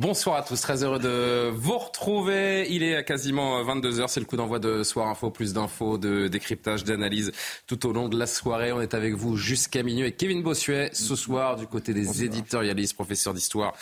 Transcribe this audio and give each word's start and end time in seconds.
Bonsoir 0.00 0.36
à 0.36 0.42
tous, 0.42 0.58
très 0.58 0.82
heureux 0.82 0.98
de 0.98 1.50
vous 1.54 1.76
retrouver. 1.76 2.66
Il 2.70 2.82
est 2.82 2.96
à 2.96 3.02
quasiment 3.02 3.62
22h, 3.62 4.08
c'est 4.08 4.20
le 4.20 4.24
coup 4.24 4.38
d'envoi 4.38 4.58
de 4.58 4.82
Soir 4.82 5.08
Info, 5.08 5.28
plus 5.30 5.52
d'infos, 5.52 5.98
de 5.98 6.26
décryptage, 6.26 6.84
d'analyse 6.84 7.32
tout 7.66 7.86
au 7.86 7.92
long 7.92 8.08
de 8.08 8.18
la 8.18 8.26
soirée. 8.26 8.72
On 8.72 8.80
est 8.80 8.94
avec 8.94 9.12
vous 9.12 9.36
jusqu'à 9.36 9.82
minuit 9.82 10.00
avec 10.00 10.16
Kevin 10.16 10.42
Bossuet 10.42 10.88
ce 10.94 11.14
soir 11.14 11.56
du 11.56 11.66
côté 11.66 11.92
des 11.92 12.24
éditorialistes, 12.24 12.94
professeur 12.94 13.34
d'histoire, 13.34 13.74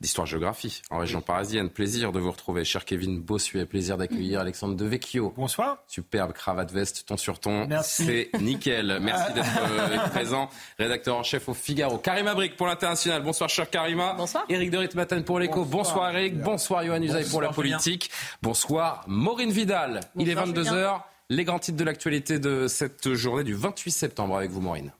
d'histoire-géographie 0.00 0.80
en 0.88 0.96
région 0.96 1.20
parisienne. 1.20 1.68
Plaisir 1.68 2.10
de 2.10 2.20
vous 2.20 2.30
retrouver, 2.30 2.64
cher 2.64 2.86
Kevin 2.86 3.20
Bossuet. 3.20 3.66
Plaisir 3.66 3.98
d'accueillir 3.98 4.40
Alexandre 4.40 4.76
Devecchio. 4.76 5.34
Bonsoir. 5.36 5.76
Superbe 5.88 6.32
cravate 6.32 6.72
veste, 6.72 7.04
ton 7.04 7.18
sur 7.18 7.38
ton. 7.38 7.66
Merci. 7.66 8.06
C'est 8.06 8.40
nickel. 8.40 8.98
Merci 9.02 9.30
d'être 9.34 9.46
euh, 9.70 10.08
présent. 10.08 10.48
Rédacteur 10.78 11.18
en 11.18 11.22
chef 11.22 11.50
au 11.50 11.54
Figaro. 11.54 11.98
Karima 11.98 12.34
Brick 12.34 12.56
pour 12.56 12.66
l'international. 12.66 13.22
Bonsoir, 13.22 13.50
cher 13.50 13.68
Karima. 13.68 14.14
Bonsoir. 14.14 14.46
Eric 14.48 14.70
de 14.70 14.78
Ritmaten 14.78 15.22
pour 15.22 15.38
l'écho. 15.38 15.65
Bonsoir, 15.66 16.16
Eric. 16.16 16.38
Bonsoir, 16.40 16.84
Johan 16.84 17.02
Usaï 17.02 17.24
pour 17.28 17.42
la 17.42 17.50
politique. 17.50 18.10
Bonsoir, 18.42 19.04
Maureen 19.06 19.50
Vidal. 19.50 20.00
Il 20.16 20.28
est 20.28 20.34
Bonsoir, 20.34 20.54
22h. 20.54 21.00
Les 21.28 21.44
grands 21.44 21.58
titres 21.58 21.78
de 21.78 21.84
l'actualité 21.84 22.38
de 22.38 22.68
cette 22.68 23.14
journée 23.14 23.44
du 23.44 23.54
28 23.54 23.90
septembre 23.90 24.36
avec 24.36 24.50
vous, 24.50 24.60
Maureen. 24.60 24.92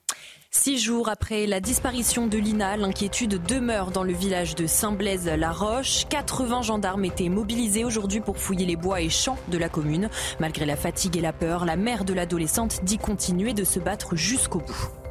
Six 0.51 0.79
jours 0.79 1.09
après 1.11 1.47
la 1.47 1.61
disparition 1.61 2.27
de 2.27 2.39
Lina, 2.39 2.77
l'inquiétude 2.77 3.43
demeure 3.47 3.91
dans 3.91 4.03
le 4.03 4.15
village 4.15 4.55
de 4.55 4.67
Saint-Blaise-la-Roche. 4.67 6.07
80 6.09 6.63
gendarmes 6.63 7.05
étaient 7.05 7.29
mobilisés 7.29 7.85
aujourd'hui 7.85 8.21
pour 8.21 8.39
fouiller 8.39 8.65
les 8.65 8.77
bois 8.77 9.03
et 9.03 9.11
champs 9.11 9.39
de 9.49 9.59
la 9.59 9.69
commune. 9.69 10.09
Malgré 10.41 10.65
la 10.65 10.77
fatigue 10.77 11.17
et 11.19 11.21
la 11.21 11.35
peur, 11.35 11.67
la 11.67 11.77
mère 11.77 12.05
de 12.05 12.15
l'adolescente 12.15 12.83
dit 12.85 12.99
continuer 12.99 13.53
de 13.53 13.65
se 13.65 13.79
battre 13.79 14.17
jusqu'au 14.17 14.61
bout. 14.61 15.06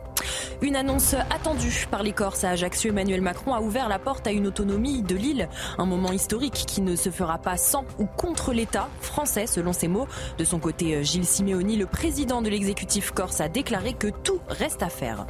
Une 0.61 0.75
annonce 0.75 1.13
attendue 1.13 1.85
par 1.91 2.01
les 2.01 2.13
Corses 2.13 2.43
à 2.43 2.51
Ajaccio. 2.51 2.91
Emmanuel 2.91 3.21
Macron 3.21 3.53
a 3.53 3.61
ouvert 3.61 3.89
la 3.89 3.99
porte 3.99 4.25
à 4.27 4.31
une 4.31 4.47
autonomie 4.47 5.01
de 5.01 5.15
l'île. 5.15 5.49
Un 5.77 5.85
moment 5.85 6.11
historique 6.11 6.65
qui 6.67 6.81
ne 6.81 6.95
se 6.95 7.09
fera 7.09 7.37
pas 7.37 7.57
sans 7.57 7.85
ou 7.99 8.05
contre 8.05 8.53
l'État 8.53 8.89
français, 9.01 9.47
selon 9.47 9.73
ses 9.73 9.87
mots. 9.87 10.07
De 10.37 10.43
son 10.43 10.59
côté, 10.59 11.03
Gilles 11.03 11.25
Simeoni, 11.25 11.75
le 11.75 11.85
président 11.85 12.41
de 12.41 12.49
l'exécutif 12.49 13.11
corse, 13.11 13.41
a 13.41 13.49
déclaré 13.49 13.93
que 13.93 14.07
tout 14.07 14.39
reste 14.47 14.81
à 14.81 14.89
faire. 14.89 15.25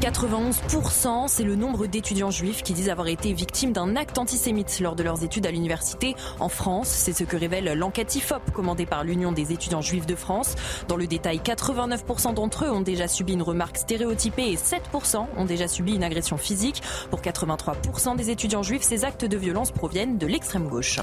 91%, 0.00 1.28
c'est 1.28 1.44
le 1.44 1.56
nombre 1.56 1.86
d'étudiants 1.86 2.30
juifs 2.30 2.62
qui 2.62 2.72
disent 2.72 2.88
avoir 2.88 3.08
été 3.08 3.32
victimes 3.32 3.72
d'un 3.72 3.96
acte 3.96 4.18
antisémite 4.18 4.80
lors 4.80 4.96
de 4.96 5.02
leurs 5.02 5.24
études 5.24 5.46
à 5.46 5.50
l'université 5.50 6.14
en 6.40 6.48
France. 6.48 6.88
C'est 6.88 7.12
ce 7.12 7.24
que 7.24 7.36
révèle 7.36 7.72
l'enquête 7.74 8.14
IFOP 8.14 8.50
commandée 8.52 8.86
par 8.86 9.04
l'Union 9.04 9.32
des 9.32 9.52
étudiants 9.52 9.80
juifs 9.80 10.06
de 10.06 10.14
France. 10.14 10.54
Dans 10.88 10.96
le 10.96 11.06
détail, 11.06 11.38
89% 11.38 12.34
d'entre 12.34 12.64
eux 12.64 12.70
ont 12.70 12.80
déjà 12.80 13.08
subi 13.08 13.32
une 13.32 13.42
remarque 13.42 13.78
stéréotypée 13.78 14.50
et 14.50 14.56
7% 14.56 15.26
ont 15.36 15.44
déjà 15.44 15.68
subi 15.68 15.94
une 15.94 16.04
agression 16.04 16.36
physique. 16.36 16.82
Pour 17.10 17.20
83% 17.20 18.16
des 18.16 18.30
étudiants 18.30 18.62
juifs, 18.62 18.82
ces 18.82 19.04
actes 19.04 19.24
de 19.24 19.36
violence 19.36 19.70
proviennent 19.70 20.18
de 20.18 20.26
l'extrême 20.26 20.68
gauche. 20.68 21.00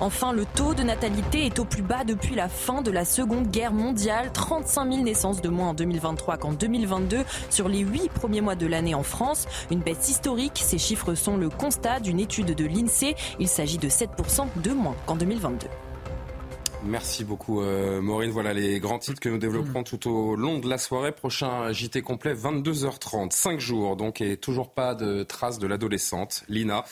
Enfin, 0.00 0.32
le 0.32 0.44
taux 0.46 0.74
de 0.74 0.82
natalité 0.82 1.46
est 1.46 1.58
au 1.58 1.64
plus 1.64 1.82
bas 1.82 2.04
depuis 2.04 2.34
la 2.34 2.48
fin 2.48 2.82
de 2.82 2.90
la 2.90 3.04
Seconde 3.04 3.48
Guerre 3.48 3.72
mondiale. 3.72 4.30
35 4.32 4.92
000 4.92 5.04
naissances 5.04 5.42
de 5.42 5.48
moins 5.48 5.68
en 5.68 5.74
2023 5.74 6.38
qu'en 6.38 6.52
2022 6.52 7.24
sur 7.50 7.68
les 7.68 7.80
huit 7.80 8.10
premiers 8.10 8.40
mois 8.40 8.54
de 8.54 8.66
l'année 8.66 8.94
en 8.94 9.02
France. 9.02 9.46
Une 9.70 9.80
baisse 9.80 10.08
historique. 10.08 10.60
Ces 10.62 10.78
chiffres 10.78 11.14
sont 11.14 11.36
le 11.36 11.48
constat 11.48 12.00
d'une 12.00 12.20
étude 12.20 12.54
de 12.54 12.64
l'INSEE. 12.64 13.16
Il 13.38 13.48
s'agit 13.48 13.78
de 13.78 13.88
7% 13.88 14.46
de 14.56 14.70
moins 14.72 14.96
qu'en 15.06 15.16
2022. 15.16 15.66
Merci 16.84 17.24
beaucoup, 17.24 17.60
euh, 17.60 18.00
Maureen. 18.00 18.30
Voilà 18.30 18.54
les 18.54 18.80
grands 18.80 18.98
titres 18.98 19.20
que 19.20 19.28
nous 19.28 19.38
développerons 19.38 19.82
tout 19.82 20.10
au 20.10 20.34
long 20.34 20.58
de 20.58 20.68
la 20.68 20.78
soirée. 20.78 21.12
Prochain 21.12 21.70
JT 21.72 22.00
complet, 22.00 22.34
22h30. 22.34 23.32
Cinq 23.32 23.60
jours, 23.60 23.96
donc, 23.96 24.20
et 24.20 24.38
toujours 24.38 24.72
pas 24.72 24.94
de 24.94 25.22
traces 25.22 25.58
de 25.58 25.66
l'adolescente. 25.66 26.42
Lina, 26.48 26.84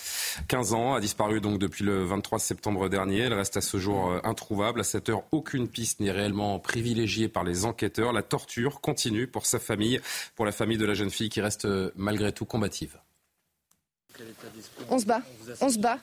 15 0.49 0.75
ans, 0.75 0.95
a 0.95 1.01
disparu 1.01 1.41
donc 1.41 1.59
depuis 1.59 1.85
le 1.85 2.05
23 2.05 2.39
septembre 2.39 2.89
dernier. 2.89 3.21
Elle 3.21 3.35
reste 3.35 3.57
à 3.57 3.63
ce 3.63 3.79
jour 3.79 4.11
euh, 4.11 4.21
introuvable. 4.25 4.81
À 4.81 4.85
cette 4.85 5.09
heure, 5.09 5.23
aucune 5.33 5.69
piste 5.69 6.01
n'est 6.01 6.13
réellement 6.13 6.59
privilégiée 6.59 7.29
par 7.29 7.43
les 7.43 7.65
enquêteurs. 7.65 8.13
La 8.13 8.23
torture 8.23 8.83
continue 8.83 9.27
pour 9.27 9.47
sa 9.47 9.59
famille, 9.59 10.01
pour 10.37 10.45
la 10.45 10.53
famille 10.53 10.79
de 10.79 10.87
la 10.87 10.95
jeune 10.95 11.11
fille 11.11 11.31
qui 11.31 11.41
reste 11.41 11.65
euh, 11.65 11.91
malgré 11.97 12.33
tout 12.33 12.45
combative. 12.45 12.99
On 14.91 14.99
se 14.99 15.07
bat, 15.07 15.23
on 15.61 15.69
se 15.69 15.79
bat, 15.79 15.99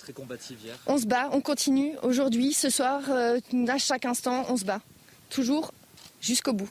on 0.88 0.98
se 0.98 1.06
bat, 1.06 1.30
on 1.32 1.42
continue. 1.42 1.94
Aujourd'hui, 2.04 2.54
ce 2.54 2.70
soir, 2.70 3.02
euh, 3.10 3.40
à 3.68 3.78
chaque 3.78 4.06
instant, 4.06 4.46
on 4.50 4.58
se 4.58 4.66
bat. 4.66 4.80
Toujours 5.30 5.74
jusqu'au 6.22 6.54
bout. 6.54 6.70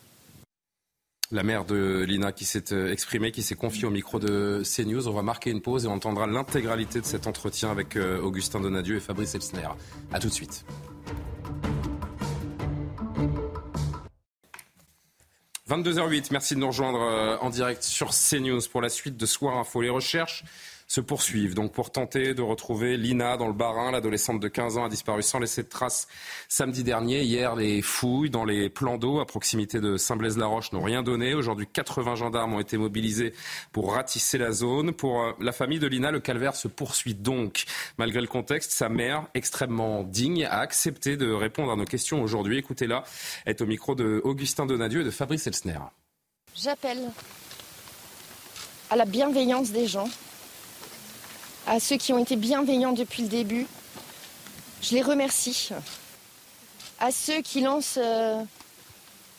La 1.30 1.42
mère 1.42 1.64
de 1.64 2.04
Lina 2.06 2.32
qui 2.32 2.44
s'est 2.44 2.72
euh, 2.72 2.92
exprimée, 2.92 3.32
qui 3.32 3.42
s'est 3.42 3.56
confiée 3.56 3.86
au 3.86 3.90
micro 3.90 4.18
de 4.18 4.62
CNews. 4.64 5.08
On 5.08 5.12
va 5.12 5.22
marquer 5.22 5.50
une 5.50 5.60
pause 5.60 5.84
et 5.84 5.88
on 5.88 5.92
entendra 5.92 6.26
l'intégralité 6.26 7.00
de 7.00 7.06
cet 7.06 7.26
entretien 7.26 7.70
avec 7.70 7.96
euh, 7.96 8.20
Augustin 8.20 8.60
Donadieu 8.60 8.96
et 8.96 9.00
Fabrice 9.00 9.34
Elsner. 9.34 9.68
A 10.12 10.20
tout 10.20 10.28
de 10.28 10.32
suite. 10.32 10.64
22h08, 15.68 16.28
merci 16.30 16.54
de 16.54 16.60
nous 16.60 16.66
rejoindre 16.66 17.38
en 17.40 17.48
direct 17.48 17.82
sur 17.82 18.10
CNews 18.10 18.60
pour 18.70 18.82
la 18.82 18.90
suite 18.90 19.16
de 19.16 19.26
Soir 19.26 19.56
Info. 19.56 19.80
Les 19.80 19.88
recherches 19.88 20.44
se 20.86 21.00
poursuivent 21.00 21.54
donc 21.54 21.72
pour 21.72 21.90
tenter 21.90 22.34
de 22.34 22.42
retrouver 22.42 22.96
Lina 22.96 23.36
dans 23.36 23.46
le 23.46 23.52
Barin. 23.52 23.90
L'adolescente 23.90 24.40
de 24.40 24.48
15 24.48 24.78
ans 24.78 24.84
a 24.84 24.88
disparu 24.88 25.22
sans 25.22 25.38
laisser 25.38 25.62
de 25.62 25.68
traces 25.68 26.08
samedi 26.48 26.84
dernier. 26.84 27.22
Hier, 27.22 27.56
les 27.56 27.82
fouilles 27.82 28.30
dans 28.30 28.44
les 28.44 28.68
plans 28.68 28.98
d'eau 28.98 29.20
à 29.20 29.26
proximité 29.26 29.80
de 29.80 29.96
Saint-Blaise-la-Roche 29.96 30.72
n'ont 30.72 30.82
rien 30.82 31.02
donné. 31.02 31.34
Aujourd'hui, 31.34 31.66
80 31.72 32.16
gendarmes 32.16 32.54
ont 32.54 32.60
été 32.60 32.76
mobilisés 32.76 33.32
pour 33.72 33.94
ratisser 33.94 34.38
la 34.38 34.52
zone. 34.52 34.92
Pour 34.92 35.22
euh, 35.22 35.32
la 35.40 35.52
famille 35.52 35.78
de 35.78 35.86
Lina, 35.86 36.10
le 36.10 36.20
calvaire 36.20 36.54
se 36.54 36.68
poursuit 36.68 37.14
donc. 37.14 37.64
Malgré 37.98 38.20
le 38.20 38.26
contexte, 38.26 38.72
sa 38.72 38.88
mère, 38.88 39.26
extrêmement 39.34 40.02
digne, 40.02 40.44
a 40.44 40.58
accepté 40.58 41.16
de 41.16 41.30
répondre 41.30 41.72
à 41.72 41.76
nos 41.76 41.84
questions 41.84 42.22
aujourd'hui. 42.22 42.58
Écoutez-la, 42.58 43.04
est 43.46 43.60
au 43.60 43.66
micro 43.66 43.94
de 43.94 44.20
Augustin 44.24 44.66
Donadieu 44.66 45.00
et 45.00 45.04
de 45.04 45.10
Fabrice 45.10 45.46
Elsner. 45.46 45.78
J'appelle 46.54 47.10
à 48.90 48.96
la 48.96 49.04
bienveillance 49.04 49.70
des 49.72 49.86
gens, 49.86 50.08
à 51.66 51.80
ceux 51.80 51.96
qui 51.96 52.12
ont 52.12 52.18
été 52.18 52.36
bienveillants 52.36 52.92
depuis 52.92 53.22
le 53.22 53.28
début. 53.28 53.66
Je 54.82 54.94
les 54.94 55.02
remercie. 55.02 55.70
À 57.00 57.10
ceux 57.10 57.40
qui 57.40 57.60
lancent 57.60 57.98
euh, 58.00 58.42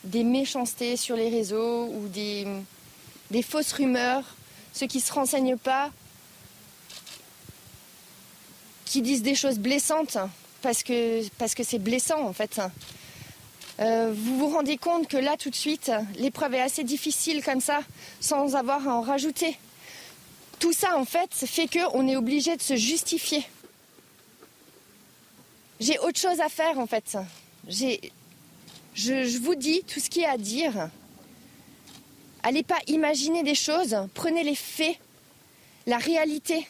des 0.04 0.24
méchancetés 0.24 0.96
sur 0.96 1.16
les 1.16 1.28
réseaux 1.28 1.86
ou 1.86 2.08
des, 2.08 2.46
fausses 3.42 3.72
rumeurs, 3.72 4.24
ceux 4.72 4.86
qui 4.86 4.98
ne 4.98 5.02
se 5.02 5.12
renseignent 5.12 5.56
pas, 5.56 5.90
qui 8.84 9.02
disent 9.02 9.22
des 9.22 9.34
choses 9.34 9.58
blessantes 9.58 10.16
parce 10.62 10.82
que 10.82 11.28
parce 11.38 11.54
que 11.54 11.62
c'est 11.62 11.78
blessant 11.78 12.22
en 12.22 12.32
fait. 12.32 12.60
Euh, 13.78 14.12
vous 14.14 14.38
vous 14.38 14.48
rendez 14.48 14.78
compte 14.78 15.06
que 15.06 15.16
là 15.16 15.36
tout 15.36 15.50
de 15.50 15.54
suite, 15.54 15.92
l'épreuve 16.18 16.54
est 16.54 16.62
assez 16.62 16.82
difficile 16.82 17.44
comme 17.44 17.60
ça, 17.60 17.80
sans 18.20 18.56
avoir 18.56 18.88
à 18.88 18.94
en 18.94 19.00
rajouter. 19.02 19.58
Tout 20.58 20.72
ça 20.72 20.96
en 20.96 21.04
fait 21.04 21.32
fait 21.32 21.68
qu'on 21.68 22.08
est 22.08 22.16
obligé 22.16 22.56
de 22.56 22.62
se 22.62 22.76
justifier. 22.76 23.46
J'ai 25.80 25.98
autre 25.98 26.18
chose 26.18 26.40
à 26.40 26.48
faire 26.48 26.78
en 26.78 26.86
fait. 26.86 27.18
Je, 27.68 28.10
je 28.94 29.38
vous 29.38 29.54
dis 29.54 29.82
tout 29.82 30.00
ce 30.00 30.08
qu'il 30.08 30.22
y 30.22 30.24
a 30.24 30.32
à 30.32 30.38
dire. 30.38 30.90
Allez 32.42 32.62
pas 32.62 32.78
imaginer 32.86 33.42
des 33.42 33.54
choses, 33.54 33.96
prenez 34.14 34.44
les 34.44 34.54
faits, 34.54 34.96
la 35.86 35.98
réalité. 35.98 36.66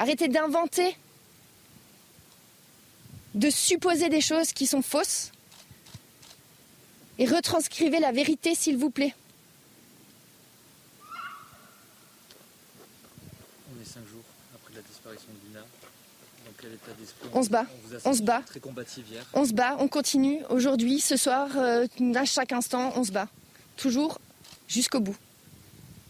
Arrêtez 0.00 0.28
d'inventer, 0.28 0.96
de 3.34 3.50
supposer 3.50 4.08
des 4.08 4.22
choses 4.22 4.52
qui 4.52 4.66
sont 4.66 4.82
fausses 4.82 5.30
et 7.18 7.26
retranscrivez 7.26 8.00
la 8.00 8.10
vérité 8.10 8.54
s'il 8.54 8.78
vous 8.78 8.88
plaît. 8.88 9.14
On 13.70 13.80
est 13.80 13.84
cinq 13.84 14.06
jours 14.08 14.24
après 14.54 14.74
la 14.74 14.80
disparition 14.80 15.28
de 15.28 15.48
Lina. 15.48 15.60
Dans 15.60 16.52
quel 16.58 16.72
état 16.72 16.92
d'esprit 16.98 17.18
On 17.32 17.42
se 17.42 17.48
bat, 17.48 17.66
on 18.04 18.12
se 18.12 18.22
bat. 18.22 18.42
Très 18.46 18.60
combative 18.60 19.06
hier. 19.10 19.24
On 19.34 19.44
se 19.44 19.52
bat, 19.52 19.76
on 19.78 19.88
continue. 19.88 20.42
Aujourd'hui, 20.50 21.00
ce 21.00 21.16
soir, 21.16 21.48
euh, 21.56 21.86
à 22.14 22.24
chaque 22.24 22.52
instant, 22.52 22.92
on 22.96 23.04
se 23.04 23.12
bat. 23.12 23.28
Toujours 23.76 24.18
jusqu'au 24.68 25.00
bout. 25.00 25.16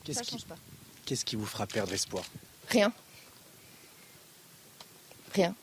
Qu'est-ce 0.05 0.19
Ça 0.19 0.25
qui, 0.25 0.31
change 0.33 0.47
pas. 0.47 0.57
Qu'est-ce 1.05 1.25
qui 1.25 1.37
vous 1.37 1.47
fera 1.47 1.67
perdre 1.67 1.93
espoir? 1.93 2.25
Rien. 2.69 2.93
Rien. 5.35 5.55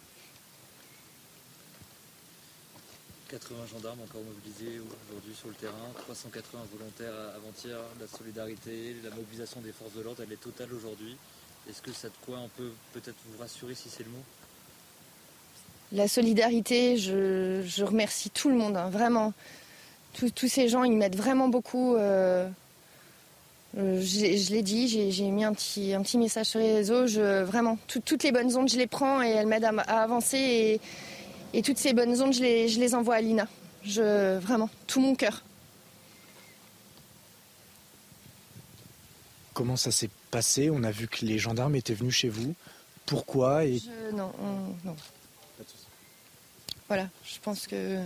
80 3.30 3.66
gendarmes 3.74 4.02
encore 4.02 4.22
mobilisés 4.24 4.80
aujourd'hui 4.80 5.36
sur 5.36 5.50
le 5.50 5.56
terrain, 5.56 5.92
380 5.98 6.62
volontaires 6.72 7.14
avant-hier, 7.36 7.78
la 8.00 8.08
solidarité, 8.08 8.96
la 9.04 9.10
mobilisation 9.10 9.60
des 9.60 9.74
forces 9.74 9.94
de 9.94 10.02
l'ordre, 10.02 10.24
elle 10.24 10.32
est 10.32 10.42
totale 10.42 10.72
aujourd'hui. 10.74 11.18
Est-ce 11.70 11.82
que 11.82 11.92
ça 11.92 12.08
de 12.08 12.14
quoi 12.26 12.38
on 12.38 12.48
peut 12.48 12.72
peut-être 12.94 13.18
vous 13.26 13.38
rassurer 13.40 13.76
si 13.76 13.90
c'est 13.90 14.04
le 14.04 14.12
mot? 14.12 14.24
La 15.94 16.08
solidarité, 16.08 16.98
je, 16.98 17.84
remercie 17.84 18.30
tout 18.30 18.50
le 18.50 18.56
monde, 18.56 18.76
hein, 18.76 18.90
vraiment. 18.90 19.34
Tous, 20.14 20.48
ces 20.48 20.68
gens, 20.68 20.84
ils 20.84 20.98
m'aident 20.98 21.16
vraiment 21.16 21.48
beaucoup. 21.48 21.96
Euh, 21.96 22.50
euh, 23.78 24.02
je, 24.02 24.52
l'ai 24.52 24.64
dit, 24.64 24.88
j'ai 25.12 25.30
mis 25.30 25.44
un 25.44 25.54
petit, 25.54 25.94
un 25.94 26.02
petit 26.02 26.18
message 26.18 26.48
sur 26.48 26.60
les 26.60 26.74
réseaux. 26.74 27.08
Je, 27.08 27.44
vraiment, 27.44 27.78
toutes 27.88 28.24
les 28.24 28.32
bonnes 28.32 28.56
ondes, 28.58 28.70
je 28.70 28.78
les 28.78 28.88
prends 28.88 29.22
et 29.22 29.30
elles 29.30 29.46
m'aident 29.46 29.66
à, 29.66 30.02
avancer. 30.02 30.38
Et, 30.38 30.82
et, 31.54 31.62
toutes 31.62 31.78
ces 31.78 31.94
bonnes 31.94 32.20
ondes, 32.22 32.34
je 32.34 32.42
les, 32.42 32.68
je 32.68 32.80
les 32.80 32.96
envoie 32.96 33.16
à 33.16 33.22
Lina. 33.22 33.48
Je, 33.84 34.38
vraiment, 34.40 34.70
tout 34.88 35.00
mon 35.00 35.16
cœur. 35.16 35.44
Comment 39.54 39.78
ça 39.78 39.92
s'est 39.92 40.10
passé? 40.32 40.70
On 40.70 40.84
a 40.84 40.92
vu 40.92 41.08
que 41.08 41.26
les 41.26 41.40
gendarmes 41.40 41.76
étaient 41.76 41.94
venus 41.94 42.16
chez 42.16 42.30
vous. 42.30 42.56
Pourquoi 43.06 43.66
et... 43.66 43.82
Non, 44.14 44.32
non. 44.84 44.96
Voilà, 46.88 47.10
je 47.26 47.40
pense 47.40 47.68
que. 47.68 48.02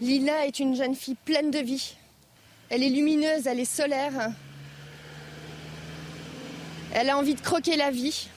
Lila 0.00 0.46
est 0.46 0.58
une 0.60 0.76
jeune 0.76 0.94
fille 0.94 1.16
pleine 1.16 1.50
de 1.50 1.58
vie. 1.58 1.96
Elle 2.70 2.84
est 2.84 2.88
lumineuse, 2.88 3.46
elle 3.46 3.58
est 3.58 3.64
solaire. 3.64 4.30
Elle 6.92 7.10
a 7.10 7.18
envie 7.18 7.34
de 7.34 7.40
croquer 7.40 7.76
la 7.76 7.90
vie. 7.90 8.28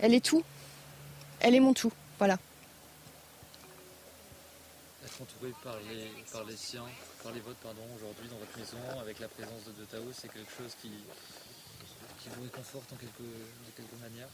Elle 0.00 0.14
est 0.14 0.24
tout. 0.24 0.42
Elle 1.40 1.54
est 1.54 1.60
mon 1.60 1.74
tout. 1.74 1.92
Voilà. 2.18 2.38
Entouré 5.20 5.52
par 5.62 5.76
les, 5.90 6.08
par 6.32 6.44
les 6.44 6.56
siens, 6.56 6.86
par 7.22 7.32
les 7.32 7.40
votes, 7.40 7.58
pardon, 7.62 7.82
aujourd'hui 7.94 8.26
dans 8.28 8.38
votre 8.38 8.58
maison, 8.58 9.00
avec 9.00 9.18
la 9.18 9.28
présence 9.28 9.64
de, 9.66 9.84
Tao, 9.84 10.00
c'est 10.14 10.32
quelque 10.32 10.50
chose 10.56 10.74
qui, 10.80 10.88
qui 12.22 12.28
vous 12.34 12.42
réconforte 12.42 12.90
en 12.92 12.96
quelque, 12.96 13.22
de 13.22 13.70
quelque 13.76 13.96
manière? 14.02 14.28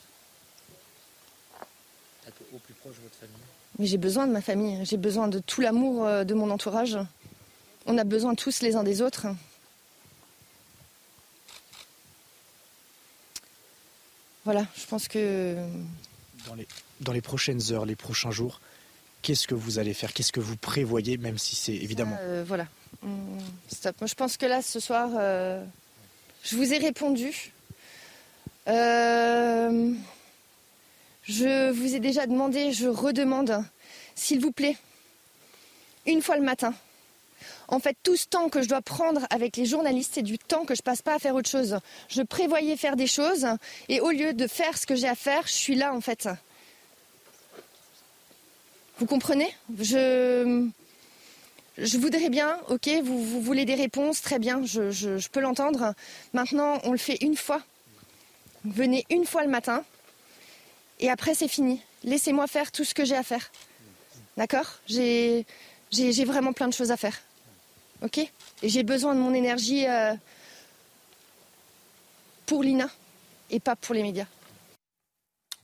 Être 2.28 2.40
au 2.54 2.58
plus 2.58 2.74
proche 2.74 2.96
de 2.96 3.02
votre 3.02 3.16
famille? 3.16 3.34
Mais 3.80 3.86
j'ai 3.86 3.98
besoin 3.98 4.28
de 4.28 4.32
ma 4.32 4.40
famille, 4.40 4.84
j'ai 4.84 4.96
besoin 4.96 5.26
de 5.26 5.40
tout 5.40 5.60
l'amour 5.60 6.06
euh, 6.06 6.22
de 6.22 6.34
mon 6.34 6.50
entourage. 6.50 6.96
On 7.86 7.98
a 7.98 8.04
besoin 8.04 8.36
tous 8.36 8.62
les 8.62 8.76
uns 8.76 8.84
des 8.84 9.02
autres. 9.02 9.26
Voilà, 14.44 14.66
je 14.76 14.86
pense 14.86 15.08
que. 15.08 15.56
Dans 16.46 16.54
les, 16.54 16.68
dans 17.00 17.12
les 17.12 17.22
prochaines 17.22 17.72
heures, 17.72 17.86
les 17.86 17.96
prochains 17.96 18.30
jours, 18.30 18.60
qu'est-ce 19.26 19.48
que 19.48 19.56
vous 19.56 19.80
allez 19.80 19.92
faire 19.92 20.12
Qu'est-ce 20.12 20.30
que 20.30 20.38
vous 20.38 20.56
prévoyez, 20.56 21.16
même 21.16 21.36
si 21.36 21.56
c'est 21.56 21.74
évidemment. 21.74 22.16
Euh, 22.20 22.44
voilà. 22.46 22.68
Hum, 23.02 23.38
stop. 23.66 23.96
Je 24.06 24.14
pense 24.14 24.36
que 24.36 24.46
là, 24.46 24.62
ce 24.62 24.78
soir, 24.78 25.10
euh, 25.14 25.64
je 26.44 26.54
vous 26.54 26.72
ai 26.72 26.78
répondu. 26.78 27.52
Euh, 28.68 29.92
je 31.24 31.70
vous 31.70 31.96
ai 31.96 31.98
déjà 31.98 32.26
demandé, 32.26 32.70
je 32.70 32.86
redemande, 32.86 33.64
s'il 34.14 34.40
vous 34.40 34.52
plaît, 34.52 34.76
une 36.06 36.22
fois 36.22 36.36
le 36.36 36.44
matin, 36.44 36.72
en 37.66 37.80
fait, 37.80 37.96
tout 38.04 38.14
ce 38.14 38.28
temps 38.28 38.48
que 38.48 38.62
je 38.62 38.68
dois 38.68 38.80
prendre 38.80 39.26
avec 39.30 39.56
les 39.56 39.66
journalistes, 39.66 40.12
c'est 40.14 40.22
du 40.22 40.38
temps 40.38 40.64
que 40.64 40.76
je 40.76 40.82
passe 40.82 41.02
pas 41.02 41.16
à 41.16 41.18
faire 41.18 41.34
autre 41.34 41.50
chose. 41.50 41.80
Je 42.08 42.22
prévoyais 42.22 42.76
faire 42.76 42.94
des 42.94 43.08
choses 43.08 43.48
et 43.88 44.00
au 44.00 44.12
lieu 44.12 44.34
de 44.34 44.46
faire 44.46 44.78
ce 44.78 44.86
que 44.86 44.94
j'ai 44.94 45.08
à 45.08 45.16
faire, 45.16 45.48
je 45.48 45.52
suis 45.52 45.74
là 45.74 45.92
en 45.92 46.00
fait. 46.00 46.28
Vous 48.98 49.06
comprenez? 49.06 49.54
Je 49.78 50.70
voudrais 51.98 52.30
bien, 52.30 52.58
ok, 52.68 52.88
vous, 53.04 53.42
voulez 53.42 53.66
des 53.66 53.74
réponses, 53.74 54.22
très 54.22 54.38
bien, 54.38 54.64
je, 54.64 54.90
je 54.90 55.28
peux 55.28 55.40
l'entendre. 55.40 55.94
Maintenant, 56.32 56.80
on 56.84 56.92
le 56.92 56.98
fait 56.98 57.18
une 57.20 57.36
fois. 57.36 57.60
Venez 58.64 59.04
une 59.10 59.26
fois 59.26 59.44
le 59.44 59.50
matin 59.50 59.84
et 60.98 61.10
après 61.10 61.34
c'est 61.34 61.48
fini. 61.48 61.82
Laissez-moi 62.02 62.46
faire 62.46 62.72
tout 62.72 62.84
ce 62.84 62.94
que 62.94 63.04
j'ai 63.04 63.14
à 63.14 63.22
faire. 63.22 63.52
D'accord? 64.36 64.66
J'ai 64.88 65.44
vraiment 66.24 66.52
plein 66.52 66.68
de 66.68 66.72
choses 66.72 66.90
à 66.90 66.96
faire. 66.96 67.20
Ok? 68.02 68.18
Et 68.18 68.30
j'ai 68.62 68.82
besoin 68.82 69.14
de 69.14 69.20
mon 69.20 69.34
énergie 69.34 69.86
euh, 69.86 70.14
pour 72.46 72.62
Lina 72.62 72.88
et 73.50 73.60
pas 73.60 73.76
pour 73.76 73.94
les 73.94 74.02
médias. 74.02 74.26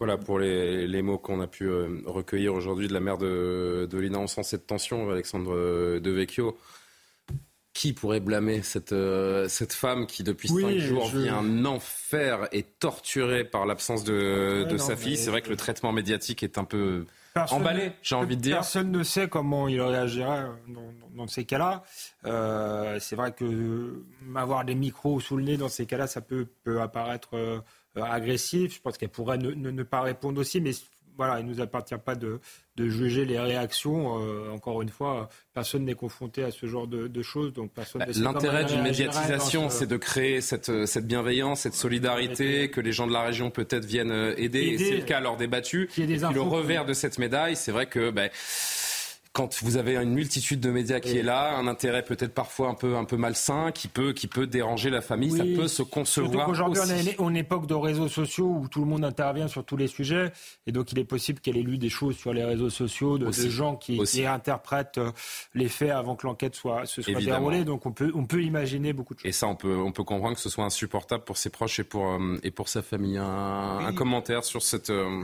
Voilà 0.03 0.19
pour 0.19 0.41
les, 0.41 1.01
mots 1.01 1.17
qu'on 1.17 1.41
a 1.41 1.47
pu 1.47 1.69
euh, 1.69 2.03
recueillir 2.07 2.55
aujourd'hui 2.55 2.89
de 2.89 2.93
la 2.93 2.99
mère 2.99 3.19
de, 3.19 3.89
Lina. 3.93 4.19
On 4.19 4.27
sent 4.27 4.43
cette 4.43 4.67
tension, 4.67 5.09
Alexandre 5.09 5.55
euh, 5.55 6.01
Devecchio. 6.01 6.59
Qui 7.73 7.93
pourrait 7.93 8.19
blâmer 8.19 8.63
cette, 8.63 8.95
cette 9.49 9.73
femme 9.73 10.09
qui, 10.09 10.25
depuis 10.25 10.49
cinq 10.49 10.77
jours, 10.79 11.07
vit 11.07 11.29
un 11.29 11.65
enfer 11.65 12.49
et 12.51 12.65
torturée 12.65 13.45
par 13.45 13.65
l'absence 13.65 14.03
de, 14.03 14.77
sa 14.77 14.97
fille? 14.97 15.17
C'est 15.17 15.31
vrai 15.31 15.41
que 15.41 15.51
le 15.51 15.57
traitement 15.57 15.93
médiatique 15.93 16.43
est 16.43 16.59
un 16.59 16.65
peu 16.65 17.07
emballé, 17.37 17.93
j'ai 18.03 18.17
envie 18.17 18.37
de 18.37 18.43
dire. 18.43 18.57
Personne 18.57 18.91
ne 18.91 19.05
sait 19.05 19.29
comment 19.29 19.69
il 19.69 19.81
réagirait 19.81 20.47
dans, 21.15 21.29
ces 21.29 21.45
cas-là. 21.45 21.85
Euh, 22.27 22.99
c'est 23.01 23.17
vrai 23.17 23.33
que 23.33 24.03
avoir 24.35 24.65
des 24.65 24.75
micros 24.75 25.21
sous 25.21 25.37
le 25.37 25.45
nez 25.45 25.57
dans 25.57 25.69
ces 25.69 25.87
cas-là, 25.87 26.09
ça 26.09 26.21
peut, 26.21 26.49
peut 26.65 26.81
apparaître 26.81 27.63
euh, 27.97 28.03
agressif. 28.03 28.77
Je 28.77 28.81
pense 28.81 28.99
qu'elle 28.99 29.09
pourrait 29.09 29.39
ne, 29.39 29.83
pas 29.83 30.01
répondre 30.03 30.41
aussi, 30.41 30.61
mais 30.61 30.73
voilà, 31.17 31.41
il 31.41 31.47
ne 31.47 31.53
nous 31.53 31.61
appartient 31.61 31.95
pas 32.03 32.15
de, 32.15 32.41
juger 32.79 33.25
les 33.25 33.39
réactions. 33.39 34.19
Euh, 34.19 34.51
encore 34.51 34.83
une 34.83 34.89
fois, 34.89 35.29
personne 35.53 35.85
n'est 35.85 35.95
confronté 35.95 36.43
à 36.43 36.51
ce 36.51 36.67
genre 36.67 36.87
de, 36.87 37.23
choses, 37.23 37.53
donc 37.53 37.73
personne. 37.73 38.01
Bah, 38.01 38.13
l'intérêt 38.17 38.65
d'une 38.65 38.83
médiatisation, 38.83 39.69
c'est 39.69 39.87
de 39.87 39.97
créer 39.97 40.41
cette, 40.41 40.87
cette, 40.87 41.07
bienveillance, 41.07 41.61
cette 41.61 41.75
solidarité, 41.75 42.71
que 42.71 42.81
les 42.81 42.93
gens 42.93 43.07
de 43.07 43.13
la 43.13 43.23
région 43.23 43.51
peut-être 43.51 43.85
viennent 43.85 44.11
euh, 44.11 44.35
aider. 44.37 44.79
c'est 44.79 44.97
le 44.97 45.03
cas 45.03 45.21
lors 45.21 45.37
des. 45.37 45.45
Et 45.45 45.87
puis 45.87 46.07
le 46.07 46.41
revers 46.41 46.87
de 46.87 46.95
cette 46.95 47.19
médaille, 47.19 47.57
c'est 47.57 47.73
vrai 47.73 47.87
que. 47.87 48.11
Bah, 48.11 48.29
quand 49.33 49.63
vous 49.63 49.79
avez 49.79 49.97
une 49.97 50.13
multitude 50.13 50.61
de 50.61 50.71
médias 50.71 51.01
qui 51.01 51.17
est 51.17 51.23
là, 51.23 51.57
un 51.57 51.67
intérêt 51.67 52.05
peut-être 52.05 52.35
parfois 52.35 52.69
un 52.69 52.75
peu, 52.75 52.97
un 52.97 53.05
peu 53.05 53.17
malsain, 53.17 53.73
qui 53.73 53.89
peut, 53.89 54.13
qui 54.13 54.27
peut 54.27 54.47
déranger 54.47 54.91
la 54.91 55.01
famille, 55.01 55.31
ça 55.31 55.45
peut 55.45 55.69
se 55.69 55.83
concevoir. 55.83 56.51
Aujourd'hui, 56.51 56.83
on 56.85 56.91
est 56.91 57.21
en 57.21 57.35
époque 57.35 57.67
de 57.67 57.75
réseaux 57.75 58.09
sociaux 58.09 58.59
où 58.61 58.69
tout 58.69 58.81
le 58.81 58.87
monde 58.87 59.05
intervient 59.05 59.49
sur 59.49 59.65
tous 59.65 59.79
les 59.79 59.89
sujets, 59.89 60.33
et 60.67 60.73
donc 60.73 60.93
il 60.93 60.99
est 60.99 61.05
possible 61.05 61.41
qu'elle 61.41 61.57
ait 61.57 61.63
lu 61.63 61.79
des 61.79 61.89
choses 61.89 62.17
sur 62.17 62.35
les 62.35 62.45
réseaux 62.45 62.69
sociaux 62.69 63.17
de, 63.17 63.31
gens 63.33 63.77
qui, 63.77 64.01
interprètent 64.27 64.99
euh, 64.99 65.11
les 65.55 65.69
faits 65.69 65.91
avant 65.91 66.15
que 66.15 66.27
l'enquête 66.27 66.55
soit, 66.55 66.85
se 66.87 67.01
soit 67.01 67.21
déroulée. 67.21 67.65
Donc 67.65 67.87
on 67.87 67.93
peut, 67.93 68.13
on 68.15 68.27
peut 68.27 68.43
imaginer 68.43 68.93
beaucoup 68.93 69.15
de 69.15 69.21
choses. 69.21 69.29
Et 69.29 69.33
ça, 69.33 69.47
on 69.47 69.57
peut, 69.57 69.77
on 69.77 69.93
peut 69.93 70.05
comprendre 70.05 70.37
que 70.37 70.43
ce 70.43 70.51
soit 70.51 70.65
insupportable 70.65 71.25
pour 71.25 71.39
ses 71.39 71.51
proches 71.51 71.79
et 71.79 71.85
pour, 71.85 72.07
euh, 72.07 72.37
et 72.43 72.51
pour 72.51 72.69
sa 72.69 72.83
famille. 72.83 73.19
Un, 73.19 73.93
commentaire 73.95 74.45
sur 74.45 74.63
cette. 74.63 74.91
Euh, 74.91 75.23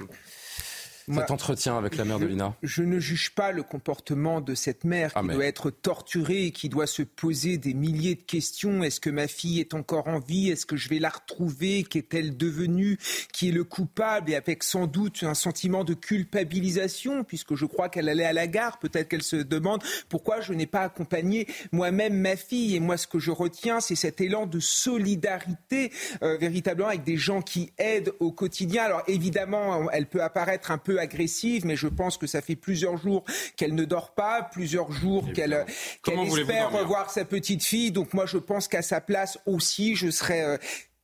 cet 1.12 1.30
entretien 1.30 1.78
avec 1.78 1.96
la 1.96 2.04
mère 2.04 2.18
de 2.18 2.26
Lina 2.26 2.54
Je 2.62 2.82
ne 2.82 2.98
juge 2.98 3.30
pas 3.34 3.52
le 3.52 3.62
comportement 3.62 4.40
de 4.40 4.54
cette 4.54 4.84
mère 4.84 5.12
ah, 5.14 5.22
qui 5.22 5.28
doit 5.28 5.44
être 5.44 5.70
torturée 5.70 6.46
et 6.46 6.50
qui 6.50 6.68
doit 6.68 6.86
se 6.86 7.02
poser 7.02 7.58
des 7.58 7.74
milliers 7.74 8.14
de 8.14 8.22
questions. 8.22 8.82
Est-ce 8.82 9.00
que 9.00 9.10
ma 9.10 9.28
fille 9.28 9.60
est 9.60 9.74
encore 9.74 10.08
en 10.08 10.18
vie? 10.18 10.50
Est-ce 10.50 10.66
que 10.66 10.76
je 10.76 10.88
vais 10.88 10.98
la 10.98 11.10
retrouver? 11.10 11.84
Qu'est-elle 11.84 12.36
devenue? 12.36 12.98
Qui 13.32 13.48
est 13.48 13.52
le 13.52 13.64
coupable? 13.64 14.30
Et 14.30 14.36
avec 14.36 14.62
sans 14.62 14.86
doute 14.86 15.22
un 15.22 15.34
sentiment 15.34 15.84
de 15.84 15.94
culpabilisation, 15.94 17.24
puisque 17.24 17.54
je 17.54 17.66
crois 17.66 17.88
qu'elle 17.88 18.08
allait 18.08 18.24
à 18.24 18.32
la 18.32 18.46
gare. 18.46 18.78
Peut-être 18.78 19.08
qu'elle 19.08 19.22
se 19.22 19.36
demande 19.36 19.82
pourquoi 20.08 20.40
je 20.40 20.52
n'ai 20.52 20.66
pas 20.66 20.82
accompagné 20.82 21.46
moi-même 21.72 22.14
ma 22.14 22.36
fille. 22.36 22.76
Et 22.76 22.80
moi, 22.80 22.96
ce 22.96 23.06
que 23.06 23.18
je 23.18 23.30
retiens, 23.30 23.80
c'est 23.80 23.94
cet 23.94 24.20
élan 24.20 24.46
de 24.46 24.60
solidarité, 24.60 25.92
euh, 26.22 26.36
véritablement, 26.38 26.88
avec 26.88 27.04
des 27.04 27.16
gens 27.16 27.42
qui 27.42 27.72
aident 27.78 28.12
au 28.20 28.32
quotidien. 28.32 28.84
Alors 28.84 29.02
évidemment, 29.06 29.90
elle 29.90 30.06
peut 30.06 30.22
apparaître 30.22 30.70
un 30.70 30.78
peu 30.78 30.97
agressive, 30.98 31.66
mais 31.66 31.76
je 31.76 31.88
pense 31.88 32.16
que 32.16 32.26
ça 32.26 32.42
fait 32.42 32.56
plusieurs 32.56 32.96
jours 32.96 33.24
qu'elle 33.56 33.74
ne 33.74 33.84
dort 33.84 34.14
pas, 34.14 34.42
plusieurs 34.42 34.92
jours 34.92 35.32
qu'elle 35.32 35.64
espère 36.06 36.70
revoir 36.70 37.10
sa 37.10 37.24
petite 37.24 37.62
fille. 37.62 37.92
Donc 37.92 38.14
moi, 38.14 38.26
je 38.26 38.38
pense 38.38 38.68
qu'à 38.68 38.82
sa 38.82 39.00
place 39.00 39.38
aussi, 39.46 39.96
je 39.96 40.10
serais 40.10 40.42
euh, 40.42 40.56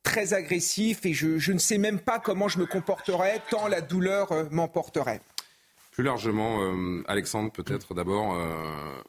très 0.03 0.33
agressif 0.33 1.05
et 1.05 1.13
je, 1.13 1.51
ne 1.51 1.57
sais 1.57 1.77
même 1.77 1.99
pas 1.99 2.19
comment 2.19 2.47
je 2.47 2.59
me 2.59 2.65
comporterais 2.65 3.41
tant 3.49 3.67
la 3.67 3.81
douleur 3.81 4.31
euh, 4.31 4.45
m'emporterait. 4.51 5.21
Plus 5.91 6.03
largement, 6.03 6.61
euh, 6.61 7.03
Alexandre, 7.07 7.51
peut-être 7.51 7.93
d'abord, 7.93 8.37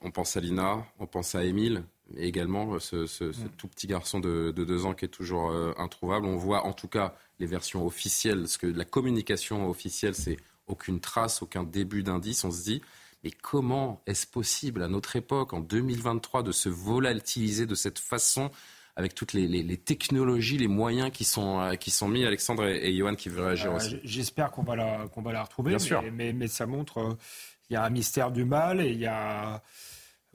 on 0.03 0.11
pense 0.13 0.37
à 0.37 0.41
Lina, 0.41 0.87
on 1.01 1.07
pense 1.07 1.35
à 1.35 1.43
Émile, 1.43 1.83
également 2.17 2.79
ce, 2.79 3.33
tout 3.57 3.67
petit 3.67 3.89
garçon 3.89 4.21
de, 4.21 4.53
deux 4.53 4.87
ans 4.87 4.95
qui 4.95 5.05
est 5.05 5.09
toujours 5.09 5.53
introuvable. 5.79 6.27
On 6.27 6.37
voit 6.37 6.65
en 6.65 6.73
tout 6.73 6.87
cas 6.87 7.17
les 7.41 7.47
versions 7.47 7.85
officielles, 7.85 8.47
ce 8.47 8.57
que 8.57 8.69
la 8.69 8.85
communication 8.85 9.69
officielle, 9.69 10.15
c'est 10.15 10.37
aucune 10.67 11.01
trace, 11.01 11.43
aucun 11.43 11.65
début 11.65 12.03
d'indice. 12.03 12.45
On 12.45 12.51
se 12.51 12.63
dit, 12.63 12.83
mais 13.25 13.31
comment 13.31 14.03
est-ce 14.07 14.27
possible 14.27 14.83
à 14.83 14.89
notre 14.89 15.17
époque, 15.17 15.53
en 15.53 15.61
2023, 15.61 16.43
de 16.43 16.53
se 16.53 16.69
volatiliser 16.69 17.67
de 17.67 17.75
cette 17.75 17.99
façon 17.99 18.51
avec 18.97 19.15
toutes 19.15 19.35
les, 19.35 19.77
technologies, 19.77 20.57
les 20.57 20.69
moyens 20.69 21.11
qui 21.11 21.25
sont, 21.25 21.61
euh, 21.61 21.75
qui 21.75 21.91
sont 21.91 22.09
mis. 22.09 22.25
Alexandre 22.25 22.65
et, 22.67 22.97
Johan 22.97 23.15
qui 23.15 23.29
veulent 23.29 23.47
réagir 23.47 23.73
euh, 23.73 23.77
aussi. 23.77 24.01
J'espère 24.05 24.51
qu'on 24.51 24.63
va, 24.63 24.75
la, 24.75 25.07
qu'on 25.09 25.21
va 25.21 25.33
la 25.33 25.43
retrouver. 25.43 25.71
Bien 25.71 25.79
mais, 25.79 25.85
sûr. 25.85 26.03
Mais, 26.35 26.49
ça 26.49 26.67
montre, 26.67 26.99
euh, 26.99 27.19
il 27.69 27.75
y 27.75 27.77
a 27.77 27.85
un 27.85 27.91
mystère 27.91 28.31
du 28.31 28.47
mal 28.47 28.81
et 28.81 28.89
il 28.89 28.99
y 28.99 29.07
a 29.07 29.63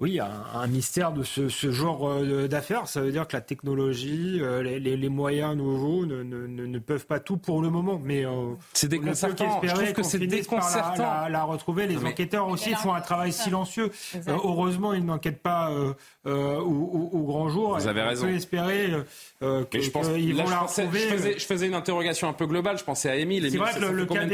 oui, 0.01 0.19
un, 0.19 0.29
un 0.55 0.65
mystère 0.65 1.11
de 1.11 1.21
ce, 1.21 1.47
ce 1.47 1.71
genre 1.71 2.09
euh, 2.09 2.47
d'affaires. 2.47 2.87
Ça 2.87 3.01
veut 3.01 3.11
dire 3.11 3.27
que 3.27 3.37
la 3.37 3.41
technologie, 3.41 4.39
euh, 4.41 4.63
les, 4.63 4.79
les, 4.79 5.09
moyens 5.09 5.55
nouveaux 5.55 6.07
ne, 6.07 6.23
ne, 6.23 6.47
ne, 6.47 6.79
peuvent 6.79 7.05
pas 7.05 7.19
tout 7.19 7.37
pour 7.37 7.61
le 7.61 7.69
moment. 7.69 8.01
Mais 8.03 8.25
euh, 8.25 8.55
c'est 8.73 8.87
déconcertant. 8.87 9.61
Je 9.61 9.69
trouve 9.69 9.93
que 9.93 10.01
c'est 10.01 10.17
déconcertant. 10.17 11.03
La, 11.03 11.29
la, 11.29 11.43
retrouver. 11.43 11.85
Les 11.85 12.03
enquêteurs 12.03 12.47
aussi 12.47 12.73
font 12.73 12.95
un 12.95 13.01
travail 13.01 13.31
silencieux. 13.31 13.91
heureusement, 14.27 14.93
ils 14.93 15.05
n'enquêtent 15.05 15.43
pas 15.43 15.71
au, 16.25 16.31
au, 16.31 17.23
grand 17.23 17.49
jour. 17.49 17.77
Vous 17.77 17.87
avez 17.87 18.01
raison. 18.01 18.25
On 18.25 18.29
peut 18.29 18.35
espérer 18.35 18.89
qu'ils 19.69 19.83
je 19.83 19.91
vont 19.91 20.49
la 20.49 20.61
retrouver. 20.61 20.99
Je 20.99 21.15
faisais, 21.15 21.33
je 21.37 21.45
faisais, 21.45 21.67
une 21.67 21.75
interrogation 21.75 22.27
un 22.27 22.33
peu 22.33 22.47
globale. 22.47 22.79
Je 22.79 22.83
pensais 22.83 23.09
à 23.11 23.17
Émile. 23.17 23.51
C'est 23.51 23.57
vrai 23.57 23.71
que 23.71 23.85
le, 23.85 24.05
cas 24.07 24.25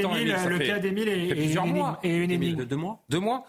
d'Émile 0.79 1.09
est, 1.09 2.23
une 2.23 2.31
énigme. 2.31 2.63
Deux 2.63 2.77
mois? 2.77 3.03
Deux 3.09 3.19
mois? 3.19 3.45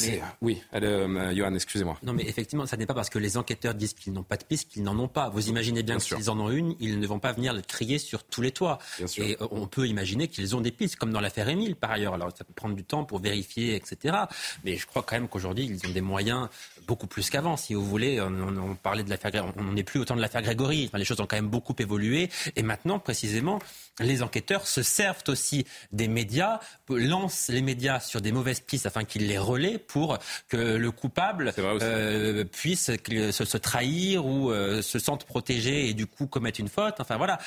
Mois. 0.00 0.36
Oui, 0.40 0.62
euh, 0.74 1.34
Johan, 1.34 1.54
excusez-moi. 1.54 1.98
Non, 2.02 2.12
mais 2.12 2.24
effectivement, 2.24 2.66
ça 2.66 2.76
n'est 2.76 2.86
pas 2.86 2.94
parce 2.94 3.10
que 3.10 3.18
les 3.18 3.36
enquêteurs 3.36 3.74
disent 3.74 3.94
qu'ils 3.94 4.12
n'ont 4.12 4.22
pas 4.22 4.36
de 4.36 4.44
piste 4.44 4.70
qu'ils 4.70 4.82
n'en 4.82 4.98
ont 4.98 5.08
pas. 5.08 5.28
Vous 5.28 5.48
imaginez 5.48 5.82
bien, 5.82 5.96
que 5.96 6.02
s'ils 6.02 6.30
en 6.30 6.38
ont 6.40 6.50
une, 6.50 6.74
ils 6.80 6.98
ne 6.98 7.06
vont 7.06 7.20
pas 7.20 7.32
venir 7.32 7.52
le 7.52 7.62
crier 7.62 7.98
sur 7.98 8.24
tous 8.24 8.42
les 8.42 8.50
toits. 8.50 8.78
Et 9.16 9.36
euh, 9.40 9.46
on 9.50 9.66
peut 9.66 9.86
imaginer 9.86 10.28
qu'ils 10.28 10.56
ont 10.56 10.60
des 10.60 10.72
pistes, 10.72 10.96
comme 10.96 11.12
dans 11.12 11.20
l'affaire 11.20 11.48
Émile, 11.48 11.76
par 11.76 11.92
ailleurs. 11.92 12.14
Alors, 12.14 12.30
ça 12.36 12.44
peut 12.44 12.52
prendre 12.52 12.74
du 12.74 12.84
temps 12.84 13.04
pour 13.04 13.20
vérifier, 13.20 13.76
etc. 13.76 14.16
Mais 14.64 14.76
je 14.76 14.86
crois 14.86 15.02
quand 15.02 15.16
même 15.16 15.28
qu'aujourd'hui, 15.28 15.66
ils 15.66 15.88
ont 15.88 15.92
des 15.92 16.00
moyens 16.00 16.48
beaucoup 16.86 17.06
plus 17.06 17.30
qu'avant, 17.30 17.56
si 17.56 17.74
vous 17.74 17.84
voulez. 17.84 18.20
On, 18.20 18.74
parlait 18.74 19.04
de 19.04 19.10
l'affaire, 19.10 19.52
on 19.56 19.72
n'est 19.72 19.84
plus 19.84 20.00
autant 20.00 20.16
de 20.16 20.20
l'affaire 20.20 20.42
Grégory. 20.42 20.90
les 20.92 21.04
choses 21.04 21.20
ont 21.20 21.26
quand 21.26 21.36
même 21.36 21.48
beaucoup 21.48 21.74
évolué. 21.78 22.30
Et 22.56 22.62
maintenant, 22.62 22.98
précisément, 22.98 23.60
les 24.00 24.22
enquêteurs 24.22 24.66
se 24.66 24.82
servent 24.82 25.22
aussi 25.28 25.66
des 25.92 26.08
médias, 26.08 26.58
lancent 26.88 27.48
les 27.48 27.62
médias 27.62 28.00
sur 28.00 28.20
des 28.20 28.32
mauvaises 28.32 28.60
pistes 28.60 28.86
afin 28.86 29.04
qu'ils 29.04 29.28
les 29.28 29.38
relaient 29.38 29.78
pour 29.86 30.18
que 30.48 30.56
le 30.56 30.90
coupable 30.90 31.52
euh, 31.58 32.44
puisse 32.44 32.86
se, 32.86 33.56
trahir 33.56 34.26
ou 34.26 34.50
euh, 34.50 34.82
se 34.82 34.98
sente 34.98 35.24
protégé 35.24 35.88
et 35.88 35.94
du 35.94 36.06
coup 36.06 36.26
commettre 36.26 36.60
une 36.60 36.68
faute. 36.68 36.94
Enfin 36.98 37.16
voilà, 37.16 37.38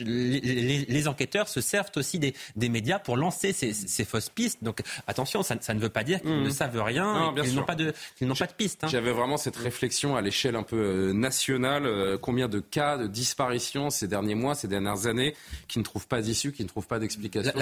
les, 0.00 1.08
enquêteurs 1.08 1.48
se 1.48 1.60
servent 1.60 1.90
aussi 1.96 2.18
des, 2.18 2.34
médias 2.68 2.98
pour 2.98 3.16
lancer 3.16 3.52
ces, 3.52 4.04
fausses 4.04 4.30
pistes. 4.30 4.62
Donc 4.62 4.82
attention, 5.06 5.42
ça, 5.42 5.54
ne 5.54 5.80
veut 5.80 5.88
pas 5.88 6.04
dire 6.04 6.20
qu'ils 6.20 6.30
mmh. 6.30 6.44
ne 6.44 6.50
savent 6.50 6.82
rien, 6.82 7.34
qu'ils 7.42 7.54
n'ont 7.54 7.64
pas 7.64 7.74
de, 7.74 7.92
n'ont 8.20 8.34
pas 8.34 8.46
de 8.46 8.52
pistes. 8.52 8.84
Hein. 8.84 8.88
J'avais 8.88 9.12
vraiment 9.12 9.36
cette 9.36 9.56
réflexion 9.56 10.16
à 10.16 10.20
l'échelle 10.20 10.56
un 10.56 10.62
peu 10.62 10.76
euh, 10.76 11.12
nationale. 11.12 12.18
combien 12.20 12.48
de 12.48 12.60
cas 12.60 12.96
de 12.96 13.06
disparition 13.06 13.90
ces 13.90 14.08
derniers 14.08 14.34
mois, 14.34 14.54
ces 14.54 14.68
dernières 14.68 15.06
années, 15.06 15.34
qui 15.68 15.78
ne 15.78 15.84
trouvent 15.84 16.06
pas 16.06 16.22
d'issue, 16.22 16.52
qui 16.52 16.62
ne 16.62 16.68
trouvent 16.68 16.86
pas 16.86 16.98
d'explication. 16.98 17.52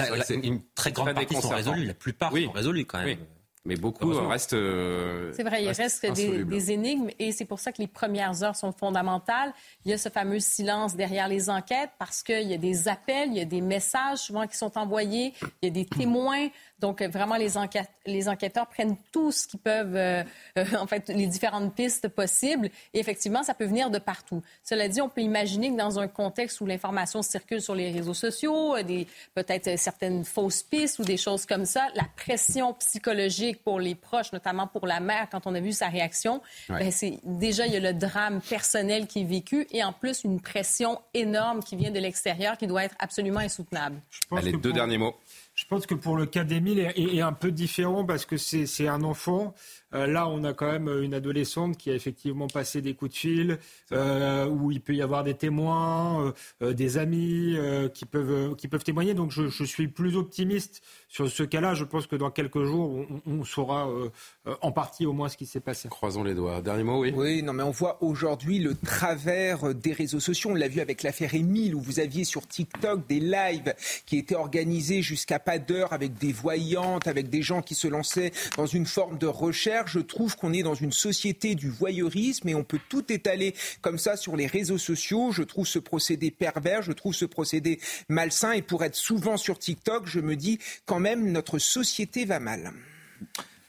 Une 0.43 0.61
très 0.75 0.91
grande 0.91 1.13
partie 1.13 1.35
sont 1.35 1.49
résolues. 1.49 1.85
La 1.85 1.93
plupart 1.93 2.31
sont 2.31 2.51
résolues 2.51 2.85
quand 2.85 3.03
même. 3.03 3.17
Mais 3.63 3.75
beaucoup 3.75 4.09
restent. 4.27 4.53
Euh, 4.53 5.31
c'est 5.35 5.43
vrai, 5.43 5.63
il 5.63 5.69
reste 5.69 6.11
des, 6.13 6.71
énigmes 6.71 7.09
et 7.19 7.31
c'est 7.31 7.45
pour 7.45 7.59
ça 7.59 7.71
que 7.71 7.79
les 7.79 7.87
premières 7.87 8.43
heures 8.43 8.55
sont 8.55 8.71
fondamentales. 8.71 9.53
Il 9.85 9.91
y 9.91 9.93
a 9.93 9.99
ce 9.99 10.09
fameux 10.09 10.39
silence 10.39 10.95
derrière 10.95 11.27
les 11.27 11.47
enquêtes 11.47 11.91
parce 11.99 12.23
qu'il 12.23 12.47
y 12.47 12.55
a 12.55 12.57
des 12.57 12.87
appels, 12.87 13.29
il 13.29 13.37
y 13.37 13.41
a 13.41 13.45
des 13.45 13.61
messages 13.61 14.19
souvent 14.19 14.47
qui 14.47 14.57
sont 14.57 14.77
envoyés, 14.79 15.33
il 15.61 15.67
y 15.67 15.67
a 15.67 15.69
des 15.71 15.85
témoins. 15.85 16.47
Donc, 16.81 17.01
vraiment, 17.03 17.35
les, 17.35 17.51
les 18.07 18.27
enquêteurs 18.27 18.67
prennent 18.67 18.97
tout 19.11 19.31
ce 19.31 19.47
qu'ils 19.47 19.59
peuvent, 19.59 19.95
euh, 19.95 20.23
euh, 20.57 20.65
en 20.79 20.87
fait, 20.87 21.09
les 21.09 21.27
différentes 21.27 21.75
pistes 21.75 22.07
possibles. 22.07 22.69
Et 22.93 22.99
effectivement, 22.99 23.43
ça 23.43 23.53
peut 23.53 23.65
venir 23.65 23.91
de 23.91 23.99
partout. 23.99 24.41
Cela 24.63 24.87
dit, 24.87 24.99
on 24.99 25.07
peut 25.07 25.21
imaginer 25.21 25.71
que 25.71 25.77
dans 25.77 25.99
un 25.99 26.07
contexte 26.07 26.59
où 26.59 26.65
l'information 26.65 27.21
circule 27.21 27.61
sur 27.61 27.75
les 27.75 27.91
réseaux 27.91 28.15
sociaux, 28.15 28.75
euh, 28.75 28.83
des, 28.83 29.07
peut-être 29.35 29.77
certaines 29.77 30.25
fausses 30.25 30.63
pistes 30.63 30.97
ou 30.97 31.03
des 31.03 31.17
choses 31.17 31.45
comme 31.45 31.65
ça, 31.65 31.87
la 31.93 32.05
pression 32.15 32.73
psychologique 32.73 33.63
pour 33.63 33.79
les 33.79 33.93
proches, 33.93 34.33
notamment 34.33 34.65
pour 34.65 34.87
la 34.87 34.99
mère, 34.99 35.27
quand 35.31 35.45
on 35.45 35.53
a 35.53 35.59
vu 35.59 35.73
sa 35.73 35.87
réaction, 35.87 36.41
ben, 36.67 36.91
c'est 36.91 37.19
déjà, 37.23 37.67
il 37.67 37.73
y 37.73 37.77
a 37.77 37.79
le 37.79 37.93
drame 37.93 38.41
personnel 38.41 39.05
qui 39.05 39.21
est 39.21 39.25
vécu 39.25 39.67
et 39.69 39.83
en 39.83 39.93
plus, 39.93 40.23
une 40.23 40.41
pression 40.41 40.99
énorme 41.13 41.61
qui 41.63 41.75
vient 41.75 41.91
de 41.91 41.99
l'extérieur 41.99 42.57
qui 42.57 42.65
doit 42.65 42.85
être 42.85 42.95
absolument 42.97 43.39
insoutenable. 43.39 44.01
Allez, 44.31 44.53
deux 44.53 44.73
derniers 44.73 44.97
mots. 44.97 45.15
Je 45.71 45.77
pense 45.77 45.85
que 45.85 45.95
pour 45.95 46.17
le 46.17 46.25
cas 46.25 46.43
d'Emile 46.43 46.79
est, 46.79 47.21
un 47.21 47.31
peu 47.31 47.49
différent 47.49 48.03
parce 48.03 48.25
que 48.25 48.35
c'est 48.35 48.89
un 48.89 49.03
enfant. 49.03 49.55
Euh, 49.93 50.07
là, 50.07 50.27
on 50.27 50.43
a 50.43 50.53
quand 50.53 50.71
même 50.71 50.89
une 51.01 51.13
adolescente 51.13 51.77
qui 51.77 51.89
a 51.89 51.93
effectivement 51.93 52.47
passé 52.47 52.81
des 52.81 52.93
coups 52.93 53.11
de 53.11 53.17
fil, 53.17 53.59
euh, 53.91 54.47
où 54.47 54.71
il 54.71 54.81
peut 54.81 54.93
y 54.93 55.01
avoir 55.01 55.23
des 55.23 55.33
témoins, 55.33 56.33
euh, 56.61 56.73
des 56.73 56.97
amis 56.97 57.57
qui, 57.93 58.05
peuvent, 58.05 58.55
qui 58.55 58.67
peuvent 58.67 58.83
témoigner. 58.83 59.13
Donc 59.13 59.31
je, 59.31 59.47
je 59.49 59.63
suis 59.63 59.87
plus 59.87 60.15
optimiste 60.15 60.81
sur 61.07 61.29
ce 61.29 61.43
cas-là. 61.43 61.73
Je 61.73 61.83
pense 61.83 62.07
que 62.07 62.15
dans 62.15 62.31
quelques 62.31 62.63
jours, 62.63 63.05
on, 63.25 63.43
saura 63.43 63.89
en 64.61 64.71
partie 64.71 65.05
au 65.05 65.13
moins 65.13 65.27
ce 65.29 65.35
qui 65.35 65.45
s'est 65.45 65.59
passé. 65.59 65.89
Croisons 65.89 66.23
les 66.23 66.35
doigts. 66.35 66.61
Dernier 66.61 66.83
mot, 66.83 66.99
oui. 66.99 67.13
Oui, 67.15 67.43
non, 67.43 67.53
mais 67.53 67.63
on 67.63 67.71
voit 67.71 67.97
aujourd'hui 68.01 68.59
le 68.59 68.75
travers 68.75 69.73
des 69.73 69.93
réseaux 69.93 70.19
sociaux. 70.19 70.51
On 70.51 70.55
l'a 70.55 70.67
vu 70.67 70.79
avec 70.79 71.03
l'affaire 71.03 71.33
Émile, 71.33 71.75
où 71.75 71.81
vous 71.81 71.99
aviez 71.99 72.23
sur 72.23 72.47
TikTok 72.47 73.07
des 73.07 73.19
lives 73.19 73.73
qui 74.05 74.17
étaient 74.17 74.35
organisés 74.35 75.01
jusqu'à 75.01 75.39
pas 75.39 75.59
d'heure 75.59 75.93
avec 75.93 76.17
des 76.17 76.31
voyantes, 76.31 77.07
avec 77.07 77.29
des 77.29 77.41
gens 77.41 77.61
qui 77.61 77.75
se 77.75 77.87
lançaient 77.87 78.31
dans 78.57 78.65
une 78.65 78.85
forme 78.85 79.17
de 79.17 79.27
recherche 79.27 79.80
je 79.87 79.99
trouve 79.99 80.35
qu'on 80.35 80.53
est 80.53 80.63
dans 80.63 80.75
une 80.75 80.91
société 80.91 81.55
du 81.55 81.69
voyeurisme 81.69 82.47
et 82.49 82.55
on 82.55 82.63
peut 82.63 82.79
tout 82.89 83.11
étaler 83.11 83.55
comme 83.81 83.97
ça 83.97 84.17
sur 84.17 84.35
les 84.35 84.47
réseaux 84.47 84.77
sociaux. 84.77 85.31
Je 85.31 85.43
trouve 85.43 85.67
ce 85.67 85.79
procédé 85.79 86.31
pervers, 86.31 86.81
je 86.81 86.91
trouve 86.91 87.13
ce 87.13 87.25
procédé 87.25 87.79
malsain 88.09 88.53
et 88.53 88.61
pour 88.61 88.83
être 88.83 88.95
souvent 88.95 89.37
sur 89.37 89.59
TikTok, 89.59 90.07
je 90.07 90.19
me 90.19 90.35
dis 90.35 90.59
quand 90.85 90.99
même 90.99 91.31
notre 91.31 91.59
société 91.59 92.25
va 92.25 92.39
mal. 92.39 92.71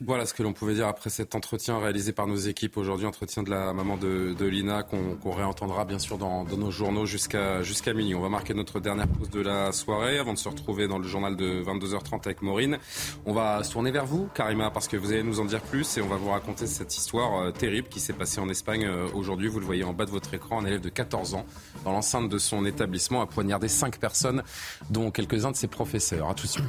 Voilà 0.05 0.27
ce 0.27 0.35
que 0.35 0.43
l'on 0.43 0.53
pouvait 0.53 0.75
dire 0.75 0.89
après 0.89 1.11
cet 1.11 1.37
entretien 1.37 1.79
réalisé 1.79 2.13
par 2.13 2.27
nos 2.27 2.37
équipes 2.37 2.77
aujourd'hui, 2.77 3.07
entretien 3.07 3.45
de 3.45 3.51
la 3.51 3.73
maman 3.73 3.97
de, 3.97 4.35
Lina 4.45 4.83
qu'on 4.83 5.31
réentendra 5.31 5.85
bien 5.85 6.01
sûr 6.01 6.19
dans, 6.19 6.45
nos 6.45 6.71
journaux 6.73 7.07
jusqu'à 7.07 7.63
minuit. 7.95 8.15
On 8.15 8.21
va 8.21 8.29
marquer 8.29 8.53
notre 8.53 8.81
dernière 8.81 9.07
pause 9.07 9.31
de 9.31 9.41
la 9.41 9.71
soirée 9.71 10.19
avant 10.19 10.33
de 10.33 10.39
se 10.39 10.49
retrouver 10.49 10.89
dans 10.89 10.99
le 10.99 11.07
journal 11.07 11.37
de 11.37 11.63
22h30 11.63 12.23
avec 12.25 12.43
Maureen. 12.43 12.79
On 13.27 13.33
va 13.33 13.63
se 13.63 13.71
tourner 13.71 13.93
vers 13.93 14.07
vous, 14.07 14.29
Karima, 14.35 14.71
parce 14.73 14.89
que 14.89 14.97
vous 14.97 15.13
allez 15.13 15.23
nous 15.23 15.39
en 15.39 15.45
dire 15.45 15.61
plus 15.61 15.97
et 15.97 16.03
on 16.03 16.09
va 16.09 16.17
vous 16.17 16.31
raconter 16.31 16.67
cette 16.67 16.97
histoire 16.97 17.41
euh, 17.41 17.51
terrible 17.53 17.89
qui 17.89 18.01
s'est 18.01 18.13
passée 18.13 18.41
en 18.41 18.49
Espagne 18.49 18.87
euh, 18.87 19.07
aujourd'hui. 19.15 19.47
Vous 19.47 19.61
le 19.61 19.67
voyez 19.67 19.85
en 19.85 19.93
bas 19.93 20.07
de 20.07 20.11
votre 20.11 20.35
écran, 20.35 20.61
un 20.61 20.67
élève 20.67 20.81
de 20.81 20.89
14 20.89 21.35
ans 21.35 21.47
dans 21.85 21.93
l'enceinte 21.93 22.29
de 22.29 22.39
son 22.39 22.65
établissement 22.65 23.23
a 23.23 23.27
poignardé 23.27 23.69
5 23.69 23.99
personnes, 23.99 24.43
dont 24.91 25.13
quelques-uns 25.13 25.53
de 25.53 25.57
ses 25.57 25.69
professeurs. 25.69 26.29
À 26.29 26.35
tout 26.35 26.47
de 26.47 26.53
suite. 26.53 26.65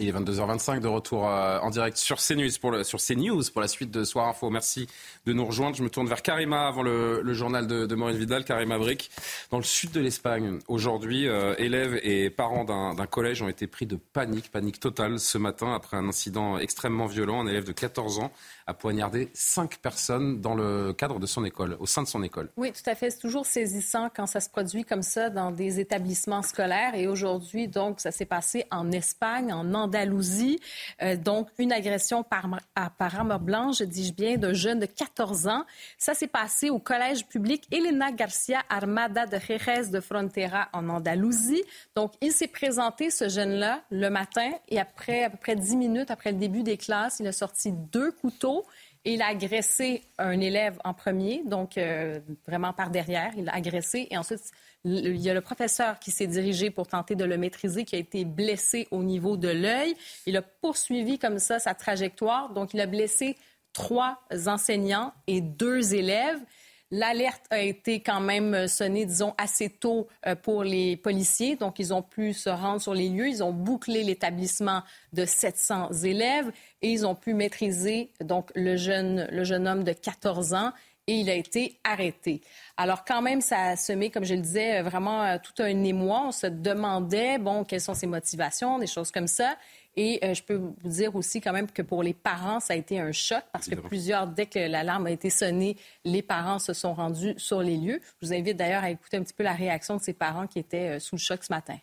Il 0.00 0.08
est 0.08 0.12
22h25 0.12 0.78
de 0.78 0.86
retour 0.86 1.28
euh, 1.28 1.58
en 1.58 1.70
direct 1.70 1.96
sur 1.96 2.18
CNews, 2.18 2.50
pour 2.60 2.84
sur 2.84 3.00
CNews 3.00 3.42
pour 3.52 3.60
la 3.60 3.66
suite 3.66 3.90
de 3.90 4.04
Soir 4.04 4.28
Info. 4.28 4.48
Merci 4.48 4.86
de 5.26 5.32
nous 5.32 5.44
rejoindre. 5.44 5.74
Je 5.74 5.82
me 5.82 5.90
tourne 5.90 6.06
vers 6.06 6.22
Karima 6.22 6.68
avant 6.68 6.82
le, 6.82 7.20
le 7.20 7.34
journal 7.34 7.66
de, 7.66 7.84
de, 7.84 7.94
Maureen 7.96 8.16
Vidal. 8.16 8.44
Karima 8.44 8.78
Brick, 8.78 9.10
dans 9.50 9.56
le 9.56 9.64
sud 9.64 9.90
de 9.90 9.98
l'Espagne. 9.98 10.60
Aujourd'hui, 10.68 11.26
euh, 11.26 11.56
élèves 11.58 11.98
et 12.04 12.30
parents 12.30 12.62
d'un 12.64 13.06
collège 13.06 13.42
ont 13.42 13.48
été 13.48 13.66
pris 13.66 13.86
de 13.86 13.96
panique, 13.96 14.52
panique 14.52 14.78
totale 14.78 15.18
ce 15.18 15.36
matin 15.36 15.74
après 15.74 15.96
un 15.96 16.08
incident 16.08 16.58
extrêmement 16.58 17.06
violent. 17.06 17.40
Un 17.40 17.48
élève 17.48 17.64
de 17.64 17.72
14 17.72 18.20
ans 18.20 18.30
a 18.68 18.74
poignardé 18.74 19.30
cinq 19.32 19.78
personnes 19.78 20.42
dans 20.42 20.54
le 20.54 20.92
cadre 20.92 21.18
de 21.18 21.26
son 21.26 21.44
école, 21.44 21.76
au 21.80 21.86
sein 21.86 22.02
de 22.02 22.06
son 22.06 22.22
école. 22.22 22.50
Oui, 22.58 22.70
tout 22.70 22.88
à 22.88 22.94
fait. 22.94 23.10
C'est 23.10 23.18
toujours 23.18 23.46
saisissant 23.46 24.10
quand 24.14 24.26
ça 24.26 24.40
se 24.40 24.50
produit 24.50 24.84
comme 24.84 25.02
ça 25.02 25.30
dans 25.30 25.50
des 25.50 25.80
établissements 25.80 26.42
scolaires. 26.42 26.94
Et 26.94 27.08
aujourd'hui, 27.08 27.66
donc, 27.66 27.98
ça 27.98 28.10
s'est 28.10 28.26
passé 28.26 28.66
en 28.70 28.92
Espagne, 28.92 29.52
en 29.54 29.72
Andalousie. 29.72 30.60
Euh, 31.02 31.16
donc, 31.16 31.48
une 31.58 31.72
agression 31.72 32.22
par, 32.22 32.46
par 32.74 33.14
arme 33.16 33.38
blanche, 33.38 33.80
dis-je 33.80 34.12
bien, 34.12 34.36
d'un 34.36 34.52
jeune 34.52 34.80
de 34.80 34.86
14 34.86 35.48
ans. 35.48 35.64
Ça 35.96 36.12
s'est 36.12 36.26
passé 36.26 36.68
au 36.68 36.78
collège 36.78 37.26
public 37.26 37.66
Elena 37.72 38.12
Garcia 38.12 38.62
Armada 38.68 39.24
de 39.24 39.38
Jerez 39.38 39.88
de 39.90 40.00
Frontera 40.00 40.68
en 40.74 40.90
Andalousie. 40.90 41.62
Donc, 41.96 42.12
il 42.20 42.32
s'est 42.32 42.48
présenté, 42.48 43.08
ce 43.10 43.30
jeune-là, 43.30 43.80
le 43.90 44.10
matin 44.10 44.50
et 44.68 44.78
après 44.78 45.24
à 45.24 45.30
peu 45.30 45.38
près 45.38 45.56
10 45.56 45.76
minutes 45.76 46.10
après 46.10 46.32
le 46.32 46.38
début 46.38 46.62
des 46.62 46.76
classes, 46.76 47.20
il 47.20 47.26
a 47.26 47.32
sorti 47.32 47.72
deux 47.72 48.12
couteaux 48.12 48.57
il 49.04 49.22
a 49.22 49.28
agressé 49.28 50.02
un 50.18 50.40
élève 50.40 50.78
en 50.84 50.92
premier, 50.92 51.42
donc 51.44 51.78
euh, 51.78 52.20
vraiment 52.46 52.72
par 52.72 52.90
derrière, 52.90 53.32
il 53.36 53.44
l'a 53.44 53.54
agressé 53.54 54.08
et 54.10 54.18
ensuite 54.18 54.40
il 54.84 55.16
y 55.16 55.28
a 55.28 55.34
le 55.34 55.40
professeur 55.40 55.98
qui 55.98 56.10
s'est 56.10 56.26
dirigé 56.26 56.70
pour 56.70 56.86
tenter 56.86 57.14
de 57.14 57.24
le 57.24 57.36
maîtriser, 57.36 57.84
qui 57.84 57.96
a 57.96 57.98
été 57.98 58.24
blessé 58.24 58.86
au 58.90 59.02
niveau 59.02 59.36
de 59.36 59.48
l'œil. 59.48 59.94
Il 60.26 60.36
a 60.36 60.42
poursuivi 60.42 61.18
comme 61.18 61.38
ça 61.38 61.58
sa 61.58 61.74
trajectoire, 61.74 62.52
donc 62.52 62.74
il 62.74 62.80
a 62.80 62.86
blessé 62.86 63.36
trois 63.72 64.20
enseignants 64.46 65.12
et 65.26 65.40
deux 65.40 65.94
élèves. 65.94 66.40
L'alerte 66.90 67.44
a 67.50 67.60
été 67.60 68.00
quand 68.00 68.20
même 68.20 68.66
sonnée, 68.66 69.04
disons, 69.04 69.34
assez 69.36 69.68
tôt 69.68 70.08
euh, 70.26 70.34
pour 70.34 70.64
les 70.64 70.96
policiers. 70.96 71.56
Donc, 71.56 71.78
ils 71.78 71.92
ont 71.92 72.02
pu 72.02 72.32
se 72.32 72.48
rendre 72.48 72.80
sur 72.80 72.94
les 72.94 73.10
lieux. 73.10 73.28
Ils 73.28 73.44
ont 73.44 73.52
bouclé 73.52 74.02
l'établissement 74.02 74.82
de 75.12 75.26
700 75.26 75.92
élèves 76.04 76.50
et 76.80 76.90
ils 76.90 77.06
ont 77.06 77.14
pu 77.14 77.34
maîtriser 77.34 78.10
donc 78.20 78.50
le 78.54 78.76
jeune, 78.76 79.28
le 79.30 79.44
jeune 79.44 79.68
homme 79.68 79.84
de 79.84 79.92
14 79.92 80.54
ans 80.54 80.72
et 81.08 81.14
il 81.14 81.30
a 81.30 81.34
été 81.34 81.80
arrêté. 81.84 82.42
Alors 82.76 83.04
quand 83.04 83.22
même, 83.22 83.40
ça 83.40 83.58
a 83.68 83.76
semé, 83.76 84.10
comme 84.10 84.24
je 84.24 84.34
le 84.34 84.42
disais, 84.42 84.82
vraiment 84.82 85.24
euh, 85.24 85.38
tout 85.42 85.62
un 85.62 85.82
émoi. 85.82 86.24
On 86.26 86.32
se 86.32 86.46
demandait, 86.46 87.38
bon, 87.38 87.64
quelles 87.64 87.80
sont 87.80 87.94
ses 87.94 88.06
motivations, 88.06 88.78
des 88.78 88.86
choses 88.86 89.10
comme 89.10 89.26
ça. 89.26 89.56
Et 90.00 90.20
euh, 90.22 90.32
je 90.32 90.44
peux 90.44 90.54
vous 90.54 90.76
dire 90.84 91.16
aussi 91.16 91.40
quand 91.40 91.52
même 91.52 91.68
que 91.68 91.82
pour 91.82 92.04
les 92.04 92.14
parents, 92.14 92.60
ça 92.60 92.74
a 92.74 92.76
été 92.76 93.00
un 93.00 93.10
choc 93.10 93.42
parce 93.52 93.68
que 93.68 93.74
plusieurs, 93.74 94.28
dès 94.28 94.46
que 94.46 94.60
l'alarme 94.60 95.06
a 95.06 95.10
été 95.10 95.28
sonnée, 95.28 95.76
les 96.04 96.22
parents 96.22 96.60
se 96.60 96.72
sont 96.72 96.94
rendus 96.94 97.34
sur 97.36 97.62
les 97.62 97.76
lieux. 97.76 98.00
Je 98.22 98.28
vous 98.28 98.32
invite 98.32 98.56
d'ailleurs 98.56 98.84
à 98.84 98.90
écouter 98.90 99.16
un 99.16 99.24
petit 99.24 99.34
peu 99.34 99.42
la 99.42 99.54
réaction 99.54 99.96
de 99.96 100.00
ces 100.00 100.12
parents 100.12 100.46
qui 100.46 100.60
étaient 100.60 100.96
euh, 100.96 100.98
sous 101.00 101.16
le 101.16 101.20
choc 101.20 101.42
ce 101.42 101.52
matin. 101.52 101.76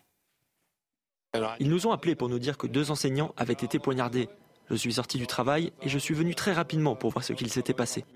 Ils 1.60 1.68
nous 1.68 1.86
ont 1.86 1.92
appelés 1.92 2.14
pour 2.14 2.30
nous 2.30 2.38
dire 2.38 2.56
que 2.56 2.66
deux 2.66 2.90
enseignants 2.90 3.34
avaient 3.36 3.52
été 3.52 3.78
poignardés. 3.78 4.30
Je 4.70 4.76
suis 4.76 4.94
sorti 4.94 5.18
du 5.18 5.26
travail 5.26 5.72
et 5.82 5.90
je 5.90 5.98
suis 5.98 6.14
venu 6.14 6.34
très 6.34 6.54
rapidement 6.54 6.96
pour 6.96 7.10
voir 7.10 7.22
ce 7.22 7.34
qu'il 7.34 7.50
s'était 7.50 7.74
passé. 7.74 8.06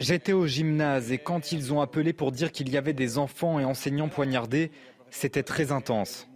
J'étais 0.00 0.32
au 0.32 0.46
gymnase 0.46 1.12
et 1.12 1.18
quand 1.18 1.52
ils 1.52 1.70
ont 1.74 1.82
appelé 1.82 2.14
pour 2.14 2.32
dire 2.32 2.50
qu'il 2.50 2.70
y 2.70 2.78
avait 2.78 2.94
des 2.94 3.18
enfants 3.18 3.60
et 3.60 3.66
enseignants 3.66 4.08
poignardés, 4.08 4.70
c'était 5.10 5.42
très 5.42 5.70
intense. 5.70 6.26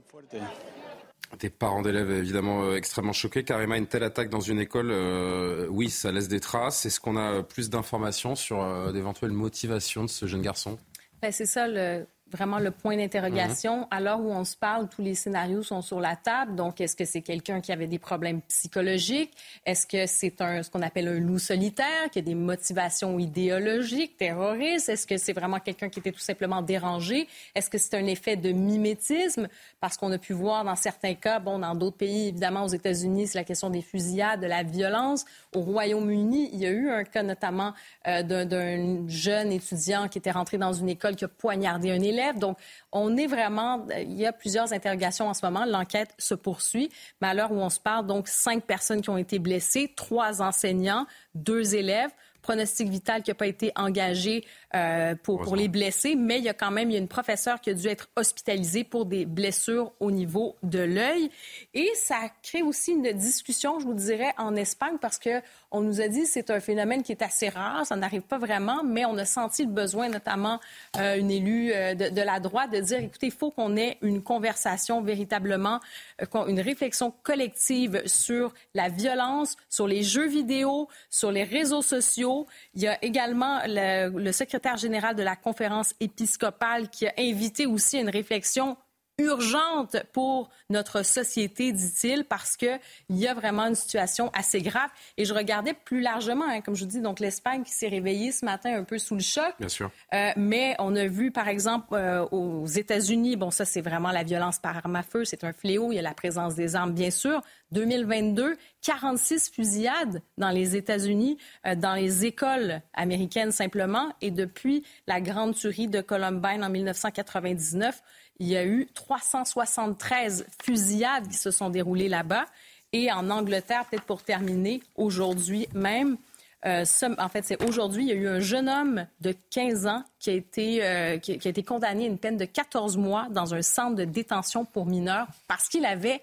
Des 1.41 1.51
parents 1.51 1.83
d'élèves 1.83 2.11
évidemment 2.11 2.65
euh, 2.65 2.77
extrêmement 2.77 3.13
choqués. 3.13 3.45
Karima, 3.45 3.77
une 3.77 3.87
telle 3.87 4.05
attaque 4.05 4.31
dans 4.31 4.41
une 4.41 4.61
école, 4.61 4.91
euh, 4.91 5.67
oui, 5.69 5.91
ça 5.91 6.13
laisse 6.13 6.29
des 6.29 6.41
traces. 6.41 6.87
Est-ce 6.87 7.01
qu'on 7.01 7.17
a 7.17 7.43
plus 7.43 7.69
d'informations 7.69 8.35
sur 8.35 8.63
euh, 8.63 8.93
d'éventuelles 8.93 9.33
motivations 9.33 10.05
de 10.05 10.09
ce 10.09 10.27
jeune 10.27 10.43
garçon? 10.43 10.79
Ben, 11.21 11.33
C'est 11.33 11.47
ça 11.47 11.67
le, 11.67 12.07
vraiment 12.31 12.59
le 12.59 12.71
point 12.71 12.97
d'interrogation. 12.97 13.79
Mhm. 13.79 13.87
À 13.91 14.01
l'heure 14.01 14.21
où 14.21 14.31
on 14.31 14.45
se 14.45 14.57
parle, 14.57 14.89
tous 14.89 15.03
les 15.03 15.15
scénarios 15.15 15.63
sont 15.63 15.83
sur 15.83 16.01
la 16.01 16.17
table. 16.17 16.57
Donc, 16.57 16.81
est-ce 16.81 16.97
que 16.97 17.05
c'est 17.05 17.21
quelqu'un 17.21 17.61
qui 17.61 17.73
avait 17.73 17.87
des 17.87 17.99
problèmes 17.99 18.41
psychologiques? 18.43 19.33
Est-ce 19.65 19.87
que 19.87 20.07
c'est 20.07 20.41
un, 20.41 20.63
ce 20.63 20.71
qu'on 20.71 20.83
appelle 20.83 21.09
un 21.09 21.21
loup 21.21 21.39
solitaire, 21.39 22.11
qui 22.11 22.19
a 22.19 22.23
des 22.23 22.35
motivations 22.35 23.19
idéologiques, 23.19 24.17
terroristes? 24.17 24.89
Est-ce 24.89 25.07
que 25.07 25.17
c'est 25.19 25.33
vraiment 25.33 25.61
quelqu'un 25.61 25.89
qui 25.89 26.01
était 26.01 26.13
tout 26.13 26.19
simplement 26.19 26.63
dérangé? 26.63 27.29
Est-ce 27.55 27.71
que 27.71 27.79
c'est 27.79 27.95
un 27.95 28.07
effet 28.07 28.37
de 28.37 28.51
mimétisme? 28.51 29.49
Parce 29.81 29.97
qu'on 29.97 30.11
a 30.11 30.19
pu 30.19 30.33
voir 30.33 30.65
dans 30.65 30.77
certains 30.77 31.15
cas, 31.15 31.39
bon, 31.39 31.61
dans 31.61 31.75
d'autres 31.75 31.97
pays, 31.97 32.29
évidemment, 32.29 32.65
aux 32.65 32.69
États-Unis, 32.69 33.29
c'est 33.29 33.39
la 33.39 33.45
question 33.45 33.71
des 33.71 33.83
fusillades, 33.83 34.41
de 34.41 34.47
la 34.47 34.65
violence. 34.65 35.25
Au 35.55 35.61
Royaume-Uni, 35.61 36.51
il 36.53 36.59
y 36.59 36.67
a 36.67 36.71
eu 36.71 36.91
un 36.91 37.05
cas 37.05 37.23
notamment 37.23 37.73
euh, 38.09 38.23
d'un 38.23 39.09
jeune 39.09 39.53
étudiant 39.53 40.09
qui 40.09 40.19
était 40.19 40.33
rentré 40.33 40.59
dans 40.59 40.73
une 40.73 40.89
école 40.89 41.15
qui 41.15 41.25
a 41.25 41.29
poignardé 41.29 41.91
un 41.91 42.01
élève 42.01 42.16
donc, 42.39 42.59
on 42.93 43.17
est 43.17 43.27
vraiment, 43.27 43.87
il 43.97 44.15
y 44.15 44.27
a 44.27 44.33
plusieurs 44.33 44.73
interrogations 44.73 45.29
en 45.29 45.35
ce 45.35 45.45
moment. 45.45 45.65
L'enquête 45.65 46.15
se 46.19 46.35
poursuit. 46.35 46.91
Mais 47.21 47.29
à 47.29 47.35
l'heure 47.35 47.53
où 47.53 47.59
on 47.59 47.71
se 47.71 47.81
parle, 47.81 48.07
donc, 48.07 48.29
cinq 48.29 48.65
personnes 48.65 49.03
qui 49.03 49.11
ont 49.11 49.19
été 49.19 49.39
blessées, 49.39 49.93
trois 49.97 50.43
enseignants, 50.43 51.07
deux 51.35 51.75
élèves 51.75 52.11
pronostic 52.47 52.89
vital 52.89 53.23
qui 53.23 53.31
n'a 53.31 53.35
pas 53.35 53.49
été 53.49 53.73
engagé 53.75 54.45
euh, 54.75 55.17
pour, 55.21 55.41
pour, 55.41 55.57
les 55.57 55.67
blessés, 55.67 56.15
mais 56.15 56.39
il 56.39 56.45
y 56.45 56.49
a 56.49 56.55
quand 56.55 56.71
même 56.71 56.91
il 56.91 56.93
y 56.93 56.97
a 56.97 57.01
une 57.01 57.09
professeure 57.09 57.61
qui 57.61 57.71
a 57.71 57.75
dû 57.75 57.89
être 57.89 58.09
hospitalisée 58.15 58.85
pour 58.85 59.05
des 59.05 59.27
blessures 59.27 59.93
au 59.99 60.13
niveau 60.13 60.55
de 60.63 60.79
l'œil. 60.79 61.29
Et 61.75 61.91
ça 61.97 62.31
crée 62.45 62.63
aussi 62.63 62.93
une 62.93 63.11
discussion, 63.13 63.81
je 63.81 63.85
vous 63.85 63.95
dirais, 63.95 64.33
en 64.39 64.55
Espagne, 64.55 64.97
parce 65.01 65.19
que 65.19 65.43
on 65.77 65.83
nous 65.83 66.01
a 66.01 66.09
dit 66.09 66.25
c'est 66.27 66.51
un 66.51 66.61
phénomène 66.61 67.03
qui 67.03 67.13
est 67.13 67.23
assez 67.23 67.49
rare, 67.49 67.87
ça 67.87 67.97
n'arrive 67.97 68.23
pas 68.23 68.39
vraiment, 68.39 68.83
mais 68.83 69.05
on 69.05 69.17
a 69.19 69.25
senti 69.25 69.65
le 69.65 69.71
besoin, 69.71 70.09
notamment 70.09 70.59
euh, 70.99 71.19
une 71.19 71.31
élue 71.31 71.71
euh, 71.73 71.95
de, 71.95 72.21
la 72.23 72.41
droite, 72.41 72.71
de 72.73 72.81
dire, 72.81 72.99
écoutez, 72.99 73.27
il 73.27 73.33
faut 73.33 73.51
qu'on 73.51 73.77
ait 73.77 73.99
une 74.01 74.23
conversation 74.23 75.03
véritablement, 75.03 75.81
euh, 76.23 76.47
une 76.47 76.61
réflexion 76.61 77.13
collective 77.23 78.03
sur 78.07 78.55
la 78.75 78.89
violence, 78.89 79.57
sur 79.69 79.87
les 79.87 80.03
jeux 80.03 80.29
vidéo, 80.29 80.89
sur 81.11 81.31
les 81.31 81.45
réseaux 81.45 81.83
sociaux. 81.83 82.47
Il 82.75 82.83
y 82.83 82.89
a 82.89 83.03
également 83.05 83.61
le, 83.67 84.09
le 84.09 84.33
secrétaire 84.33 84.79
général 84.79 85.15
de 85.15 85.23
la 85.23 85.37
conférence 85.37 85.95
épiscopale 86.01 86.89
qui 86.89 87.07
a 87.07 87.13
invité 87.19 87.67
aussi 87.67 87.99
une 87.99 88.11
réflexion 88.11 88.77
urgente 89.19 89.97
pour 90.13 90.51
notre 90.69 91.03
société, 91.05 91.73
dit-il, 91.73 92.25
parce 92.25 92.57
qu'il 92.57 92.79
y 93.11 93.27
a 93.27 93.35
vraiment 93.35 93.67
une 93.67 93.75
situation 93.75 94.31
assez 94.35 94.61
grave. 94.61 94.91
Et 95.17 95.25
je 95.25 95.33
regardais 95.33 95.73
plus 95.73 96.01
largement, 96.01 96.45
hein, 96.49 96.61
comme 96.61 96.75
je 96.75 96.85
vous 96.85 96.91
dis, 96.91 97.01
donc 97.01 97.21
l'Espagne 97.21 97.63
qui 97.63 97.73
s'est 97.73 97.89
réveillée 97.89 98.33
ce 98.33 98.45
matin 98.45 98.77
un 98.77 98.85
peu 98.85 98.99
sous 98.99 99.15
le 99.15 99.23
choc. 99.23 99.55
Bien 99.59 99.69
sûr. 99.69 99.91
Euh, 100.13 100.33
mais 100.37 100.77
on 100.79 100.95
a 100.97 101.07
vu, 101.07 101.31
par 101.31 101.49
exemple, 101.49 101.89
euh, 101.93 102.27
aux 102.31 102.67
États-Unis, 102.67 103.37
bon, 103.37 103.51
ça, 103.51 103.65
c'est 103.65 103.81
vraiment 103.81 104.11
la 104.11 104.23
violence 104.23 104.59
par 104.59 104.77
arme 104.77 104.97
à 104.97 105.03
feu, 105.03 105.25
c'est 105.25 105.45
un 105.45 105.53
fléau. 105.53 105.93
Il 105.93 105.97
y 105.97 105.99
a 105.99 106.03
la 106.03 106.15
présence 106.15 106.55
des 106.55 106.77
armes, 106.77 106.93
bien 106.93 107.11
sûr. 107.11 107.41
2022, 107.73 108.57
46 108.83 109.51
fusillades 109.51 110.23
dans 110.39 110.51
les 110.51 110.77
États-Unis, 110.77 111.39
euh, 111.67 111.75
dans 111.75 111.95
les 111.95 112.27
écoles 112.27 112.83
américaines 112.95 113.51
simplement. 113.51 114.13
Et 114.21 114.31
depuis 114.31 114.85
la 115.07 115.21
grande 115.21 115.55
tuerie 115.55 115.89
de 115.89 116.01
Columbine 116.01 116.63
en 116.63 116.71
1999, 116.71 118.03
il 118.39 118.49
y 118.49 118.57
a 118.57 118.65
eu 118.65 118.89
373 118.95 120.47
fusillades 120.63 121.29
qui 121.29 121.37
se 121.37 121.51
sont 121.51 121.71
déroulées 121.71 122.09
là-bas. 122.09 122.47
Et 122.93 123.11
en 123.11 123.31
Angleterre, 123.31 123.85
peut-être 123.91 124.05
pour 124.05 124.23
terminer, 124.23 124.81
aujourd'hui 124.95 125.69
même, 125.75 126.17
euh, 126.65 126.85
en 127.19 127.29
fait, 127.29 127.45
c'est 127.45 127.63
aujourd'hui, 127.63 128.05
il 128.05 128.09
y 128.09 128.13
a 128.13 128.17
eu 128.17 128.29
un 128.29 128.41
jeune 128.41 128.69
homme 128.69 129.07
de 129.21 129.35
15 129.51 129.87
ans 129.87 130.03
qui 130.19 130.31
a, 130.31 130.33
été, 130.33 130.85
euh, 130.85 131.19
qui, 131.19 131.33
a 131.33 131.51
été 131.51 131.63
condamné 131.63 132.05
à 132.05 132.07
une 132.07 132.19
peine 132.19 132.37
de 132.37 132.45
14 132.45 132.97
mois 132.97 133.29
dans 133.31 133.55
un 133.55 133.63
centre 133.63 133.95
de 133.95 134.05
détention 134.05 134.65
pour 134.65 134.87
mineurs 134.87 135.29
parce 135.47 135.69
qu'il 135.69 135.85
avait 135.85 136.21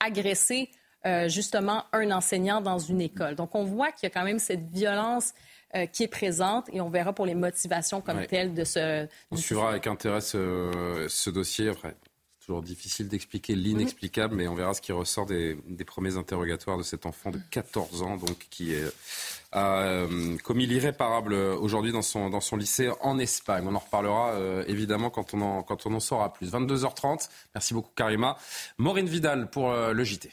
agressé 0.00 0.70
euh, 1.04 1.28
justement 1.28 1.84
un 1.92 2.10
enseignant 2.10 2.60
dans 2.60 2.78
une 2.78 3.00
école. 3.00 3.34
Donc, 3.36 3.54
on 3.54 3.64
voit 3.64 3.92
qu'il 3.92 4.04
y 4.04 4.06
a 4.06 4.10
quand 4.10 4.24
même 4.24 4.38
cette 4.38 4.68
violence 4.70 5.34
euh, 5.74 5.86
qui 5.86 6.04
est 6.04 6.08
présente 6.08 6.68
et 6.72 6.80
on 6.80 6.88
verra 6.88 7.12
pour 7.12 7.26
les 7.26 7.34
motivations 7.34 8.00
comme 8.00 8.24
telles 8.26 8.54
de 8.54 8.62
ce. 8.62 9.08
On 9.32 9.36
suivra 9.36 9.70
avec 9.70 9.88
intérêt 9.88 10.20
ce, 10.20 11.30
dossier. 11.30 11.68
Après, 11.68 11.96
c'est 12.38 12.46
toujours 12.46 12.62
difficile 12.62 13.08
d'expliquer 13.08 13.56
l'inexplicable, 13.56 14.36
mais 14.36 14.46
on 14.46 14.54
verra 14.54 14.74
ce 14.74 14.80
qui 14.80 14.92
ressort 14.92 15.26
des, 15.26 15.56
premiers 15.84 16.16
interrogatoires 16.16 16.78
de 16.78 16.84
cet 16.84 17.04
enfant 17.04 17.30
de 17.30 17.40
14 17.50 18.02
ans, 18.02 18.16
donc 18.16 18.46
qui 18.48 18.74
est, 18.74 18.84
a 19.50 19.80
euh, 19.80 20.36
commis 20.44 20.66
l'irréparable 20.66 21.34
aujourd'hui 21.34 21.90
dans 21.90 22.02
son, 22.02 22.30
dans 22.30 22.40
son 22.40 22.56
lycée 22.56 22.90
en 23.00 23.18
Espagne. 23.18 23.64
On 23.66 23.74
en 23.74 23.80
reparlera 23.80 24.34
euh, 24.34 24.64
évidemment 24.68 25.10
quand 25.10 25.34
on, 25.34 25.40
en, 25.40 25.62
quand 25.64 25.84
on 25.86 25.94
en 25.94 26.00
saura 26.00 26.32
plus. 26.32 26.52
22h30. 26.52 27.28
Merci 27.54 27.74
beaucoup, 27.74 27.92
Karima. 27.96 28.38
Maureen 28.78 29.06
Vidal 29.06 29.50
pour 29.50 29.72
le 29.72 30.04
JT. 30.04 30.30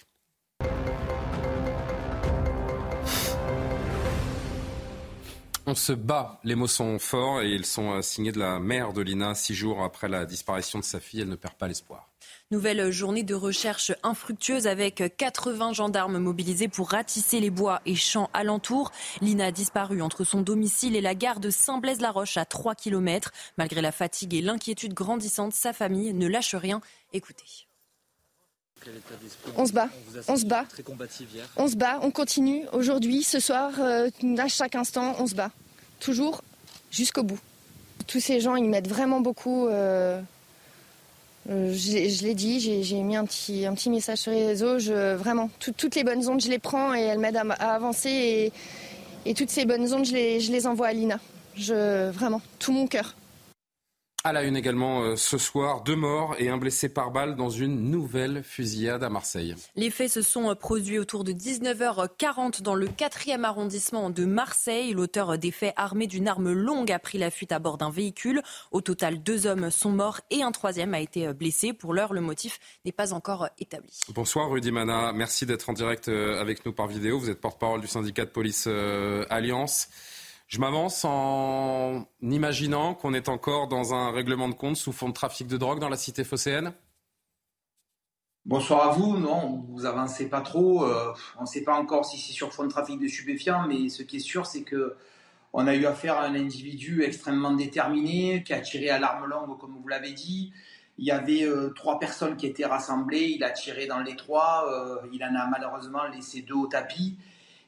On 5.74 5.76
se 5.76 5.92
bat, 5.92 6.40
les 6.44 6.54
mots 6.54 6.68
sont 6.68 7.00
forts 7.00 7.42
et 7.42 7.50
ils 7.50 7.66
sont 7.66 7.94
euh, 7.94 8.04
signés 8.04 8.32
de 8.32 8.38
la 8.38 8.60
mère 8.60 8.94
de 8.94 9.02
Lina. 9.02 9.34
Six 9.34 9.56
jours 9.56 9.84
après 9.84 10.08
la 10.08 10.24
disparition 10.24 10.78
de 10.78 10.84
sa 10.84 11.00
fille, 11.00 11.22
elle 11.22 11.30
ne 11.30 11.36
perd 11.36 11.56
pas 11.56 11.68
l'espoir. 11.68 12.12
Nouvelle 12.52 12.92
journée 12.92 13.24
de 13.24 13.34
recherche 13.34 13.92
infructueuse 14.04 14.68
avec 14.68 15.02
80 15.18 15.74
gendarmes 15.74 16.20
mobilisés 16.20 16.68
pour 16.68 16.92
ratisser 16.92 17.40
les 17.40 17.50
bois 17.50 17.82
et 17.88 17.96
champs 17.96 18.30
alentours. 18.34 18.92
Lina 19.20 19.48
a 19.48 19.52
disparu 19.52 20.04
entre 20.04 20.24
son 20.24 20.42
domicile 20.42 20.96
et 20.96 21.02
la 21.02 21.16
gare 21.16 21.40
de 21.40 21.50
Saint-Blaise-la-Roche 21.50 22.38
à 22.38 22.46
3 22.46 22.76
km. 22.76 23.32
Malgré 23.58 23.82
la 23.82 23.92
fatigue 23.92 24.36
et 24.36 24.44
l'inquiétude 24.44 24.94
grandissante, 24.94 25.54
sa 25.54 25.74
famille 25.74 26.14
ne 26.14 26.28
lâche 26.28 26.54
rien. 26.54 26.82
Écoutez. 27.14 27.66
On 29.58 29.66
se 29.66 29.72
bat, 29.72 29.90
on 30.28 30.36
se 30.36 30.46
bat, 30.46 30.66
on 31.56 31.68
se 31.68 31.76
bat, 31.76 32.00
on 32.04 32.12
continue. 32.12 32.66
Aujourd'hui, 32.74 33.24
ce 33.24 33.40
soir, 33.40 33.72
euh, 33.80 34.10
à 34.38 34.48
chaque 34.50 34.76
instant, 34.76 35.16
on 35.18 35.26
se 35.26 35.34
bat. 35.34 35.50
Toujours 36.04 36.42
jusqu'au 36.92 37.24
bout. 37.24 37.40
Tous 38.08 38.20
ces 38.20 38.42
gens, 38.42 38.56
ils 38.56 38.66
m'aident 38.66 38.90
vraiment 38.90 39.22
beaucoup. 39.22 39.68
Euh, 39.68 40.22
euh, 41.50 41.74
je, 41.74 42.24
l'ai 42.24 42.34
dit, 42.34 42.60
j'ai 42.60 43.02
mis 43.02 43.16
un 43.16 43.24
petit, 43.24 43.90
message 43.90 44.18
sur 44.18 44.34
les 44.34 44.46
réseaux. 44.46 44.78
Vraiment, 45.16 45.50
toutes 45.60 45.96
les 45.96 46.04
bonnes 46.04 46.28
ondes, 46.28 46.42
je 46.42 46.50
les 46.50 46.60
prends 46.60 46.94
et 46.94 47.00
elles 47.00 47.20
m'aident 47.20 47.38
à, 47.58 47.74
avancer. 47.74 48.52
Et, 49.26 49.34
toutes 49.34 49.50
ces 49.50 49.64
bonnes 49.64 49.94
ondes, 49.94 50.06
je 50.06 50.12
les, 50.52 50.68
envoie 50.68 50.88
à 50.88 50.94
Lina. 50.94 51.20
Vraiment, 51.58 52.42
tout 52.60 52.74
mon 52.74 52.86
cœur. 52.86 53.16
À 54.26 54.32
la 54.32 54.44
une 54.44 54.56
également 54.56 55.02
euh, 55.02 55.18
ce 55.18 55.38
soir, 55.38 55.82
deux 55.82 55.98
morts 55.98 56.36
et 56.40 56.48
un 56.48 56.56
blessé 56.56 56.88
par 56.88 57.12
balle 57.12 57.36
dans 57.36 57.50
une 57.50 57.92
nouvelle 57.92 58.42
fusillade 58.42 59.04
à 59.04 59.10
Marseille. 59.10 59.54
Les 59.76 59.90
faits 59.90 60.12
se 60.12 60.22
sont 60.22 60.56
produits 60.56 60.98
autour 60.98 61.26
de 61.26 61.34
19h40 61.34 62.62
dans 62.62 62.74
le 62.74 62.88
4e 62.88 63.44
arrondissement 63.44 64.10
de 64.10 64.24
Marseille. 64.24 64.94
L'auteur 64.94 65.38
des 65.38 65.52
faits 65.52 65.74
armé 65.76 66.08
d'une 66.08 66.30
arme 66.30 66.54
longue 66.54 66.90
a 66.90 67.00
pris 67.00 67.18
la 67.18 67.32
fuite 67.32 67.52
à 67.52 67.60
bord 67.60 67.78
d'un 67.78 67.90
véhicule. 67.90 68.42
Au 68.72 68.80
total, 68.80 69.22
deux 69.22 69.46
hommes 69.46 69.70
sont 69.70 69.92
morts 69.92 70.22
et 70.30 70.42
un 70.42 70.54
troisième 70.54 70.94
a 70.94 71.02
été 71.02 71.34
blessé. 71.34 71.74
Pour 71.74 71.94
l'heure, 71.94 72.14
le 72.14 72.22
motif 72.22 72.62
n'est 72.86 72.94
pas 72.94 73.12
encore 73.12 73.50
établi. 73.60 74.00
Bonsoir 74.16 74.50
Rudy 74.50 74.72
Mana, 74.72 75.12
merci 75.12 75.46
d'être 75.46 75.70
en 75.70 75.74
direct 75.74 76.08
euh, 76.08 76.40
avec 76.40 76.66
nous 76.66 76.72
par 76.72 76.88
vidéo. 76.88 77.20
Vous 77.20 77.30
êtes 77.30 77.42
porte-parole 77.42 77.82
du 77.82 77.88
syndicat 77.88 78.24
de 78.24 78.30
police 78.30 78.68
euh, 78.68 79.26
Alliance. 79.30 79.90
Je 80.54 80.60
m'avance 80.60 81.04
en 81.04 82.06
imaginant 82.22 82.94
qu'on 82.94 83.16
est 83.16 83.28
encore 83.28 83.68
dans 83.68 83.96
un 83.96 84.12
règlement 84.12 84.48
de 84.48 84.54
compte 84.54 84.78
sous 84.78 84.92
fond 84.92 85.10
de 85.10 85.14
trafic 85.14 85.48
de 85.48 85.58
drogue 85.58 85.80
dans 85.80 85.90
la 85.90 85.98
cité 85.98 86.24
phocéenne 86.24 86.74
Bonsoir 88.46 88.88
à 88.88 88.94
vous. 88.94 89.18
Non, 89.18 89.66
vous 89.68 89.88
avancez 89.88 90.30
pas 90.30 90.42
trop. 90.42 90.86
Euh, 90.86 91.12
on 91.40 91.42
ne 91.42 91.48
sait 91.48 91.64
pas 91.64 91.74
encore 91.74 92.06
si 92.06 92.20
c'est 92.20 92.34
sur 92.34 92.54
fond 92.54 92.66
de 92.66 92.70
trafic 92.70 93.00
de 93.00 93.08
stupéfiants, 93.08 93.66
mais 93.68 93.90
ce 93.90 94.04
qui 94.04 94.18
est 94.18 94.20
sûr, 94.20 94.46
c'est 94.46 94.62
que 94.62 94.96
on 95.54 95.66
a 95.66 95.74
eu 95.74 95.88
affaire 95.88 96.20
à 96.20 96.26
un 96.26 96.36
individu 96.36 97.02
extrêmement 97.02 97.54
déterminé 97.54 98.44
qui 98.44 98.54
a 98.54 98.60
tiré 98.60 98.92
à 98.92 99.00
l'arme 99.00 99.26
longue, 99.26 99.58
comme 99.58 99.76
vous 99.82 99.88
l'avez 99.88 100.12
dit. 100.12 100.54
Il 101.00 101.06
y 101.06 101.10
avait 101.10 101.46
euh, 101.46 101.70
trois 101.70 101.98
personnes 101.98 102.38
qui 102.38 102.46
étaient 102.46 102.68
rassemblées. 102.68 103.34
Il 103.36 103.44
a 103.44 103.50
tiré 103.50 103.88
dans 103.88 104.02
les 104.02 104.16
trois. 104.16 104.70
Euh, 104.70 105.08
il 105.12 105.24
en 105.24 105.34
a 105.34 105.48
malheureusement 105.48 106.06
laissé 106.14 106.44
deux 106.44 106.54
au 106.54 106.68
tapis 106.68 107.18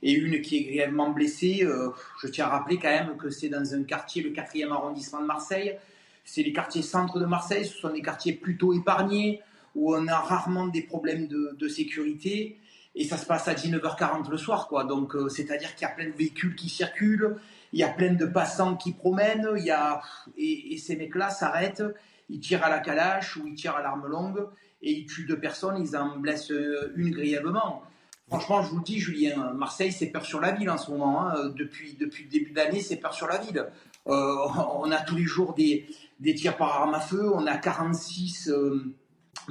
et 0.02 0.12
une 0.12 0.42
qui 0.42 0.58
est 0.58 0.64
grièvement 0.64 1.12
blessée. 1.12 1.62
Euh, 1.64 1.90
je 2.22 2.28
tiens 2.28 2.46
à 2.46 2.50
rappeler 2.50 2.78
quand 2.78 2.90
même 2.90 3.18
que 3.18 3.30
c'est 3.30 3.50
dans 3.50 3.74
un 3.74 3.84
quartier, 3.84 4.22
le 4.22 4.32
4e 4.32 4.72
arrondissement 4.72 5.22
de 5.22 5.26
Marseille. 5.26 5.78
C'est 6.24 6.44
les 6.44 6.54
quartiers 6.54 6.82
centres 6.82 7.20
de 7.20 7.26
Marseille, 7.26 7.66
ce 7.66 7.78
sont 7.78 7.92
des 7.92 8.02
quartiers 8.02 8.34
plutôt 8.34 8.74
épargnés, 8.74 9.42
où 9.76 9.96
on 9.96 10.08
a 10.08 10.18
rarement 10.18 10.68
des 10.68 10.82
problèmes 10.82 11.28
de, 11.28 11.68
sécurité. 11.68 12.60
Et 12.96 13.04
ça 13.04 13.18
se 13.18 13.26
passe 13.26 13.48
à 13.48 13.54
19h40 13.54 14.30
le 14.30 14.38
soir, 14.38 14.68
quoi. 14.68 14.86
Donc, 14.86 15.16
euh, 15.16 15.28
c'est-à-dire 15.28 15.76
qu'il 15.76 15.86
y 15.88 15.92
a 15.92 15.94
plein 15.94 16.08
de 16.08 16.16
véhicules 16.16 16.56
qui 16.56 16.70
circulent, 16.70 17.36
il 17.74 17.80
y 17.80 17.84
a 17.84 17.90
plein 17.90 18.14
de 18.14 18.26
passants 18.26 18.78
qui 18.78 18.94
promènent, 18.94 19.50
il 19.58 19.66
y 19.66 19.72
a... 19.72 20.02
et, 20.38 20.78
ces 20.78 20.96
mecs-là 20.96 21.30
s'arrêtent, 21.30 21.84
ils 22.30 22.40
tirent 22.40 22.64
à 22.64 22.70
la 22.70 22.80
calache 22.80 23.36
ou 23.36 23.48
ils 23.48 23.56
tirent 23.56 23.76
à 23.76 23.82
l'arme 23.82 24.08
longue, 24.08 24.48
et 24.82 24.92
ils 24.92 25.06
tuent 25.06 25.26
deux 25.26 25.40
personnes, 25.40 25.78
ils 25.78 25.98
en 25.98 26.18
blessent 26.18 26.54
une 26.96 27.12
grièvement. 27.12 27.84
Franchement, 28.28 28.64
je 28.64 28.70
vous 28.70 28.78
le 28.78 28.84
dis, 28.84 29.00
Julien, 29.00 29.54
Marseille, 29.54 29.92
c'est 29.92 30.08
peur 30.08 30.26
sur 30.26 30.42
la 30.42 30.52
ville 30.52 30.70
en 30.72 30.78
ce 30.78 30.90
moment. 30.90 31.28
Hein. 31.28 31.52
Depuis, 31.56 31.96
le 32.00 32.08
début 32.28 32.52
d'année, 32.52 32.82
c'est 32.82 32.96
peur 32.96 33.14
sur 33.14 33.28
la 33.28 33.38
ville. 33.38 33.68
Euh, 34.08 34.36
on 34.74 34.92
a 34.92 34.98
tous 35.02 35.16
les 35.16 35.26
jours 35.26 35.54
des, 35.54 35.88
des, 36.20 36.34
tirs 36.34 36.58
par 36.58 36.82
arme 36.82 36.96
à 36.96 37.00
feu. 37.00 37.32
On 37.34 37.46
a 37.46 37.56
46 37.56 38.50
euh, 38.50 38.96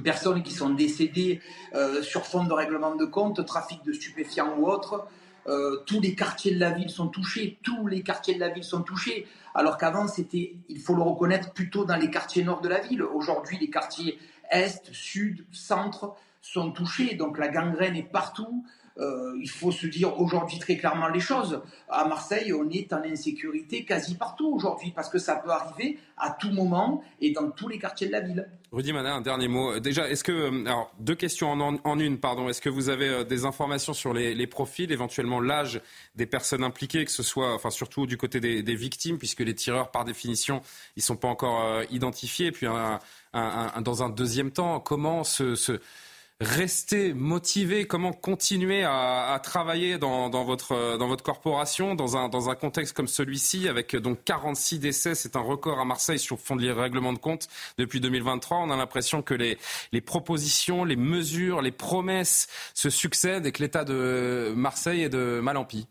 personnes 0.02 0.42
qui 0.42 0.52
sont 0.52 0.70
décédées 0.70 1.40
euh, 1.74 2.02
sur 2.02 2.26
fond 2.26 2.44
de 2.44 2.52
règlement 2.52 2.96
de 2.96 3.04
compte, 3.04 3.44
trafic 3.46 3.84
de 3.84 3.92
stupéfiants 3.92 4.56
ou 4.58 4.66
autre. 4.66 5.06
tous 5.86 6.00
les 6.00 6.16
quartiers 6.16 6.54
de 6.54 6.58
la 6.58 6.70
ville 6.70 6.90
sont 6.90 7.08
touchés. 7.08 7.58
Tous 7.62 7.86
les 7.86 8.02
quartiers 8.02 8.34
de 8.34 8.40
la 8.40 8.48
ville 8.48 8.64
sont 8.64 8.82
touchés. 8.82 9.28
Alors 9.54 9.78
qu'avant, 9.78 10.08
c'était, 10.08 10.56
il 10.68 10.80
faut 10.80 10.96
le 10.96 11.02
reconnaître, 11.02 11.52
plutôt 11.52 11.84
dans 11.84 11.96
les 11.96 12.10
quartiers 12.10 12.42
nord 12.42 12.60
de 12.60 12.68
la 12.68 12.80
ville. 12.80 13.04
Aujourd'hui, 13.04 13.56
les 13.60 13.70
quartiers 13.70 14.18
est, 14.50 14.82
sud, 14.92 15.44
centre 15.52 16.16
sont 16.44 16.70
touchés. 16.70 17.14
Donc 17.14 17.38
la 17.38 17.48
gangrène 17.48 17.96
est 17.96 18.10
partout. 18.10 18.64
Euh, 18.96 19.36
il 19.40 19.50
faut 19.50 19.72
se 19.72 19.88
dire 19.88 20.20
aujourd'hui 20.20 20.60
très 20.60 20.76
clairement 20.76 21.08
les 21.08 21.18
choses. 21.18 21.60
À 21.88 22.04
Marseille, 22.04 22.52
on 22.52 22.70
est 22.70 22.92
en 22.92 23.02
insécurité 23.02 23.84
quasi 23.84 24.14
partout 24.14 24.46
aujourd'hui 24.54 24.92
parce 24.94 25.08
que 25.08 25.18
ça 25.18 25.34
peut 25.34 25.50
arriver 25.50 25.98
à 26.16 26.30
tout 26.30 26.50
moment 26.50 27.02
et 27.20 27.32
dans 27.32 27.50
tous 27.50 27.66
les 27.66 27.80
quartiers 27.80 28.06
de 28.06 28.12
la 28.12 28.20
ville. 28.20 28.48
Rudy 28.70 28.92
Manin, 28.92 29.16
un 29.16 29.20
dernier 29.20 29.48
mot. 29.48 29.80
Déjà, 29.80 30.08
est-ce 30.08 30.22
que, 30.22 30.30
euh, 30.30 30.64
alors 30.66 30.92
deux 31.00 31.16
questions 31.16 31.50
en, 31.50 31.98
une, 31.98 32.18
pardon. 32.18 32.48
Est-ce 32.48 32.60
que 32.60 32.68
vous 32.68 32.88
avez 32.88 33.08
euh, 33.08 33.24
des 33.24 33.44
informations 33.46 33.94
sur 33.94 34.12
les, 34.12 34.46
profils, 34.46 34.92
éventuellement 34.92 35.40
l'âge 35.40 35.80
des 36.14 36.26
personnes 36.26 36.62
impliquées, 36.62 37.04
que 37.04 37.10
ce 37.10 37.24
soit, 37.24 37.52
enfin 37.52 37.70
surtout 37.70 38.06
du 38.06 38.16
côté 38.16 38.38
des, 38.38 38.76
victimes, 38.76 39.18
puisque 39.18 39.40
les 39.40 39.54
tireurs, 39.54 39.90
par 39.90 40.04
définition, 40.04 40.60
ils 40.96 41.02
sont 41.02 41.16
pas 41.16 41.28
encore 41.28 41.82
identifiés. 41.90 42.48
Et 42.48 42.52
puis, 42.52 42.66
dans 43.32 44.02
un 44.02 44.08
deuxième 44.08 44.52
temps, 44.52 44.78
comment 44.78 45.24
ce 45.24 45.80
rester 46.40 47.14
motivé 47.14 47.86
Comment 47.86 48.12
continuer 48.12 48.84
à, 48.84 49.40
travailler 49.42 49.98
dans, 49.98 50.28
votre, 50.44 50.96
dans 50.98 51.06
votre 51.06 51.22
corporation 51.22 51.94
dans 51.94 52.16
un, 52.16 52.28
dans 52.28 52.50
un 52.50 52.54
contexte 52.54 52.94
comme 52.94 53.08
celui-ci 53.08 53.68
avec 53.68 53.96
donc 53.96 54.24
46 54.24 54.78
décès 54.78 55.14
C'est 55.14 55.36
un 55.36 55.40
record 55.40 55.80
à 55.80 55.84
Marseille 55.84 56.18
sur 56.18 56.38
fond 56.38 56.56
des 56.56 56.72
règlements 56.72 57.12
de 57.12 57.18
compte 57.18 57.48
depuis 57.78 58.00
2023. 58.00 58.58
On 58.58 58.70
a 58.70 58.76
l'impression 58.76 59.22
que 59.22 59.34
les, 59.34 59.58
les 59.92 60.00
propositions, 60.00 60.84
les 60.84 60.96
mesures, 60.96 61.62
les 61.62 61.72
promesses 61.72 62.48
se 62.74 62.90
succèdent 62.90 63.46
et 63.46 63.52
que 63.52 63.62
l'état 63.62 63.84
de 63.84 64.52
Marseille 64.56 65.02
est 65.02 65.08
de 65.08 65.40
mal 65.42 65.56
en 65.56 65.64
pis. 65.64 65.86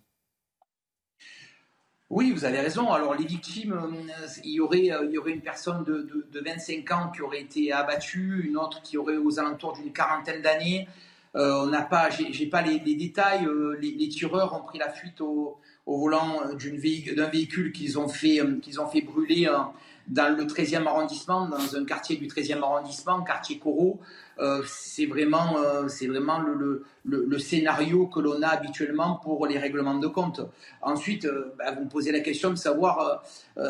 Oui, 2.15 2.32
vous 2.32 2.45
avez 2.45 2.60
raison. 2.60 2.91
Alors 2.91 3.15
les 3.15 3.26
victimes, 3.26 3.73
euh, 3.73 4.28
il 4.43 4.52
y 4.52 4.60
aurait, 4.60 4.91
euh, 4.91 5.04
il 5.06 5.13
y 5.13 5.17
aurait 5.17 5.32
une 5.32 5.41
personne 5.41 5.84
de, 5.84 6.08
25 6.45 6.91
ans 6.91 7.10
qui 7.10 7.23
aurait 7.23 7.41
été 7.41 7.71
abattue, 7.71 8.43
une 8.45 8.56
autre 8.56 8.84
qui 8.84 8.99
aurait 8.99 9.17
aux 9.17 9.39
alentours 9.39 9.73
d'une 9.73 9.91
quarantaine 9.91 10.43
d'années. 10.43 10.88
Euh, 11.36 11.63
on 11.63 11.65
n'a 11.65 11.82
pas, 11.82 12.12
j'ai 12.12 12.45
pas 12.45 12.62
les, 12.62 12.78
détails. 12.78 13.47
les, 13.82 13.93
les, 13.93 14.10
tireurs 14.10 14.54
ont 14.54 14.63
pris 14.63 14.78
la 14.78 14.89
fuite 14.89 15.21
au, 15.21 15.58
au 15.88 15.97
volant 15.97 16.41
d'un 16.52 17.30
véhicule 17.30 17.71
qu'ils 17.71 17.97
ont 17.97 18.08
fait, 18.08 18.39
qu'ils 18.62 18.80
ont 18.80 18.88
fait 18.88 19.02
brûler 19.02 19.49
dans 20.08 20.38
le 20.38 20.43
13e 20.43 20.86
arrondissement, 20.86 21.47
dans 21.47 21.76
un 21.76 21.84
quartier 21.84 22.17
du 22.17 22.28
13e 22.28 22.62
arrondissement, 22.62 23.23
quartier 23.23 23.58
Corot. 23.58 23.99
Euh, 24.39 24.63
c'est 24.65 25.05
vraiment, 25.05 25.57
euh, 25.57 25.87
c'est 25.87 26.07
vraiment 26.07 26.39
le, 26.39 26.85
le, 27.05 27.25
le, 27.27 27.39
scénario 27.39 28.07
que 28.07 28.19
l'on 28.19 28.41
a 28.41 28.47
habituellement 28.47 29.19
pour 29.23 29.45
les 29.45 29.59
règlements 29.59 29.99
de 29.99 30.07
compte. 30.07 30.41
Ensuite, 30.81 31.25
euh, 31.25 31.53
bah, 31.57 31.71
vous 31.71 31.83
me 31.83 31.89
posez 31.89 32.11
la 32.11 32.21
question 32.21 32.49
de 32.49 32.55
savoir 32.55 33.23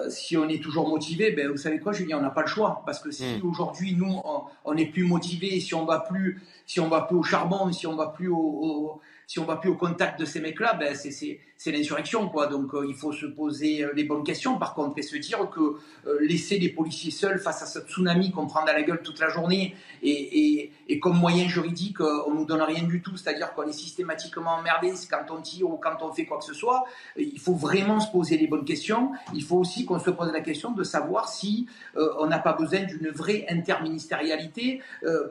si 0.08 0.38
on 0.38 0.48
est 0.48 0.62
toujours 0.64 0.88
motivé. 0.88 1.32
Ben, 1.32 1.50
vous 1.50 1.58
savez 1.58 1.80
quoi, 1.80 1.92
Julien, 1.92 2.20
on 2.20 2.22
n'a 2.22 2.30
pas 2.30 2.42
le 2.42 2.48
choix. 2.48 2.82
Parce 2.86 3.00
que 3.00 3.12
si 3.12 3.26
hmm. 3.26 3.50
aujourd'hui, 3.50 3.96
nous, 3.96 4.22
on 4.64 4.74
n'est 4.74 4.86
plus 4.86 5.04
motivé, 5.04 5.60
si 5.60 5.74
on 5.76 5.86
va 5.86 6.00
plus, 6.00 6.42
si 6.66 6.80
on 6.80 6.88
va 6.88 7.02
plus 7.02 7.18
au 7.18 7.24
charbon, 7.24 7.72
si 7.72 7.86
on 7.88 7.96
va 7.96 8.08
plus 8.08 8.30
au 8.30 9.02
si 9.28 9.40
on 9.40 9.46
va 9.46 9.56
plus 9.56 9.70
au 9.70 9.76
contact 9.76 10.20
de 10.20 10.26
ces 10.26 10.40
mecs-là, 10.42 10.74
ben 10.74 10.96
c'est 10.96 11.40
l'insurrection, 11.72 12.30
quoi. 12.30 12.48
Donc 12.48 12.74
euh, 12.74 12.86
il 12.88 12.96
faut 12.96 13.12
se 13.12 13.26
poser 13.26 13.84
euh, 13.84 13.94
les 13.96 14.04
bonnes 14.04 14.24
questions, 14.24 14.58
par 14.58 14.74
contre, 14.74 14.98
et 14.98 15.02
se 15.02 15.16
dire 15.18 15.50
que 15.50 15.60
euh, 15.60 16.18
laisser 16.22 16.60
les 16.60 16.70
policiers 16.70 17.12
seuls 17.12 17.40
face 17.40 17.62
à 17.62 17.66
ce 17.66 17.80
tsunami 17.80 18.32
qu'on 18.32 18.48
prend 18.48 18.66
dans 18.66 18.74
la 18.74 18.84
gueule 18.84 19.02
toute 19.02 19.20
la 19.20 19.30
journée, 19.30 19.76
et, 20.02 20.72
comme 21.02 21.18
moyen 21.18 21.48
juridique, 21.48 22.00
on 22.02 22.34
nous 22.34 22.46
donne 22.46 22.62
rien 22.62 22.84
du 22.84 23.02
tout, 23.02 23.18
c'est-à-dire 23.18 23.54
qu'on 23.54 23.64
est 23.64 23.74
systématiquement 23.74 24.52
emmerdé 24.52 24.94
quand 25.10 25.34
on 25.36 25.42
tire 25.42 25.70
ou 25.70 25.78
quand 25.78 25.98
on 26.02 26.12
fait 26.12 26.26
quoi 26.26 26.38
que 26.38 26.46
ce 26.46 26.54
soit. 26.54 26.86
Il 27.18 27.40
faut 27.40 27.56
vraiment 27.56 28.00
se 28.00 28.12
poser 28.12 28.38
les 28.38 28.48
bonnes 28.48 28.64
questions. 28.64 29.12
Il 29.34 29.44
faut 29.44 29.58
aussi 29.58 29.86
qu'on 29.86 30.00
se 30.00 30.12
pose 30.12 30.32
la 30.32 30.42
question 30.42 30.72
de 30.72 30.84
savoir 30.84 31.28
si 31.30 31.68
on 31.96 32.28
n'a 32.28 32.40
pas 32.40 32.54
besoin 32.54 32.82
d'une 32.84 33.10
vraie 33.10 33.46
interministérialité 33.50 34.82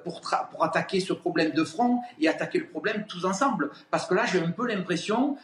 pour, 0.04 0.20
pour 0.50 0.64
attaquer 0.64 1.00
ce 1.00 1.12
problème 1.12 1.52
de 1.52 1.64
front 1.64 2.00
et 2.20 2.28
attaquer 2.28 2.58
le 2.58 2.66
problème 2.66 3.04
tous 3.08 3.24
ensemble. 3.24 3.70
Parce 3.90 4.06
que 4.06 4.14
là, 4.14 4.24
j'ai 4.26 4.40
un 4.40 4.50
peu 4.50 4.66
l'impression, 4.66 5.36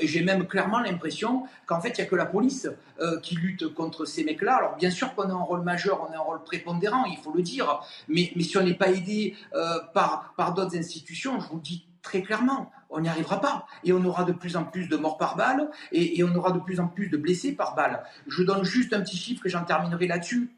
j'ai 0.00 0.22
même 0.22 0.35
clairement 0.44 0.80
l'impression 0.80 1.44
qu'en 1.66 1.80
fait, 1.80 1.90
il 1.90 2.00
n'y 2.00 2.06
a 2.06 2.10
que 2.10 2.16
la 2.16 2.26
police 2.26 2.68
euh, 3.00 3.18
qui 3.20 3.36
lutte 3.36 3.72
contre 3.74 4.04
ces 4.04 4.24
mecs-là. 4.24 4.56
Alors, 4.56 4.76
bien 4.76 4.90
sûr 4.90 5.14
qu'on 5.14 5.30
a 5.30 5.32
un 5.32 5.42
rôle 5.42 5.62
majeur, 5.62 6.06
on 6.08 6.12
a 6.12 6.16
un 6.16 6.20
rôle 6.20 6.42
prépondérant, 6.42 7.04
il 7.06 7.18
faut 7.18 7.32
le 7.32 7.42
dire, 7.42 7.80
mais, 8.08 8.32
mais 8.36 8.42
si 8.42 8.56
on 8.58 8.62
n'est 8.62 8.74
pas 8.74 8.90
aidé 8.90 9.34
euh, 9.54 9.78
par, 9.94 10.34
par 10.36 10.54
d'autres 10.54 10.76
institutions, 10.76 11.40
je 11.40 11.48
vous 11.48 11.56
le 11.56 11.62
dis 11.62 11.86
très 12.06 12.22
clairement, 12.22 12.70
on 12.88 13.00
n'y 13.00 13.08
arrivera 13.08 13.40
pas. 13.40 13.66
Et 13.84 13.92
on 13.92 14.04
aura 14.04 14.24
de 14.24 14.32
plus 14.32 14.56
en 14.56 14.64
plus 14.64 14.88
de 14.88 14.96
morts 14.96 15.18
par 15.18 15.36
balle, 15.36 15.70
et, 15.92 16.22
on 16.22 16.34
aura 16.34 16.52
de 16.52 16.60
plus 16.60 16.80
en 16.80 16.88
plus 16.88 17.08
de 17.08 17.16
blessés 17.16 17.52
par 17.52 17.74
balle. 17.74 18.04
Je 18.28 18.42
donne 18.42 18.64
juste 18.64 18.92
un 18.92 19.00
petit 19.00 19.16
chiffre 19.16 19.44
et 19.46 19.48
j'en 19.48 19.64
terminerai 19.64 20.06
là-dessus. 20.06 20.50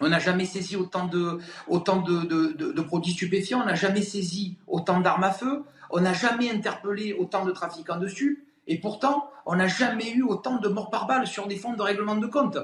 On 0.00 0.08
n'a 0.08 0.18
jamais 0.18 0.44
saisi 0.44 0.76
autant 0.76 1.06
de, 1.06 1.38
autant 1.68 2.02
de, 2.02 2.24
de, 2.24 2.82
produits 2.82 3.12
stupéfiants, 3.12 3.62
on 3.62 3.66
n'a 3.66 3.76
jamais 3.76 4.02
saisi 4.02 4.58
autant 4.66 5.00
d'armes 5.00 5.24
à 5.24 5.30
feu, 5.30 5.62
on 5.90 6.00
n'a 6.00 6.12
jamais 6.12 6.50
interpellé 6.50 7.12
autant 7.12 7.44
de 7.44 7.52
trafiquants 7.52 7.98
dessus. 7.98 8.44
Et 8.66 8.78
pourtant, 8.78 9.30
on 9.46 9.56
n'a 9.56 9.66
jamais 9.66 10.10
eu 10.10 10.22
autant 10.22 10.56
de 10.56 10.68
morts 10.68 10.88
par 10.88 11.06
balle 11.06 11.26
sur 11.26 11.46
des 11.46 11.56
fonds 11.56 11.74
de 11.74 11.82
règlement 11.82 12.16
de 12.16 12.26
compte. 12.26 12.56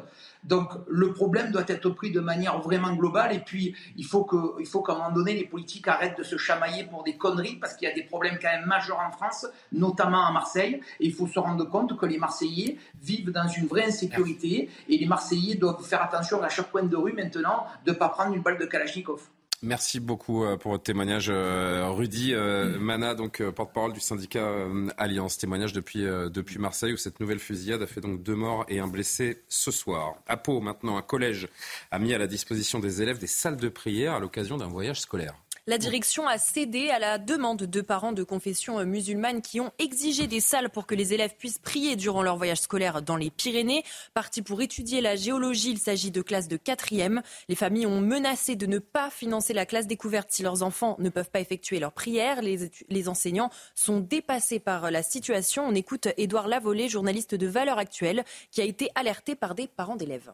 Donc 0.45 0.71
le 0.89 1.13
problème 1.13 1.51
doit 1.51 1.65
être 1.69 1.91
pris 1.91 2.11
de 2.11 2.21
manière 2.21 2.59
vraiment 2.61 2.95
globale. 2.95 3.35
Et 3.35 3.41
puis, 3.41 3.75
il 3.97 4.05
faut 4.07 4.25
qu'à 4.25 4.93
un 4.93 4.97
moment 4.97 5.13
donné, 5.13 5.35
les 5.35 5.45
politiques 5.45 5.89
arrêtent 5.89 6.17
de 6.17 6.23
se 6.23 6.39
chamailler 6.39 6.85
pour 6.85 7.03
des 7.03 7.17
conneries, 7.17 7.57
parce 7.57 7.75
qu'il 7.75 7.87
y 7.87 7.91
a 7.91 7.95
des 7.95 8.05
problèmes 8.05 8.39
quand 8.41 8.49
même 8.49 8.65
majeurs 8.67 8.99
en 8.99 9.11
France, 9.13 9.47
notamment 9.73 10.27
à 10.27 10.33
Marseille. 10.33 10.81
Et 11.01 11.07
il 11.07 11.13
faut 11.13 11.27
se 11.27 11.39
rendre 11.39 11.65
compte 11.69 11.99
que 11.99 12.07
les 12.07 12.19
Marseillais 12.19 12.79
vivent 13.03 13.31
dans 13.31 13.49
une 13.49 13.67
vraie 13.67 13.85
insécurité. 13.85 14.71
Et 14.89 14.97
les 14.97 15.07
Marseillais 15.07 15.57
doivent 15.57 15.85
faire 15.85 16.03
attention 16.03 16.43
à 16.43 16.49
chaque 16.49 16.71
coin 16.71 16.85
de 16.85 16.97
rue 16.97 17.13
maintenant 17.13 17.67
de 17.85 17.91
ne 17.91 17.97
pas 17.97 18.09
prendre 18.09 18.35
une 18.35 18.43
balle 18.43 18.59
de 18.59 18.65
Kalachnikov. 18.65 19.29
Merci 19.63 20.01
beaucoup 20.01 20.43
euh, 20.43 20.57
pour 20.57 20.71
votre 20.71 20.85
témoignage, 20.85 21.29
euh, 21.29 21.91
Rudy 21.91 22.33
euh, 22.33 22.79
Mana, 22.79 23.15
donc 23.15 23.43
porte-parole 23.51 23.93
du 23.93 24.01
syndicat 24.01 24.49
Alliance. 24.97 25.37
Témoignage 25.37 25.75
depuis, 25.75 26.03
depuis 26.03 26.59
Marseille 26.59 26.95
où 26.95 26.97
cette 26.97 27.21
nouvelle 27.21 27.39
fusillade 27.39 27.83
a 27.83 27.87
fait 27.87 28.01
donc 28.01 28.23
deux 28.23 28.35
morts 28.35 28.65
et 28.69 28.81
un 28.81 28.89
blessé 28.89 29.43
ce 29.49 29.71
soir. 29.71 30.15
À 30.27 30.39
Pau, 30.39 30.61
maintenant, 30.61 30.97
un 30.97 31.03
collège 31.03 31.49
a 31.91 31.99
mis 31.99 32.15
à 32.15 32.19
la 32.19 32.27
disposition 32.27 32.79
des 32.79 33.03
élèves 33.03 33.19
des 33.19 33.27
salles 33.27 33.59
de 33.59 33.69
prière 33.69 34.15
à 34.15 34.21
l'occasion 34.21 34.57
d'un 34.57 34.69
voyage 34.69 35.01
scolaire. 35.01 35.35
La 35.67 35.77
direction 35.77 36.27
a 36.27 36.39
cédé 36.39 36.89
à 36.89 36.99
la 36.99 37.19
demande 37.19 37.65
de 37.65 37.81
parents 37.83 38.13
de 38.13 38.23
confession 38.23 38.85
musulmane 38.87 39.43
qui 39.43 39.61
ont 39.61 39.73
exigé 39.79 40.27
des 40.27 40.41
salles 40.41 40.71
pour 40.71 40.87
que 40.87 40.95
les 40.95 41.13
élèves 41.13 41.37
puissent 41.37 41.59
prier 41.59 41.97
durant 41.97 42.23
leur 42.23 42.39
voyage 42.39 42.61
scolaire 42.61 43.03
dans 43.03 43.17
les 43.17 43.31
Pyrénées. 43.31 43.85
Partis 44.15 44.41
pour 44.41 44.63
étudier 44.63 45.03
la 45.03 45.17
géologie, 45.17 45.73
il 45.73 45.79
s'agit 45.79 46.11
de 46.11 46.23
classes 46.23 46.49
de 46.49 46.57
quatrième. 46.57 47.23
Les 47.49 47.55
familles 47.55 47.87
ont 47.87 48.01
menacé 48.01 48.57
de 48.57 48.67
ne 48.67 48.79
pas 48.79 49.11
financer 49.11 49.53
la 49.53 49.67
classe 49.67 49.87
découverte 49.87 50.31
si 50.31 50.43
leurs 50.43 50.63
enfants 50.63 50.97
ne 50.99 51.11
peuvent 51.11 51.31
pas 51.31 51.41
effectuer 51.41 51.79
leurs 51.79 51.93
prières. 51.93 52.41
Les, 52.41 53.09
enseignants 53.09 53.51
sont 53.75 54.01
dépassés 54.01 54.61
par 54.61 54.91
la 54.91 55.03
situation. 55.03 55.67
On 55.67 55.75
écoute 55.75 56.09
Édouard 56.17 56.49
Lavolée, 56.49 56.89
journaliste 56.89 57.35
de 57.35 57.47
Valeurs 57.47 57.79
Actuelles, 57.79 58.25
qui 58.51 58.61
a 58.61 58.65
été 58.65 58.91
alerté 58.95 59.35
par 59.35 59.55
des 59.55 59.67
parents 59.67 59.97
d'élèves. 59.97 60.33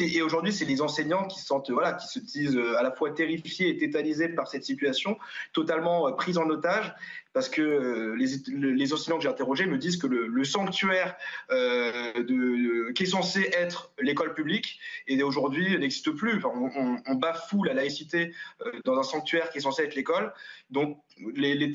Et 0.00 0.22
aujourd'hui, 0.22 0.52
c'est 0.52 0.64
les 0.64 0.80
enseignants 0.80 1.26
qui, 1.26 1.40
sentent, 1.40 1.70
voilà, 1.70 1.92
qui 1.92 2.06
se 2.06 2.18
disent 2.18 2.56
euh, 2.56 2.78
à 2.78 2.82
la 2.82 2.92
fois 2.92 3.10
terrifiés 3.10 3.68
et 3.68 3.76
tétanisés 3.76 4.28
par 4.28 4.48
cette 4.48 4.64
situation, 4.64 5.18
totalement 5.52 6.08
euh, 6.08 6.12
pris 6.12 6.36
en 6.38 6.48
otage 6.48 6.94
parce 7.32 7.48
que 7.48 7.62
euh, 7.62 8.14
les, 8.16 8.74
les, 8.74 8.92
enseignants 8.92 9.16
que 9.16 9.22
j'ai 9.22 9.28
interrogés 9.28 9.66
me 9.66 9.78
disent 9.78 9.96
que 9.96 10.06
le, 10.06 10.44
sanctuaire 10.44 11.16
euh, 11.50 12.92
qui 12.92 13.04
est 13.04 13.06
censé 13.06 13.50
être 13.52 13.92
l'école 14.00 14.34
publique 14.34 14.78
et 15.06 15.22
aujourd'hui 15.22 15.78
n'existe 15.78 16.10
plus. 16.10 16.44
On, 16.44 17.00
on, 17.06 17.14
bafoue 17.14 17.64
la 17.64 17.74
laïcité 17.74 18.34
euh, 18.66 18.72
dans 18.84 18.98
un 18.98 19.02
sanctuaire 19.02 19.50
qui 19.50 19.58
est 19.58 19.60
censé 19.62 19.82
être 19.82 19.94
l'école. 19.94 20.32
Donc 20.70 20.98
les, 21.34 21.72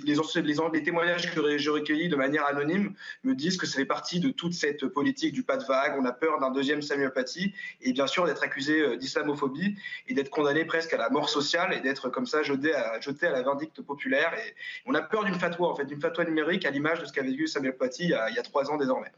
témoignages 0.83 1.33
que 1.33 1.57
j'ai 1.57 1.69
recueillis 1.69 2.09
de 2.09 2.15
manière 2.15 2.45
anonyme 2.45 2.93
me 3.23 3.33
disent 3.33 3.57
que 3.57 3.65
ça 3.65 3.77
fait 3.77 3.85
partie 3.85 4.19
de 4.19 4.29
toute 4.29 4.53
cette 4.53 4.85
politique 4.87 5.33
du 5.33 5.43
pas 5.43 5.57
de 5.57 5.63
vague. 5.63 5.95
On 5.97 6.05
a 6.05 6.11
peur 6.11 6.39
d'un 6.39 6.51
deuxième 6.51 6.81
Samuel 6.81 7.13
Paty 7.13 7.53
et 7.81 7.93
bien 7.93 8.07
sûr 8.07 8.25
d'être 8.25 8.43
accusé 8.43 8.97
d'islamophobie 8.97 9.75
et 10.07 10.13
d'être 10.13 10.29
condamné 10.29 10.65
presque 10.65 10.93
à 10.93 10.97
la 10.97 11.09
mort 11.09 11.29
sociale 11.29 11.73
et 11.73 11.79
d'être 11.79 12.09
comme 12.09 12.25
ça 12.25 12.43
jeté 12.43 12.73
à, 12.73 12.99
jeté 12.99 13.27
à 13.27 13.31
la 13.31 13.41
vindicte 13.41 13.81
populaire. 13.81 14.33
Et 14.33 14.55
on 14.85 14.93
a 14.93 15.01
peur 15.01 15.23
d'une 15.23 15.37
en 15.59 15.75
fait, 15.75 15.85
d'une 15.85 15.99
fatwa 15.99 16.25
numérique 16.25 16.65
à 16.65 16.71
l'image 16.71 16.99
de 16.99 17.05
ce 17.05 17.13
qu'avait 17.13 17.31
vu 17.31 17.47
Samuel 17.47 17.75
Paty 17.77 18.03
il 18.03 18.09
y, 18.09 18.13
a, 18.13 18.43
trois 18.43 18.69
ans 18.69 18.77
désormais. 18.77 19.11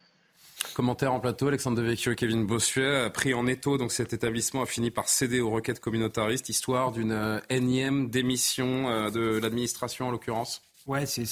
Commentaire 0.73 1.13
en 1.13 1.19
plateau, 1.19 1.47
Alexandre 1.47 1.77
Devecchio 1.77 2.11
et 2.11 2.15
Kevin 2.15 2.45
Bossuet. 2.45 3.09
Pris 3.11 3.33
en 3.33 3.47
étau, 3.47 3.77
donc 3.77 3.91
cet 3.91 4.13
établissement 4.13 4.61
a 4.61 4.65
fini 4.65 4.91
par 4.91 5.07
céder 5.07 5.39
aux 5.39 5.49
requêtes 5.49 5.79
communautaristes, 5.79 6.49
histoire 6.49 6.91
d'une 6.91 7.11
euh, 7.11 7.39
énième 7.49 8.09
démission 8.09 8.89
euh, 8.89 9.09
de 9.09 9.39
l'administration 9.39 10.07
en 10.07 10.11
l'occurrence 10.11 10.61
Ouais, 10.89 11.05
c'est, 11.05 11.23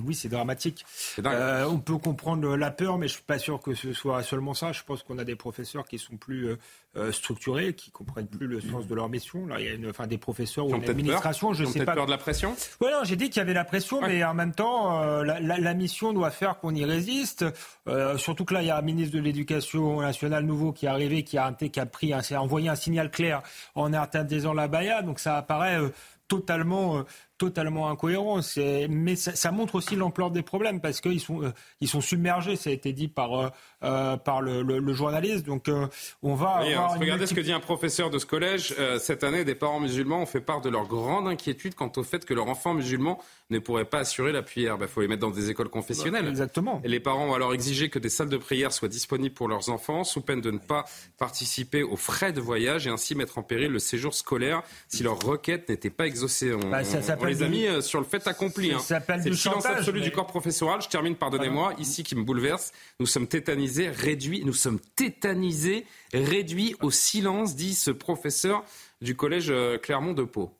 oui, 0.00 0.14
c'est 0.14 0.30
dramatique. 0.30 0.86
Euh, 1.22 1.66
on 1.68 1.78
peut 1.78 1.98
comprendre 1.98 2.56
la 2.56 2.70
peur, 2.70 2.96
mais 2.96 3.08
je 3.08 3.12
suis 3.12 3.22
pas 3.22 3.38
sûr 3.38 3.60
que 3.60 3.74
ce 3.74 3.92
soit 3.92 4.22
seulement 4.22 4.54
ça. 4.54 4.72
Je 4.72 4.82
pense 4.84 5.02
qu'on 5.02 5.18
a 5.18 5.24
des 5.24 5.36
professeurs 5.36 5.86
qui 5.86 5.98
sont 5.98 6.16
plus 6.16 6.48
euh, 6.48 6.56
euh, 6.96 7.12
structurés, 7.12 7.74
qui 7.74 7.90
comprennent 7.90 8.26
plus 8.26 8.46
le 8.46 8.58
sens 8.62 8.86
de 8.86 8.94
leur 8.94 9.10
mission. 9.10 9.46
Là, 9.46 9.60
il 9.60 9.66
y 9.66 9.68
a 9.68 9.74
une, 9.74 9.90
enfin, 9.90 10.06
des 10.06 10.16
professeurs 10.16 10.66
ou 10.66 10.80
l'administration, 10.80 11.52
je 11.52 11.66
sais 11.66 11.84
pas. 11.84 11.92
peur 11.92 12.06
de 12.06 12.10
la 12.10 12.16
pression. 12.16 12.56
Ouais, 12.80 12.90
non, 12.90 13.04
j'ai 13.04 13.16
dit 13.16 13.28
qu'il 13.28 13.36
y 13.36 13.40
avait 13.40 13.52
la 13.52 13.66
pression, 13.66 14.00
mais 14.00 14.24
en 14.24 14.32
même 14.32 14.54
temps, 14.54 14.98
la, 15.22 15.40
la, 15.40 15.74
mission 15.74 16.14
doit 16.14 16.30
faire 16.30 16.58
qu'on 16.58 16.74
y 16.74 16.86
résiste. 16.86 17.44
surtout 18.16 18.46
que 18.46 18.54
là, 18.54 18.62
il 18.62 18.68
y 18.68 18.70
a 18.70 18.78
un 18.78 18.82
ministre 18.82 19.14
de 19.14 19.20
l'Éducation 19.20 20.00
nationale 20.00 20.46
nouveau 20.46 20.72
qui 20.72 20.86
est 20.86 20.88
arrivé, 20.88 21.22
qui 21.22 21.36
a, 21.36 21.52
qui 21.52 21.78
a 21.78 21.84
pris, 21.84 22.14
un, 22.14 22.22
envoyé 22.38 22.70
un 22.70 22.76
signal 22.76 23.10
clair 23.10 23.42
en 23.74 23.92
interdisant 23.92 24.54
la 24.54 24.68
baya. 24.68 25.02
Donc 25.02 25.18
ça 25.18 25.36
apparaît 25.36 25.80
totalement 26.28 27.04
totalement 27.38 27.88
incohérent. 27.90 28.40
Mais 28.88 29.16
ça, 29.16 29.34
ça, 29.34 29.50
montre 29.50 29.74
aussi 29.76 29.96
l'ampleur 29.96 30.30
des 30.30 30.42
problèmes 30.42 30.80
parce 30.80 31.00
qu'ils 31.00 31.20
sont, 31.20 31.42
euh, 31.42 31.52
ils 31.80 31.88
sont 31.88 32.00
submergés. 32.00 32.56
Ça 32.56 32.70
a 32.70 32.72
été 32.72 32.92
dit 32.92 33.08
par, 33.08 33.38
euh, 33.38 33.48
euh 33.84 34.16
par 34.16 34.40
le, 34.40 34.62
le, 34.62 34.78
le, 34.78 34.92
journaliste. 34.92 35.46
Donc 35.46 35.68
euh, 35.68 35.86
on 36.22 36.34
va. 36.34 36.56
avoir 36.56 36.98
regardez 36.98 37.26
ce 37.26 37.34
que 37.34 37.40
dit 37.40 37.52
un 37.52 37.60
professeur 37.60 38.10
de 38.10 38.18
ce 38.18 38.26
collège. 38.26 38.74
cette 38.98 39.24
année, 39.24 39.44
des 39.44 39.54
parents 39.54 39.80
musulmans 39.80 40.22
ont 40.22 40.26
fait 40.26 40.40
part 40.40 40.60
de 40.60 40.70
leur 40.70 40.86
grande 40.86 41.28
inquiétude 41.28 41.74
quant 41.74 41.92
au 41.96 42.02
fait 42.02 42.24
que 42.24 42.34
leur 42.34 42.48
enfant 42.48 42.74
musulman 42.74 43.18
ne 43.50 43.58
pourrait 43.58 43.84
pas 43.84 43.98
assurer 43.98 44.32
la 44.32 44.42
prière. 44.42 44.74
Il 44.76 44.80
bah, 44.80 44.86
faut 44.88 45.00
les 45.00 45.08
mettre 45.08 45.20
dans 45.20 45.30
des 45.30 45.50
écoles 45.50 45.68
confessionnelles. 45.68 46.26
exactement. 46.26 46.80
Et 46.84 46.88
les 46.88 47.00
parents 47.00 47.28
ont 47.28 47.34
alors 47.34 47.54
exigé 47.54 47.88
que 47.90 47.98
des 47.98 48.08
salles 48.08 48.28
de 48.28 48.36
prière 48.36 48.72
soient 48.72 48.88
disponibles 48.88 49.34
pour 49.34 49.48
leurs 49.48 49.68
enfants, 49.68 50.04
sous 50.04 50.20
peine 50.20 50.40
de 50.40 50.50
ne 50.50 50.58
pas 50.58 50.84
participer 51.18 51.82
aux 51.82 51.96
frais 51.96 52.32
de 52.32 52.40
voyage 52.40 52.86
et 52.86 52.90
ainsi 52.90 53.14
mettre 53.14 53.38
en 53.38 53.42
péril 53.42 53.70
le 53.70 53.78
séjour 53.78 54.14
scolaire 54.14 54.62
si 54.88 55.02
leur 55.02 55.18
requête 55.18 55.68
n'était 55.68 55.90
pas 55.90 56.06
exaucée. 56.06 56.52
On, 56.52 56.70
bah, 56.70 56.84
ça, 56.84 57.16
les 57.26 57.42
a 57.42 57.48
mis 57.48 57.66
euh, 57.66 57.80
sur 57.80 58.00
le 58.00 58.06
fait 58.06 58.26
accompli. 58.26 58.72
Hein. 58.72 58.78
C'est 58.80 59.26
le 59.26 59.34
silence 59.34 59.66
absolu 59.66 60.00
du 60.00 60.10
corps 60.10 60.26
professoral. 60.26 60.80
Je 60.82 60.88
termine, 60.88 61.16
pardonnez-moi, 61.16 61.74
ici 61.78 62.02
qui 62.02 62.14
me 62.14 62.22
bouleverse. 62.22 62.72
Nous 63.00 63.06
sommes 63.06 63.26
tétanisés, 63.26 63.88
réduits, 63.88 64.44
nous 64.44 64.52
sommes 64.52 64.80
tétanisés, 64.96 65.86
réduits 66.12 66.74
au 66.80 66.90
silence, 66.90 67.56
dit 67.56 67.74
ce 67.74 67.90
professeur 67.90 68.64
du 69.00 69.16
collège 69.16 69.50
euh, 69.50 69.78
Clermont 69.78 70.12
de 70.12 70.24
Pau. 70.24 70.52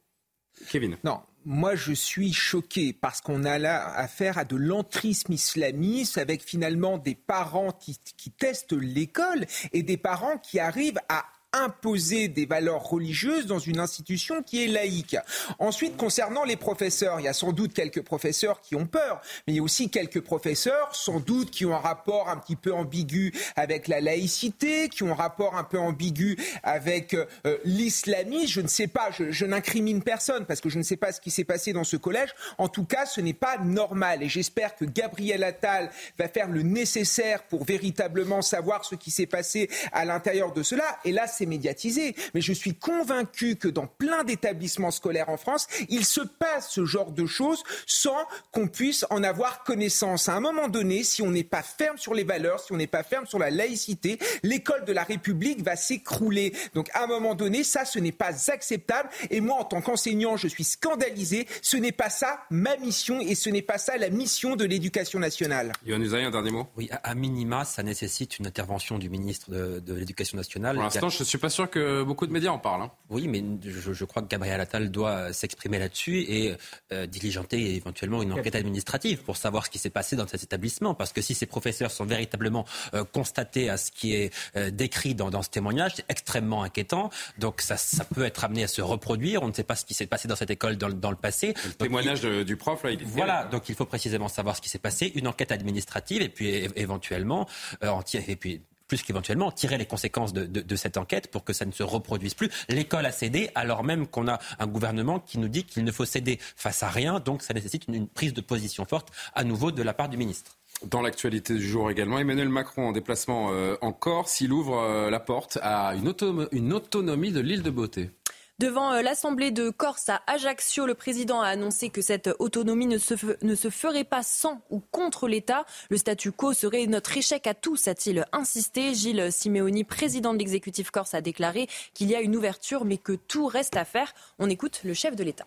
Kevin. 0.70 0.96
Non, 1.04 1.20
moi 1.44 1.74
je 1.74 1.92
suis 1.92 2.32
choqué 2.32 2.92
parce 2.92 3.20
qu'on 3.20 3.44
a 3.44 3.58
là 3.58 3.94
affaire 3.94 4.38
à 4.38 4.44
de 4.44 4.56
l'entrisme 4.56 5.32
islamiste 5.32 6.18
avec 6.18 6.42
finalement 6.42 6.98
des 6.98 7.14
parents 7.14 7.72
qui, 7.72 7.98
qui 8.16 8.30
testent 8.30 8.72
l'école 8.72 9.46
et 9.72 9.82
des 9.82 9.96
parents 9.96 10.38
qui 10.38 10.58
arrivent 10.58 11.00
à 11.08 11.26
imposer 11.64 12.28
des 12.28 12.46
valeurs 12.46 12.82
religieuses 12.82 13.46
dans 13.46 13.58
une 13.58 13.78
institution 13.78 14.42
qui 14.42 14.64
est 14.64 14.68
laïque. 14.68 15.16
Ensuite, 15.58 15.96
concernant 15.96 16.44
les 16.44 16.56
professeurs, 16.56 17.20
il 17.20 17.24
y 17.24 17.28
a 17.28 17.32
sans 17.32 17.52
doute 17.52 17.72
quelques 17.72 18.02
professeurs 18.02 18.60
qui 18.60 18.74
ont 18.74 18.86
peur, 18.86 19.20
mais 19.46 19.54
il 19.54 19.56
y 19.56 19.60
a 19.60 19.62
aussi 19.62 19.90
quelques 19.90 20.20
professeurs, 20.20 20.94
sans 20.94 21.20
doute, 21.20 21.50
qui 21.50 21.66
ont 21.66 21.74
un 21.74 21.78
rapport 21.78 22.28
un 22.28 22.36
petit 22.36 22.56
peu 22.56 22.72
ambigu 22.72 23.32
avec 23.56 23.88
la 23.88 24.00
laïcité, 24.00 24.88
qui 24.88 25.02
ont 25.02 25.12
un 25.12 25.16
rapport 25.16 25.56
un 25.56 25.64
peu 25.64 25.78
ambigu 25.78 26.36
avec 26.62 27.14
euh, 27.14 27.26
l'islamisme. 27.64 28.46
Je 28.46 28.60
ne 28.60 28.68
sais 28.68 28.86
pas, 28.86 29.10
je, 29.10 29.30
je 29.30 29.46
n'incrimine 29.46 30.02
personne 30.02 30.46
parce 30.46 30.60
que 30.60 30.68
je 30.68 30.78
ne 30.78 30.82
sais 30.82 30.96
pas 30.96 31.12
ce 31.12 31.20
qui 31.20 31.30
s'est 31.30 31.44
passé 31.44 31.72
dans 31.72 31.84
ce 31.84 31.96
collège. 31.96 32.30
En 32.58 32.68
tout 32.68 32.84
cas, 32.84 33.06
ce 33.06 33.20
n'est 33.20 33.32
pas 33.32 33.58
normal 33.58 34.22
et 34.22 34.28
j'espère 34.28 34.76
que 34.76 34.84
Gabriel 34.84 35.44
Attal 35.44 35.90
va 36.18 36.28
faire 36.28 36.48
le 36.48 36.62
nécessaire 36.62 37.42
pour 37.44 37.64
véritablement 37.64 38.42
savoir 38.42 38.84
ce 38.84 38.94
qui 38.94 39.10
s'est 39.10 39.26
passé 39.26 39.70
à 39.92 40.04
l'intérieur 40.04 40.52
de 40.52 40.62
cela. 40.62 40.84
Et 41.04 41.12
là, 41.12 41.26
c'est 41.26 41.45
médiatisé. 41.46 42.14
Mais 42.34 42.40
je 42.40 42.52
suis 42.52 42.74
convaincu 42.74 43.56
que 43.56 43.68
dans 43.68 43.86
plein 43.86 44.24
d'établissements 44.24 44.90
scolaires 44.90 45.28
en 45.28 45.36
France, 45.36 45.66
il 45.88 46.04
se 46.04 46.20
passe 46.20 46.70
ce 46.70 46.84
genre 46.84 47.12
de 47.12 47.26
choses 47.26 47.62
sans 47.86 48.26
qu'on 48.52 48.68
puisse 48.68 49.06
en 49.10 49.22
avoir 49.22 49.64
connaissance. 49.64 50.28
À 50.28 50.34
un 50.34 50.40
moment 50.40 50.68
donné, 50.68 51.02
si 51.04 51.22
on 51.22 51.30
n'est 51.30 51.44
pas 51.44 51.62
ferme 51.62 51.98
sur 51.98 52.14
les 52.14 52.24
valeurs, 52.24 52.60
si 52.60 52.72
on 52.72 52.76
n'est 52.76 52.86
pas 52.86 53.02
ferme 53.02 53.26
sur 53.26 53.38
la 53.38 53.50
laïcité, 53.50 54.18
l'école 54.42 54.84
de 54.84 54.92
la 54.92 55.04
République 55.04 55.62
va 55.62 55.76
s'écrouler. 55.76 56.52
Donc 56.74 56.88
à 56.92 57.04
un 57.04 57.06
moment 57.06 57.34
donné, 57.34 57.64
ça, 57.64 57.84
ce 57.84 57.98
n'est 57.98 58.12
pas 58.12 58.50
acceptable. 58.50 59.08
Et 59.30 59.40
moi, 59.40 59.56
en 59.56 59.64
tant 59.64 59.80
qu'enseignant, 59.80 60.36
je 60.36 60.48
suis 60.48 60.64
scandalisé. 60.64 61.46
Ce 61.62 61.76
n'est 61.76 61.92
pas 61.92 62.10
ça 62.10 62.40
ma 62.50 62.76
mission 62.76 63.20
et 63.20 63.34
ce 63.34 63.50
n'est 63.50 63.62
pas 63.62 63.78
ça 63.78 63.96
la 63.96 64.10
mission 64.10 64.56
de 64.56 64.64
l'éducation 64.64 65.18
nationale. 65.18 65.72
Yohann 65.84 66.02
Usaï, 66.02 66.24
un 66.24 66.30
dernier 66.30 66.50
mot? 66.50 66.66
Oui, 66.76 66.88
à 66.90 67.14
minima, 67.14 67.64
ça 67.64 67.82
nécessite 67.82 68.38
une 68.38 68.46
intervention 68.46 68.98
du 68.98 69.08
ministre 69.08 69.50
de, 69.50 69.80
de 69.80 69.94
l'Éducation 69.94 70.36
nationale. 70.36 70.76
Pour 70.76 70.84
l'instant, 70.84 71.08
je 71.08 71.24
suis 71.26 71.38
pas 71.38 71.50
sûr 71.50 71.68
que 71.70 72.02
beaucoup 72.02 72.26
de 72.26 72.32
médias 72.32 72.50
en 72.50 72.58
parlent. 72.58 72.82
Hein. 72.82 72.90
Oui, 73.10 73.28
mais 73.28 73.42
je, 73.64 74.04
crois 74.04 74.22
que 74.22 74.28
Gabriel 74.28 74.60
Attal 74.60 74.90
doit 74.90 75.32
s'exprimer 75.32 75.78
là-dessus 75.78 76.20
et 76.28 76.54
euh, 76.92 77.06
diligenter 77.06 77.74
éventuellement 77.76 78.22
une 78.22 78.32
enquête 78.32 78.54
administrative 78.54 79.22
pour 79.22 79.36
savoir 79.36 79.66
ce 79.66 79.70
qui 79.70 79.78
s'est 79.78 79.90
passé 79.90 80.16
dans 80.16 80.26
cet 80.26 80.42
établissement. 80.42 80.94
Parce 80.94 81.12
que 81.12 81.20
si 81.20 81.34
ces 81.34 81.46
professeurs 81.46 81.90
sont 81.90 82.04
véritablement 82.04 82.64
euh, 82.94 83.04
constatés 83.04 83.70
à 83.70 83.76
ce 83.76 83.90
qui 83.90 84.14
est 84.14 84.34
euh, 84.56 84.70
décrit 84.70 85.14
dans, 85.14 85.42
ce 85.42 85.50
témoignage, 85.50 85.92
c'est 85.96 86.04
extrêmement 86.08 86.62
inquiétant. 86.62 87.10
Donc 87.38 87.60
ça, 87.60 87.76
peut 88.14 88.24
être 88.24 88.44
amené 88.44 88.64
à 88.64 88.68
se 88.68 88.82
reproduire. 88.82 89.42
On 89.42 89.48
ne 89.48 89.52
sait 89.52 89.64
pas 89.64 89.76
ce 89.76 89.84
qui 89.84 89.94
s'est 89.94 90.06
passé 90.06 90.28
dans 90.28 90.36
cette 90.36 90.50
école 90.50 90.76
dans, 90.76 91.10
le 91.10 91.16
passé. 91.16 91.54
Le 91.64 91.72
témoignage 91.72 92.22
du 92.22 92.56
prof, 92.56 92.82
là, 92.82 92.90
il 92.90 93.02
est 93.02 93.04
Voilà, 93.04 93.44
donc 93.44 93.68
il 93.68 93.74
faut 93.74 93.86
précisément 93.86 94.28
savoir 94.28 94.56
ce 94.56 94.60
qui 94.60 94.68
s'est 94.68 94.78
passé, 94.78 95.12
une 95.14 95.28
enquête 95.28 95.52
administrative 95.52 96.22
et 96.22 96.28
puis 96.28 96.48
éventuellement, 96.76 97.46
et 97.82 98.36
puis 98.36 98.60
plus 98.88 99.02
qu'éventuellement 99.02 99.50
tirer 99.50 99.78
les 99.78 99.86
conséquences 99.86 100.32
de, 100.32 100.76
cette 100.76 100.96
enquête 100.96 101.30
pour 101.30 101.44
que 101.44 101.52
ça 101.52 101.64
ne 101.64 101.72
se 101.72 101.82
reproduise 101.82 102.34
plus. 102.34 102.50
L'école 102.68 103.06
a 103.06 103.12
cédé 103.12 103.50
alors 103.54 103.84
même 103.84 104.06
qu'on 104.06 104.28
a 104.28 104.38
un 104.58 104.66
gouvernement 104.66 105.20
qui 105.20 105.38
nous 105.38 105.48
dit 105.48 105.64
qu'il 105.64 105.84
ne 105.84 105.92
faut 105.92 106.04
céder 106.04 106.38
face 106.56 106.82
à 106.82 106.88
rien, 106.88 107.20
donc 107.20 107.42
ça 107.42 107.54
nécessite 107.54 107.86
une, 107.88 108.06
prise 108.06 108.34
de 108.34 108.40
position 108.40 108.84
forte 108.84 109.08
à 109.34 109.44
nouveau 109.44 109.72
de 109.72 109.82
la 109.82 109.94
part 109.94 110.08
du 110.08 110.16
ministre. 110.16 110.56
Dans 110.84 111.00
l'actualité 111.00 111.54
du 111.54 111.66
jour 111.66 111.90
également, 111.90 112.18
Emmanuel 112.18 112.50
Macron 112.50 112.88
en 112.88 112.92
déplacement 112.92 113.50
euh, 113.50 113.76
en 113.80 113.92
Corse, 113.92 114.40
il 114.42 114.52
ouvre 114.52 114.78
euh, 114.78 115.10
la 115.10 115.20
porte 115.20 115.58
à 115.62 115.94
une, 115.94 116.14
une 116.52 116.72
autonomie 116.72 117.32
de 117.32 117.40
l'île 117.40 117.62
de 117.62 117.70
Beauté. 117.70 118.10
Devant 118.58 118.90
euh, 118.94 119.02
l'Assemblée 119.02 119.50
de 119.50 119.68
Corse 119.68 120.08
à 120.08 120.22
Ajaccio, 120.26 120.86
le 120.86 120.94
président 120.94 121.42
a 121.42 121.48
annoncé 121.48 121.90
que 121.90 122.00
cette 122.00 122.30
autonomie 122.38 122.86
ne 122.86 122.96
se, 122.96 123.14
ne 123.44 123.54
se 123.54 123.68
ferait 123.68 124.04
pas 124.04 124.22
sans 124.22 124.62
ou 124.70 124.80
contre 124.80 125.28
l'État. 125.28 125.66
Le 125.90 125.98
statu 125.98 126.32
quo 126.32 126.54
serait 126.54 126.86
notre 126.86 127.14
échec 127.18 127.46
à 127.46 127.52
tous, 127.52 127.86
a-t-il 127.86 128.24
insisté. 128.32 128.94
Gilles 128.94 129.30
Simeoni, 129.30 129.84
président 129.84 130.32
de 130.32 130.38
l'exécutif 130.38 130.90
corse, 130.90 131.12
a 131.12 131.20
déclaré 131.20 131.68
qu'il 131.92 132.08
y 132.08 132.14
a 132.14 132.22
une 132.22 132.34
ouverture, 132.34 132.86
mais 132.86 132.96
que 132.96 133.12
tout 133.12 133.46
reste 133.46 133.76
à 133.76 133.84
faire. 133.84 134.14
On 134.38 134.48
écoute 134.48 134.80
le 134.84 134.94
chef 134.94 135.16
de 135.16 135.22
l'État. 135.22 135.46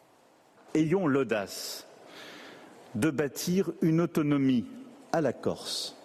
Ayons 0.75 1.07
l'audace 1.07 1.87
de 2.93 3.09
bâtir 3.09 3.71
une 3.81 4.01
autonomie 4.01 4.65
à 5.13 5.21
la 5.21 5.33
Corse 5.33 5.95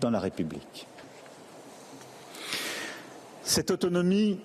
dans 0.00 0.10
la 0.10 0.20
République. 0.20 0.86
Cette 3.42 3.72
autonomie 3.72 4.38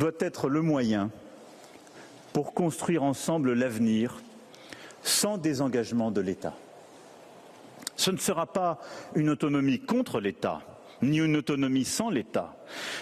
doit 0.00 0.12
être 0.20 0.48
le 0.48 0.62
moyen 0.62 1.10
pour 2.32 2.54
construire 2.54 3.02
ensemble 3.02 3.52
l'avenir 3.52 4.22
sans 5.02 5.36
désengagement 5.36 6.10
de 6.10 6.22
l'État. 6.22 6.54
Ce 7.96 8.10
ne 8.10 8.16
sera 8.16 8.46
pas 8.46 8.80
une 9.14 9.28
autonomie 9.28 9.78
contre 9.78 10.18
l'État, 10.20 10.62
ni 11.02 11.18
une 11.18 11.36
autonomie 11.36 11.84
sans 11.84 12.08
l'État, 12.08 12.56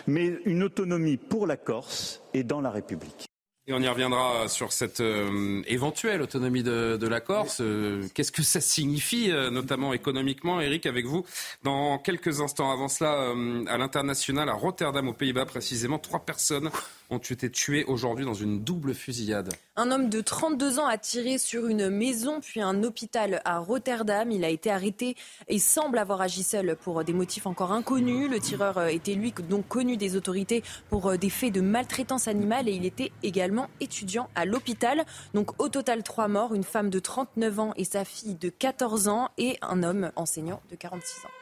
mais 0.09 0.41
une 0.45 0.65
autonomie 0.65 1.19
pour 1.19 1.47
la 1.47 1.57
Corse 1.57 2.21
et 2.35 2.43
dans 2.43 2.61
la 2.61 2.71
République. 2.71 3.28
Et 3.69 3.75
on 3.75 3.81
y 3.83 3.89
reviendra 3.89 4.49
sur 4.49 4.73
cette 4.73 5.01
euh, 5.01 5.61
éventuelle 5.67 6.23
autonomie 6.23 6.63
de, 6.63 7.07
la 7.07 7.21
Corse. 7.21 7.59
Euh, 7.61 8.03
qu'est-ce 8.15 8.33
que 8.33 8.43
ça 8.43 8.63
signifie, 8.63 9.31
euh, 9.31 9.51
notamment 9.51 9.93
économiquement, 9.93 10.59
Eric, 10.59 10.87
avec 10.87 11.05
vous 11.05 11.27
Dans 11.65 11.99
quelques 11.99 12.41
instants, 12.41 12.73
avant 12.73 12.89
cela, 12.89 13.35
à 13.71 13.77
l'international, 13.77 14.49
à 14.49 14.55
Rotterdam, 14.55 15.07
aux 15.09 15.13
Pays-Bas 15.13 15.45
précisément, 15.45 15.99
trois 15.99 16.21
personnes 16.21 16.71
ont 17.11 17.19
été 17.19 17.51
tués 17.51 17.85
aujourd'hui 17.85 18.25
dans 18.25 18.35
une 18.35 18.63
double 18.63 18.95
fusillade. 18.95 19.53
Un 19.77 19.91
homme 19.91 20.11
de 20.11 20.21
32 20.21 20.79
ans 20.79 20.87
a 20.87 20.99
tiré 20.99 21.39
sur 21.39 21.67
une 21.67 21.89
maison 21.89 22.41
puis 22.41 22.61
un 22.61 22.83
hôpital 22.83 23.41
à 23.45 23.59
Rotterdam. 23.59 24.31
Il 24.31 24.45
a 24.45 24.49
été 24.49 24.71
arrêté 24.71 25.17
et 25.49 25.59
semble 25.59 25.99
avoir 25.99 26.21
agi 26.21 26.43
seul 26.43 26.77
pour 26.77 27.05
des 27.05 27.13
motifs 27.13 27.47
encore 27.47 27.73
inconnus. 27.73 28.31
Le 28.31 28.41
tireur 28.41 28.87
était 28.89 29.15
lui 29.15 29.33
donc 29.49 29.69
connu 29.69 29.97
des 29.97 30.17
autorités 30.17 30.63
pour 30.91 31.17
des 31.17 31.31
faits 31.31 31.53
de 31.53 31.61
maltraitance 31.61 32.29
animale 32.29 32.69
et 32.69 32.73
il 32.73 32.85
était 32.85 33.13
également 33.23 33.69
étudiant 33.81 34.29
à 34.35 34.45
l'hôpital. 34.45 35.05
Donc 35.35 35.61
au 35.61 35.69
total 35.69 36.03
trois 36.03 36.29
morts, 36.29 36.55
une 36.55 36.65
femme 36.65 36.91
de 36.91 36.99
39 36.99 37.61
ans 37.61 37.73
et 37.77 37.85
sa 37.85 38.05
fille 38.05 38.35
de 38.35 38.49
14 38.49 39.09
ans 39.09 39.31
et 39.39 39.59
un 39.63 39.83
homme 39.83 40.11
enseignant 40.17 40.61
de 40.71 40.77
46 40.77 41.27
ans. 41.27 41.38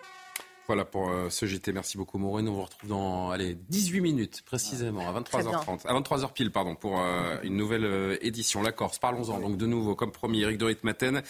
Voilà 0.66 0.84
pour 0.84 1.10
euh, 1.10 1.30
ce 1.30 1.46
JT. 1.46 1.72
Merci 1.72 1.96
beaucoup 1.96 2.18
Maureen. 2.18 2.48
On 2.48 2.54
vous 2.54 2.62
retrouve 2.62 2.90
dans 2.90 3.30
allez, 3.30 3.56
18 3.68 4.00
minutes 4.00 4.42
précisément, 4.44 5.08
à 5.08 5.20
23h30. 5.20 5.86
À 5.86 6.00
23h 6.00 6.32
pile, 6.32 6.50
pardon, 6.50 6.74
pour 6.74 7.00
euh, 7.00 7.36
une 7.44 7.56
nouvelle 7.56 7.84
euh, 7.84 8.16
édition. 8.20 8.62
La 8.62 8.72
Corse, 8.72 8.98
parlons-en. 8.98 9.38
Donc 9.38 9.58
de 9.58 9.66
nouveau, 9.66 9.94
comme 9.94 10.10
promis, 10.10 10.42
Eric 10.42 10.58
Dorit 10.58 10.78
Maten, 10.82 11.22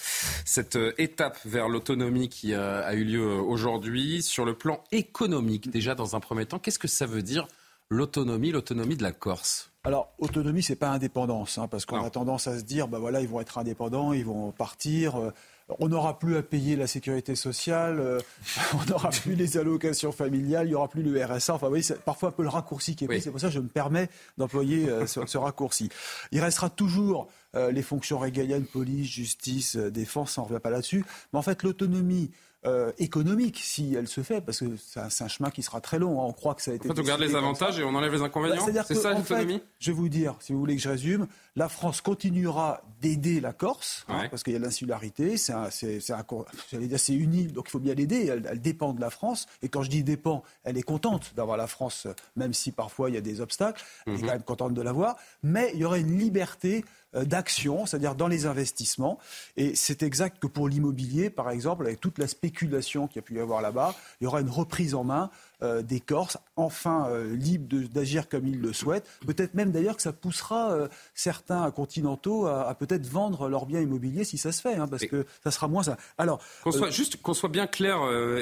cette 0.47 0.79
étape 0.97 1.39
vers 1.45 1.69
l'autonomie 1.69 2.31
qui 2.31 2.55
a 2.55 2.95
eu 2.95 3.05
lieu 3.05 3.27
aujourd'hui. 3.27 4.23
Sur 4.23 4.47
le 4.47 4.55
plan 4.55 4.83
économique, 4.91 5.71
déjà 5.71 5.95
dans 5.95 6.17
un 6.17 6.21
premier 6.21 6.47
temps, 6.47 6.59
qu'est-ce 6.59 6.79
que 6.79 6.89
ça 6.89 7.05
veut 7.05 7.23
dire 7.23 7.47
l'autonomie, 7.91 8.53
l'autonomie 8.53 8.97
de 8.97 9.03
la 9.03 9.13
Corse? 9.13 9.71
Alors, 9.85 10.13
autonomie, 10.19 10.63
c'est 10.63 10.77
pas 10.77 10.91
indépendance, 10.91 11.59
hein, 11.59 11.69
parce 11.69 11.85
qu'on 11.85 12.03
a 12.03 12.11
tendance 12.11 12.47
à 12.47 12.59
se 12.59 12.65
dire, 12.65 12.89
bah 12.89 12.99
voilà, 12.99 13.21
ils 13.21 13.29
vont 13.29 13.41
être 13.41 13.59
indépendants, 13.59 14.13
ils 14.13 14.25
vont 14.25 14.51
partir 14.51 15.33
on 15.81 15.89
n'aura 15.89 16.19
plus 16.19 16.37
à 16.37 16.43
payer 16.43 16.77
la 16.77 16.87
sécurité 16.87 17.35
sociale, 17.35 17.99
euh, 17.99 18.21
on 18.75 18.85
n'aura 18.91 19.11
plus 19.11 19.35
les 19.35 19.57
allocations 19.57 20.13
familiales, 20.13 20.67
il 20.67 20.71
n'y 20.71 20.75
aura 20.75 20.89
plus 20.89 21.03
le 21.03 21.25
RSA. 21.25 21.55
Enfin, 21.55 21.67
vous 21.67 21.71
voyez, 21.71 21.83
c'est 21.83 22.01
parfois 22.01 22.29
un 22.31 22.33
peu 22.33 22.43
le 22.43 22.49
raccourci 22.49 22.97
qui 22.97 23.05
est 23.05 23.09
pris. 23.09 23.21
C'est 23.21 23.31
pour 23.31 23.41
ça 23.41 23.49
que 23.49 23.55
je 23.55 23.61
me 23.61 23.69
permets 23.69 24.09
d'employer 24.39 24.89
euh, 24.89 25.07
ce, 25.07 25.39
raccourci. 25.39 25.91
Il 26.33 26.41
restera 26.41 26.71
toujours 26.71 27.29
euh, 27.55 27.73
les 27.73 27.83
fonctions 27.83 28.19
régaliennes, 28.19 28.65
police, 28.65 29.09
justice, 29.09 29.77
défense, 29.77 30.39
on 30.39 30.43
ne 30.43 30.49
revient 30.49 30.61
pas 30.61 30.71
là-dessus. 30.71 31.05
Mais 31.33 31.39
en 31.39 31.43
fait, 31.43 31.63
l'autonomie 31.63 32.31
euh, 32.65 32.91
économique 32.99 33.61
si 33.63 33.95
elle 33.95 34.09
se 34.09 34.23
fait, 34.23 34.41
parce 34.41 34.59
que 34.61 34.77
c'est 34.77 35.23
un, 35.23 35.29
chemin 35.29 35.51
qui 35.51 35.63
sera 35.63 35.81
très 35.81 35.99
long. 35.99 36.21
Hein. 36.21 36.25
On 36.27 36.33
croit 36.33 36.55
que 36.55 36.63
ça 36.63 36.73
a 36.73 36.75
été. 36.75 36.91
En 36.91 36.95
fait, 36.95 37.01
on 37.01 37.05
garde 37.05 37.21
les 37.21 37.37
avantages 37.37 37.79
et 37.79 37.85
on 37.85 37.95
enlève 37.95 38.13
les 38.13 38.23
inconvénients. 38.23 38.67
Bah, 38.67 38.83
c'est 38.85 38.95
ça 38.95 39.13
l'économie 39.13 39.63
Je 39.79 39.93
vais 39.93 39.97
vous 39.97 40.09
dire, 40.09 40.35
si 40.41 40.53
vous 40.53 40.59
voulez 40.59 40.75
que 40.75 40.83
je 40.83 40.89
résume, 40.89 41.29
la 41.55 41.69
France 41.69 42.01
continuera 42.01 42.83
d'aider 43.01 43.41
la 43.41 43.53
Corse, 43.53 44.05
hein, 44.09 44.27
parce 44.31 44.43
qu'il 44.43 44.53
y 44.53 44.57
a 44.57 44.59
l'insularité, 44.59 45.37
c'est 45.37 45.53
c'est 45.71 47.15
une 47.15 47.35
île, 47.35 47.53
donc 47.53 47.67
il 47.69 47.71
faut 47.71 47.79
bien 47.79 47.95
l'aider. 47.95 48.27
Elle, 48.27 48.61
dépend 48.61 48.93
de 48.93 49.01
la 49.01 49.11
France, 49.11 49.47
et 49.63 49.69
quand 49.69 49.83
je 49.83 49.91
dis 49.91 50.03
dépend, 50.03 50.43
elle 50.65 50.77
est 50.77 50.83
contente 50.83 51.35
d'avoir 51.37 51.57
la 51.57 51.69
France, 51.69 52.09
même 52.35 52.53
si 52.53 52.73
parfois 52.73 53.11
il 53.11 53.15
y 53.15 53.19
a 53.19 53.23
des 53.23 53.41
obstacles. 53.41 53.85
Elle 54.07 54.15
est 54.15 54.17
mhm. 54.17 54.23
quand 54.23 54.33
même 54.33 54.43
contente 54.43 54.75
de 54.75 54.83
l'avoir, 54.83 55.17
mais 55.43 55.71
il 55.75 55.81
y 55.81 55.85
aurait 55.85 56.01
une 56.01 56.19
liberté 56.19 56.85
d'action, 57.25 57.87
c'est-à-dire 57.87 58.15
dans 58.15 58.29
les 58.29 58.47
investissements. 58.47 59.19
Et 59.57 59.75
c'est 59.75 60.03
exact 60.03 60.39
que 60.39 60.47
pour 60.47 60.69
l'immobilier, 60.69 61.31
par 61.31 61.51
exemple, 61.51 61.87
avec 61.87 62.01
toute 62.01 62.19
la 62.19 62.27
spéculation 62.27 63.07
qu'il 63.07 63.17
y 63.17 63.19
a 63.21 63.23
pu 63.23 63.35
y 63.35 63.41
avoir 63.41 63.63
là-bas, 63.63 63.95
il 64.21 64.25
y 64.25 64.27
aura 64.27 64.41
une 64.41 64.51
reprise 64.51 64.95
en 64.95 65.05
main 65.05 65.31
euh, 65.63 65.83
des 65.83 66.01
Corses, 66.01 66.37
enfin 66.57 67.09
euh, 67.09 67.35
libres 67.35 67.89
d'agir 67.89 68.29
comme 68.29 68.47
ils 68.47 68.61
le 68.61 68.73
souhaitent. 68.73 69.09
Peut-être 69.27 69.55
même 69.55 69.73
d'ailleurs 69.73 69.97
que 69.97 70.03
ça 70.03 70.13
poussera 70.13 70.89
certains 71.15 71.71
continentaux 71.71 72.47
à, 72.47 72.75
peut-être 72.75 73.07
vendre 73.07 73.49
leurs 73.49 73.67
biens 73.67 73.81
immobiliers 73.81 74.25
si 74.25 74.39
ça 74.39 74.53
se 74.53 74.61
fait, 74.61 74.75
hein, 74.75 74.89
parce 74.89 75.07
que 75.07 75.27
ça 75.43 75.51
sera 75.51 75.69
moins 75.69 75.83
ça. 75.83 75.97
Alors, 76.19 76.41
soit, 76.71 76.91
juste 76.91 77.23
qu'on 77.23 77.35
soit 77.35 77.49
bien 77.49 77.67
clair, 77.67 77.99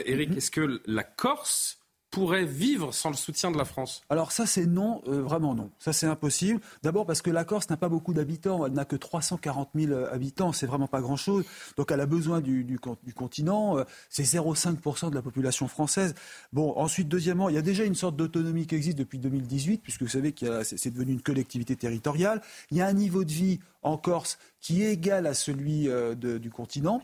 Eric, 0.06 0.30
mhm. 0.30 0.36
est-ce 0.38 0.50
que 0.50 0.80
la 0.86 1.04
Corse 1.04 1.83
pourrait 2.14 2.44
vivre 2.44 2.94
sans 2.94 3.10
le 3.10 3.16
soutien 3.16 3.50
de 3.50 3.58
la 3.58 3.64
France 3.64 4.02
Alors 4.08 4.30
ça 4.30 4.46
c'est 4.46 4.66
non, 4.66 5.02
euh, 5.08 5.20
vraiment 5.20 5.52
non. 5.52 5.70
Ça 5.80 5.92
c'est 5.92 6.06
impossible. 6.06 6.60
D'abord 6.84 7.06
parce 7.06 7.22
que 7.22 7.30
la 7.30 7.44
Corse 7.44 7.68
n'a 7.70 7.76
pas 7.76 7.88
beaucoup 7.88 8.14
d'habitants, 8.14 8.64
elle 8.64 8.72
n'a 8.72 8.84
que 8.84 8.94
340 8.94 9.70
000 9.74 9.92
habitants, 10.12 10.52
c'est 10.52 10.66
vraiment 10.66 10.86
pas 10.86 11.00
grand-chose. 11.00 11.44
Donc 11.76 11.90
elle 11.90 12.00
a 12.00 12.06
besoin 12.06 12.40
du, 12.40 12.62
du, 12.62 12.78
continent, 12.78 13.78
euh, 13.78 13.84
c'est 14.10 14.22
0,5% 14.22 15.10
de 15.10 15.14
la 15.16 15.22
population 15.22 15.66
française. 15.66 16.14
Bon, 16.52 16.72
ensuite 16.76 17.08
deuxièmement, 17.08 17.48
il 17.48 17.56
y 17.56 17.58
a 17.58 17.62
déjà 17.62 17.84
une 17.84 17.96
sorte 17.96 18.14
d'autonomie 18.14 18.68
qui 18.68 18.76
existe 18.76 18.98
depuis 18.98 19.18
2018, 19.18 19.82
puisque 19.82 20.02
vous 20.02 20.08
savez 20.08 20.30
que 20.30 20.62
c'est 20.62 20.90
devenu 20.92 21.14
une 21.14 21.22
collectivité 21.22 21.74
territoriale. 21.74 22.42
Il 22.70 22.76
y 22.76 22.80
a 22.80 22.86
un 22.86 22.92
niveau 22.92 23.24
de 23.24 23.32
vie 23.32 23.58
en 23.82 23.98
Corse 23.98 24.38
qui 24.60 24.84
est 24.84 24.92
égal 24.92 25.26
à 25.26 25.34
celui 25.34 25.88
euh, 25.88 26.14
du 26.14 26.50
continent 26.50 27.02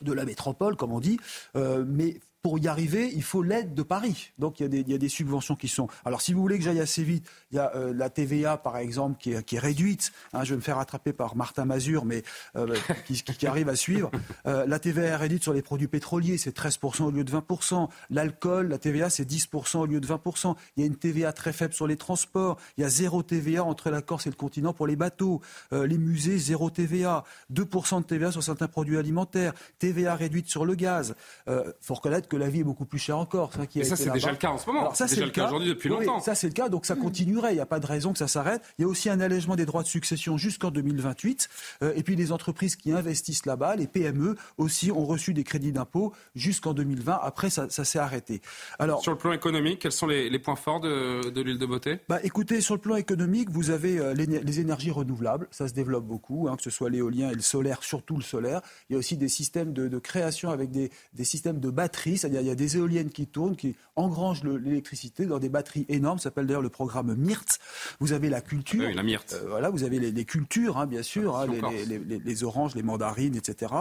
de 0.00 0.14
la 0.14 0.24
métropole, 0.24 0.76
comme 0.76 0.92
on 0.92 1.00
dit, 1.00 1.18
mais 1.54 2.20
pour 2.46 2.60
y 2.60 2.68
arriver, 2.68 3.10
il 3.12 3.24
faut 3.24 3.42
l'aide 3.42 3.74
de 3.74 3.82
Paris. 3.82 4.30
Donc 4.38 4.60
il 4.60 4.72
y, 4.88 4.94
a 4.94 4.98
des, 4.98 5.08
subventions 5.08 5.56
qui 5.56 5.66
sont. 5.66 5.88
Alors 6.04 6.20
si 6.20 6.32
vous 6.32 6.40
voulez 6.40 6.58
que 6.58 6.62
j'aille 6.62 6.78
assez 6.78 7.02
vite, 7.02 7.28
il 7.50 7.56
y 7.56 7.58
a 7.58 7.74
euh, 7.74 7.92
la 7.92 8.08
TVA 8.08 8.56
par 8.56 8.76
exemple 8.76 9.18
qui 9.18 9.32
est, 9.32 9.58
réduite. 9.58 10.12
Hein, 10.32 10.44
je 10.44 10.50
vais 10.50 10.56
me 10.58 10.60
faire 10.60 10.78
attraper 10.78 11.12
par 11.12 11.34
Martin 11.34 11.64
Mazur, 11.64 12.04
mais 12.04 12.22
euh, 12.54 12.76
qui, 13.04 13.46
arrive 13.48 13.68
à 13.68 13.74
suivre. 13.74 14.12
Euh, 14.46 14.64
la 14.64 14.78
TVA 14.78 15.02
est 15.06 15.16
réduite 15.16 15.42
sur 15.42 15.52
les 15.54 15.62
produits 15.62 15.88
pétroliers, 15.88 16.38
c'est 16.38 16.56
13% 16.56 17.02
au 17.02 17.10
lieu 17.10 17.24
de 17.24 17.32
20%. 17.32 17.88
L'alcool, 18.10 18.68
la 18.68 18.78
TVA, 18.78 19.10
c'est 19.10 19.28
10% 19.28 19.78
au 19.78 19.86
lieu 19.86 20.00
de 20.00 20.06
20%. 20.06 20.54
Il 20.76 20.82
y 20.82 20.84
a 20.84 20.86
une 20.86 20.94
TVA 20.94 21.32
très 21.32 21.52
faible 21.52 21.74
sur 21.74 21.88
les 21.88 21.96
transports. 21.96 22.58
Il 22.78 22.82
y 22.82 22.84
a 22.84 22.88
zéro 22.88 23.24
TVA 23.24 23.64
entre 23.64 23.90
la 23.90 24.02
Corse 24.02 24.28
et 24.28 24.30
le 24.30 24.36
continent 24.36 24.72
pour 24.72 24.86
les 24.86 24.94
bateaux. 24.94 25.40
les 25.72 25.98
musées, 25.98 26.38
zéro 26.38 26.70
TVA. 26.70 27.24
2% 27.52 28.02
de 28.02 28.06
TVA 28.06 28.30
sur 28.30 28.44
certains 28.44 28.68
produits 28.68 28.98
alimentaires. 28.98 29.52
TVA 29.80 30.14
réduite 30.14 30.48
sur 30.48 30.64
le 30.64 30.76
gaz. 30.76 31.16
Il 31.48 31.74
faut 31.80 31.94
reconnaître 31.94 32.28
que 32.28 32.35
la 32.36 32.48
vie 32.48 32.60
est 32.60 32.64
beaucoup 32.64 32.84
plus 32.84 32.98
chère 32.98 33.18
encore. 33.18 33.52
Ça, 33.52 33.66
qui 33.66 33.84
ça 33.84 33.96
c'est 33.96 34.10
déjà 34.10 34.30
le 34.30 34.36
cas 34.36 34.50
en 34.50 34.58
ce 34.58 34.66
moment. 34.66 34.94
ça, 34.94 35.08
c'est 35.08 35.20
le 35.20 35.30
cas 35.30 35.46
aujourd'hui 35.46 35.68
depuis 35.68 35.88
longtemps. 35.88 36.20
ça, 36.20 36.34
c'est 36.34 36.46
le 36.48 36.52
cas, 36.52 36.68
donc 36.68 36.86
ça 36.86 36.96
continuerait. 36.96 37.52
Il 37.52 37.56
n'y 37.56 37.60
a 37.60 37.66
pas 37.66 37.80
de 37.80 37.86
raison 37.86 38.12
que 38.12 38.18
ça 38.18 38.28
s'arrête. 38.28 38.62
Il 38.78 38.82
y 38.82 38.84
a 38.84 38.88
aussi 38.88 39.08
un 39.08 39.20
allègement 39.20 39.56
des 39.56 39.66
droits 39.66 39.82
de 39.82 39.88
succession 39.88 40.36
jusqu'en 40.36 40.70
2028. 40.70 41.48
Euh, 41.82 41.92
et 41.96 42.02
puis 42.02 42.16
les 42.16 42.32
entreprises 42.32 42.76
qui 42.76 42.92
investissent 42.92 43.46
là-bas, 43.46 43.76
les 43.76 43.86
PME 43.86 44.36
aussi, 44.58 44.90
ont 44.90 45.04
reçu 45.04 45.34
des 45.34 45.44
crédits 45.44 45.72
d'impôt 45.72 46.12
jusqu'en 46.34 46.74
2020. 46.74 47.18
Après, 47.22 47.50
ça, 47.50 47.68
s'est 47.68 47.98
arrêté. 47.98 48.40
Alors, 48.78 49.02
sur 49.02 49.12
le 49.12 49.18
plan 49.18 49.32
économique, 49.32 49.80
quels 49.80 49.92
sont 49.92 50.06
les, 50.06 50.38
points 50.38 50.56
forts 50.56 50.80
de, 50.80 51.40
l'île 51.40 51.58
de 51.58 51.66
Beauté? 51.66 52.00
Bah, 52.08 52.20
Écoutez, 52.22 52.60
sur 52.60 52.74
le 52.74 52.80
plan 52.80 52.96
économique, 52.96 53.50
vous 53.50 53.70
avez 53.70 53.98
euh, 53.98 54.14
les, 54.14 54.60
énergies 54.60 54.90
renouvelables. 54.90 55.48
Ça 55.50 55.68
se 55.68 55.74
développe 55.74 56.04
beaucoup, 56.04 56.48
hein, 56.48 56.56
que 56.56 56.62
ce 56.62 56.70
soit 56.70 56.90
l'éolien 56.90 57.30
et 57.30 57.34
le 57.34 57.40
solaire, 57.40 57.82
surtout 57.82 58.16
le 58.16 58.22
solaire. 58.22 58.60
Il 58.88 58.94
y 58.94 58.96
a 58.96 58.98
aussi 58.98 59.16
des 59.16 59.28
systèmes 59.28 59.72
de, 59.72 59.98
création 59.98 60.50
avec 60.50 60.70
des, 60.70 60.90
des 61.14 61.24
systèmes 61.24 61.60
de 61.60 61.70
batteries, 61.70 62.15
il 62.24 62.46
y 62.46 62.50
a 62.50 62.54
des 62.54 62.76
éoliennes 62.76 63.10
qui 63.10 63.26
tournent, 63.26 63.56
qui 63.56 63.76
engrangent 63.94 64.44
l'électricité 64.44 65.26
dans 65.26 65.38
des 65.38 65.48
batteries 65.48 65.86
énormes. 65.88 66.18
Ça 66.18 66.24
s'appelle 66.24 66.46
d'ailleurs 66.46 66.62
le 66.62 66.68
programme 66.68 67.14
MIRT. 67.14 67.58
Vous 68.00 68.12
avez 68.12 68.28
la 68.28 68.40
culture. 68.40 68.86
Oui, 68.86 68.94
la 68.94 69.02
MIRT. 69.02 69.32
Euh, 69.32 69.44
voilà, 69.48 69.70
vous 69.70 69.84
avez 69.84 69.98
les, 69.98 70.24
cultures, 70.24 70.78
hein, 70.78 70.86
bien 70.86 71.02
sûr, 71.02 71.36
hein, 71.36 71.46
les, 71.46 72.44
oranges, 72.44 72.74
les 72.74 72.82
mandarines, 72.82 73.36
etc. 73.36 73.72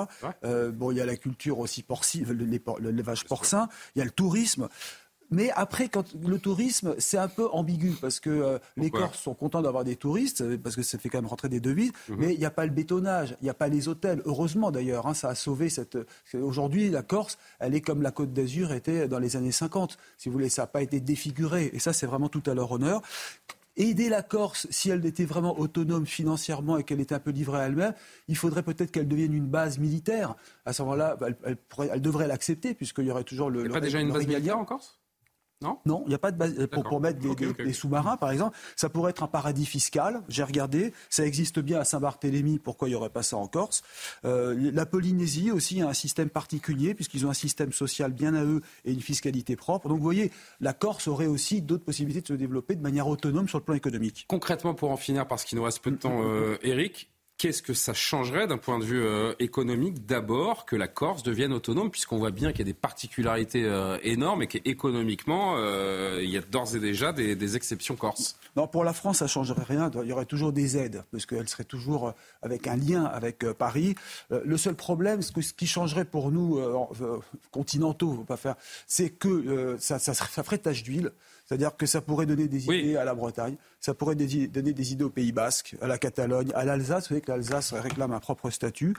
Euh, 0.44 0.72
bon, 0.72 0.92
il 0.92 0.98
y 0.98 1.02
a 1.02 1.06
la 1.06 1.18
culture 1.18 1.60
aussi 1.60 1.84
porcine, 1.84 2.26
l'élevage 2.80 3.26
porcin. 3.26 3.68
Il 3.96 4.00
y 4.00 4.02
a 4.02 4.06
le 4.06 4.12
tourisme. 4.12 4.68
Mais 5.32 5.50
après, 5.52 5.90
quand 5.90 6.14
le 6.16 6.40
tourisme, 6.40 6.96
c'est 7.00 7.18
un 7.18 7.28
peu 7.28 7.48
ambigu 7.52 7.94
parce 8.00 8.20
que 8.20 8.30
euh, 8.30 8.60
les 8.78 8.90
Corses 8.90 9.20
sont 9.20 9.34
contents 9.34 9.62
d'avoir 9.62 9.84
des 9.84 9.96
touristes 9.96 10.42
euh, 10.42 10.58
parce 10.58 10.76
que 10.76 10.84
ça 10.84 10.98
fait 10.98 11.10
quand 11.10 11.18
même 11.18 11.28
rentrer 11.30 11.50
des 11.50 11.60
devises. 11.60 11.92
Mhm. 12.10 12.18
Mais 12.20 12.34
il 12.34 12.40
n'y 12.40 12.46
a 12.46 12.52
pas 12.52 12.66
le 12.66 12.72
bétonnage, 12.72 13.36
il 13.42 13.46
n'y 13.46 13.50
a 13.50 13.56
pas 13.56 13.68
les 13.68 13.88
hôtels. 13.88 14.22
Heureusement 14.26 14.72
d'ailleurs, 14.72 15.08
hein, 15.08 15.14
ça 15.14 15.30
a 15.30 15.36
sauvé 15.36 15.70
cette. 15.70 15.98
Aujourd'hui, 16.34 16.90
la 16.90 17.02
Corse, 17.02 17.38
elle 17.60 17.76
est 17.76 17.82
comme 17.82 18.02
la 18.02 18.12
Côte 18.12 18.34
d'Azur 18.34 18.72
était 18.72 19.08
dans 19.08 19.20
les 19.20 19.36
années 19.36 19.52
50. 19.52 19.98
Si 20.18 20.30
vous 20.30 20.34
voulez, 20.34 20.50
ça 20.50 20.64
n'a 20.64 20.68
pas 20.68 20.82
été 20.82 21.00
défiguré. 21.00 21.72
Et 21.74 21.80
ça, 21.80 21.94
c'est 21.94 22.06
vraiment 22.06 22.30
tout 22.30 22.44
à 22.46 22.54
leur 22.54 22.72
honneur. 22.72 23.02
aider 23.78 24.10
la 24.10 24.22
Corse, 24.22 24.68
si 24.70 24.90
elle 24.90 25.06
était 25.06 25.26
vraiment 25.26 25.60
autonome 25.60 26.06
financièrement 26.06 26.78
et 26.78 26.84
qu'elle 26.84 27.02
était 27.02 27.16
un 27.16 27.20
peu 27.20 27.32
livrée 27.32 27.60
à 27.60 27.64
elle-même, 27.64 27.94
il 28.28 28.38
faudrait 28.38 28.64
peut-être 28.64 28.92
qu'elle 28.92 29.08
devienne 29.08 29.34
une 29.34 29.48
base 29.48 29.80
militaire. 29.80 30.36
À 30.66 30.74
ce 30.74 30.84
moment-là, 30.84 31.18
elle, 31.46 31.58
elle, 31.92 32.02
devrait 32.02 32.28
l'accepter, 32.28 32.74
puisqu'il 32.74 33.06
y 33.06 33.12
aurait 33.12 33.24
toujours 33.24 33.50
le. 33.50 33.62
Il 33.62 33.64
n'y 33.64 33.70
a 33.70 33.74
pas 33.74 33.82
déjà 33.82 34.00
une 34.00 34.14
base 34.14 34.28
militaire 34.28 34.60
en 34.60 34.66
Corse? 34.66 35.00
Non 35.62 36.04
il 36.06 36.10
n'y 36.10 36.16
a 36.16 36.20
pas 36.20 36.32
de 36.32 36.38
base. 36.38 36.68
Pour, 36.68 36.84
pour 36.84 37.00
mettre 37.00 37.20
des, 37.20 37.74
sous-marins, 37.74 38.18
par 38.18 38.32
exemple, 38.32 38.58
ça 38.76 38.90
pourrait 38.90 39.12
être 39.12 39.24
un 39.24 39.28
paradis 39.28 39.66
fiscal. 39.66 40.22
J'ai 40.28 40.44
regardé, 40.44 40.94
ça 41.10 41.26
existe 41.26 41.60
bien 41.60 41.80
à 41.80 41.86
Saint-Barthélemy. 41.86 42.60
Pourquoi 42.60 42.88
il 42.88 42.92
n'y 42.92 42.96
aurait 42.96 43.10
pas 43.10 43.24
ça 43.24 43.38
en 43.38 43.48
Corse? 43.48 43.84
Euh, 44.26 44.72
La 44.74 44.86
Polynésie 44.86 45.52
aussi 45.52 45.82
a 45.82 45.88
un 45.88 45.94
système 45.94 46.30
particulier, 46.30 46.94
puisqu'ils 46.94 47.26
ont 47.26 47.30
un 47.30 47.34
système 47.34 47.72
social 47.72 48.14
bien 48.14 48.36
à 48.36 48.44
eux 48.44 48.62
et 48.84 48.92
une 48.92 49.02
fiscalité 49.02 49.56
propre. 49.56 49.88
Donc 49.88 49.98
vous 49.98 50.04
voyez, 50.04 50.32
la 50.60 50.74
Corse 50.74 51.08
aurait 51.08 51.28
aussi 51.28 51.62
d'autres 51.62 51.86
possibilités 51.86 52.22
de 52.22 52.28
se 52.28 52.34
développer 52.34 52.76
de 52.76 52.82
manière 52.82 53.08
autonome 53.08 53.48
sur 53.48 53.58
le 53.58 53.64
plan 53.64 53.76
économique. 53.76 54.26
Concrètement, 54.28 54.74
pour 54.74 54.92
en 54.92 54.98
finir, 54.98 55.28
parce 55.28 55.46
qu'il 55.46 55.58
nous 55.58 55.64
reste 55.64 55.80
peu 55.80 55.92
de 55.92 55.98
temps, 55.98 56.22
euh, 56.24 56.58
Eric, 56.64 57.10
Qu'est-ce 57.38 57.62
que 57.62 57.74
ça 57.74 57.94
changerait 57.94 58.48
d'un 58.48 58.58
point 58.58 58.80
de 58.80 58.86
vue 58.86 59.04
euh, 59.04 59.34
économique 59.40 60.06
d'abord 60.06 60.66
que 60.66 60.78
la 60.78 60.88
Corse 60.88 61.22
devienne 61.22 61.52
autonome, 61.52 61.92
puisqu'on 61.92 62.18
voit 62.18 62.32
bien 62.32 62.52
qu'il 62.52 62.60
y 62.60 62.62
a 62.62 62.66
des 62.66 62.74
particularités 62.74 63.66
euh, 63.66 63.98
énormes 64.04 64.44
et 64.44 64.48
qu'économiquement, 64.48 65.56
euh, 65.58 66.22
il 66.24 66.30
y 66.30 66.38
a 66.38 66.42
d'ores 66.42 66.78
et 66.78 66.80
déjà 66.80 67.12
des, 67.12 67.56
exceptions 67.58 67.98
corses 67.98 68.38
Non, 68.56 68.68
pour 68.68 68.86
la 68.86 68.94
France, 68.94 69.18
ça 69.18 69.26
ne 69.26 69.30
changerait 69.30 69.64
rien. 69.64 69.92
Il 70.02 70.08
y 70.08 70.14
aurait 70.14 70.26
toujours 70.26 70.54
des 70.54 70.78
aides, 70.78 71.04
parce 71.12 71.26
qu'elle 71.26 71.50
serait 71.50 71.66
toujours 71.66 72.14
avec 72.42 72.68
un 72.68 72.78
lien 72.78 73.04
avec 73.04 73.40
Paris. 73.52 73.96
le 74.30 74.58
seul 74.58 74.76
problème, 74.76 75.22
ce, 75.22 75.32
qui 75.32 75.68
changerait 75.68 76.06
pour 76.06 76.32
nous, 76.32 76.60
continentaux, 77.52 78.24
pas 78.26 78.38
faire, 78.38 78.56
c'est 78.88 79.10
que 79.10 79.76
ça, 79.78 80.00
ça 80.00 80.14
ferait 80.44 80.58
tache 80.58 80.84
d'huile. 80.84 81.12
C'est-à-dire 81.46 81.78
que 81.78 81.86
ça 81.86 82.02
pourrait 82.02 82.26
donner 82.26 82.48
des 82.48 82.66
idées 82.66 82.98
à 82.98 83.06
la 83.06 83.14
Bretagne, 83.14 83.56
ça 83.80 83.94
pourrait 83.94 84.16
donner 84.16 84.74
des 84.74 84.94
idées 84.94 85.04
au 85.04 85.10
Pays 85.10 85.32
Basque, 85.32 85.76
à 85.82 85.88
la 85.88 85.98
Catalogne, 85.98 86.52
à 86.56 86.66
l'Alsace. 86.66 87.04
Vous 87.04 87.10
savez 87.10 87.22
que 87.22 87.32
l'Alsace 87.32 87.74
réclame 87.74 88.14
un 88.14 88.20
propre 88.20 88.50
statut. 88.50 88.96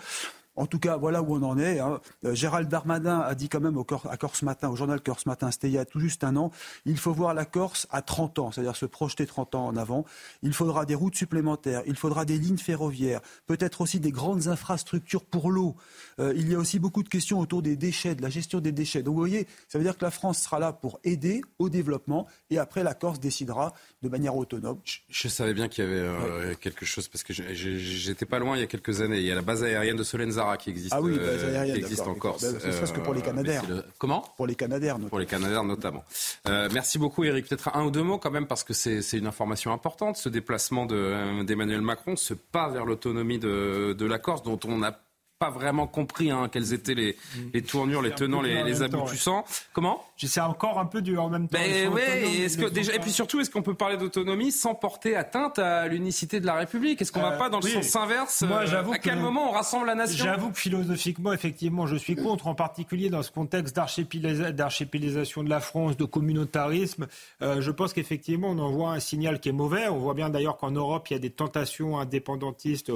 En 0.56 0.66
tout 0.66 0.78
cas, 0.78 0.96
voilà 0.96 1.22
où 1.22 1.34
on 1.34 1.42
en 1.42 1.58
est. 1.58 1.80
Hein. 1.80 2.00
Euh, 2.24 2.34
Gérald 2.34 2.68
Darmanin 2.68 3.20
a 3.20 3.34
dit 3.34 3.48
quand 3.48 3.60
même 3.60 3.76
au 3.76 3.86
à 4.10 4.16
Corse 4.16 4.42
Matin, 4.42 4.68
au 4.68 4.76
journal 4.76 5.00
Corse 5.00 5.26
Matin, 5.26 5.50
c'était 5.50 5.68
il 5.68 5.74
y 5.74 5.78
a 5.78 5.84
tout 5.84 6.00
juste 6.00 6.24
un 6.24 6.36
an, 6.36 6.50
il 6.84 6.98
faut 6.98 7.12
voir 7.12 7.34
la 7.34 7.44
Corse 7.44 7.86
à 7.90 8.02
30 8.02 8.38
ans, 8.38 8.52
c'est-à-dire 8.52 8.76
se 8.76 8.86
projeter 8.86 9.26
30 9.26 9.54
ans 9.54 9.66
en 9.66 9.76
avant. 9.76 10.04
Il 10.42 10.52
faudra 10.52 10.84
des 10.84 10.94
routes 10.94 11.14
supplémentaires, 11.14 11.82
il 11.86 11.96
faudra 11.96 12.24
des 12.24 12.38
lignes 12.38 12.58
ferroviaires, 12.58 13.20
peut-être 13.46 13.80
aussi 13.80 14.00
des 14.00 14.10
grandes 14.10 14.48
infrastructures 14.48 15.24
pour 15.24 15.50
l'eau. 15.50 15.76
Euh, 16.18 16.32
il 16.36 16.50
y 16.50 16.54
a 16.54 16.58
aussi 16.58 16.78
beaucoup 16.78 17.02
de 17.02 17.08
questions 17.08 17.38
autour 17.38 17.62
des 17.62 17.76
déchets, 17.76 18.14
de 18.14 18.22
la 18.22 18.30
gestion 18.30 18.60
des 18.60 18.72
déchets. 18.72 19.02
Donc 19.02 19.14
vous 19.14 19.20
voyez, 19.20 19.46
ça 19.68 19.78
veut 19.78 19.84
dire 19.84 19.96
que 19.96 20.04
la 20.04 20.10
France 20.10 20.42
sera 20.42 20.58
là 20.58 20.72
pour 20.72 20.98
aider 21.04 21.42
au 21.58 21.68
développement 21.68 22.26
et 22.50 22.58
après 22.58 22.82
la 22.82 22.94
Corse 22.94 23.20
décidera 23.20 23.74
de 24.02 24.08
manière 24.08 24.36
autonome. 24.36 24.80
Je, 25.08 25.28
savais 25.28 25.54
bien 25.54 25.68
qu'il 25.68 25.84
y 25.84 25.86
avait 25.86 26.00
euh, 26.00 26.54
quelque 26.60 26.84
chose 26.84 27.08
parce 27.08 27.22
que 27.24 27.32
j'étais 27.32 28.26
pas 28.26 28.38
loin 28.38 28.56
il 28.56 28.60
y 28.60 28.64
a 28.64 28.66
quelques 28.66 29.00
années. 29.00 29.18
Il 29.18 29.26
y 29.26 29.32
a 29.32 29.34
la 29.34 29.42
base 29.42 29.62
aérienne 29.62 29.96
de 29.96 30.02
Qui 30.58 30.70
existe, 30.70 30.94
ah 30.94 31.00
oui, 31.00 31.16
euh, 31.18 31.64
qui 31.64 31.78
existe 31.78 32.06
en 32.06 32.14
Corse. 32.14 32.42
Ben, 32.42 32.60
ce 32.60 32.70
serait 32.70 32.92
que 32.92 33.00
pour 33.00 33.14
les 33.14 33.20
euh, 33.20 33.24
Canadaires. 33.24 33.64
Comment 33.98 34.24
Pour 34.36 34.46
les 34.46 34.54
Canadaires, 34.54 34.94
notamment. 34.94 35.08
Pour 35.08 35.18
les 35.18 35.26
Canadaires, 35.26 35.64
notamment. 35.64 36.04
Euh, 36.48 36.68
merci 36.72 36.98
beaucoup, 36.98 37.24
Eric. 37.24 37.48
Peut-être 37.48 37.74
un 37.74 37.84
ou 37.84 37.90
deux 37.90 38.02
mots 38.02 38.18
quand 38.18 38.30
même, 38.30 38.46
parce 38.46 38.62
que 38.62 38.72
c'est 38.72 39.18
une 39.18 39.26
information 39.26 39.72
importante. 39.72 40.16
Ce 40.16 40.28
déplacement 40.28 40.86
d'Emmanuel 40.86 41.80
Macron, 41.80 42.14
ce 42.16 42.34
pas 42.34 42.68
vers 42.68 42.84
l'autonomie 42.84 43.38
de, 43.38 43.94
de 43.98 44.06
la 44.06 44.18
Corse, 44.18 44.42
dont 44.42 44.60
on 44.64 44.82
a 44.82 44.92
pas 45.38 45.50
vraiment 45.50 45.86
compris 45.86 46.30
hein, 46.30 46.48
quelles 46.50 46.72
étaient 46.72 46.94
les, 46.94 47.12
mm. 47.12 47.40
les 47.52 47.62
tournures, 47.62 48.00
les 48.00 48.12
tenants, 48.12 48.40
les, 48.40 48.62
les 48.62 48.82
aboutissants. 48.82 49.44
Comment 49.72 50.02
J'essaie 50.16 50.40
encore 50.40 50.78
un 50.78 50.86
peu 50.86 51.02
du 51.02 51.18
en 51.18 51.28
même 51.28 51.48
temps. 51.48 51.58
Ben 51.58 51.96
est-ce 51.96 52.56
que 52.56 52.66
déjà, 52.66 52.94
et 52.94 52.98
puis 52.98 53.10
surtout, 53.10 53.40
est-ce 53.40 53.50
qu'on 53.50 53.62
peut 53.62 53.74
parler 53.74 53.96
d'autonomie 53.96 54.50
sans 54.50 54.74
porter 54.74 55.14
atteinte 55.14 55.58
à 55.58 55.86
l'unicité 55.88 56.40
de 56.40 56.46
la 56.46 56.54
République? 56.54 57.02
Est-ce 57.02 57.12
qu'on 57.12 57.20
ne 57.20 57.26
va 57.26 57.34
euh, 57.34 57.38
pas 57.38 57.50
dans 57.50 57.60
le 57.60 57.68
sens 57.68 57.96
inverse 57.96 58.42
Moi, 58.42 58.62
euh, 58.66 58.92
À 58.92 58.98
quel 58.98 59.18
moment 59.18 59.50
on 59.50 59.52
rassemble 59.52 59.86
la 59.86 59.94
nation? 59.94 60.24
J'avoue 60.24 60.50
que 60.50 60.58
philosophiquement, 60.58 61.32
effectivement, 61.32 61.86
je 61.86 61.96
suis 61.96 62.16
contre, 62.16 62.46
en 62.46 62.54
particulier 62.54 63.10
dans 63.10 63.22
ce 63.22 63.30
contexte 63.30 63.76
d'archipélisation 63.76 65.42
de 65.42 65.50
la 65.50 65.60
France, 65.60 65.96
de 65.96 66.04
communautarisme. 66.04 67.06
Euh, 67.42 67.60
je 67.60 67.70
pense 67.70 67.92
qu'effectivement, 67.92 68.48
on 68.48 68.58
envoie 68.58 68.92
un 68.92 69.00
signal 69.00 69.40
qui 69.40 69.50
est 69.50 69.52
mauvais. 69.52 69.88
On 69.88 69.98
voit 69.98 70.14
bien 70.14 70.30
d'ailleurs 70.30 70.56
qu'en 70.56 70.70
Europe, 70.70 71.08
il 71.10 71.14
y 71.14 71.16
a 71.16 71.20
des 71.20 71.30
tentations 71.30 71.98
indépendantistes 71.98 72.90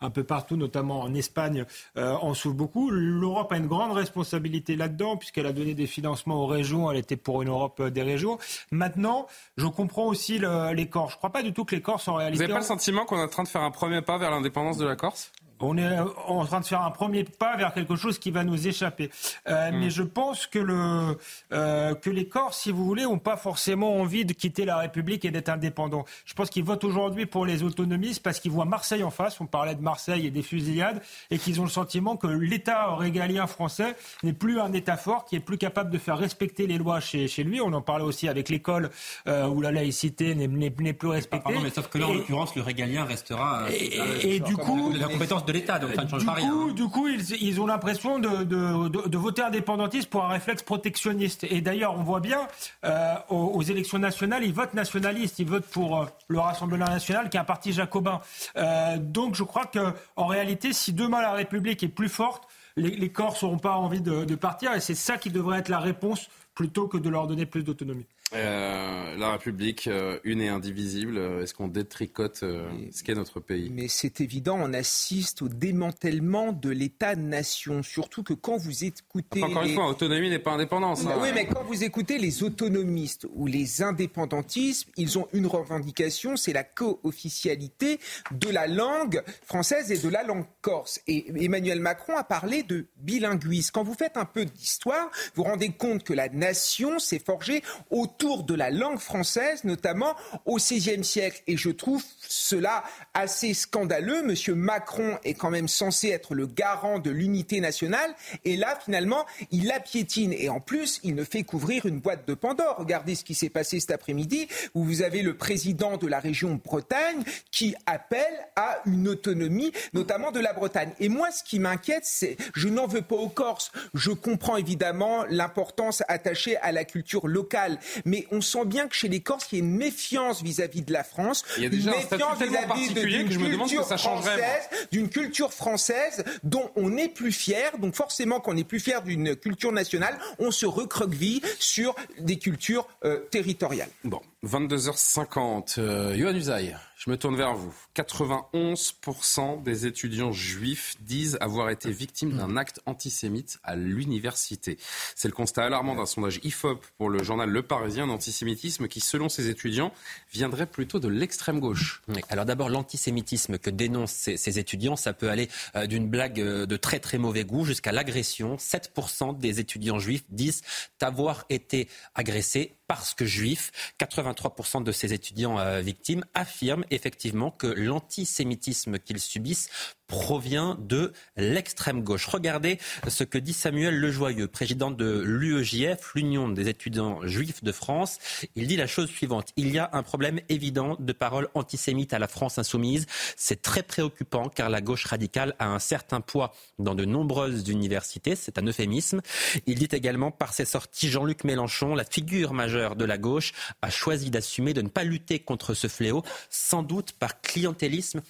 un 0.00 0.10
peu 0.10 0.24
partout, 0.24 0.56
notamment 0.56 1.00
en 1.00 1.14
Espagne 1.14 1.64
euh, 1.96 2.12
en 2.12 2.34
souffre 2.34 2.56
beaucoup. 2.56 2.90
L'Europe 2.90 3.52
a 3.52 3.56
une 3.56 3.66
grande 3.66 3.92
responsabilité 3.92 4.76
là-dedans, 4.76 5.16
puisqu'elle 5.16 5.46
a 5.46 5.52
donné 5.52 5.74
des 5.74 5.86
financements 5.86 6.42
aux 6.42 6.46
régions. 6.54 6.90
Elle 6.90 6.98
était 6.98 7.16
pour 7.16 7.42
une 7.42 7.48
Europe 7.48 7.80
euh, 7.80 7.90
des 7.90 8.02
régions. 8.02 8.38
Maintenant, 8.70 9.26
je 9.56 9.66
comprends 9.66 10.06
aussi 10.06 10.38
les 10.38 10.88
Corses. 10.88 11.12
Je 11.12 11.16
ne 11.16 11.18
crois 11.18 11.30
pas 11.30 11.42
du 11.42 11.52
tout 11.52 11.64
que 11.64 11.74
les 11.74 11.82
Corses, 11.82 12.08
en 12.08 12.14
réalité. 12.14 12.36
Vous 12.36 12.42
n'avez 12.42 12.52
pas 12.52 12.60
le 12.60 12.64
sentiment 12.64 13.04
qu'on 13.04 13.18
est 13.18 13.22
en 13.22 13.28
train 13.28 13.42
de 13.42 13.48
faire 13.48 13.62
un 13.62 13.70
premier 13.70 14.02
pas 14.02 14.18
vers 14.18 14.30
l'indépendance 14.30 14.78
de 14.78 14.86
la 14.86 14.96
Corse? 14.96 15.32
On 15.64 15.76
est 15.76 15.98
en 16.26 16.44
train 16.44 16.60
de 16.60 16.66
faire 16.66 16.82
un 16.82 16.90
premier 16.90 17.24
pas 17.24 17.56
vers 17.56 17.72
quelque 17.74 17.96
chose 17.96 18.18
qui 18.18 18.30
va 18.30 18.44
nous 18.44 18.68
échapper. 18.68 19.10
Euh, 19.48 19.70
hmm. 19.70 19.76
Mais 19.78 19.90
je 19.90 20.02
pense 20.02 20.46
que, 20.46 20.58
le, 20.58 21.18
euh, 21.52 21.94
que 21.94 22.10
les 22.10 22.28
Corses, 22.28 22.62
si 22.62 22.72
vous 22.72 22.84
voulez, 22.84 23.04
n'ont 23.04 23.18
pas 23.18 23.36
forcément 23.36 23.96
envie 23.96 24.24
de 24.24 24.32
quitter 24.32 24.64
la 24.64 24.78
République 24.78 25.24
et 25.24 25.30
d'être 25.30 25.48
indépendants. 25.48 26.04
Je 26.24 26.34
pense 26.34 26.50
qu'ils 26.50 26.64
votent 26.64 26.84
aujourd'hui 26.84 27.26
pour 27.26 27.46
les 27.46 27.62
autonomistes 27.62 28.22
parce 28.22 28.40
qu'ils 28.40 28.50
voient 28.50 28.64
Marseille 28.64 29.02
en 29.02 29.10
face. 29.10 29.40
On 29.40 29.46
parlait 29.46 29.74
de 29.74 29.82
Marseille 29.82 30.26
et 30.26 30.30
des 30.30 30.42
fusillades 30.42 31.02
et 31.30 31.38
qu'ils 31.38 31.60
ont 31.60 31.64
le 31.64 31.70
sentiment 31.70 32.16
que 32.16 32.26
l'État 32.26 32.94
régalien 32.96 33.46
français 33.46 33.96
n'est 34.22 34.32
plus 34.32 34.60
un 34.60 34.72
État 34.72 34.96
fort 34.96 35.24
qui 35.24 35.36
est 35.36 35.40
plus 35.40 35.58
capable 35.58 35.90
de 35.90 35.98
faire 35.98 36.18
respecter 36.18 36.66
les 36.66 36.78
lois 36.78 37.00
chez, 37.00 37.28
chez 37.28 37.44
lui. 37.44 37.60
On 37.60 37.72
en 37.72 37.82
parlait 37.82 38.04
aussi 38.04 38.28
avec 38.28 38.48
l'école 38.48 38.90
euh, 39.26 39.46
où 39.46 39.60
la 39.60 39.72
laïcité 39.72 40.34
n'est 40.34 40.70
plus 40.70 41.08
respectée. 41.08 41.44
Pardon, 41.44 41.60
mais 41.62 41.70
sauf 41.70 41.88
que 41.88 41.98
là, 41.98 42.08
en 42.08 42.14
l'occurrence, 42.14 42.54
le 42.54 42.62
régalien 42.62 43.04
restera. 43.04 43.64
Et, 43.70 44.36
et 44.36 44.40
du 44.40 44.56
coup, 44.56 44.92
la 44.92 45.08
compétence 45.08 45.44
de 45.44 45.52
l'État, 45.54 45.78
donc 45.78 45.94
ça 45.94 46.04
ne 46.04 46.08
change 46.08 46.24
du. 46.24 46.30
Coup, 46.30 46.72
du 46.72 46.88
coup, 46.88 47.08
ils, 47.08 47.42
ils 47.42 47.60
ont 47.60 47.66
l'impression 47.66 48.18
de, 48.18 48.44
de, 48.44 48.88
de, 48.88 49.08
de, 49.08 49.18
voter 49.18 49.42
indépendantiste 49.42 50.10
pour 50.10 50.24
un 50.24 50.28
réflexe 50.28 50.62
protectionniste. 50.62 51.44
Et 51.44 51.60
d'ailleurs, 51.60 51.94
on 51.98 52.02
voit 52.02 52.20
bien, 52.20 52.46
euh, 52.84 53.14
aux, 53.30 53.52
aux, 53.54 53.62
élections 53.62 53.98
nationales, 53.98 54.44
ils 54.44 54.52
votent 54.52 54.74
nationalistes, 54.74 55.38
ils 55.38 55.46
votent 55.46 55.66
pour 55.66 56.00
euh, 56.00 56.06
le 56.28 56.38
Rassemblement 56.38 56.86
national, 56.86 57.30
qui 57.30 57.36
est 57.36 57.40
un 57.40 57.44
parti 57.44 57.72
jacobin. 57.72 58.20
Euh, 58.56 58.98
donc 58.98 59.34
je 59.34 59.44
crois 59.44 59.64
qu'en 59.66 60.26
réalité, 60.26 60.72
si 60.72 60.92
demain 60.92 61.22
la 61.22 61.32
République 61.32 61.82
est 61.82 61.88
plus 61.88 62.08
forte, 62.08 62.46
les, 62.76 62.90
les 62.96 63.12
Corses 63.12 63.42
n'auront 63.42 63.58
pas 63.58 63.76
envie 63.76 64.00
de, 64.00 64.24
de 64.24 64.34
partir, 64.34 64.74
et 64.74 64.80
c'est 64.80 64.94
ça 64.94 65.16
qui 65.16 65.30
devrait 65.30 65.60
être 65.60 65.68
la 65.68 65.78
réponse 65.78 66.28
plutôt 66.54 66.88
que 66.88 66.98
de 66.98 67.08
leur 67.08 67.26
donner 67.26 67.46
plus 67.46 67.62
d'autonomie. 67.62 68.06
Euh, 68.34 69.16
la 69.16 69.32
République, 69.32 69.86
euh, 69.86 70.18
une 70.24 70.40
et 70.40 70.48
indivisible, 70.48 71.18
euh, 71.18 71.42
est-ce 71.42 71.54
qu'on 71.54 71.68
détricote 71.68 72.38
ce 72.38 73.02
qu'est 73.02 73.14
notre 73.14 73.40
pays? 73.40 73.70
Mais 73.72 73.88
c'est 73.88 74.20
évident, 74.20 74.58
on 74.60 74.72
assiste 74.72 75.42
au 75.42 75.48
démantèlement 75.48 76.52
de 76.52 76.70
l'État-nation. 76.70 77.82
Surtout 77.82 78.22
que 78.22 78.34
quand 78.34 78.56
vous 78.56 78.84
écoutez. 78.84 79.42
encore 79.42 79.62
une 79.62 79.74
fois, 79.74 79.88
autonomie 79.88 80.30
n'est 80.30 80.38
pas 80.38 80.52
indépendance. 80.52 81.06
Hein. 81.06 81.18
Oui, 81.20 81.28
mais 81.34 81.46
quand 81.46 81.62
vous 81.64 81.84
écoutez 81.84 82.18
les 82.18 82.42
autonomistes 82.42 83.26
ou 83.34 83.46
les 83.46 83.82
indépendantistes, 83.82 84.88
ils 84.96 85.18
ont 85.18 85.28
une 85.32 85.46
revendication 85.46 86.36
c'est 86.36 86.52
la 86.52 86.64
co-officialité 86.64 88.00
de 88.32 88.48
la 88.50 88.66
langue 88.66 89.22
française 89.44 89.90
et 89.90 89.98
de 89.98 90.08
la 90.08 90.22
langue 90.22 90.46
corse. 90.60 91.00
Et 91.06 91.26
Emmanuel 91.44 91.80
Macron 91.80 92.16
a 92.16 92.24
parlé 92.24 92.62
de 92.62 92.86
bilinguisme. 92.96 93.70
Quand 93.72 93.84
vous 93.84 93.94
faites 93.94 94.16
un 94.16 94.24
peu 94.24 94.44
d'histoire, 94.44 95.10
vous 95.34 95.42
vous 95.42 95.50
rendez 95.50 95.70
compte 95.70 96.04
que 96.04 96.12
la 96.12 96.28
nation 96.28 96.98
s'est 96.98 97.18
forgée 97.18 97.62
autour 97.90 98.23
de 98.24 98.54
la 98.54 98.70
langue 98.70 98.98
française, 98.98 99.64
notamment 99.64 100.14
au 100.46 100.56
XVIe 100.56 101.04
siècle. 101.04 101.42
Et 101.46 101.58
je 101.58 101.68
trouve 101.68 102.02
cela 102.26 102.82
assez 103.12 103.52
scandaleux. 103.52 104.22
Monsieur 104.22 104.54
Macron 104.54 105.18
est 105.24 105.34
quand 105.34 105.50
même 105.50 105.68
censé 105.68 106.08
être 106.08 106.34
le 106.34 106.46
garant 106.46 106.98
de 106.98 107.10
l'unité 107.10 107.60
nationale. 107.60 108.14
Et 108.46 108.56
là, 108.56 108.78
finalement, 108.82 109.26
il 109.50 109.66
la 109.66 109.78
piétine. 109.78 110.32
Et 110.32 110.48
en 110.48 110.60
plus, 110.60 111.00
il 111.02 111.14
ne 111.14 111.22
fait 111.22 111.42
qu'ouvrir 111.42 111.84
une 111.84 112.00
boîte 112.00 112.26
de 112.26 112.32
Pandore. 112.32 112.76
Regardez 112.78 113.14
ce 113.14 113.24
qui 113.24 113.34
s'est 113.34 113.50
passé 113.50 113.78
cet 113.78 113.90
après-midi, 113.90 114.48
où 114.74 114.84
vous 114.84 115.02
avez 115.02 115.20
le 115.20 115.36
président 115.36 115.98
de 115.98 116.06
la 116.06 116.18
région 116.18 116.58
Bretagne 116.64 117.22
qui 117.50 117.74
appelle 117.84 118.22
à 118.56 118.80
une 118.86 119.06
autonomie, 119.06 119.72
notamment 119.92 120.32
de 120.32 120.40
la 120.40 120.54
Bretagne. 120.54 120.92
Et 120.98 121.10
moi, 121.10 121.30
ce 121.30 121.44
qui 121.44 121.58
m'inquiète, 121.58 122.04
c'est, 122.04 122.38
je 122.54 122.68
n'en 122.68 122.86
veux 122.86 123.02
pas 123.02 123.16
aux 123.16 123.28
Corses. 123.28 123.70
Je 123.92 124.12
comprends 124.12 124.56
évidemment 124.56 125.24
l'importance 125.28 126.02
attachée 126.08 126.56
à 126.58 126.72
la 126.72 126.84
culture 126.84 127.26
locale 127.26 127.78
mais 128.13 128.13
on 128.30 128.40
sent 128.40 128.64
bien 128.66 128.88
que 128.88 128.94
chez 128.94 129.08
les 129.08 129.20
Corses, 129.20 129.46
il 129.52 129.58
y 129.58 129.60
a 129.60 129.64
une 129.64 129.76
méfiance 129.76 130.42
vis-à-vis 130.42 130.82
de 130.82 130.92
la 130.92 131.04
France, 131.04 131.44
il 131.56 131.64
y 131.64 131.66
a 131.66 131.68
déjà 131.68 131.92
une 131.92 131.96
méfiance 131.98 132.38
vis-à-vis 132.42 132.94
d'une 132.94 133.58
culture 133.58 133.86
française, 133.86 134.68
d'une 134.92 135.08
culture 135.08 135.52
française 135.52 136.24
dont 136.42 136.70
on 136.76 136.90
n'est 136.90 137.08
plus 137.08 137.32
fier. 137.32 137.76
Donc 137.78 137.94
forcément, 137.94 138.40
quand 138.40 138.52
on 138.52 138.54
n'est 138.54 138.64
plus 138.64 138.80
fier 138.80 139.02
d'une 139.02 139.36
culture 139.36 139.72
nationale, 139.72 140.18
on 140.38 140.50
se 140.50 140.66
recroqueville 140.66 141.42
sur 141.58 141.94
des 142.18 142.38
cultures 142.38 142.86
euh, 143.04 143.20
territoriales. 143.30 143.90
Bon, 144.04 144.20
22h50. 144.44 145.74
Euh, 145.78 146.34
Usaï, 146.34 146.76
Je 147.04 147.10
me 147.10 147.18
tourne 147.18 147.36
vers 147.36 147.54
vous. 147.54 147.74
91% 147.96 149.62
des 149.62 149.84
étudiants 149.84 150.32
juifs 150.32 150.94
disent 151.00 151.36
avoir 151.42 151.68
été 151.68 151.90
victimes 151.90 152.34
d'un 152.34 152.56
acte 152.56 152.80
antisémite 152.86 153.58
à 153.62 153.76
l'université. 153.76 154.78
C'est 155.14 155.28
le 155.28 155.34
constat 155.34 155.64
alarmant 155.64 155.96
d'un 155.96 156.06
sondage 156.06 156.40
IFOP 156.44 156.82
pour 156.96 157.10
le 157.10 157.22
journal 157.22 157.50
Le 157.50 157.62
Parisien 157.62 158.06
d'antisémitisme 158.06 158.88
qui, 158.88 159.00
selon 159.00 159.28
ces 159.28 159.50
étudiants, 159.50 159.92
viendrait 160.32 160.64
plutôt 160.64 160.98
de 160.98 161.08
l'extrême 161.08 161.60
gauche. 161.60 162.00
Alors 162.30 162.46
d'abord, 162.46 162.70
l'antisémitisme 162.70 163.58
que 163.58 163.68
dénoncent 163.68 164.12
ces, 164.12 164.58
étudiants, 164.58 164.96
ça 164.96 165.12
peut 165.12 165.28
aller 165.28 165.50
euh, 165.76 165.86
d'une 165.86 166.08
blague 166.08 166.40
euh, 166.40 166.64
de 166.64 166.76
très 166.78 167.00
très 167.00 167.18
mauvais 167.18 167.44
goût 167.44 167.66
jusqu'à 167.66 167.92
l'agression. 167.92 168.56
7% 168.56 169.36
des 169.36 169.60
étudiants 169.60 169.98
juifs 169.98 170.24
disent 170.30 170.62
avoir 171.04 171.44
été 171.50 171.86
agressés 172.14 172.78
parce 172.86 173.14
que 173.14 173.24
juifs. 173.24 173.70
83% 173.98 174.82
de 174.82 174.92
ces 174.92 175.12
étudiants 175.12 175.58
euh, 175.58 175.80
victimes 175.80 176.24
affirment 176.34 176.84
effectivement 176.90 177.50
que 177.50 177.66
l'antisémitisme 177.66 178.98
qu'ils 178.98 179.20
subissent 179.20 179.70
provient 180.06 180.76
de 180.80 181.12
l'extrême 181.36 182.02
gauche. 182.02 182.26
Regardez 182.26 182.78
ce 183.08 183.24
que 183.24 183.38
dit 183.38 183.52
Samuel 183.52 183.98
Lejoyeux, 183.98 184.48
président 184.48 184.90
de 184.90 185.22
l'UEJF, 185.24 186.14
l'Union 186.14 186.48
des 186.48 186.68
étudiants 186.68 187.26
juifs 187.26 187.64
de 187.64 187.72
France. 187.72 188.18
Il 188.54 188.66
dit 188.66 188.76
la 188.76 188.86
chose 188.86 189.08
suivante. 189.08 189.52
Il 189.56 189.72
y 189.72 189.78
a 189.78 189.90
un 189.92 190.02
problème 190.02 190.40
évident 190.48 190.96
de 190.98 191.12
paroles 191.12 191.48
antisémites 191.54 192.12
à 192.12 192.18
la 192.18 192.28
France 192.28 192.58
insoumise. 192.58 193.06
C'est 193.36 193.62
très 193.62 193.82
préoccupant 193.82 194.48
car 194.48 194.70
la 194.70 194.80
gauche 194.80 195.04
radicale 195.04 195.54
a 195.58 195.68
un 195.68 195.78
certain 195.78 196.20
poids 196.20 196.54
dans 196.78 196.94
de 196.94 197.04
nombreuses 197.04 197.68
universités. 197.68 198.36
C'est 198.36 198.58
un 198.58 198.66
euphémisme. 198.66 199.20
Il 199.66 199.78
dit 199.78 199.88
également 199.92 200.30
par 200.30 200.52
ses 200.52 200.64
sorties 200.64 201.08
Jean-Luc 201.08 201.44
Mélenchon, 201.44 201.94
la 201.94 202.04
figure 202.04 202.52
majeure 202.52 202.96
de 202.96 203.04
la 203.04 203.18
gauche, 203.18 203.52
a 203.82 203.90
choisi 203.90 204.30
d'assumer 204.30 204.74
de 204.74 204.82
ne 204.82 204.88
pas 204.88 205.04
lutter 205.04 205.38
contre 205.38 205.74
ce 205.74 205.88
fléau, 205.88 206.22
sans 206.50 206.82
doute 206.82 207.12
par 207.12 207.40
clientélisme 207.40 208.20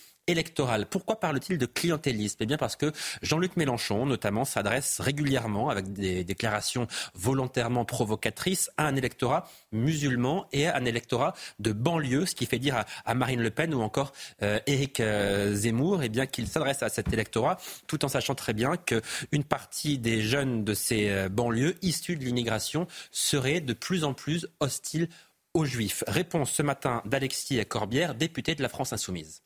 Pourquoi 0.88 1.20
parle-t-il 1.20 1.58
de 1.58 1.66
clientélisme 1.66 2.38
Eh 2.40 2.46
bien 2.46 2.56
parce 2.56 2.76
que 2.76 2.92
Jean-Luc 3.20 3.56
Mélenchon, 3.56 4.06
notamment, 4.06 4.46
s'adresse 4.46 5.00
régulièrement 5.00 5.68
avec 5.68 5.92
des 5.92 6.24
déclarations 6.24 6.86
volontairement 7.14 7.84
provocatrices 7.84 8.70
à 8.78 8.86
un 8.86 8.96
électorat 8.96 9.46
musulman 9.72 10.46
et 10.52 10.66
à 10.66 10.76
un 10.76 10.86
électorat 10.86 11.34
de 11.58 11.72
banlieue, 11.72 12.24
ce 12.24 12.34
qui 12.34 12.46
fait 12.46 12.58
dire 12.58 12.84
à, 13.04 13.14
Marine 13.14 13.42
Le 13.42 13.50
Pen 13.50 13.74
ou 13.74 13.82
encore 13.82 14.12
euh, 14.42 14.58
Éric 14.66 15.00
euh, 15.00 15.54
Zemmour, 15.54 16.02
eh 16.02 16.26
qu'il 16.28 16.48
s'adresse 16.48 16.82
à 16.82 16.88
cet 16.88 17.12
électorat, 17.12 17.58
tout 17.86 18.04
en 18.04 18.08
sachant 18.08 18.34
très 18.34 18.54
bien 18.54 18.76
qu'une 18.78 19.44
partie 19.44 19.98
des 19.98 20.22
jeunes 20.22 20.64
de 20.64 20.72
ces 20.72 21.10
euh, 21.10 21.28
banlieues 21.28 21.76
issus 21.82 22.16
de 22.16 22.24
l'immigration 22.24 22.86
seraient 23.10 23.60
de 23.60 23.74
plus 23.74 24.04
en 24.04 24.14
plus 24.14 24.46
hostiles 24.60 25.08
aux 25.52 25.66
juifs. 25.66 26.02
Réponse 26.06 26.50
ce 26.50 26.62
matin 26.62 27.02
d'Alexis 27.04 27.64
Corbière, 27.66 28.14
député 28.14 28.54
de 28.54 28.62
la 28.62 28.68
France 28.70 28.92
Insoumise. 28.92 29.42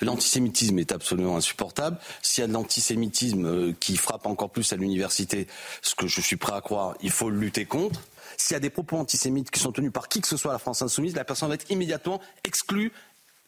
L'antisémitisme 0.00 0.78
est 0.78 0.92
absolument 0.92 1.36
insupportable. 1.36 1.98
S'il 2.22 2.42
y 2.42 2.44
a 2.44 2.48
de 2.48 2.52
l'antisémitisme 2.52 3.46
euh, 3.46 3.72
qui 3.78 3.96
frappe 3.96 4.26
encore 4.26 4.50
plus 4.50 4.72
à 4.72 4.76
l'université, 4.76 5.46
ce 5.80 5.94
que 5.94 6.06
je 6.06 6.20
suis 6.20 6.36
prêt 6.36 6.54
à 6.54 6.60
croire, 6.60 6.96
il 7.02 7.10
faut 7.10 7.30
lutter 7.30 7.66
contre. 7.66 8.00
S'il 8.36 8.54
y 8.54 8.56
a 8.56 8.60
des 8.60 8.70
propos 8.70 8.96
antisémites 8.96 9.50
qui 9.50 9.60
sont 9.60 9.72
tenus 9.72 9.92
par 9.92 10.08
qui 10.08 10.20
que 10.20 10.28
ce 10.28 10.36
soit 10.36 10.50
à 10.50 10.54
la 10.54 10.58
France 10.58 10.82
insoumise, 10.82 11.14
la 11.14 11.24
personne 11.24 11.48
va 11.48 11.54
être 11.54 11.70
immédiatement 11.70 12.20
exclue. 12.44 12.92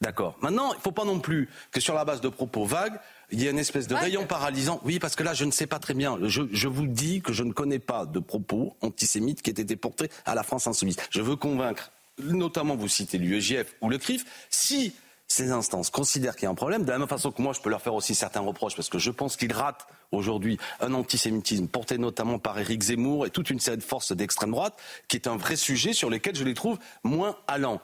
D'accord. 0.01 0.37
Maintenant, 0.43 0.73
il 0.73 0.77
ne 0.77 0.83
faut 0.83 0.93
pas 0.93 1.05
non 1.05 1.19
plus 1.19 1.49
que 1.73 1.81
sur 1.81 1.95
la 1.95 2.05
base 2.05 2.21
de 2.21 2.29
propos 2.29 2.65
vagues, 2.65 2.99
il 3.31 3.41
y 3.41 3.47
ait 3.47 3.51
une 3.51 3.59
espèce 3.59 3.89
de 3.89 3.95
rayon 3.95 4.27
paralysant. 4.27 4.81
Oui, 4.85 4.99
parce 4.99 5.17
que 5.17 5.23
là, 5.23 5.35
je 5.35 5.45
ne 5.45 5.51
sais 5.51 5.67
pas 5.67 5.79
très 5.79 5.95
bien. 5.95 6.19
Je, 6.23 6.43
je, 6.53 6.69
vous 6.69 6.87
dis 6.87 7.23
que 7.23 7.33
je 7.33 7.43
ne 7.43 7.53
connais 7.53 7.79
pas 7.79 8.05
de 8.05 8.19
propos 8.19 8.77
antisémites 8.83 9.41
qui 9.41 9.51
aient 9.51 9.55
été 9.55 9.77
portés 9.77 10.11
à 10.27 10.35
la 10.35 10.43
France 10.43 10.67
insoumise. 10.67 10.97
Je 11.11 11.23
veux 11.23 11.37
convaincre, 11.37 11.91
notamment 12.19 12.77
vous 12.77 12.89
citez 12.89 13.19
l'UEJF 13.19 13.75
ou 13.81 13.89
le 13.89 13.99
CRIF, 13.99 14.25
si 14.51 14.93
ces 15.27 15.51
instances 15.51 15.91
considèrent 15.91 16.37
qu'il 16.37 16.45
y 16.45 16.47
a 16.47 16.51
un 16.51 16.55
problème, 16.55 16.85
de 16.85 16.91
la 16.91 16.99
même 16.99 17.09
façon 17.09 17.31
que 17.33 17.43
moi 17.43 17.53
je 17.53 17.61
peux 17.61 17.71
leur 17.71 17.83
faire 17.83 17.95
aussi 17.95 18.15
certains 18.15 18.41
reproches, 18.41 18.77
parce 18.77 18.89
que 18.89 18.99
je 18.99 19.11
pense 19.11 19.37
qu'ils 19.37 19.53
ratent 19.53 19.87
aujourd'hui 20.13 20.59
un 20.81 20.95
antisémitisme 20.95 21.67
porté 21.67 21.99
notamment 21.99 22.39
par 22.39 22.59
Éric 22.59 22.83
Zemmour 22.83 23.27
et 23.27 23.31
toute 23.31 23.51
une 23.51 23.61
série 23.61 23.79
de 23.79 23.83
forces 23.83 24.13
d'extrême 24.13 24.51
droite, 24.51 24.79
qui 25.09 25.17
est 25.17 25.27
un 25.27 25.37
vrai 25.37 25.57
sujet 25.57 25.93
sur 25.93 26.11
lequel 26.11 26.37
je 26.37 26.45
les 26.45 26.55
trouve 26.55 26.79
moins 27.03 27.37
allants. 27.47 27.81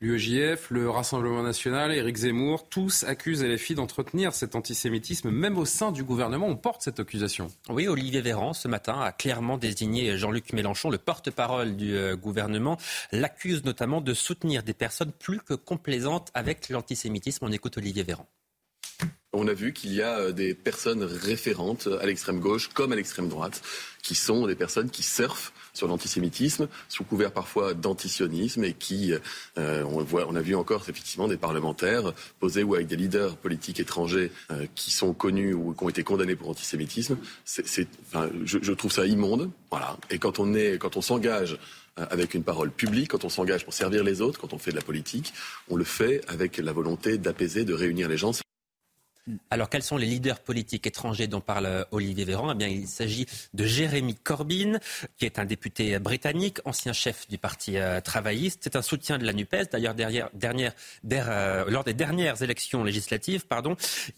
L'UEJF, 0.00 0.70
le 0.70 0.90
Rassemblement 0.90 1.42
national, 1.42 1.92
Éric 1.92 2.16
Zemmour, 2.16 2.68
tous 2.68 3.04
accusent 3.04 3.44
LFI 3.44 3.74
d'entretenir 3.74 4.34
cet 4.34 4.56
antisémitisme. 4.56 5.30
Même 5.30 5.58
au 5.58 5.64
sein 5.64 5.92
du 5.92 6.02
gouvernement, 6.02 6.48
on 6.48 6.56
porte 6.56 6.82
cette 6.82 6.98
accusation. 6.98 7.48
Oui, 7.68 7.86
Olivier 7.86 8.20
Véran, 8.20 8.52
ce 8.52 8.68
matin, 8.68 9.00
a 9.00 9.12
clairement 9.12 9.58
désigné 9.58 10.16
Jean-Luc 10.18 10.52
Mélenchon, 10.52 10.90
le 10.90 10.98
porte-parole 10.98 11.76
du 11.76 11.94
euh, 11.94 12.16
gouvernement, 12.16 12.78
l'accuse 13.12 13.64
notamment 13.64 14.00
de 14.00 14.14
soutenir 14.14 14.62
des 14.62 14.74
personnes 14.74 15.12
plus 15.12 15.40
que 15.40 15.54
complaisantes 15.54 16.30
avec 16.34 16.68
l'antisémitisme. 16.68 17.44
On 17.44 17.52
écoute 17.52 17.78
Olivier 17.78 18.02
Véran. 18.02 18.26
On 19.32 19.48
a 19.48 19.54
vu 19.54 19.72
qu'il 19.72 19.94
y 19.94 20.02
a 20.02 20.18
euh, 20.18 20.32
des 20.32 20.54
personnes 20.54 21.02
référentes 21.04 21.88
à 22.00 22.06
l'extrême 22.06 22.40
gauche 22.40 22.68
comme 22.68 22.92
à 22.92 22.96
l'extrême 22.96 23.28
droite, 23.28 23.62
qui 24.02 24.14
sont 24.14 24.46
des 24.46 24.56
personnes 24.56 24.90
qui 24.90 25.02
surfent 25.02 25.52
sur 25.72 25.88
l'antisémitisme, 25.88 26.68
sous 26.88 27.04
couvert 27.04 27.32
parfois 27.32 27.74
d'antisionisme, 27.74 28.64
et 28.64 28.74
qui, 28.74 29.12
euh, 29.58 29.84
on, 29.84 30.02
voit, 30.02 30.26
on 30.28 30.34
a 30.34 30.40
vu 30.40 30.54
encore 30.54 30.82
effectivement 30.88 31.28
des 31.28 31.36
parlementaires 31.36 32.12
posés 32.40 32.62
ou 32.62 32.74
avec 32.74 32.86
des 32.86 32.96
leaders 32.96 33.36
politiques 33.36 33.80
étrangers 33.80 34.30
euh, 34.50 34.66
qui 34.74 34.90
sont 34.90 35.12
connus 35.12 35.54
ou 35.54 35.74
qui 35.74 35.84
ont 35.84 35.88
été 35.88 36.02
condamnés 36.02 36.36
pour 36.36 36.50
antisémitisme. 36.50 37.16
C'est, 37.44 37.88
enfin, 38.06 38.30
je, 38.44 38.58
je, 38.60 38.72
trouve 38.72 38.92
ça 38.92 39.06
immonde. 39.06 39.50
Voilà. 39.70 39.96
Et 40.10 40.18
quand 40.18 40.38
on 40.38 40.54
est, 40.54 40.78
quand 40.78 40.96
on 40.96 41.02
s'engage 41.02 41.58
euh, 41.98 42.06
avec 42.10 42.34
une 42.34 42.42
parole 42.42 42.70
publique, 42.70 43.10
quand 43.10 43.24
on 43.24 43.28
s'engage 43.28 43.64
pour 43.64 43.74
servir 43.74 44.04
les 44.04 44.20
autres, 44.20 44.40
quand 44.40 44.52
on 44.52 44.58
fait 44.58 44.70
de 44.70 44.76
la 44.76 44.82
politique, 44.82 45.32
on 45.68 45.76
le 45.76 45.84
fait 45.84 46.22
avec 46.28 46.56
la 46.58 46.72
volonté 46.72 47.18
d'apaiser, 47.18 47.64
de 47.64 47.74
réunir 47.74 48.08
les 48.08 48.16
gens. 48.16 48.32
Alors, 49.50 49.70
quels 49.70 49.84
sont 49.84 49.96
les 49.96 50.06
leaders 50.06 50.40
politiques 50.40 50.86
étrangers 50.86 51.28
dont 51.28 51.40
parle 51.40 51.66
euh, 51.66 51.84
Olivier 51.92 52.24
Véran? 52.24 52.52
Eh 52.52 52.54
bien, 52.56 52.66
il 52.66 52.88
s'agit 52.88 53.26
de 53.54 53.64
Jérémy 53.64 54.16
Corbyn, 54.16 54.80
qui 55.16 55.26
est 55.26 55.38
un 55.38 55.44
député 55.44 55.98
britannique, 56.00 56.58
ancien 56.64 56.92
chef 56.92 57.28
du 57.28 57.38
Parti 57.38 57.76
euh, 57.78 58.00
travailliste. 58.00 58.60
C'est 58.64 58.74
un 58.74 58.82
soutien 58.82 59.18
de 59.18 59.24
la 59.24 59.32
NUPES. 59.32 59.70
D'ailleurs, 59.70 59.94
euh, 61.12 61.64
lors 61.68 61.84
des 61.84 61.94
dernières 61.94 62.42
élections 62.42 62.82
législatives, 62.82 63.44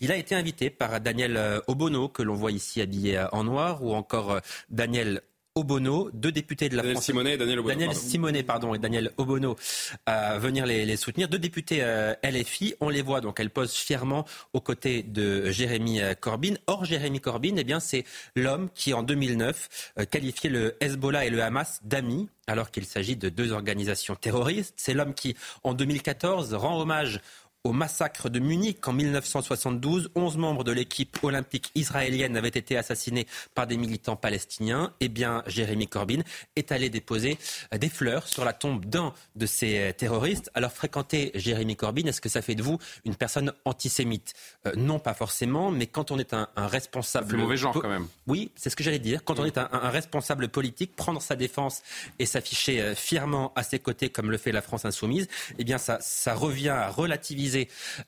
il 0.01 0.11
a 0.11 0.17
été 0.17 0.35
invité 0.35 0.71
par 0.71 1.01
Daniel 1.01 1.61
Obono, 1.67 2.09
que 2.09 2.23
l'on 2.23 2.35
voit 2.35 2.53
ici 2.53 2.81
habillé 2.81 3.23
en 3.33 3.45
noir, 3.45 3.83
ou 3.83 3.95
encore 3.95 4.41
Daniel 4.71 5.21
Obono, 5.57 6.11
deux 6.13 6.33
députés 6.33 6.69
de 6.69 6.75
la 6.75 6.83
Daniel 6.83 6.97
France. 6.97 7.05
Simonet 7.05 7.35
et 7.35 7.37
Daniel 7.37 7.61
Obono. 7.61 7.75
Daniel 7.75 7.95
Simonet, 7.95 8.43
pardon, 8.43 8.75
et 8.75 8.79
Daniel 8.81 9.13
Obono 9.19 9.55
à 10.05 10.37
venir 10.37 10.67
les, 10.67 10.97
soutenir. 10.97 11.29
Deux 11.29 11.39
députés 11.39 11.79
euh, 11.81 12.13
LFI, 12.25 12.75
on 12.81 12.89
les 12.89 13.03
voit 13.03 13.21
donc, 13.21 13.39
elles 13.39 13.51
posent 13.51 13.75
fièrement 13.75 14.25
aux 14.53 14.61
côtés 14.61 15.05
de 15.05 15.53
Jérémy 15.53 16.01
euh, 16.01 16.15
Corbyn. 16.15 16.55
Or, 16.67 16.85
Jérémy 16.85 17.21
Corbyn, 17.21 17.55
eh 17.57 17.63
bien, 17.63 17.79
c'est 17.79 18.03
l'homme 18.35 18.69
qui, 18.75 18.95
en 18.95 19.05
2009, 19.05 19.93
euh, 20.01 20.05
qualifiait 20.07 20.51
le 20.51 20.77
Hezbollah 20.81 21.25
et 21.25 21.31
le 21.31 21.41
Hamas 21.41 21.79
d'amis 21.85 22.29
alors 22.47 22.71
qu'il 22.71 22.85
s'agit 22.85 23.17
de 23.17 23.29
deux 23.29 23.53
organisations 23.53 24.17
terroristes. 24.17 24.75
C'est 24.77 24.95
l'homme 24.95 25.15
qui, 25.15 25.37
en 25.63 25.75
2014, 25.75 26.55
rend 26.55 26.81
hommage 26.81 27.21
au 27.65 27.73
massacre 27.73 28.29
de 28.29 28.39
Munich 28.39 28.87
en 28.87 28.93
1972. 28.93 30.11
Onze 30.15 30.37
membres 30.37 30.65
de 30.65 30.73
l'équipe 30.73 31.19
olympique 31.23 31.71
israélienne 31.75 32.37
avaient 32.37 32.49
été 32.49 32.77
assassinés 32.77 33.27
par 33.55 33.67
des 33.67 33.79
militants 33.79 34.17
palestiniens. 34.17 34.93
Eh 35.01 35.09
bien, 35.09 35.43
Jérémy 35.47 35.89
Corbyn 35.89 36.21
est 36.57 36.73
allé 36.73 36.91
déposer 36.91 37.39
des 37.73 37.89
fleurs 37.89 38.29
sur 38.29 38.45
la 38.45 38.53
tombe 38.53 38.85
d'un 38.85 39.15
de 39.35 39.47
ces 39.47 39.95
terroristes. 39.97 40.51
Alors, 40.55 40.73
fréquenter 40.73 41.33
Jérémy 41.35 41.75
Corbyn, 41.75 42.07
est-ce 42.07 42.21
que 42.21 42.29
ça 42.29 42.43
fait 42.43 42.55
de 42.55 42.63
vous 42.63 42.79
une 43.07 43.15
personne 43.15 43.53
antisémite? 43.65 44.35
Euh, 44.67 44.73
Non, 44.77 44.99
pas 44.99 45.15
forcément, 45.15 45.71
mais 45.71 45.87
quand 45.87 46.11
on 46.11 46.19
est 46.19 46.35
un, 46.35 46.49
responsable... 46.57 47.29
C'est 47.31 47.37
mauvais 47.37 47.57
genre 47.57 47.81
quand 47.81 47.89
même. 47.89 48.07
Oui, 48.27 48.51
c'est 48.57 48.69
ce 48.69 48.77
que 48.77 48.85
j'allais 48.85 48.99
dire. 48.99 49.25
Quand 49.25 49.41
on 49.41 49.47
est 49.47 49.57
un, 49.57 49.69
responsable 49.89 50.49
politique, 50.49 50.95
prendre 50.97 51.23
sa 51.23 51.35
défense 51.35 51.83
et 52.19 52.27
s'afficher 52.27 52.83
euh, 52.83 52.95
fièrement 52.95 53.53
à 53.57 53.63
ses 53.63 53.79
côtés 53.79 54.11
comme 54.11 54.31
le 54.31 54.37
fait 54.37 54.53
la 54.53 54.61
France 54.61 54.85
insoumise, 54.85 55.29
eh 55.59 55.65
bien, 55.65 55.79
ça, 55.79 55.99
ça 56.01 56.35
revient 56.35 56.69
à 56.69 56.91
relativiser 56.91 57.54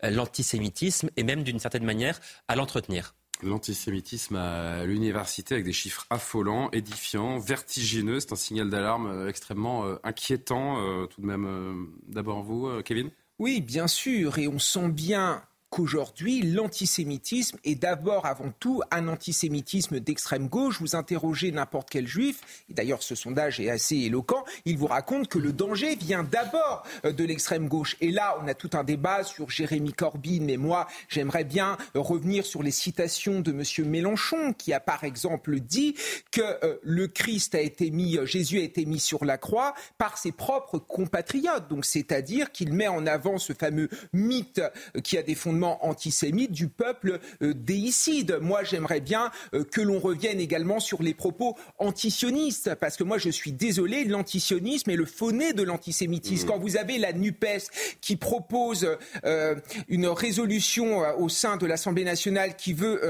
euh, 0.04 0.10
l'antisémitisme 0.10 1.10
et 1.16 1.22
même 1.22 1.42
d'une 1.42 1.58
certaine 1.58 1.84
manière 1.84 2.20
à 2.48 2.56
l'entretenir. 2.56 3.14
L'antisémitisme 3.42 4.36
à 4.36 4.84
l'université 4.84 5.54
avec 5.54 5.66
des 5.66 5.72
chiffres 5.72 6.06
affolants, 6.08 6.70
édifiants, 6.72 7.38
vertigineux, 7.38 8.20
c'est 8.20 8.32
un 8.32 8.36
signal 8.36 8.70
d'alarme 8.70 9.06
euh, 9.06 9.28
extrêmement 9.28 9.84
euh, 9.84 9.96
inquiétant. 10.04 11.06
Tout 11.08 11.20
de 11.20 11.26
même, 11.26 11.88
d'abord 12.08 12.42
vous, 12.42 12.82
Kevin? 12.82 13.10
Oui, 13.38 13.60
bien 13.60 13.86
sûr, 13.86 14.38
et 14.38 14.48
on 14.48 14.58
sent 14.58 14.88
bien 14.88 15.42
qu'aujourd'hui, 15.70 16.42
l'antisémitisme 16.42 17.58
est 17.64 17.74
d'abord, 17.74 18.26
avant 18.26 18.52
tout, 18.58 18.82
un 18.90 19.08
antisémitisme 19.08 20.00
d'extrême 20.00 20.48
gauche. 20.48 20.80
Vous 20.80 20.96
interrogez 20.96 21.50
n'importe 21.52 21.88
quel 21.90 22.06
juif, 22.06 22.64
et 22.70 22.74
d'ailleurs 22.74 23.02
ce 23.02 23.14
sondage 23.14 23.60
est 23.60 23.70
assez 23.70 23.96
éloquent, 23.96 24.44
il 24.64 24.78
vous 24.78 24.86
raconte 24.86 25.28
que 25.28 25.38
le 25.38 25.52
danger 25.52 25.96
vient 25.96 26.22
d'abord 26.22 26.84
euh, 27.04 27.12
de 27.12 27.24
l'extrême 27.24 27.68
gauche. 27.68 27.96
Et 28.00 28.10
là, 28.10 28.38
on 28.42 28.48
a 28.48 28.54
tout 28.54 28.70
un 28.74 28.84
débat 28.84 29.24
sur 29.24 29.50
Jérémy 29.50 29.92
Corbyn, 29.92 30.42
mais 30.42 30.56
moi, 30.56 30.86
j'aimerais 31.08 31.44
bien 31.44 31.76
revenir 31.94 32.46
sur 32.46 32.62
les 32.62 32.70
citations 32.70 33.40
de 33.40 33.50
M. 33.50 33.88
Mélenchon, 33.88 34.52
qui 34.52 34.72
a 34.72 34.80
par 34.80 35.04
exemple 35.04 35.60
dit 35.60 35.94
que 36.30 36.42
euh, 36.64 36.76
le 36.82 37.08
Christ 37.08 37.54
a 37.54 37.60
été 37.60 37.90
mis, 37.90 38.16
euh, 38.16 38.26
Jésus 38.26 38.58
a 38.58 38.62
été 38.62 38.84
mis 38.84 39.00
sur 39.00 39.24
la 39.24 39.38
croix 39.38 39.74
par 39.98 40.18
ses 40.18 40.32
propres 40.32 40.78
compatriotes. 40.78 41.68
Donc, 41.68 41.84
c'est-à-dire 41.84 42.52
qu'il 42.52 42.72
met 42.72 42.88
en 42.88 43.06
avant 43.06 43.38
ce 43.38 43.52
fameux 43.52 43.88
mythe 44.12 44.60
qui 45.02 45.18
a 45.18 45.22
des 45.22 45.34
fondements 45.56 45.86
antisémites 45.86 46.52
du 46.52 46.68
peuple 46.68 47.18
déicide. 47.40 48.38
Moi, 48.42 48.62
j'aimerais 48.62 49.00
bien 49.00 49.30
que 49.72 49.80
l'on 49.80 49.98
revienne 49.98 50.38
également 50.38 50.80
sur 50.80 51.02
les 51.02 51.14
propos 51.14 51.56
antisionistes, 51.78 52.74
parce 52.74 52.96
que 52.96 53.04
moi, 53.04 53.16
je 53.18 53.30
suis 53.30 53.52
désolé, 53.52 54.04
l'antisionisme 54.04 54.90
est 54.90 54.96
le 54.96 55.06
fauné 55.06 55.52
de 55.52 55.62
l'antisémitisme. 55.62 56.46
Mmh. 56.46 56.50
Quand 56.50 56.58
vous 56.58 56.76
avez 56.76 56.98
la 56.98 57.12
NUPES 57.12 57.70
qui 58.00 58.16
propose 58.16 58.96
euh, 59.24 59.54
une 59.88 60.06
résolution 60.06 61.02
euh, 61.02 61.14
au 61.18 61.28
sein 61.28 61.56
de 61.56 61.66
l'Assemblée 61.66 62.04
nationale 62.04 62.56
qui 62.56 62.72
veut 62.72 63.00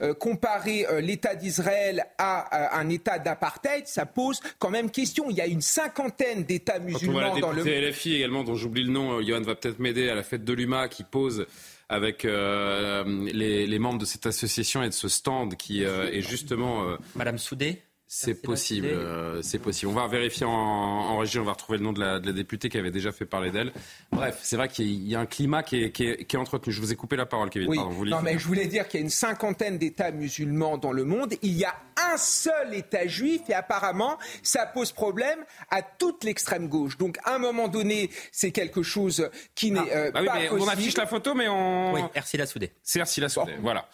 euh, 0.00 0.14
comparer 0.14 0.86
l'État 1.00 1.34
d'Israël 1.34 2.04
à, 2.18 2.78
un 2.78 2.88
État 2.88 3.18
d'apartheid, 3.18 3.86
ça 3.86 4.06
pose 4.06 4.40
quand 4.58 4.70
même 4.70 4.90
question. 4.90 5.26
Il 5.30 5.36
y 5.36 5.40
a 5.40 5.46
une 5.46 5.60
cinquantaine 5.60 6.44
d'États 6.44 6.78
musulmans 6.78 7.38
dans 7.38 7.52
le 7.52 7.64
monde. 7.64 7.72
LFI 7.72 8.14
également, 8.14 8.44
dont 8.44 8.54
j'oublie 8.54 8.84
le 8.84 8.92
nom, 8.92 9.20
Johan 9.22 9.40
va 9.42 9.54
peut-être 9.54 9.78
m'aider, 9.78 10.08
à 10.08 10.14
la 10.14 10.22
fête 10.22 10.44
de 10.44 10.52
l'UMA, 10.52 10.88
qui 10.88 11.02
pose 11.02 11.46
avec 11.88 12.24
les, 12.24 13.66
les, 13.66 13.78
membres 13.78 13.98
de 13.98 14.04
cette 14.04 14.26
association 14.26 14.82
et 14.82 14.88
de 14.88 14.94
ce 14.94 15.08
stand 15.08 15.56
qui 15.56 15.82
est 15.84 16.20
justement... 16.20 16.96
Madame 17.14 17.38
Soudé 17.38 17.85
c'est 18.08 18.40
possible, 18.40 18.86
euh, 18.86 19.42
c'est 19.42 19.58
possible. 19.58 19.90
On 19.90 19.94
va 19.94 20.06
vérifier 20.06 20.46
en, 20.46 21.18
région, 21.18 21.42
on 21.42 21.44
va 21.44 21.52
retrouver 21.52 21.78
le 21.78 21.84
nom 21.84 21.92
de 21.92 22.00
la, 22.00 22.20
députée 22.20 22.68
qui 22.68 22.78
avait 22.78 22.92
déjà 22.92 23.10
fait 23.10 23.26
parler 23.26 23.50
d'elle. 23.50 23.72
Bref, 24.12 24.38
c'est 24.42 24.56
vrai 24.56 24.68
qu'il 24.68 25.08
y 25.08 25.16
a 25.16 25.20
un 25.20 25.26
climat 25.26 25.64
qui 25.64 25.82
est, 25.82 26.34
entretenu. 26.36 26.72
Je 26.72 26.80
vous 26.80 26.92
ai 26.92 26.96
coupé 26.96 27.16
la 27.16 27.26
parole, 27.26 27.50
Kevin. 27.50 27.68
Oui. 27.68 27.78
non, 28.08 28.22
mais 28.22 28.38
je 28.38 28.46
voulais 28.46 28.66
dire 28.66 28.86
qu'il 28.86 29.00
y 29.00 29.02
a 29.02 29.04
une 29.04 29.10
cinquantaine 29.10 29.76
d'États 29.78 30.12
musulmans 30.12 30.78
dans 30.78 30.92
le 30.92 31.04
monde. 31.04 31.34
Il 31.42 31.54
y 31.54 31.64
a 31.64 31.74
un 32.12 32.16
seul 32.16 32.74
État 32.74 33.06
juif 33.06 33.42
et 33.48 33.54
apparemment, 33.54 34.18
ça 34.42 34.66
pose 34.66 34.92
problème 34.92 35.40
à 35.70 35.82
toute 35.82 36.22
l'extrême 36.22 36.68
gauche. 36.68 36.96
Donc, 36.98 37.18
à 37.24 37.34
un 37.34 37.38
moment 37.38 37.66
donné, 37.66 38.10
c'est 38.30 38.52
quelque 38.52 38.82
chose 38.82 39.30
qui 39.54 39.72
n'est 39.72 39.80
ah. 39.80 39.96
euh, 39.96 40.10
bah 40.12 40.22
pas 40.24 40.38
On 40.52 40.68
affiche 40.68 40.96
la 40.96 41.06
photo, 41.06 41.34
mais 41.34 41.48
on. 41.48 41.94
Oui, 41.94 42.00
Ersi 42.14 42.38
Soudé. 42.46 42.72
C'est 42.82 43.00
Ersi 43.00 43.20
Soudé, 43.28 43.54
voilà. 43.60 43.88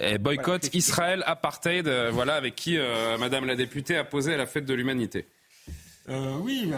Et 0.00 0.18
boycott 0.18 0.74
Israël 0.74 1.22
apartheid, 1.26 1.86
euh, 1.86 2.10
voilà 2.10 2.34
avec 2.34 2.54
qui 2.54 2.76
euh, 2.78 3.16
Madame 3.18 3.46
la 3.46 3.54
députée 3.54 3.96
a 3.96 4.04
posé 4.04 4.34
à 4.34 4.36
la 4.36 4.46
fête 4.46 4.64
de 4.64 4.74
l'humanité. 4.74 5.26
Euh, 6.08 6.36
oui. 6.42 6.70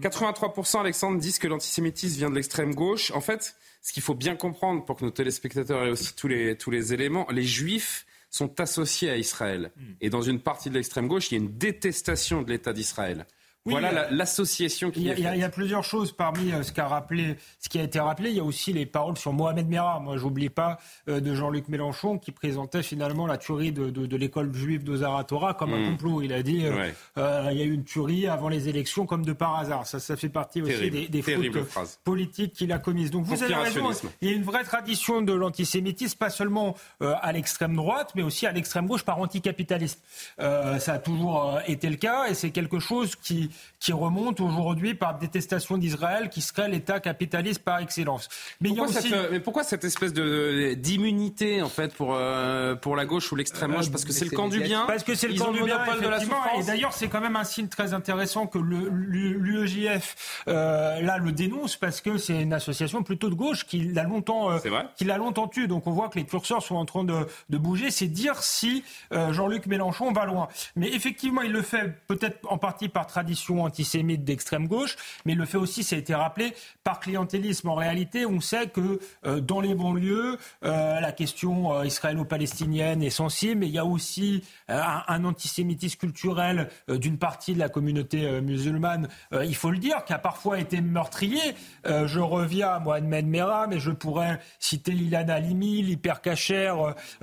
83% 0.00 0.80
Alexandre 0.80 1.18
disent 1.20 1.38
que 1.38 1.48
l'antisémitisme 1.48 2.16
vient 2.18 2.30
de 2.30 2.36
l'extrême 2.36 2.74
gauche. 2.74 3.10
En 3.10 3.20
fait, 3.20 3.56
ce 3.82 3.92
qu'il 3.92 4.02
faut 4.02 4.14
bien 4.14 4.36
comprendre 4.36 4.84
pour 4.84 4.96
que 4.96 5.04
nos 5.04 5.10
téléspectateurs 5.10 5.84
aient 5.84 5.90
aussi 5.90 6.14
tous 6.14 6.28
les, 6.28 6.56
tous 6.56 6.70
les 6.70 6.94
éléments, 6.94 7.26
les 7.30 7.42
juifs 7.42 8.06
sont 8.30 8.60
associés 8.60 9.10
à 9.10 9.16
Israël. 9.16 9.72
Hmm. 9.76 9.92
Et 10.00 10.08
dans 10.08 10.22
une 10.22 10.40
partie 10.40 10.70
de 10.70 10.74
l'extrême 10.74 11.06
gauche, 11.06 11.30
il 11.30 11.34
y 11.34 11.40
a 11.40 11.44
une 11.44 11.58
détestation 11.58 12.42
de 12.42 12.50
l'État 12.50 12.72
d'Israël 12.72 13.26
voilà 13.64 14.10
l'association 14.10 14.90
qui. 14.90 15.02
Il 15.02 15.06
y, 15.06 15.26
a, 15.26 15.34
il 15.34 15.40
y, 15.40 15.44
a 15.44 15.48
plusieurs 15.48 15.84
choses 15.84 16.10
parmi 16.12 16.52
euh, 16.52 16.64
ce 16.64 16.72
qu'a 16.72 16.88
rappelé, 16.88 17.36
ce 17.60 17.68
qui 17.68 17.78
a 17.78 17.82
été 17.84 18.00
rappelé. 18.00 18.30
Il 18.30 18.36
y 18.36 18.40
a 18.40 18.44
aussi 18.44 18.72
les 18.72 18.86
paroles 18.86 19.16
sur 19.16 19.32
Mohamed 19.32 19.68
Merah. 19.68 20.00
Moi, 20.00 20.16
j'oublie 20.16 20.48
pas 20.48 20.78
euh, 21.08 21.20
de 21.20 21.34
Jean-Luc 21.34 21.68
Mélenchon 21.68 22.18
qui 22.18 22.32
présentait 22.32 22.82
finalement 22.82 23.26
la 23.26 23.38
tuerie 23.38 23.70
de, 23.70 23.90
de, 23.90 24.06
de 24.06 24.16
l'école 24.16 24.52
juive 24.52 24.82
de 24.82 24.96
Zaratora 24.96 25.54
comme 25.54 25.74
un 25.74 25.78
mm. 25.78 25.90
complot. 25.90 26.22
Il 26.22 26.32
a 26.32 26.42
dit 26.42 26.66
euh, 26.66 26.90
euh, 27.18 27.48
il 27.52 27.58
y 27.58 27.62
a 27.62 27.64
eu 27.64 27.72
une 27.72 27.84
tuerie 27.84 28.26
avant 28.26 28.48
les 28.48 28.68
élections 28.68 29.06
comme 29.06 29.24
de 29.24 29.32
par 29.32 29.56
hasard. 29.56 29.86
Ça, 29.86 30.00
ça 30.00 30.16
fait 30.16 30.28
partie 30.28 30.60
aussi 30.60 30.90
des, 30.90 31.06
des 31.06 31.22
fautes 31.22 31.96
politiques 32.02 32.54
qu'il 32.54 32.72
a 32.72 32.78
commises. 32.78 33.12
Donc 33.12 33.26
vous 33.26 33.42
avez 33.42 33.54
raison. 33.54 33.90
Il 34.20 34.28
y 34.28 34.32
a 34.32 34.34
une 34.34 34.42
vraie 34.42 34.64
tradition 34.64 35.22
de 35.22 35.32
l'antisémitisme, 35.32 36.18
pas 36.18 36.30
seulement 36.30 36.74
à 37.00 37.32
l'extrême 37.32 37.76
droite, 37.76 38.12
mais 38.16 38.22
aussi 38.22 38.46
à 38.46 38.52
l'extrême 38.52 38.86
gauche 38.86 39.04
par 39.04 39.20
anticapitaliste. 39.20 40.02
ça 40.38 40.92
a 40.92 40.98
toujours 40.98 41.60
été 41.68 41.88
le 41.88 41.96
cas 41.96 42.26
et 42.28 42.34
c'est 42.34 42.50
quelque 42.50 42.80
chose 42.80 43.14
qui 43.14 43.51
qui 43.80 43.92
remonte 43.92 44.40
aujourd'hui 44.40 44.94
par 44.94 45.18
détestation 45.18 45.76
d'Israël, 45.78 46.28
qui 46.28 46.40
serait 46.40 46.68
l'État 46.68 47.00
capitaliste 47.00 47.62
par 47.62 47.80
excellence. 47.80 48.28
Mais 48.60 48.70
pourquoi, 48.70 48.88
cette, 48.88 49.30
mais 49.30 49.40
pourquoi 49.40 49.64
cette 49.64 49.84
espèce 49.84 50.12
de 50.12 50.74
d'immunité 50.74 51.62
en 51.62 51.68
fait 51.68 51.94
pour 51.94 52.14
euh, 52.14 52.74
pour 52.74 52.96
la 52.96 53.06
gauche 53.06 53.30
ou 53.32 53.36
l'extrême 53.36 53.74
gauche? 53.74 53.90
Parce 53.90 54.04
que 54.04 54.12
c'est 54.12 54.24
le 54.24 54.30
camp 54.30 54.48
du 54.48 54.60
bien. 54.60 54.84
Parce 54.86 55.02
que 55.02 55.14
c'est 55.14 55.28
le 55.28 55.38
camp 55.38 55.52
du 55.52 55.62
bien, 55.62 55.78
de 56.00 56.08
la 56.08 56.18
Et 56.58 56.64
d'ailleurs, 56.64 56.92
c'est 56.92 57.08
quand 57.08 57.20
même 57.20 57.36
un 57.36 57.44
signe 57.44 57.68
très 57.68 57.94
intéressant 57.94 58.46
que 58.46 58.58
l'UEJF 58.58 60.44
euh, 60.48 61.00
là 61.00 61.18
le 61.18 61.32
dénonce 61.32 61.76
parce 61.76 62.00
que 62.00 62.18
c'est 62.18 62.40
une 62.40 62.52
association 62.52 63.02
plutôt 63.02 63.30
de 63.30 63.34
gauche 63.34 63.66
qui 63.66 63.84
l'a 63.84 64.04
longtemps 64.04 64.50
euh, 64.52 64.58
qui 64.96 65.04
l'a 65.04 65.16
longtemps 65.16 65.48
tué. 65.48 65.66
Donc 65.66 65.86
on 65.86 65.92
voit 65.92 66.08
que 66.08 66.18
les 66.18 66.24
curseurs 66.24 66.62
sont 66.62 66.76
en 66.76 66.84
train 66.84 67.04
de, 67.04 67.26
de 67.50 67.58
bouger. 67.58 67.90
C'est 67.90 68.06
dire 68.06 68.42
si 68.42 68.84
euh, 69.12 69.32
Jean-Luc 69.32 69.66
Mélenchon 69.66 70.12
va 70.12 70.24
loin. 70.24 70.48
Mais 70.76 70.92
effectivement, 70.92 71.42
il 71.42 71.52
le 71.52 71.62
fait 71.62 71.94
peut-être 72.06 72.38
en 72.50 72.58
partie 72.58 72.88
par 72.88 73.06
tradition 73.06 73.41
antisémite 73.50 74.24
d'extrême 74.24 74.66
gauche, 74.66 74.96
mais 75.24 75.34
le 75.34 75.44
fait 75.44 75.58
aussi, 75.58 75.82
ça 75.82 75.96
a 75.96 75.98
été 75.98 76.14
rappelé, 76.14 76.54
par 76.84 77.00
clientélisme. 77.00 77.68
En 77.68 77.74
réalité, 77.74 78.26
on 78.26 78.40
sait 78.40 78.68
que 78.68 79.00
euh, 79.26 79.40
dans 79.40 79.60
les 79.60 79.74
banlieues, 79.74 80.38
euh, 80.64 81.00
la 81.00 81.12
question 81.12 81.74
euh, 81.74 81.86
israélo-palestinienne 81.86 83.02
est 83.02 83.10
sensible, 83.10 83.60
mais 83.60 83.68
il 83.68 83.74
y 83.74 83.78
a 83.78 83.84
aussi 83.84 84.42
un, 84.68 85.24
antisémitisme 85.24 85.98
culturel 85.98 86.68
d'une 86.88 87.18
partie 87.18 87.54
de 87.54 87.58
la 87.58 87.68
communauté 87.68 88.40
musulmane, 88.40 89.08
il 89.32 89.54
faut 89.54 89.70
le 89.70 89.78
dire, 89.78 90.04
qui 90.04 90.12
a 90.12 90.18
parfois 90.18 90.58
été 90.58 90.80
meurtrier. 90.80 91.40
je 91.84 92.18
reviens 92.18 92.70
à 92.70 92.78
Mohamed 92.80 93.26
Merah, 93.26 93.66
mais 93.66 93.78
je 93.78 93.90
pourrais 93.90 94.40
citer 94.58 94.92
Ilan 94.92 95.28
Halimi, 95.28 95.82
l'hypercacher, 95.82 96.74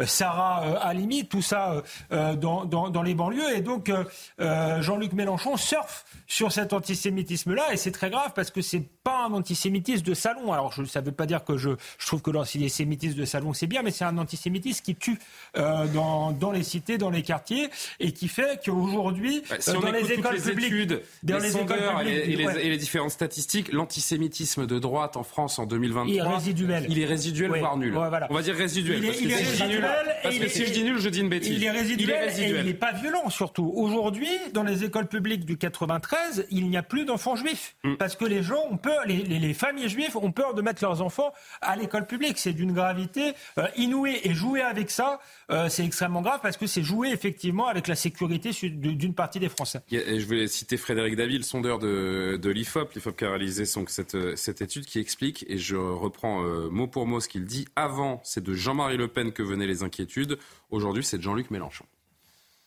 Sarah 0.05 0.79
Halimi, 0.81 1.27
tout 1.27 1.41
ça 1.41 1.81
dans, 2.11 2.65
dans, 2.65 2.89
dans, 2.89 3.03
les 3.03 3.15
banlieues. 3.15 3.55
Et 3.55 3.61
donc, 3.61 3.91
Jean-Luc 4.39 5.13
Mélenchon 5.13 5.57
surfe 5.57 6.05
sur 6.27 6.51
cet 6.51 6.73
antisémitisme-là, 6.73 7.73
et 7.73 7.77
c'est 7.77 7.91
très 7.91 8.09
grave 8.09 8.33
parce 8.35 8.51
que 8.51 8.61
c'est 8.61 8.83
pas 9.03 9.25
un 9.25 9.33
antisémitisme 9.33 10.03
de 10.03 10.13
salon. 10.13 10.53
Alors, 10.53 10.71
je, 10.71 10.83
ça 10.85 11.01
ne 11.01 11.07
veut 11.07 11.11
pas 11.11 11.25
dire 11.25 11.43
que 11.43 11.57
je, 11.57 11.71
je 11.97 12.05
trouve 12.05 12.21
que 12.21 12.31
l'antisémitisme 12.31 13.17
de 13.17 13.25
salon 13.25 13.53
c'est 13.53 13.67
bien, 13.67 13.81
mais 13.81 13.91
c'est 13.91 14.05
un 14.05 14.17
antisémitisme 14.17 14.83
qui 14.83 14.95
tue 14.95 15.17
euh, 15.57 15.87
dans, 15.87 16.31
dans, 16.31 16.51
les 16.51 16.63
cités, 16.63 16.97
dans 16.97 17.09
les 17.09 17.23
quartiers, 17.23 17.69
et 17.99 18.11
qui 18.11 18.27
fait 18.27 18.59
qu'aujourd'hui, 18.63 19.43
bah, 19.49 19.55
si 19.59 19.71
euh, 19.71 19.73
dans 19.73 19.91
les 19.91 20.11
écoles 20.11 20.35
les 20.35 20.41
publiques, 20.41 20.67
études, 20.67 21.01
dans 21.23 21.39
les, 21.39 21.57
écoles 21.57 21.79
publiques, 21.79 22.13
et, 22.13 22.35
les, 22.35 22.43
et, 22.43 22.69
les, 22.69 22.77
différentes 22.77 23.11
statistiques, 23.11 23.71
l'antisémitisme 23.73 24.67
de 24.67 24.77
droite 24.77 25.17
en 25.17 25.23
France 25.23 25.57
en 25.57 25.65
2023, 25.65 26.13
il 26.13 26.17
est 26.17 26.21
résiduel, 26.21 26.85
il 26.89 26.99
est 26.99 27.05
résiduel 27.05 27.51
voire 27.59 27.77
nul. 27.77 27.93
voilà. 27.93 28.27
On 28.29 28.35
va 28.35 28.41
dire 28.41 28.55
résiduel. 28.55 28.99
Il 29.03 29.09
est, 29.09 29.21
il 29.21 29.31
est 29.31 29.35
résiduel. 29.35 29.85
Parce 30.21 30.37
que 30.37 30.47
si 30.47 30.65
je 30.65 30.71
dis 30.71 30.83
nul, 30.83 30.99
je 30.99 31.09
dis 31.09 31.21
une 31.21 31.29
bêtise. 31.29 31.51
Il 31.51 31.63
est 31.63 31.71
résiduel, 31.71 32.29
et 32.37 32.49
il 32.49 32.65
n'est 32.65 32.73
pas 32.73 32.93
violent 32.93 33.29
surtout. 33.29 33.71
Aujourd'hui, 33.75 34.29
dans 34.53 34.63
les 34.63 34.83
écoles 34.83 35.07
publiques 35.07 35.45
du 35.45 35.57
93, 35.99 36.47
il 36.51 36.69
n'y 36.69 36.77
a 36.77 36.83
plus 36.83 37.05
d'enfants 37.05 37.35
juifs 37.35 37.75
mm. 37.83 37.95
parce 37.95 38.15
que 38.15 38.25
les 38.25 38.43
gens 38.43 38.63
ont 38.69 38.77
peur, 38.77 39.05
les, 39.05 39.23
les, 39.23 39.53
familles 39.53 39.89
juives 39.89 40.15
ont 40.17 40.31
peur 40.31 40.53
de 40.53 40.61
mettre 40.61 40.83
leurs 40.83 41.01
enfants 41.01 41.33
à 41.61 41.75
l'école 41.75 42.05
publique. 42.05 42.37
C'est 42.37 42.53
d'une 42.53 42.73
gravité 42.73 43.33
euh, 43.57 43.67
inouïe 43.77 44.19
et 44.23 44.33
jouer 44.33 44.61
avec 44.61 44.89
ça, 44.89 45.19
euh, 45.51 45.69
c'est 45.69 45.85
extrêmement 45.85 46.21
grave 46.21 46.39
parce 46.41 46.57
que 46.57 46.67
c'est 46.67 46.83
jouer 46.83 47.09
effectivement 47.09 47.67
avec 47.67 47.87
la 47.87 47.95
sécurité 47.95 48.51
d'une 48.63 49.13
partie 49.13 49.39
des 49.39 49.49
Français. 49.49 49.81
je 49.91 50.25
voulais 50.25 50.47
citer 50.47 50.77
Frédéric 50.77 51.15
Daville, 51.15 51.43
sondeur 51.43 51.79
de, 51.79 52.39
de 52.41 52.49
l'IFOP, 52.49 52.93
l'IFOP 52.93 53.17
qui 53.17 53.25
a 53.25 53.29
réalisé 53.29 53.65
cette, 53.65 54.35
cette, 54.35 54.61
étude 54.61 54.85
qui 54.85 54.99
explique, 54.99 55.45
et 55.47 55.57
je 55.57 55.75
reprends 55.75 56.43
euh, 56.43 56.69
mot 56.69 56.87
pour 56.87 57.07
mot 57.07 57.19
ce 57.19 57.27
qu'il 57.27 57.45
dit, 57.45 57.67
avant 57.75 58.21
c'est 58.23 58.43
de 58.43 58.53
Jean-Marie 58.53 58.97
Le 58.97 59.07
Pen 59.07 59.31
que 59.31 59.43
venaient 59.43 59.67
les 59.67 59.83
inquiétudes, 59.83 60.37
aujourd'hui 60.69 61.03
c'est 61.03 61.17
de 61.17 61.23
Jean-Luc 61.23 61.51
Mélenchon. 61.51 61.85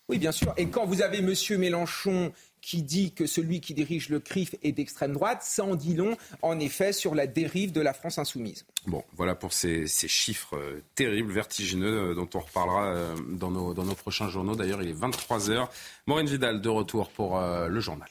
Oui, 0.09 0.19
bien 0.19 0.33
sûr. 0.33 0.53
Et 0.57 0.69
quand 0.69 0.85
vous 0.85 1.01
avez 1.01 1.19
M. 1.19 1.33
Mélenchon 1.59 2.33
qui 2.63 2.83
dit 2.83 3.13
que 3.13 3.27
celui 3.27 3.61
qui 3.61 3.75
dirige 3.75 4.09
le 4.09 4.21
CRIF 4.21 4.55
est 4.63 4.73
d'extrême 4.73 5.13
droite, 5.13 5.43
ça 5.43 5.65
en 5.65 5.75
dit 5.75 5.95
long, 5.95 6.17
en 6.41 6.59
effet, 6.61 6.93
sur 6.93 7.15
la 7.15 7.27
dérive 7.27 7.73
de 7.73 7.81
la 7.81 7.93
France 7.93 8.19
insoumise. 8.19 8.65
Bon, 8.87 9.05
voilà 9.17 9.35
pour 9.35 9.53
ces, 9.53 9.87
chiffres 9.87 10.57
euh, 10.57 10.83
terribles, 10.95 11.33
vertigineux, 11.33 12.11
euh, 12.11 12.15
dont 12.15 12.29
on 12.35 12.41
reparlera 12.41 12.87
euh, 12.87 13.17
dans 13.29 13.51
nos, 13.51 13.75
dans 13.75 13.85
nos 13.85 13.95
prochains 13.95 14.29
journaux. 14.29 14.55
D'ailleurs, 14.55 14.83
il 14.83 14.89
est 14.89 14.99
23h. 14.99 15.69
Maureen 16.07 16.27
Vidal, 16.27 16.61
de 16.61 16.69
retour 16.69 17.11
pour 17.11 17.41
le 17.41 17.81
journal. 17.81 18.09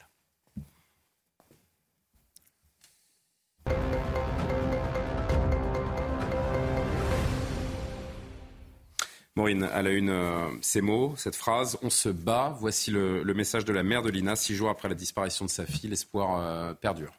Maureen, 9.42 9.68
elle 9.74 9.88
a 9.88 9.89
une 9.89 10.10
euh, 10.12 10.50
ces 10.62 10.82
mots, 10.82 11.16
cette 11.18 11.36
phrase 11.36 11.76
On 11.82 11.89
se 11.89 12.10
bat. 12.10 12.56
Voici 12.60 12.92
le, 12.92 13.24
message 13.34 13.66
de 13.66 13.74
la 13.74 13.82
mère 13.82 14.04
de 14.04 14.12
Lina. 14.12 14.36
Six 14.36 14.54
jours 14.54 14.70
après 14.70 14.88
la 14.88 14.94
disparition 14.94 15.46
de 15.46 15.50
sa 15.50 15.66
fille, 15.66 15.89
l'espoir 15.89 16.39
euh, 16.39 16.76
perdure. 16.76 17.12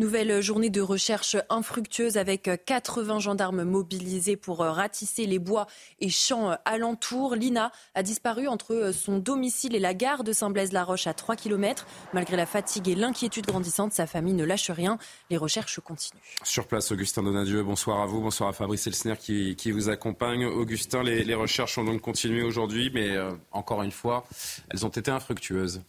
Nouvelle 0.00 0.40
journée 0.40 0.70
de 0.70 0.80
recherche 0.80 1.36
infructueuse 1.50 2.16
avec 2.16 2.50
80 2.66 3.20
gendarmes 3.20 3.62
mobilisés 3.62 4.36
pour 4.36 4.58
ratisser 4.58 5.24
les 5.24 5.38
bois 5.38 5.68
et 6.00 6.08
champs 6.08 6.56
alentours. 6.64 7.36
Lina 7.36 7.70
a 7.94 8.02
disparu 8.02 8.48
entre 8.48 8.90
son 8.92 9.18
domicile 9.18 9.76
et 9.76 9.78
la 9.78 9.94
gare 9.94 10.24
de 10.24 10.32
Saint-Blaise-la-Roche 10.32 11.06
à 11.06 11.14
3 11.14 11.36
km. 11.36 11.86
Malgré 12.12 12.36
la 12.36 12.44
fatigue 12.44 12.88
et 12.88 12.96
l'inquiétude 12.96 13.46
grandissante, 13.46 13.92
sa 13.92 14.08
famille 14.08 14.34
ne 14.34 14.44
lâche 14.44 14.68
rien. 14.72 14.98
Les 15.30 15.36
recherches 15.36 15.78
continuent. 15.78 16.18
Sur 16.42 16.66
place, 16.66 16.90
Augustin 16.90 17.22
Donadieu, 17.22 17.62
bonsoir 17.62 18.00
à 18.00 18.06
vous. 18.06 18.20
Bonsoir 18.20 18.48
à 18.48 18.52
Fabrice 18.52 18.88
Elsner 18.88 19.14
qui, 19.16 19.70
vous 19.70 19.90
accompagne. 19.90 20.44
Augustin, 20.44 21.04
les, 21.04 21.34
recherches 21.34 21.78
ont 21.78 21.84
donc 21.84 22.00
continué 22.00 22.42
aujourd'hui, 22.42 22.90
mais 22.92 23.10
euh, 23.10 23.30
encore 23.52 23.84
une 23.84 23.92
fois, 23.92 24.24
elles 24.70 24.84
ont 24.84 24.88
été 24.88 25.12
infructueuses 25.12 25.82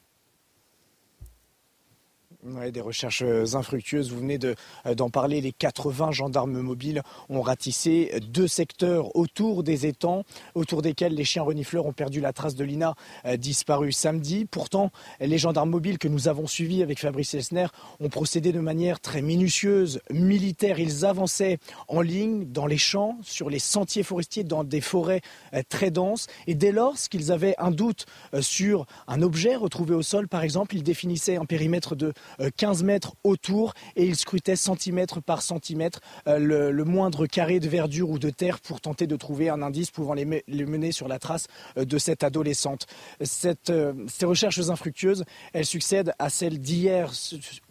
des 2.71 2.81
recherches 2.81 3.23
euh, 3.23 3.55
infructueuses. 3.55 4.11
Vous 4.11 4.19
venez 4.19 4.39
euh, 4.85 4.93
d'en 4.95 5.09
parler. 5.09 5.41
Les 5.41 5.51
80 5.51 6.11
gendarmes 6.11 6.59
mobiles 6.59 7.01
ont 7.29 7.41
ratissé 7.41 8.19
deux 8.31 8.47
secteurs 8.47 9.15
autour 9.15 9.63
des 9.63 9.87
étangs, 9.87 10.23
autour 10.53 10.81
desquels 10.81 11.15
les 11.15 11.23
chiens 11.23 11.41
renifleurs 11.41 11.85
ont 11.85 11.93
perdu 11.93 12.21
la 12.21 12.33
trace 12.33 12.55
de 12.55 12.63
Lina, 12.63 12.95
euh, 13.25 13.35
disparue 13.35 13.91
samedi. 13.91 14.45
Pourtant, 14.45 14.91
les 15.19 15.37
gendarmes 15.37 15.71
mobiles 15.71 15.97
que 15.97 16.07
nous 16.07 16.27
avons 16.27 16.45
suivis 16.45 16.83
avec 16.83 16.99
Fabrice 16.99 17.33
Elsner 17.33 17.67
ont 17.99 18.09
procédé 18.09 18.51
de 18.51 18.59
manière 18.59 18.99
très 18.99 19.21
minutieuse, 19.21 19.99
militaire. 20.11 20.79
Ils 20.79 21.03
avançaient 21.05 21.57
en 21.87 22.01
ligne 22.01 22.45
dans 22.45 22.67
les 22.67 22.77
champs, 22.77 23.17
sur 23.23 23.49
les 23.49 23.59
sentiers 23.59 24.03
forestiers, 24.03 24.43
dans 24.43 24.63
des 24.63 24.81
forêts 24.81 25.21
très 25.69 25.89
denses. 25.89 26.27
Et 26.47 26.53
dès 26.53 26.71
lors 26.71 26.95
qu'ils 27.09 27.31
avaient 27.31 27.55
un 27.57 27.71
doute 27.71 28.05
sur 28.41 28.85
un 29.07 29.21
objet 29.21 29.55
retrouvé 29.55 29.95
au 29.95 30.01
sol, 30.01 30.27
par 30.27 30.43
exemple, 30.43 30.75
ils 30.75 30.83
définissaient 30.83 31.37
un 31.37 31.45
périmètre 31.45 31.95
de 31.95 32.13
15 32.57 32.81
euh, 32.81 32.86
mètres 32.86 33.15
autour 33.23 33.73
et 33.95 34.05
il 34.05 34.15
scrutait 34.15 34.55
centimètre 34.55 35.21
par 35.21 35.41
centimètre 35.41 35.99
euh, 36.27 36.71
le, 36.71 36.86
moindre 36.86 37.25
carré 37.25 37.59
de 37.59 37.67
verdure 37.67 38.09
ou 38.09 38.19
de 38.19 38.29
terre 38.29 38.59
pour 38.59 38.79
tenter 38.79 39.07
de 39.07 39.15
trouver 39.15 39.49
un 39.49 39.61
indice 39.61 39.91
pouvant 39.91 40.13
les, 40.13 40.25
mener 40.25 40.91
sur 40.91 41.07
la 41.07 41.19
trace 41.19 41.47
euh, 41.77 41.86
de 41.86 41.97
cette 41.97 42.23
adolescente. 42.23 42.86
Ces 43.21 44.25
recherches 44.25 44.69
infructueuses, 44.69 45.25
elles 45.53 45.65
succèdent 45.65 46.13
à 46.19 46.29
celles 46.29 46.59
d'hier 46.59 47.11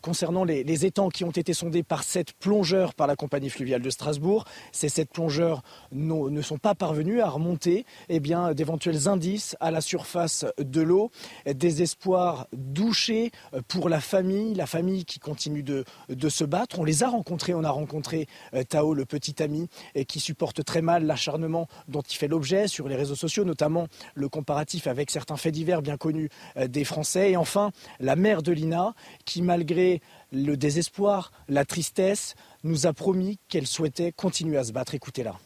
concernant 0.03 0.45
les, 0.45 0.85
étangs 0.85 1.09
qui 1.09 1.25
ont 1.25 1.31
été 1.31 1.55
sondés 1.55 1.83
par 1.83 2.03
sept 2.03 2.33
plongeurs 2.33 2.95
par 2.95 3.07
la 3.07 3.17
compagnie 3.17 3.51
fluviale 3.51 3.81
de 3.81 3.91
Strasbourg. 3.91 4.45
Ces 4.73 4.89
sept 4.89 5.11
plongeurs 5.11 5.63
ne 5.93 6.43
sont 6.43 6.59
pas 6.59 6.75
parvenus 6.75 7.21
à 7.21 7.29
remonter 7.29 7.87
eh 8.09 8.21
bien, 8.21 8.53
d'éventuels 8.53 9.09
indices 9.09 9.57
à 9.61 9.71
la 9.71 9.81
surface 9.81 10.45
de 10.59 10.81
l'eau. 10.83 11.11
Des 11.47 11.83
espoirs 11.83 12.49
douchés 12.53 13.31
pour 13.69 13.89
la 13.89 14.01
famille, 14.01 14.54
la 14.59 14.67
famille 14.67 15.05
qui 15.05 15.19
continue 15.19 15.63
de, 15.63 15.85
se 16.29 16.45
battre. 16.45 16.79
On 16.79 16.85
les 16.85 17.03
a 17.03 17.09
rencontrés, 17.09 17.55
on 17.55 17.65
a 17.65 17.71
rencontré 17.71 18.27
euh, 18.55 18.65
Tao, 18.65 18.95
le 18.95 19.05
petit 19.05 19.43
ami, 19.43 19.69
qui 20.09 20.21
supporte 20.21 20.65
très 20.65 20.83
mal 20.83 21.05
l'acharnement 21.07 21.69
dont 21.89 22.03
il 22.03 22.17
fait 22.17 22.29
l'objet 22.29 22.69
sur 22.69 22.89
les 22.89 22.97
réseaux 22.97 23.15
sociaux, 23.15 23.45
notamment 23.45 23.87
le 24.15 24.29
comparatif 24.29 24.87
avec 24.87 25.11
certains 25.11 25.37
faits 25.37 25.55
divers 25.55 25.83
bien 25.83 25.97
connus 25.97 26.29
euh, 26.57 26.67
des 26.67 26.85
Français. 26.85 27.33
Et 27.33 27.37
enfin, 27.37 27.71
la 28.01 28.17
mère 28.17 28.43
de 28.43 28.53
Lina, 28.53 28.95
qui 29.25 29.43
malgré 29.43 30.01
le 30.33 30.57
désespoir, 30.57 31.31
la 31.49 31.65
tristesse, 31.65 32.35
nous 32.63 32.87
a 32.87 32.93
promis 32.93 33.39
qu'elle 33.49 33.67
souhaitait 33.67 34.13
continuer 34.13 34.59
à 34.59 34.65
se 34.65 34.73
battre. 34.73 34.95
Écoutez-la. 34.95 35.37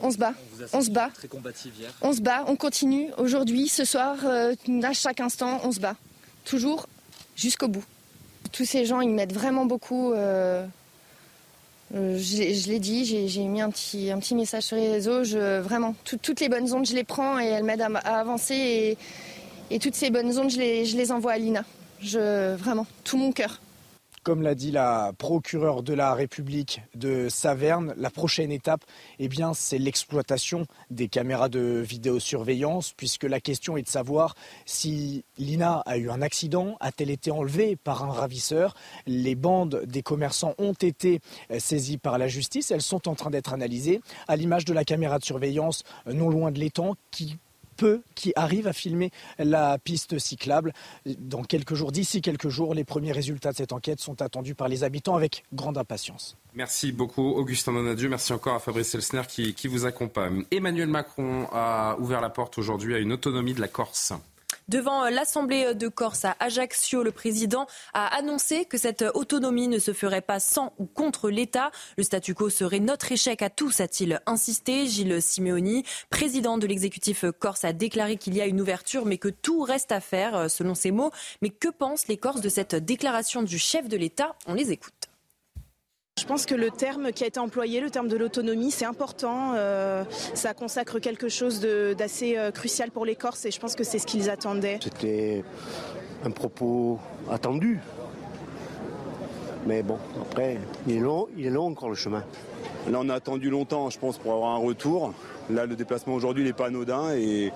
On 0.00 0.10
se 0.10 0.16
bat, 0.16 0.32
on 0.72 0.80
se 0.80 0.90
bat. 0.90 1.10
On 2.00 2.12
se 2.14 2.20
bat, 2.20 2.44
on 2.46 2.56
continue. 2.56 3.10
Aujourd'hui, 3.18 3.68
ce 3.68 3.84
soir, 3.84 4.16
euh, 4.24 4.54
à 4.82 4.92
chaque 4.94 5.20
instant, 5.20 5.60
on 5.64 5.72
se 5.72 5.80
bat 5.80 5.96
toujours 6.48 6.88
jusqu'au 7.36 7.68
bout. 7.68 7.84
Tous 8.52 8.64
ces 8.64 8.86
gens, 8.86 9.00
ils 9.00 9.10
m'aident 9.10 9.34
vraiment 9.34 9.66
beaucoup. 9.66 10.12
Euh, 10.12 10.66
euh, 11.94 12.18
je, 12.18 12.68
l'ai 12.68 12.78
dit, 12.78 13.04
j'ai 13.04 13.44
mis 13.44 13.60
un 13.60 13.70
petit, 13.70 14.34
message 14.34 14.62
sur 14.64 14.76
les 14.76 14.90
réseaux. 14.90 15.22
Vraiment, 15.62 15.94
toutes 16.04 16.40
les 16.40 16.48
bonnes 16.48 16.72
ondes, 16.72 16.86
je 16.86 16.94
les 16.94 17.04
prends 17.04 17.38
et 17.38 17.46
elles 17.46 17.64
m'aident 17.64 17.82
à, 17.82 18.18
avancer. 18.18 18.96
Et, 19.70 19.78
toutes 19.78 19.94
ces 19.94 20.10
bonnes 20.10 20.36
ondes, 20.38 20.50
je 20.50 20.58
les, 20.58 21.12
envoie 21.12 21.32
à 21.32 21.38
Lina. 21.38 21.64
Vraiment, 22.02 22.86
tout 23.04 23.18
mon 23.18 23.32
cœur. 23.32 23.60
Comme 24.22 24.42
l'a 24.42 24.54
dit 24.54 24.70
la 24.70 25.12
procureure 25.16 25.82
de 25.82 25.94
la 25.94 26.12
République 26.12 26.82
de 26.94 27.28
Saverne, 27.28 27.94
la 27.96 28.10
prochaine 28.10 28.50
étape, 28.50 28.84
eh 29.18 29.28
c'est 29.54 29.78
l'exploitation 29.78 30.66
des 30.90 31.08
caméras 31.08 31.48
de 31.48 31.82
vidéosurveillance, 31.86 32.92
puisque 32.96 33.24
la 33.24 33.40
question 33.40 33.76
est 33.76 33.82
de 33.82 33.88
savoir 33.88 34.34
si 34.66 35.24
Lina 35.38 35.82
a 35.86 35.96
eu 35.96 36.10
un 36.10 36.20
accident, 36.20 36.76
a-t-elle 36.80 37.10
été 37.10 37.30
enlevée 37.30 37.76
par 37.76 38.04
un 38.04 38.12
ravisseur? 38.12 38.74
Les 39.06 39.34
bandes 39.34 39.82
des 39.86 40.02
commerçants 40.02 40.54
ont 40.58 40.72
été 40.72 41.20
saisies 41.58 41.98
par 41.98 42.18
la 42.18 42.28
justice, 42.28 42.70
elles 42.70 42.82
sont 42.82 43.08
en 43.08 43.14
train 43.14 43.30
d'être 43.30 43.52
analysées, 43.52 44.00
à 44.26 44.36
l'image 44.36 44.64
de 44.64 44.72
la 44.72 44.84
caméra 44.84 45.18
de 45.18 45.24
surveillance 45.24 45.84
non 46.06 46.28
loin 46.28 46.50
de 46.50 46.58
l'étang 46.58 46.96
qui 47.10 47.38
peu 47.78 48.02
qui 48.14 48.32
arrivent 48.36 48.66
à 48.66 48.74
filmer 48.74 49.10
la 49.38 49.78
piste 49.78 50.18
cyclable. 50.18 50.74
Dans 51.06 51.42
quelques 51.42 51.74
jours, 51.74 51.92
d'ici 51.92 52.20
quelques 52.20 52.50
jours, 52.50 52.74
les 52.74 52.84
premiers 52.84 53.12
résultats 53.12 53.52
de 53.52 53.56
cette 53.56 53.72
enquête 53.72 54.00
sont 54.00 54.20
attendus 54.20 54.54
par 54.54 54.68
les 54.68 54.84
habitants 54.84 55.14
avec 55.14 55.44
grande 55.54 55.78
impatience. 55.78 56.36
Merci 56.54 56.92
beaucoup, 56.92 57.22
Augustin 57.22 57.72
Donadieu. 57.72 58.08
Merci 58.08 58.32
encore 58.32 58.56
à 58.56 58.58
Fabrice 58.58 58.94
Elsner 58.94 59.22
qui, 59.28 59.54
qui 59.54 59.68
vous 59.68 59.86
accompagne. 59.86 60.44
Emmanuel 60.50 60.88
Macron 60.88 61.46
a 61.52 61.96
ouvert 62.00 62.20
la 62.20 62.30
porte 62.30 62.58
aujourd'hui 62.58 62.94
à 62.94 62.98
une 62.98 63.12
autonomie 63.12 63.54
de 63.54 63.60
la 63.60 63.68
Corse. 63.68 64.12
Devant 64.68 65.08
l'Assemblée 65.08 65.74
de 65.74 65.88
Corse 65.88 66.26
à 66.26 66.36
Ajaccio, 66.40 67.02
le 67.02 67.10
président 67.10 67.66
a 67.94 68.14
annoncé 68.14 68.66
que 68.66 68.76
cette 68.76 69.02
autonomie 69.14 69.66
ne 69.66 69.78
se 69.78 69.94
ferait 69.94 70.20
pas 70.20 70.40
sans 70.40 70.74
ou 70.78 70.84
contre 70.84 71.30
l'État. 71.30 71.70
Le 71.96 72.02
statu 72.02 72.34
quo 72.34 72.50
serait 72.50 72.78
notre 72.78 73.10
échec 73.10 73.40
à 73.40 73.48
tous, 73.48 73.80
a-t-il 73.80 74.20
insisté. 74.26 74.86
Gilles 74.86 75.22
Simeoni, 75.22 75.84
président 76.10 76.58
de 76.58 76.66
l'exécutif 76.66 77.24
corse, 77.38 77.64
a 77.64 77.72
déclaré 77.72 78.18
qu'il 78.18 78.36
y 78.36 78.42
a 78.42 78.46
une 78.46 78.60
ouverture, 78.60 79.06
mais 79.06 79.16
que 79.16 79.28
tout 79.28 79.62
reste 79.62 79.90
à 79.90 80.00
faire, 80.00 80.50
selon 80.50 80.74
ses 80.74 80.90
mots. 80.90 81.12
Mais 81.40 81.48
que 81.48 81.68
pensent 81.68 82.06
les 82.08 82.18
Corses 82.18 82.42
de 82.42 82.50
cette 82.50 82.74
déclaration 82.74 83.42
du 83.42 83.58
chef 83.58 83.88
de 83.88 83.96
l'État? 83.96 84.36
On 84.46 84.52
les 84.52 84.70
écoute. 84.70 84.97
Je 86.28 86.34
pense 86.34 86.44
que 86.44 86.54
le 86.54 86.70
terme 86.70 87.10
qui 87.10 87.24
a 87.24 87.26
été 87.26 87.40
employé, 87.40 87.80
le 87.80 87.88
terme 87.88 88.06
de 88.06 88.16
l'autonomie, 88.18 88.70
c'est 88.70 88.84
important. 88.84 89.54
Euh, 89.54 90.04
ça 90.34 90.52
consacre 90.52 90.98
quelque 90.98 91.30
chose 91.30 91.58
d'assez 91.96 92.36
euh, 92.36 92.50
crucial 92.50 92.90
pour 92.90 93.06
les 93.06 93.16
Corses 93.16 93.46
et 93.46 93.50
je 93.50 93.58
pense 93.58 93.74
que 93.74 93.82
c'est 93.82 93.98
ce 93.98 94.06
qu'ils 94.06 94.28
attendaient. 94.28 94.78
C'était 94.82 95.42
un 96.26 96.30
propos 96.30 96.98
attendu. 97.30 97.80
Mais 99.66 99.82
bon, 99.82 99.96
après, 100.20 100.58
il 100.86 100.96
est 100.96 101.00
long, 101.00 101.28
il 101.34 101.46
est 101.46 101.50
long 101.50 101.68
encore 101.68 101.88
le 101.88 101.94
chemin. 101.94 102.22
Là, 102.90 102.98
on 103.00 103.08
a 103.08 103.14
attendu 103.14 103.48
longtemps, 103.48 103.88
je 103.88 103.98
pense, 103.98 104.18
pour 104.18 104.34
avoir 104.34 104.50
un 104.50 104.58
retour. 104.58 105.14
Là, 105.50 105.66
le 105.66 105.76
déplacement 105.76 106.14
aujourd'hui 106.14 106.44
n'est 106.44 106.52
pas 106.52 106.66
anodin 106.66 107.10
et 107.14 107.52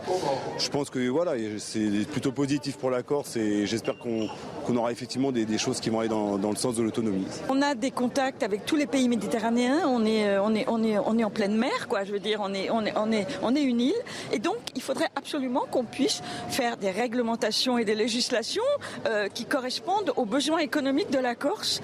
je 0.59 0.68
pense 0.70 0.88
que 0.88 1.09
voilà, 1.09 1.32
c'est 1.59 2.07
plutôt 2.11 2.32
positif 2.32 2.76
pour 2.76 2.90
la 2.90 3.03
Corse 3.03 3.36
et 3.36 3.66
j'espère 3.66 3.99
qu'on 3.99 4.76
aura 4.76 4.93
effectivement 4.93 5.30
des, 5.32 5.59
choses 5.59 5.80
qui 5.80 5.90
vont 5.90 6.01
aller 6.01 6.09
dans, 6.09 6.36
le 6.36 6.57
sens 6.57 6.76
de 6.76 6.82
l'autonomie. 6.82 7.26
On 7.49 7.61
a 7.61 7.74
des 7.74 7.90
contacts 7.90 8.43
avec 8.43 8.64
tous 8.64 8.76
les 8.76 8.86
pays 8.86 9.09
méditerranéens, 9.09 9.86
on 9.86 10.05
est, 10.07 10.26
euh, 10.26 10.40
en 10.43 11.30
pleine 11.30 11.57
mer, 11.57 11.88
quoi, 11.88 12.05
je 12.05 12.12
veux 12.12 12.20
dire, 12.20 12.40
on 12.43 12.55
est 12.55 13.62
une 13.62 13.80
île 13.80 13.95
et 14.32 14.38
donc 14.38 14.57
il 14.74 14.82
faudrait 14.82 15.11
absolument 15.14 15.66
qu'on 15.70 15.84
puisse 15.84 16.22
faire 16.49 16.76
des 16.76 16.90
réglementations 16.90 17.78
et 17.78 17.84
des 17.84 17.95
législations 17.95 18.62
euh, 19.07 19.28
qui 19.28 19.45
correspondent 19.45 20.12
aux 20.16 20.24
besoins 20.24 20.59
économiques 20.59 21.11
de 21.11 21.18
la 21.18 21.34
Corse. 21.34 21.80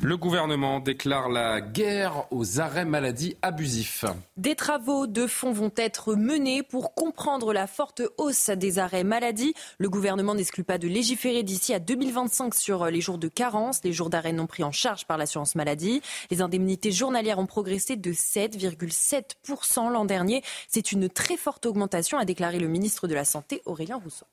Le 0.00 0.16
gouvernement 0.16 0.80
déclare 0.80 1.28
la 1.28 1.60
guerre 1.60 2.26
aux 2.30 2.60
arrêts 2.60 2.84
maladie 2.84 3.36
abusifs. 3.42 4.04
Des 4.36 4.54
travaux 4.54 5.06
de 5.06 5.26
fond 5.26 5.52
vont 5.52 5.72
être 5.76 6.14
menés 6.14 6.62
pour 6.62 6.94
comprendre 6.94 7.52
la 7.52 7.66
forte 7.66 8.02
hausse 8.18 8.50
des 8.50 8.78
arrêts 8.78 9.04
maladie. 9.04 9.54
Le 9.78 9.88
gouvernement 9.88 10.34
n'exclut 10.34 10.64
pas 10.64 10.78
de 10.78 10.88
légiférer 10.88 11.42
d'ici 11.42 11.74
à 11.74 11.78
2025 11.78 12.54
sur 12.54 12.86
les 12.86 13.00
jours 13.00 13.18
de 13.18 13.28
carence, 13.28 13.80
les 13.84 13.92
jours 13.92 14.10
d'arrêt 14.10 14.32
non 14.32 14.46
pris 14.46 14.64
en 14.64 14.72
charge 14.72 15.06
par 15.06 15.18
l'assurance 15.18 15.54
maladie. 15.54 16.02
Les 16.30 16.42
indemnités 16.42 16.92
journalières 16.92 17.38
ont 17.38 17.46
progressé 17.46 17.96
de 17.96 18.12
7,7% 18.12 19.90
l'an 19.90 20.04
dernier. 20.04 20.42
C'est 20.68 20.92
une 20.92 21.08
très 21.08 21.36
forte 21.36 21.66
augmentation, 21.66 22.18
a 22.18 22.24
déclaré 22.24 22.58
le 22.58 22.68
ministre 22.68 23.08
de 23.08 23.14
la 23.14 23.24
Santé, 23.24 23.62
Aurélien 23.66 23.96
Rousseau. 23.96 24.26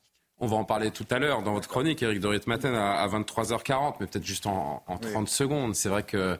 On 0.43 0.47
va 0.47 0.57
en 0.57 0.65
parler 0.65 0.91
tout 0.91 1.05
à 1.09 1.19
l'heure 1.19 1.41
dans 1.41 1.53
votre 1.53 1.69
chronique, 1.69 2.03
Eric 2.03 2.19
Dorit 2.19 2.41
Matin, 2.47 2.73
à 2.73 3.07
23h40, 3.07 3.95
mais 4.01 4.07
peut-être 4.07 4.25
juste 4.25 4.45
en, 4.45 4.83
30 5.01 5.29
secondes. 5.29 5.73
C'est 5.73 5.87
vrai 5.87 6.03
que 6.03 6.37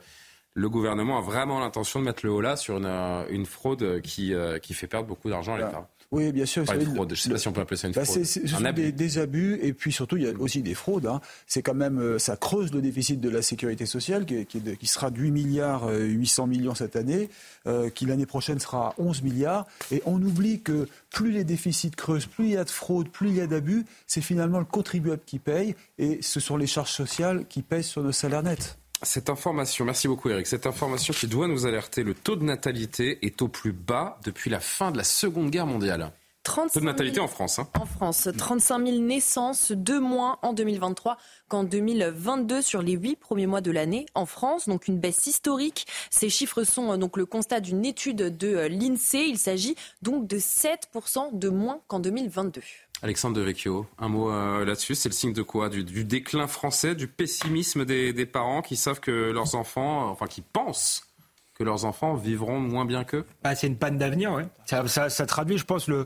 le 0.54 0.70
gouvernement 0.70 1.20
a 1.20 1.22
vraiment 1.22 1.62
l'intention 1.62 2.02
de 2.02 2.06
mettre 2.06 2.26
le 2.26 2.34
haut 2.34 2.42
là 2.42 2.58
sur 2.58 2.76
une, 2.76 3.46
fraude 3.46 4.02
qui, 4.02 4.34
euh, 4.34 4.60
qui 4.60 4.74
fait 4.74 4.88
perdre 4.88 5.08
beaucoup 5.08 5.30
d'argent 5.30 5.54
à 5.54 5.58
l'État. 5.58 5.88
Oui, 6.14 6.32
bien 6.32 6.46
sûr. 6.46 6.64
Pas 6.64 6.80
fraude. 6.80 7.10
Je 7.10 7.14
ne 7.14 7.16
sais 7.16 7.30
pas 7.32 7.38
si 7.40 7.48
on 7.48 7.54
peut 7.54 7.62
appeler 7.62 7.78
ça 7.78 7.88
une 7.88 7.94
bah, 7.94 8.06
fraude. 8.06 8.24
C'est, 8.24 8.48
ce 8.48 8.92
des, 8.92 9.18
abus 9.18 9.58
et 9.64 9.74
puis 9.74 9.92
surtout 9.92 10.16
il 10.18 10.24
y 10.24 10.28
a 10.28 10.32
aussi 10.40 10.62
des 10.62 10.76
fraudes. 10.76 11.08
Hein. 11.08 11.22
C'est 11.48 11.64
quand 11.64 11.74
même 11.74 12.00
euh, 12.00 12.20
ça 12.20 12.38
creuse 12.38 12.72
le 12.72 12.82
déficit 12.82 13.20
de 13.20 13.30
la 13.30 13.42
sécurité 13.42 13.88
sociale 13.88 14.26
qui, 14.26 14.46
qui, 14.46 14.88
sera 14.88 15.10
de 15.10 15.20
8 15.20 15.32
milliards 15.32 15.90
800 15.90 16.44
euh, 16.44 16.48
millions 16.48 16.76
cette 16.76 16.96
année, 16.96 17.30
euh, 17.66 17.90
qui 17.90 18.06
l'année 18.06 18.28
prochaine 18.28 18.60
sera 18.60 18.94
11 19.00 19.24
milliards. 19.24 19.66
Et 19.92 20.04
on 20.06 20.22
oublie 20.22 20.62
que 20.62 20.88
plus 21.10 21.32
les 21.32 21.44
déficits 21.44 21.92
creusent, 21.92 22.28
plus 22.28 22.46
il 22.46 22.52
y 22.52 22.58
a 22.58 22.64
de 22.64 22.70
fraude, 22.70 23.10
plus 23.10 23.30
il 23.30 23.36
y 23.36 23.42
a 23.42 23.48
d'abus, 23.48 23.84
c'est 24.06 24.22
finalement 24.22 24.60
le 24.60 24.66
contribuable 24.66 25.22
qui 25.26 25.40
paye 25.40 25.76
et 25.98 26.20
ce 26.22 26.40
sont 26.40 26.58
les 26.58 26.68
charges 26.68 26.92
sociales 26.92 27.46
qui 27.50 27.64
pèsent 27.64 27.88
sur 27.88 28.04
nos 28.04 28.12
salaires 28.12 28.44
nets. 28.44 28.78
Cette 29.04 29.30
information, 29.30 29.86
merci 29.86 30.08
beaucoup 30.08 30.30
Eric, 30.30 30.48
cette 30.48 30.66
information 30.66 31.14
qui 31.14 31.28
doit 31.28 31.48
nous 31.48 31.66
alerter, 31.66 32.04
le 32.04 32.14
taux 32.14 32.36
de 32.36 32.44
natalité 32.44 33.26
est 33.26 33.42
au 33.42 33.48
plus 33.48 33.74
bas 33.74 34.20
depuis 34.24 34.50
la 34.50 34.60
fin 34.60 34.92
de 34.92 34.98
la 34.98 35.04
Seconde 35.04 35.50
Guerre 35.50 35.68
mondiale. 35.68 36.12
35 36.44 36.80
de 36.80 36.86
natalité 36.86 37.20
en 37.20 37.28
France. 37.28 37.60
Hein. 37.60 37.70
En 37.80 37.86
France, 37.86 38.28
35 38.38 38.86
000 38.86 39.00
naissances, 39.00 39.72
de 39.72 39.98
moins 39.98 40.38
en 40.42 40.54
2023 40.54 41.18
qu'en 41.48 41.64
2022 41.64 42.62
sur 42.62 42.82
les 42.82 42.94
huit 42.94 43.16
premiers 43.16 43.48
mois 43.48 43.62
de 43.62 43.72
l'année 43.72 44.06
en 44.14 44.26
France. 44.26 44.68
Donc 44.68 44.88
une 44.88 45.00
baisse 45.00 45.26
historique. 45.26 45.88
Ces 46.12 46.30
chiffres 46.30 46.64
sont 46.64 46.92
euh, 46.92 46.98
donc 46.98 47.16
le 47.16 47.26
constat 47.26 47.62
d'une 47.62 47.86
étude 47.86 48.38
de 48.38 48.56
euh, 48.56 48.68
l'INSEE. 48.68 49.26
Il 49.30 49.38
s'agit 49.38 49.76
donc 50.02 50.28
de 50.28 50.38
7% 50.38 51.38
de 51.38 51.50
moins 51.50 51.80
qu'en 51.88 52.00
2022. 52.00 52.62
Alexandre 53.04 53.36
Devecchio, 53.36 53.86
un 54.00 54.08
mot 54.08 54.32
euh, 54.32 54.64
là-dessus. 54.64 54.96
C'est 54.96 55.10
le 55.10 55.14
signe 55.14 55.34
de 55.34 55.42
quoi? 55.42 55.68
Du, 55.68 56.06
déclin 56.06 56.48
français, 56.48 56.96
du 56.96 57.10
pessimisme 57.10 57.84
des, 57.84 58.14
des, 58.14 58.26
parents 58.26 58.62
qui 58.62 58.78
savent 58.78 59.02
que 59.02 59.12
leurs 59.12 59.56
enfants, 59.56 60.10
enfin 60.10 60.26
qui 60.26 60.42
pensent 60.42 61.13
que 61.56 61.64
leurs 61.64 61.86
enfants 61.86 62.16
vivront 62.16 62.60
moins 62.60 62.86
bien 62.86 63.04
qu'eux? 63.04 63.26
Bah, 63.44 63.56
C'est 63.56 63.68
une 63.68 63.78
panne 63.78 63.98
d'avenir, 63.98 64.34
oui. 64.34 64.44
Ça, 64.66 65.26
traduit, 65.26 65.58
je 65.58 65.66
pense, 65.66 65.88
le, 65.88 66.06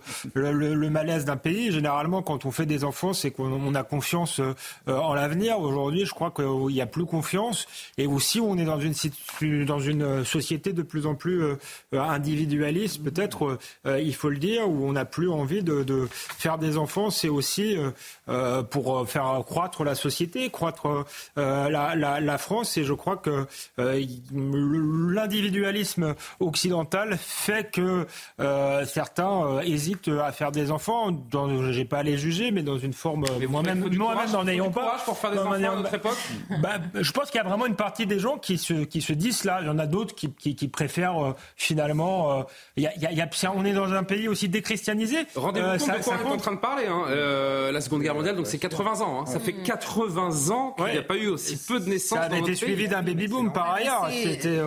malaise 0.89 1.25
d'un 1.25 1.37
pays. 1.37 1.71
Généralement, 1.71 2.21
quand 2.21 2.45
on 2.45 2.51
fait 2.51 2.65
des 2.65 2.83
enfants, 2.83 3.13
c'est 3.13 3.31
qu'on 3.31 3.75
a 3.75 3.83
confiance 3.83 4.39
euh, 4.39 4.53
en 4.87 5.13
l'avenir. 5.13 5.59
Aujourd'hui, 5.59 6.05
je 6.05 6.13
crois 6.13 6.31
qu'il 6.31 6.73
n'y 6.73 6.81
a 6.81 6.85
plus 6.85 7.05
confiance. 7.05 7.67
Et 7.97 8.07
aussi, 8.07 8.41
on 8.41 8.57
est 8.57 8.65
dans 8.65 8.79
une, 8.79 10.25
société 10.25 10.73
de 10.73 10.81
plus 10.81 11.05
en 11.05 11.15
plus 11.15 11.41
euh, 11.41 11.55
individualiste, 11.93 13.03
peut-être, 13.03 13.57
euh, 13.85 14.01
il 14.01 14.15
faut 14.15 14.29
le 14.29 14.37
dire, 14.37 14.67
où 14.67 14.87
on 14.87 14.93
n'a 14.93 15.05
plus 15.05 15.29
envie 15.29 15.63
de, 15.63 16.07
faire 16.11 16.57
des 16.57 16.77
enfants. 16.77 17.09
C'est 17.09 17.29
aussi 17.29 17.77
pour 18.69 19.07
faire 19.09 19.43
croître 19.45 19.83
la 19.83 19.95
société, 19.95 20.49
croître 20.49 21.05
la, 21.35 22.37
France. 22.37 22.77
Et 22.77 22.83
je 22.83 22.93
crois 22.93 23.17
que 23.17 23.45
l'individualisme 23.77 25.37
l'individualisme 25.47 26.15
occidental 26.39 27.17
fait 27.19 27.71
que 27.71 28.05
euh, 28.39 28.85
certains 28.85 29.45
euh, 29.45 29.61
hésitent 29.61 30.09
à 30.09 30.31
faire 30.31 30.51
des 30.51 30.71
enfants. 30.71 31.09
Je 31.31 31.77
n'ai 31.77 31.85
pas 31.85 31.99
à 31.99 32.03
les 32.03 32.17
juger, 32.17 32.51
mais 32.51 32.63
dans 32.63 32.77
une 32.77 32.93
forme 32.93 33.25
moi-même, 33.49 33.89
moi-même 33.95 34.31
n'en 34.31 34.47
ayant 34.47 34.71
pas. 34.71 34.97
pour 35.05 35.17
faire 35.17 35.31
des 35.31 35.39
enfants 35.39 35.53
à 35.53 35.59
notre 35.59 35.93
époque. 35.93 36.17
Bah, 36.61 36.77
je 36.93 37.11
pense 37.11 37.31
qu'il 37.31 37.39
y 37.39 37.43
a 37.43 37.47
vraiment 37.47 37.65
une 37.65 37.75
partie 37.75 38.05
des 38.05 38.19
gens 38.19 38.37
qui 38.37 38.57
se 38.57 38.73
qui 38.73 39.01
se 39.01 39.13
disent 39.13 39.43
là. 39.45 39.59
Il 39.61 39.67
y 39.67 39.69
en 39.69 39.79
a 39.79 39.85
d'autres 39.85 40.15
qui, 40.15 40.31
qui, 40.33 40.67
préfèrent 40.67 41.23
euh, 41.23 41.33
finalement. 41.55 42.45
Il 42.75 42.83
y 42.83 42.87
a, 42.87 43.11
y 43.11 43.21
a, 43.21 43.53
on 43.55 43.63
est 43.65 43.73
dans 43.73 43.91
un 43.93 44.03
pays 44.03 44.27
aussi 44.27 44.49
déchristianisé. 44.49 45.25
Rendez-vous 45.35 45.77
compte 45.77 45.97
de 45.97 46.03
quoi 46.03 46.17
on 46.25 46.29
est 46.29 46.33
en 46.33 46.37
train 46.37 46.53
de 46.53 46.59
parler. 46.59 46.85
Hein. 46.87 47.71
la 47.71 47.81
Seconde 47.81 48.01
Guerre 48.01 48.15
mondiale, 48.15 48.35
donc 48.35 48.47
c'est 48.47 48.57
80 48.57 49.01
ans. 49.01 49.21
Hein. 49.21 49.25
Ça 49.25 49.39
fait 49.39 49.53
80 49.53 50.51
ans 50.51 50.75
qu'il 50.77 50.85
n'y 50.85 50.97
a 50.97 51.03
pas 51.03 51.15
eu 51.15 51.27
aussi 51.27 51.57
peu 51.57 51.79
de 51.79 51.89
naissances. 51.89 52.19
Ça 52.19 52.25
a 52.25 52.37
été 52.37 52.55
suivi 52.55 52.87
d'un 52.87 53.01
baby 53.01 53.27
boom 53.27 53.51
par 53.53 53.73
ailleurs. 53.73 54.09
C'était 54.11 54.59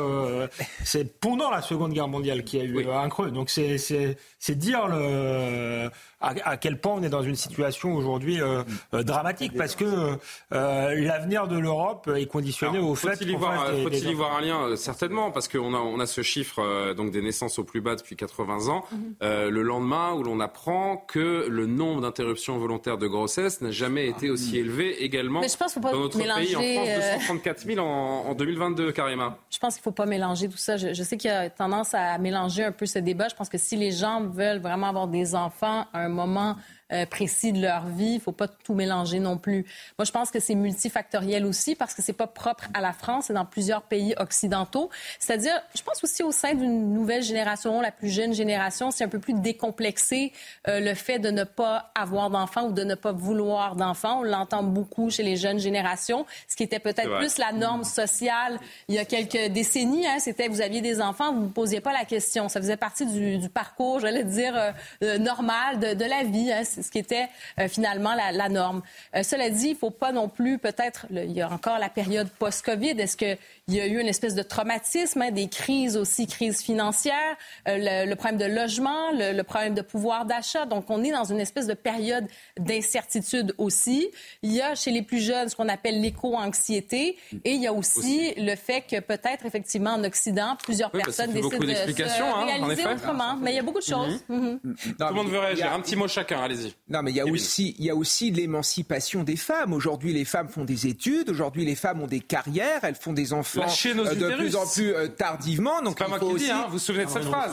c'est 0.84 1.20
pendant 1.20 1.50
la 1.50 1.62
Seconde 1.62 1.92
Guerre 1.92 2.08
mondiale 2.08 2.44
qu'il 2.44 2.58
y 2.60 2.62
a 2.62 2.64
eu 2.64 2.88
un 2.90 3.08
creux. 3.08 3.30
Donc 3.30 3.50
c'est 3.50 4.54
dire 4.56 4.88
le, 4.88 5.90
à, 6.20 6.56
quel 6.56 6.78
point 6.78 6.94
on 6.94 7.02
est 7.02 7.08
dans 7.08 7.22
une 7.22 7.36
situation 7.36 7.94
aujourd'hui 7.94 8.40
euh, 8.40 8.62
euh, 8.94 9.02
dramatique 9.02 9.52
parce 9.56 9.74
que 9.74 9.84
euh, 9.84 10.18
l'avenir 10.52 11.48
de 11.48 11.58
l'Europe 11.58 12.10
est 12.14 12.26
conditionné 12.26 12.78
au 12.78 12.94
fait 12.94 13.18
qu'il 13.18 13.30
faut-il 13.30 14.10
y 14.10 14.14
voir 14.14 14.36
un 14.36 14.40
lien 14.40 14.76
certainement 14.76 15.30
parce 15.30 15.48
qu'on 15.48 15.74
a 15.74 15.78
on 15.78 15.98
a 15.98 16.06
ce 16.06 16.22
chiffre 16.22 16.92
donc 16.94 17.10
des 17.10 17.22
naissances 17.22 17.58
au 17.58 17.64
plus 17.64 17.80
bas 17.80 17.96
depuis 17.96 18.16
80 18.16 18.68
ans 18.68 18.84
mhm. 18.92 19.14
le 19.20 19.62
lendemain 19.62 20.12
où 20.12 20.22
l'on 20.22 20.40
apprend 20.40 20.98
que 20.98 21.46
le 21.48 21.66
nombre 21.66 22.02
d'interruptions 22.02 22.58
volontaires 22.58 22.98
de 22.98 23.06
grossesse 23.06 23.60
n'a 23.62 23.70
jamais 23.70 24.08
été 24.08 24.28
ah. 24.28 24.32
aussi 24.32 24.58
élevé 24.58 25.02
également 25.02 25.40
dans 25.40 26.00
notre 26.00 26.18
pays 26.18 26.56
en 26.56 26.62
France 26.62 26.88
234 26.96 27.66
000 27.66 27.78
en, 27.80 28.26
en 28.28 28.34
2022 28.34 28.92
carrément. 28.92 29.34
Je 29.50 29.58
pense 29.58 29.74
qu'il 29.74 29.80
ne 29.80 29.84
faut 29.84 29.90
pas 29.92 30.06
mélanger 30.06 30.48
Je, 30.50 30.94
je 30.94 31.02
sais 31.02 31.16
qu'il 31.16 31.30
y 31.30 31.34
a 31.34 31.50
tendance 31.50 31.94
à 31.94 32.18
mélanger 32.18 32.64
un 32.64 32.72
peu 32.72 32.86
ce 32.86 32.98
débat. 32.98 33.28
Je 33.28 33.34
pense 33.34 33.48
que 33.48 33.58
si 33.58 33.76
les 33.76 33.92
gens 33.92 34.22
veulent 34.22 34.60
vraiment 34.60 34.88
avoir 34.88 35.08
des 35.08 35.34
enfants 35.34 35.86
à 35.92 36.00
un 36.00 36.08
moment 36.08 36.56
euh, 36.92 37.06
précis 37.06 37.52
de 37.52 37.60
leur 37.60 37.86
vie. 37.86 38.14
Il 38.14 38.20
faut 38.20 38.32
pas 38.32 38.48
tout 38.48 38.74
mélanger 38.74 39.20
non 39.20 39.36
plus. 39.36 39.66
Moi, 39.98 40.04
je 40.04 40.12
pense 40.12 40.30
que 40.30 40.40
c'est 40.40 40.54
multifactoriel 40.54 41.44
aussi 41.44 41.74
parce 41.74 41.94
que 41.94 42.02
c'est 42.02 42.12
pas 42.12 42.26
propre 42.26 42.64
à 42.74 42.80
la 42.80 42.92
France, 42.92 43.26
c'est 43.26 43.32
dans 43.32 43.44
plusieurs 43.44 43.82
pays 43.82 44.14
occidentaux. 44.18 44.90
C'est-à-dire, 45.18 45.54
je 45.74 45.82
pense 45.82 46.02
aussi 46.02 46.22
au 46.22 46.32
sein 46.32 46.54
d'une 46.54 46.92
nouvelle 46.92 47.22
génération, 47.22 47.80
la 47.80 47.92
plus 47.92 48.08
jeune 48.08 48.32
génération, 48.32 48.90
c'est 48.90 49.04
un 49.04 49.08
peu 49.08 49.18
plus 49.18 49.34
décomplexé 49.34 50.32
euh, 50.68 50.80
le 50.80 50.94
fait 50.94 51.18
de 51.18 51.30
ne 51.30 51.44
pas 51.44 51.90
avoir 51.94 52.30
d'enfants 52.30 52.68
ou 52.68 52.72
de 52.72 52.84
ne 52.84 52.94
pas 52.94 53.12
vouloir 53.12 53.76
d'enfants. 53.76 54.20
On 54.20 54.24
l'entend 54.24 54.62
beaucoup 54.62 55.10
chez 55.10 55.22
les 55.22 55.36
jeunes 55.36 55.58
générations, 55.58 56.26
ce 56.48 56.56
qui 56.56 56.62
était 56.62 56.78
peut-être 56.78 57.18
plus 57.18 57.38
la 57.38 57.52
norme 57.52 57.84
sociale 57.84 58.58
il 58.88 58.94
y 58.94 58.98
a 58.98 59.04
quelques 59.04 59.52
décennies. 59.52 60.06
Hein, 60.06 60.18
c'était 60.18 60.48
vous 60.48 60.60
aviez 60.60 60.80
des 60.80 61.00
enfants, 61.00 61.32
vous 61.32 61.42
ne 61.42 61.48
posiez 61.48 61.80
pas 61.80 61.92
la 61.92 62.04
question. 62.04 62.48
Ça 62.48 62.60
faisait 62.60 62.76
partie 62.76 63.06
du, 63.06 63.38
du 63.38 63.48
parcours, 63.48 64.00
j'allais 64.00 64.24
dire, 64.24 64.54
euh, 65.02 65.18
normal 65.18 65.78
de, 65.78 65.94
de, 65.94 66.04
la 66.04 66.24
vie. 66.24 66.52
Hein 66.52 66.62
ce 66.82 66.90
qui 66.90 66.98
était 66.98 67.28
euh, 67.58 67.68
finalement 67.68 68.14
la, 68.14 68.48
norme. 68.48 68.82
Euh, 69.14 69.22
cela 69.22 69.50
dit, 69.50 69.68
il 69.68 69.72
ne 69.72 69.78
faut 69.78 69.90
pas 69.90 70.12
non 70.12 70.28
plus, 70.28 70.58
peut-être, 70.58 71.06
il 71.10 71.32
y 71.32 71.40
a 71.40 71.50
encore 71.50 71.78
la 71.78 71.88
période 71.88 72.28
post-Covid. 72.38 72.90
Est-ce 72.90 73.16
qu'il 73.16 73.38
y 73.68 73.80
a 73.80 73.86
eu 73.86 74.00
une 74.00 74.08
espèce 74.08 74.34
de 74.34 74.42
traumatisme, 74.42 75.22
hein, 75.22 75.30
des 75.30 75.48
crises 75.48 75.96
aussi, 75.96 76.26
crises 76.26 76.62
financières, 76.62 77.36
euh, 77.68 78.06
le, 78.06 78.14
problème 78.14 78.38
de 78.38 78.46
logement, 78.46 79.12
le, 79.12 79.42
problème 79.42 79.74
de 79.74 79.82
pouvoir 79.82 80.24
d'achat? 80.24 80.66
Donc, 80.66 80.86
on 80.88 81.02
est 81.02 81.12
dans 81.12 81.24
une 81.24 81.40
espèce 81.40 81.66
de 81.66 81.74
période 81.74 82.26
d'incertitude 82.58 83.54
aussi. 83.58 84.10
Il 84.42 84.52
y 84.52 84.60
a 84.60 84.74
chez 84.74 84.90
les 84.90 85.02
plus 85.02 85.20
jeunes 85.20 85.48
ce 85.48 85.56
qu'on 85.56 85.68
appelle 85.68 86.00
l'éco-anxiété 86.00 87.16
et 87.44 87.52
il 87.52 87.62
y 87.62 87.66
a 87.66 87.72
aussi 87.72 88.34
le 88.36 88.56
fait 88.56 88.82
que 88.82 89.00
peut-être, 89.00 89.46
effectivement, 89.46 89.90
en 89.90 90.04
Occident, 90.04 90.56
plusieurs 90.62 90.90
personnes 90.90 91.32
décident 91.32 91.58
de 91.58 91.74
se 91.74 92.22
hein, 92.22 92.44
réaliser 92.44 92.86
autrement. 92.86 93.36
Mais 93.36 93.52
il 93.52 93.56
y 93.56 93.58
a 93.58 93.62
beaucoup 93.62 93.80
de 93.80 93.84
choses. 93.84 94.20
Mm-hmm. 94.28 94.60
Mm-hmm. 94.64 94.96
Tout 94.96 95.04
le 95.08 95.14
monde 95.14 95.28
veut 95.28 95.38
réagir. 95.38 95.72
Un 95.72 95.80
petit 95.80 95.96
mot 95.96 96.08
chacun, 96.08 96.40
allez-y. 96.40 96.69
Non, 96.88 97.02
mais 97.02 97.10
il 97.10 97.16
y 97.16 97.20
a 97.20 97.26
aussi, 97.26 97.74
il 97.78 97.84
y 97.84 97.90
a 97.90 97.94
aussi 97.94 98.30
l'émancipation 98.30 99.22
des 99.22 99.36
femmes. 99.36 99.72
Aujourd'hui, 99.72 100.12
les 100.12 100.24
femmes 100.24 100.48
font 100.48 100.64
des 100.64 100.86
études. 100.86 101.30
Aujourd'hui, 101.30 101.64
les 101.64 101.74
femmes 101.74 102.02
ont 102.02 102.06
des 102.06 102.20
carrières. 102.20 102.80
Elles 102.82 102.94
font 102.94 103.12
des 103.12 103.32
enfants 103.32 103.62
euh, 103.62 104.14
de 104.14 104.36
plus 104.36 104.56
en 104.56 104.66
plus 104.66 104.94
euh, 104.94 105.08
tardivement. 105.08 105.82
Donc, 105.82 105.98
pas 105.98 106.08
moi 106.08 106.18
qui 106.18 106.34
dis, 106.34 106.50
hein. 106.50 106.64
vous 106.66 106.72
vous 106.72 106.78
souvenez 106.78 107.04
de 107.04 107.10
cette 107.10 107.24
phrase 107.24 107.52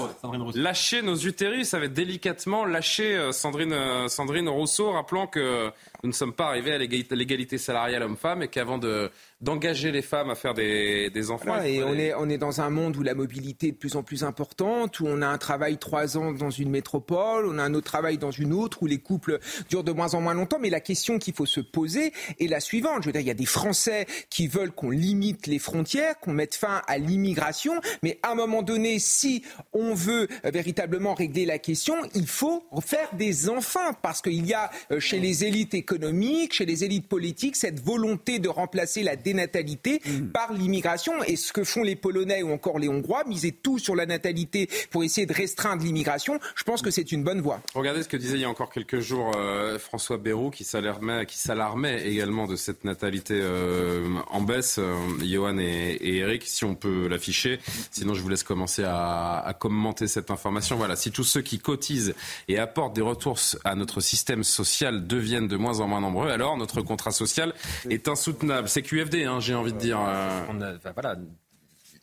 Lâcher 0.55 1.01
nos 1.01 1.15
utérus, 1.15 1.69
ça 1.69 1.79
va 1.79 1.85
être 1.85 1.93
délicatement 1.93 2.65
lâcher 2.65 3.15
euh, 3.15 3.31
Sandrine, 3.31 3.75
Sandrine 4.07 4.49
Rousseau, 4.49 4.91
rappelant 4.91 5.27
que 5.27 5.71
nous 6.03 6.09
ne 6.09 6.13
sommes 6.13 6.33
pas 6.33 6.47
arrivés 6.47 6.73
à 6.73 6.77
l'égalité 6.77 7.57
salariale 7.57 8.03
homme-femme 8.03 8.43
et 8.43 8.47
qu'avant 8.47 8.77
de 8.77 9.09
d'engager 9.39 9.91
les 9.91 10.01
femmes 10.01 10.31
à 10.31 10.35
faire 10.35 10.55
des, 10.55 11.11
des 11.11 11.29
enfants. 11.29 11.61
et 11.61 11.83
on, 11.83 11.93
est, 11.93 12.13
on 12.15 12.27
est 12.27 12.39
dans 12.39 12.59
un 12.59 12.71
monde 12.71 12.97
où 12.97 13.03
la 13.03 13.13
mobilité 13.13 13.67
est 13.67 13.71
de 13.73 13.77
plus 13.77 13.95
en 13.95 14.01
plus 14.01 14.23
importante, 14.23 14.99
où 14.99 15.05
on 15.05 15.21
a 15.21 15.27
un 15.27 15.37
travail 15.37 15.77
trois 15.77 16.17
ans 16.17 16.31
dans 16.31 16.49
une 16.49 16.71
métropole, 16.71 17.45
on 17.45 17.59
a 17.59 17.63
un 17.63 17.75
autre 17.75 17.85
travail 17.85 18.17
dans 18.17 18.31
une 18.31 18.51
autre, 18.51 18.81
où 18.81 18.87
les 18.87 18.97
couples 18.97 19.37
durent 19.69 19.83
de 19.83 19.91
moins 19.91 20.15
en 20.15 20.21
moins 20.21 20.33
longtemps. 20.33 20.57
Mais 20.59 20.71
la 20.71 20.79
question 20.79 21.19
qu'il 21.19 21.35
faut 21.35 21.45
se 21.45 21.59
poser 21.59 22.13
est 22.39 22.47
la 22.47 22.59
suivante. 22.59 23.03
Je 23.03 23.09
veux 23.09 23.11
dire, 23.11 23.21
il 23.21 23.27
y 23.27 23.31
a 23.31 23.35
des 23.35 23.45
Français 23.45 24.07
qui 24.31 24.47
veulent 24.47 24.71
qu'on 24.71 24.89
limite 24.89 25.45
les 25.45 25.59
frontières, 25.59 26.19
qu'on 26.19 26.33
mette 26.33 26.55
fin 26.55 26.81
à 26.87 26.97
l'immigration. 26.97 27.79
Mais 28.01 28.19
à 28.23 28.31
un 28.31 28.35
moment 28.35 28.63
donné, 28.63 28.97
si 28.97 29.43
on 29.71 29.93
veut 29.93 30.27
euh, 30.45 30.51
véritablement 30.51 31.13
régler 31.13 31.45
la 31.45 31.59
question, 31.59 31.95
il 32.15 32.27
faut 32.27 32.63
faire 32.81 33.09
des 33.13 33.49
enfants. 33.49 33.93
Parce 34.01 34.23
qu'il 34.23 34.47
y 34.47 34.55
a 34.55 34.71
euh, 34.91 34.99
chez 34.99 35.19
les 35.19 35.45
élites 35.45 35.75
économiques, 35.87 36.53
chez 36.53 36.65
les 36.65 36.83
élites 36.83 37.07
politiques, 37.07 37.55
cette 37.55 37.79
volonté 37.79 38.39
de 38.39 38.49
remplacer 38.49 39.03
la 39.03 39.15
dénatalité 39.15 40.01
mmh. 40.03 40.27
par 40.27 40.51
l'immigration. 40.51 41.13
Et 41.23 41.37
ce 41.37 41.53
que 41.53 41.63
font 41.63 41.81
les 41.81 41.95
Polonais 41.95 42.43
ou 42.43 42.51
encore 42.51 42.77
les 42.77 42.89
Hongrois, 42.89 43.23
miser 43.25 43.53
tout 43.53 43.79
sur 43.79 43.95
la 43.95 44.05
natalité 44.05 44.69
pour 44.91 45.05
essayer 45.05 45.25
de 45.25 45.33
restreindre 45.33 45.83
l'immigration, 45.83 46.39
je 46.55 46.63
pense 46.63 46.81
que 46.81 46.91
c'est 46.91 47.13
une 47.13 47.23
bonne 47.23 47.39
voie. 47.39 47.61
Regardez 47.73 48.03
ce 48.03 48.09
que 48.09 48.17
disait 48.17 48.35
il 48.35 48.41
y 48.41 48.45
a 48.45 48.49
encore 48.49 48.69
quelques 48.69 48.99
jours 48.99 49.31
euh, 49.37 49.79
François 49.79 50.17
Bayrou 50.17 50.49
qui 50.49 50.65
s'alarmait 50.65 52.05
également 52.05 52.47
de 52.47 52.57
cette 52.57 52.83
natalité 52.83 53.39
euh, 53.41 54.05
en 54.29 54.41
baisse. 54.41 54.79
Euh, 54.79 54.93
Johan 55.23 55.57
et, 55.57 55.97
Eric, 56.01 56.43
si 56.45 56.65
on 56.65 56.75
peut 56.75 57.07
l'afficher. 57.07 57.59
Sinon, 57.91 58.13
je 58.13 58.21
vous 58.21 58.29
laisse 58.29 58.43
commencer 58.43 58.83
à, 58.83 59.39
à 59.39 59.53
commenter 59.53 60.07
cette 60.07 60.31
information. 60.31 60.75
Voilà, 60.75 60.97
si 60.97 61.11
tous 61.11 61.23
ceux 61.23 61.41
qui 61.41 61.59
cotisent 61.59 62.13
et 62.49 62.59
apportent 62.59 62.95
des 62.95 63.01
ressources 63.01 63.57
à 63.63 63.75
notre 63.75 64.01
système 64.01 64.43
social 64.43 65.07
deviennent 65.07 65.47
de 65.47 65.55
moins 65.55 65.76
en 65.81 65.87
moins 65.87 66.01
nombreux, 66.01 66.29
alors 66.29 66.57
notre 66.57 66.81
contrat 66.81 67.11
social 67.11 67.53
est 67.89 68.07
insoutenable. 68.07 68.69
C'est 68.69 68.81
QFD 68.81 69.27
Hein, 69.27 69.39
j'ai 69.39 69.55
envie 69.55 69.73
de 69.73 69.77
dire. 69.77 69.99
Euh. 69.99 70.77
voilà, 70.93 71.15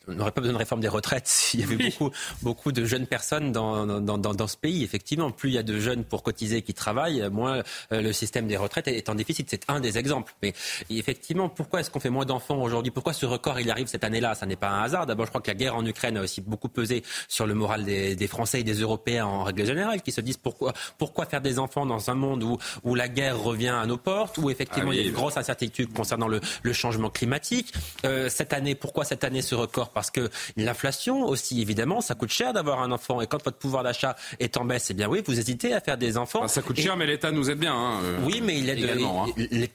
on 0.08 0.14
n'aurait 0.14 0.30
pas 0.30 0.40
besoin 0.40 0.54
de 0.54 0.58
réforme 0.58 0.80
des 0.80 0.88
retraites 0.88 1.26
s'il 1.28 1.60
y 1.60 1.62
avait 1.62 1.76
beaucoup, 1.76 2.10
beaucoup 2.42 2.72
de 2.72 2.84
jeunes 2.84 3.06
personnes 3.06 3.52
dans, 3.52 3.86
dans, 3.86 4.18
dans, 4.18 4.34
dans, 4.34 4.46
ce 4.46 4.56
pays. 4.56 4.84
Effectivement, 4.84 5.30
plus 5.30 5.50
il 5.50 5.54
y 5.54 5.58
a 5.58 5.62
de 5.62 5.78
jeunes 5.78 6.04
pour 6.04 6.22
cotiser 6.22 6.62
qui 6.62 6.74
travaillent, 6.74 7.28
moins 7.30 7.62
euh, 7.92 8.00
le 8.00 8.12
système 8.12 8.46
des 8.46 8.56
retraites 8.56 8.88
est 8.88 9.08
en 9.08 9.14
déficit. 9.14 9.48
C'est 9.50 9.64
un 9.68 9.80
des 9.80 9.98
exemples. 9.98 10.34
Mais 10.42 10.52
effectivement, 10.90 11.48
pourquoi 11.48 11.80
est-ce 11.80 11.90
qu'on 11.90 12.00
fait 12.00 12.10
moins 12.10 12.24
d'enfants 12.24 12.60
aujourd'hui? 12.60 12.90
Pourquoi 12.90 13.12
ce 13.12 13.26
record 13.26 13.60
il 13.60 13.70
arrive 13.70 13.86
cette 13.86 14.04
année-là? 14.04 14.34
Ça 14.34 14.46
n'est 14.46 14.56
pas 14.56 14.68
un 14.68 14.82
hasard. 14.82 15.06
D'abord, 15.06 15.26
je 15.26 15.30
crois 15.30 15.40
que 15.40 15.50
la 15.50 15.54
guerre 15.54 15.76
en 15.76 15.84
Ukraine 15.84 16.16
a 16.16 16.22
aussi 16.22 16.40
beaucoup 16.40 16.68
pesé 16.68 17.02
sur 17.28 17.46
le 17.46 17.54
moral 17.54 17.84
des, 17.84 18.16
des, 18.16 18.26
Français 18.26 18.60
et 18.60 18.64
des 18.64 18.80
Européens 18.80 19.26
en 19.26 19.44
règle 19.44 19.64
générale, 19.64 20.02
qui 20.02 20.12
se 20.12 20.20
disent 20.20 20.36
pourquoi, 20.36 20.72
pourquoi 20.98 21.26
faire 21.26 21.40
des 21.40 21.58
enfants 21.58 21.86
dans 21.86 22.10
un 22.10 22.14
monde 22.14 22.42
où, 22.42 22.58
où 22.82 22.94
la 22.94 23.08
guerre 23.08 23.38
revient 23.40 23.68
à 23.68 23.86
nos 23.86 23.96
portes, 23.96 24.38
où 24.38 24.50
effectivement 24.50 24.90
ah 24.90 24.94
il 24.94 25.00
y 25.00 25.04
a 25.04 25.06
une 25.06 25.14
grosse 25.14 25.36
incertitude 25.36 25.92
concernant 25.92 26.28
le, 26.28 26.40
le 26.62 26.72
changement 26.72 27.10
climatique. 27.10 27.72
Euh, 28.04 28.28
cette 28.28 28.52
année, 28.52 28.74
pourquoi 28.74 29.04
cette 29.04 29.24
année 29.24 29.42
ce 29.42 29.54
record 29.54 29.90
Parce 29.94 30.10
que 30.10 30.28
L'inflation 30.56 31.24
aussi, 31.24 31.60
évidemment, 31.60 32.00
ça 32.00 32.14
coûte 32.14 32.30
cher 32.30 32.52
d'avoir 32.52 32.82
un 32.82 32.92
enfant. 32.92 33.20
Et 33.20 33.26
quand 33.26 33.42
votre 33.44 33.56
pouvoir 33.56 33.82
d'achat 33.82 34.16
est 34.40 34.56
en 34.56 34.64
baisse, 34.64 34.88
eh 34.90 34.94
bien 34.94 35.08
oui, 35.08 35.22
vous 35.26 35.38
hésitez 35.38 35.74
à 35.74 35.80
faire 35.80 35.96
des 35.96 36.16
enfants. 36.16 36.46
ça 36.48 36.62
coûte 36.62 36.78
cher, 36.78 36.96
mais 36.96 37.06
l'État 37.06 37.30
nous 37.30 37.50
aide 37.50 37.58
bien. 37.58 37.74
Hein, 37.74 38.00
euh, 38.02 38.18
oui, 38.24 38.40
mais 38.42 38.58
il 38.58 38.68
aide. 38.68 39.00
Hein. 39.00 39.26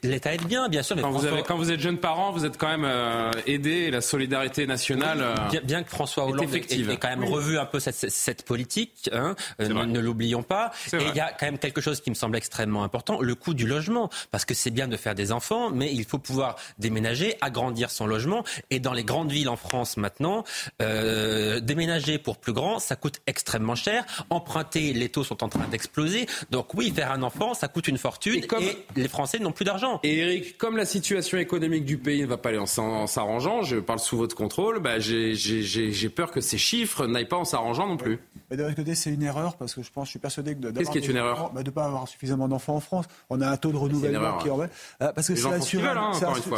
L'État 0.02 0.34
aide 0.34 0.44
bien, 0.44 0.68
bien 0.68 0.82
sûr. 0.82 0.96
Mais 0.96 1.02
quand, 1.02 1.10
vous 1.10 1.26
avez, 1.26 1.42
quand 1.42 1.56
vous 1.56 1.70
êtes 1.70 1.80
jeune 1.80 1.98
parent, 1.98 2.32
vous 2.32 2.44
êtes 2.44 2.56
quand 2.56 2.68
même 2.68 2.84
euh, 2.84 3.30
aidé. 3.46 3.70
Et 3.70 3.90
la 3.90 4.00
solidarité 4.00 4.66
nationale. 4.66 5.18
Euh, 5.20 5.60
bien, 5.64 5.82
que 5.82 5.90
François 5.90 6.26
Hollande 6.26 6.54
ait, 6.54 6.96
quand 6.96 7.08
même 7.08 7.24
revu 7.24 7.58
un 7.58 7.66
peu 7.66 7.80
cette, 7.80 8.10
cette 8.10 8.44
politique, 8.44 9.10
hein, 9.12 9.34
ne, 9.58 10.00
l'oublions 10.00 10.42
pas. 10.42 10.72
Et 10.92 10.98
il 11.08 11.14
y 11.14 11.20
a 11.20 11.32
quand 11.32 11.46
même 11.46 11.58
quelque 11.58 11.80
chose 11.80 12.00
qui 12.00 12.10
me 12.10 12.14
semble 12.14 12.36
extrêmement 12.36 12.84
important 12.84 13.20
le 13.20 13.34
coût 13.34 13.54
du 13.54 13.66
logement. 13.66 14.10
Parce 14.30 14.44
que 14.44 14.54
c'est 14.54 14.70
bien 14.70 14.88
de 14.88 14.96
faire 14.96 15.14
des 15.14 15.32
enfants, 15.32 15.70
mais 15.70 15.92
il 15.92 16.04
faut 16.04 16.18
pouvoir 16.18 16.56
déménager, 16.78 17.36
agrandir 17.40 17.90
son 17.90 18.06
logement. 18.06 18.44
Et 18.70 18.80
dans 18.80 18.92
les 18.92 19.04
grandes 19.04 19.30
villes 19.30 19.48
en 19.48 19.56
France 19.56 19.96
maintenant, 19.96 20.09
euh, 20.82 21.60
déménager 21.60 22.18
pour 22.18 22.38
plus 22.38 22.52
grand, 22.52 22.78
ça 22.78 22.96
coûte 22.96 23.20
extrêmement 23.26 23.74
cher. 23.74 24.04
Emprunter, 24.30 24.92
les 24.92 25.08
taux 25.08 25.24
sont 25.24 25.42
en 25.44 25.48
train 25.48 25.66
d'exploser. 25.70 26.26
Donc 26.50 26.74
oui, 26.74 26.92
faire 26.94 27.12
un 27.12 27.22
enfant, 27.22 27.54
ça 27.54 27.68
coûte 27.68 27.88
une 27.88 27.98
fortune 27.98 28.42
et, 28.60 28.76
les 28.96 29.08
Français 29.08 29.38
n'ont 29.38 29.52
plus 29.52 29.64
d'argent. 29.64 30.00
Et 30.02 30.18
Eric, 30.18 30.58
comme 30.58 30.76
la 30.76 30.84
situation 30.84 31.38
économique 31.38 31.84
du 31.84 31.98
pays 31.98 32.22
ne 32.22 32.26
va 32.26 32.36
pas 32.36 32.50
aller 32.50 32.58
en 32.58 32.66
s'arrangeant, 32.66 33.62
je 33.62 33.76
parle 33.76 33.98
sous 33.98 34.16
votre 34.16 34.36
contrôle, 34.36 34.80
bah 34.80 34.98
j'ai 34.98 36.08
peur 36.08 36.30
que 36.30 36.40
ces 36.40 36.58
chiffres 36.58 37.06
n'aillent 37.06 37.28
pas 37.28 37.36
en 37.36 37.44
s'arrangeant 37.44 37.86
non 37.86 37.96
plus. 37.96 38.18
Mais 38.50 38.56
d'un 38.56 38.72
côté, 38.72 38.94
c'est 38.94 39.10
une 39.10 39.22
erreur 39.22 39.56
parce 39.56 39.74
que 39.74 39.82
je 39.82 39.90
pense, 39.92 40.06
je 40.06 40.10
suis 40.10 40.18
persuadé 40.18 40.56
que 40.56 40.70
Qu'est-ce 40.70 40.90
qui 40.90 40.98
est 40.98 41.08
une 41.08 41.16
erreur 41.16 41.50
bah, 41.52 41.62
De 41.62 41.68
ne 41.68 41.74
pas 41.74 41.84
avoir 41.84 42.08
suffisamment 42.08 42.48
d'enfants 42.48 42.76
en 42.76 42.80
France. 42.80 43.06
On 43.28 43.40
a 43.40 43.48
un 43.48 43.56
taux 43.56 43.70
de 43.70 43.76
renouvellement 43.76 44.38
qui 44.38 44.48
est 44.48 44.50
en 44.50 44.60
euh, 44.60 44.66
Parce 44.98 45.28
que 45.28 45.36
c'est 45.36 45.52
assurer, 45.52 45.88
hein, 45.88 46.12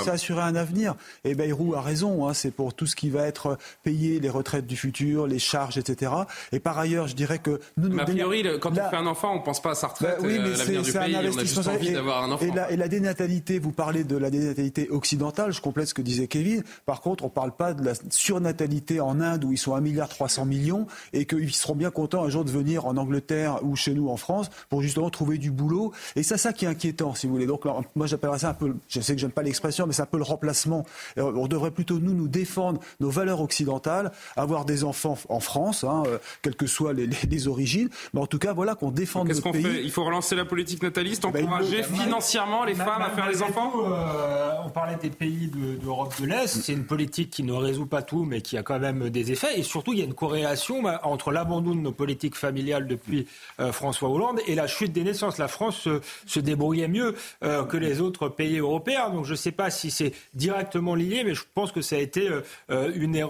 assurer, 0.06 0.42
un 0.42 0.56
avenir. 0.56 0.94
Et 1.24 1.34
Bayrou 1.34 1.74
a 1.74 1.82
raison. 1.82 2.26
Hein, 2.26 2.34
c'est 2.34 2.50
pour 2.50 2.74
tout 2.74 2.86
ce 2.86 2.96
qui 2.96 3.10
va 3.10 3.26
être 3.26 3.41
payé, 3.82 4.20
les 4.20 4.30
retraites 4.30 4.66
du 4.66 4.76
futur, 4.76 5.26
les 5.26 5.38
charges, 5.38 5.78
etc. 5.78 6.12
Et 6.52 6.60
par 6.60 6.78
ailleurs, 6.78 7.08
je 7.08 7.14
dirais 7.14 7.38
que 7.38 7.60
nous. 7.76 7.88
Mais 7.88 8.02
a 8.02 8.04
priori, 8.04 8.44
quand 8.60 8.72
on 8.72 8.74
fait 8.74 8.96
un 8.96 9.06
enfant, 9.06 9.32
on 9.32 9.38
ne 9.40 9.44
pense 9.44 9.60
pas 9.60 9.70
à 9.70 9.74
sa 9.74 9.88
retraite, 9.88 10.18
bah, 10.20 10.26
oui, 10.26 10.38
mais 10.38 10.48
euh, 10.48 10.56
l'avenir 10.56 10.82
du 10.82 10.92
pays. 10.92 11.16
On 11.16 11.38
a 11.38 11.44
juste 11.44 11.66
envie 11.66 11.92
d'avoir 11.92 12.24
un 12.24 12.32
enfant. 12.32 12.44
Et 12.70 12.76
la, 12.76 12.88
dénatalité, 12.88 13.58
vous 13.58 13.72
parlez 13.72 14.04
de 14.04 14.16
la 14.16 14.30
dénatalité 14.30 14.88
occidentale. 14.90 15.52
Je 15.52 15.60
complète 15.60 15.88
ce 15.88 15.94
que 15.94 16.02
disait 16.02 16.26
Kevin. 16.26 16.62
Par 16.86 17.00
contre, 17.00 17.24
on 17.24 17.28
ne 17.28 17.32
parle 17.32 17.52
pas 17.52 17.74
de 17.74 17.84
la 17.84 17.92
surnatalité 18.10 19.00
en 19.00 19.20
Inde 19.20 19.44
où 19.44 19.52
ils 19.52 19.58
sont 19.58 19.76
1,3 19.76 19.80
milliard 19.80 20.08
millions 20.46 20.86
et 21.12 21.26
qu'ils 21.26 21.54
seront 21.54 21.74
bien 21.74 21.90
contents 21.90 22.24
un 22.24 22.28
jour 22.28 22.44
de 22.44 22.50
venir 22.50 22.86
en 22.86 22.96
Angleterre 22.96 23.58
ou 23.62 23.76
chez 23.76 23.94
nous 23.94 24.08
en 24.08 24.16
France 24.16 24.50
pour 24.68 24.82
justement 24.82 25.10
trouver 25.10 25.38
du 25.38 25.50
boulot. 25.50 25.92
Et 26.16 26.22
c'est 26.22 26.36
ça 26.36 26.52
qui 26.52 26.64
est 26.64 26.68
inquiétant, 26.68 27.14
si 27.14 27.26
vous 27.26 27.32
voulez. 27.32 27.46
Donc 27.46 27.64
moi 27.94 28.06
j'appellerais 28.06 28.40
ça 28.40 28.50
un 28.50 28.54
peu, 28.54 28.74
je 28.88 29.00
sais 29.00 29.14
que 29.14 29.20
j'aime 29.20 29.30
pas 29.30 29.42
l'expression, 29.42 29.86
mais 29.86 29.92
c'est 29.92 30.02
un 30.02 30.06
peu 30.06 30.18
le 30.18 30.24
remplacement. 30.24 30.84
On 31.16 31.46
devrait 31.46 31.70
plutôt 31.70 31.98
nous 31.98 32.14
nous 32.14 32.28
défendre 32.28 32.80
nos 33.00 33.10
valeurs 33.10 33.31
occidentales, 33.40 34.12
avoir 34.36 34.64
des 34.64 34.84
enfants 34.84 35.18
en 35.28 35.40
France, 35.40 35.84
hein, 35.84 36.04
euh, 36.06 36.18
quelles 36.42 36.56
que 36.56 36.66
soient 36.66 36.92
les, 36.92 37.48
origines, 37.48 37.88
mais 38.14 38.20
en 38.20 38.26
tout 38.26 38.38
cas 38.38 38.52
voilà 38.52 38.76
qu'on 38.76 38.90
défende 38.90 39.28
notre 39.28 39.50
pays. 39.50 39.62
Fait? 39.62 39.82
Il 39.82 39.90
faut 39.90 40.04
relancer 40.04 40.36
la 40.36 40.44
politique 40.44 40.82
nataliste, 40.82 41.24
eh 41.28 41.32
ben, 41.32 41.44
encourager 41.44 41.82
financièrement 41.82 42.64
les 42.64 42.74
femmes 42.74 43.02
à 43.02 43.10
faire 43.10 43.28
les 43.28 43.42
enfants? 43.42 43.72
Euh, 43.84 44.52
on 44.64 44.70
parlait 44.70 44.96
des 45.02 45.10
pays 45.10 45.50
d'Europe 45.82 46.14
de, 46.20 46.26
l'Est, 46.26 46.62
c'est 46.62 46.72
une 46.72 46.84
politique 46.84 47.30
qui 47.30 47.42
ne 47.42 47.52
résout 47.52 47.86
pas 47.86 48.02
tout, 48.02 48.24
mais 48.24 48.40
qui 48.40 48.56
a 48.56 48.62
quand 48.62 48.78
même 48.78 49.10
des 49.10 49.32
effets. 49.32 49.58
Et 49.58 49.64
surtout, 49.64 49.92
il 49.92 49.98
y 49.98 50.02
a 50.02 50.04
une 50.04 50.14
corrélation 50.14 50.82
bah, 50.82 51.00
entre 51.02 51.32
l'abandon 51.32 51.74
de 51.74 51.80
nos 51.80 51.92
politiques 51.92 52.36
familiales 52.36 52.52
familiale 52.52 52.86
depuis 52.86 53.26
euh, 53.60 53.72
François 53.72 54.10
Hollande 54.10 54.40
et 54.46 54.54
la 54.54 54.66
chute 54.66 54.92
des 54.92 55.04
naissances. 55.04 55.38
La 55.38 55.48
France 55.48 55.88
se, 56.26 56.40
débrouillait 56.40 56.88
mieux 56.88 57.14
euh, 57.42 57.64
que 57.64 57.78
les 57.78 58.02
autres 58.02 58.28
pays 58.28 58.58
européens. 58.58 59.08
Donc 59.08 59.24
je 59.24 59.30
ne 59.30 59.36
sais 59.36 59.52
pas 59.52 59.70
si 59.70 59.90
c'est 59.90 60.12
directement 60.34 60.94
lié, 60.94 61.22
mais 61.24 61.34
je 61.34 61.44
pense 61.54 61.72
que 61.72 61.80
ça 61.80 61.96
a 61.96 61.98
été 61.98 62.28
euh, 62.70 62.92
une 62.94 63.14
erreur 63.14 63.21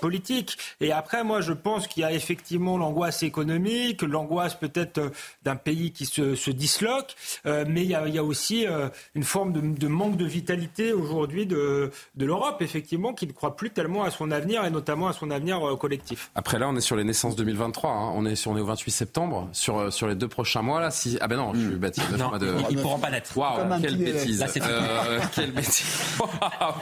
politique. 0.00 0.56
Et 0.80 0.92
après, 0.92 1.24
moi, 1.24 1.40
je 1.40 1.52
pense 1.52 1.86
qu'il 1.86 2.02
y 2.02 2.04
a 2.04 2.12
effectivement 2.12 2.78
l'angoisse 2.78 3.22
économique, 3.22 4.02
l'angoisse 4.02 4.54
peut-être 4.54 5.12
d'un 5.42 5.56
pays 5.56 5.92
qui 5.92 6.06
se, 6.06 6.50
disloque, 6.50 7.14
mais 7.44 7.82
il 7.82 7.90
y, 7.90 8.18
a, 8.18 8.24
aussi 8.24 8.66
une 9.14 9.24
forme 9.24 9.52
de, 9.52 9.88
manque 9.88 10.16
de 10.16 10.24
vitalité 10.24 10.92
aujourd'hui 10.92 11.46
de, 11.46 11.90
de 12.14 12.26
l'Europe, 12.26 12.62
effectivement, 12.62 13.12
qui 13.12 13.26
ne 13.26 13.32
croit 13.32 13.56
plus 13.56 13.70
tellement 13.70 14.04
à 14.04 14.10
son 14.10 14.30
avenir 14.30 14.64
et 14.64 14.70
notamment 14.70 15.08
à 15.08 15.12
son 15.12 15.30
avenir 15.30 15.60
collectif. 15.78 16.30
Après 16.34 16.58
là, 16.58 16.68
on 16.68 16.76
est 16.76 16.80
sur 16.80 16.96
les 16.96 17.04
naissances 17.04 17.36
2023. 17.36 17.90
Hein. 17.90 18.12
On 18.14 18.24
est 18.26 18.34
sur 18.36 18.54
on 18.54 18.58
est 18.58 18.62
28 18.62 18.90
septembre 18.90 19.48
sur, 19.52 19.78
euh, 19.78 19.90
sur 19.90 20.06
les 20.06 20.14
deux 20.14 20.28
prochains 20.28 20.62
mois 20.62 20.80
là 20.80 20.90
si 20.90 21.18
ah 21.20 21.28
ben 21.28 21.36
non 21.36 21.52
je 21.54 21.60
suis 21.60 22.18
non, 22.18 22.36
de... 22.38 22.54
ils 22.70 22.78
pourront 22.78 22.98
pas 22.98 23.10
naître 23.10 23.36
waouh 23.36 23.80
quelle 23.80 23.96
bêtise 23.96 24.40
là, 24.40 24.46
euh, 24.58 25.20
quelle 25.34 25.52
bêtise 25.52 25.86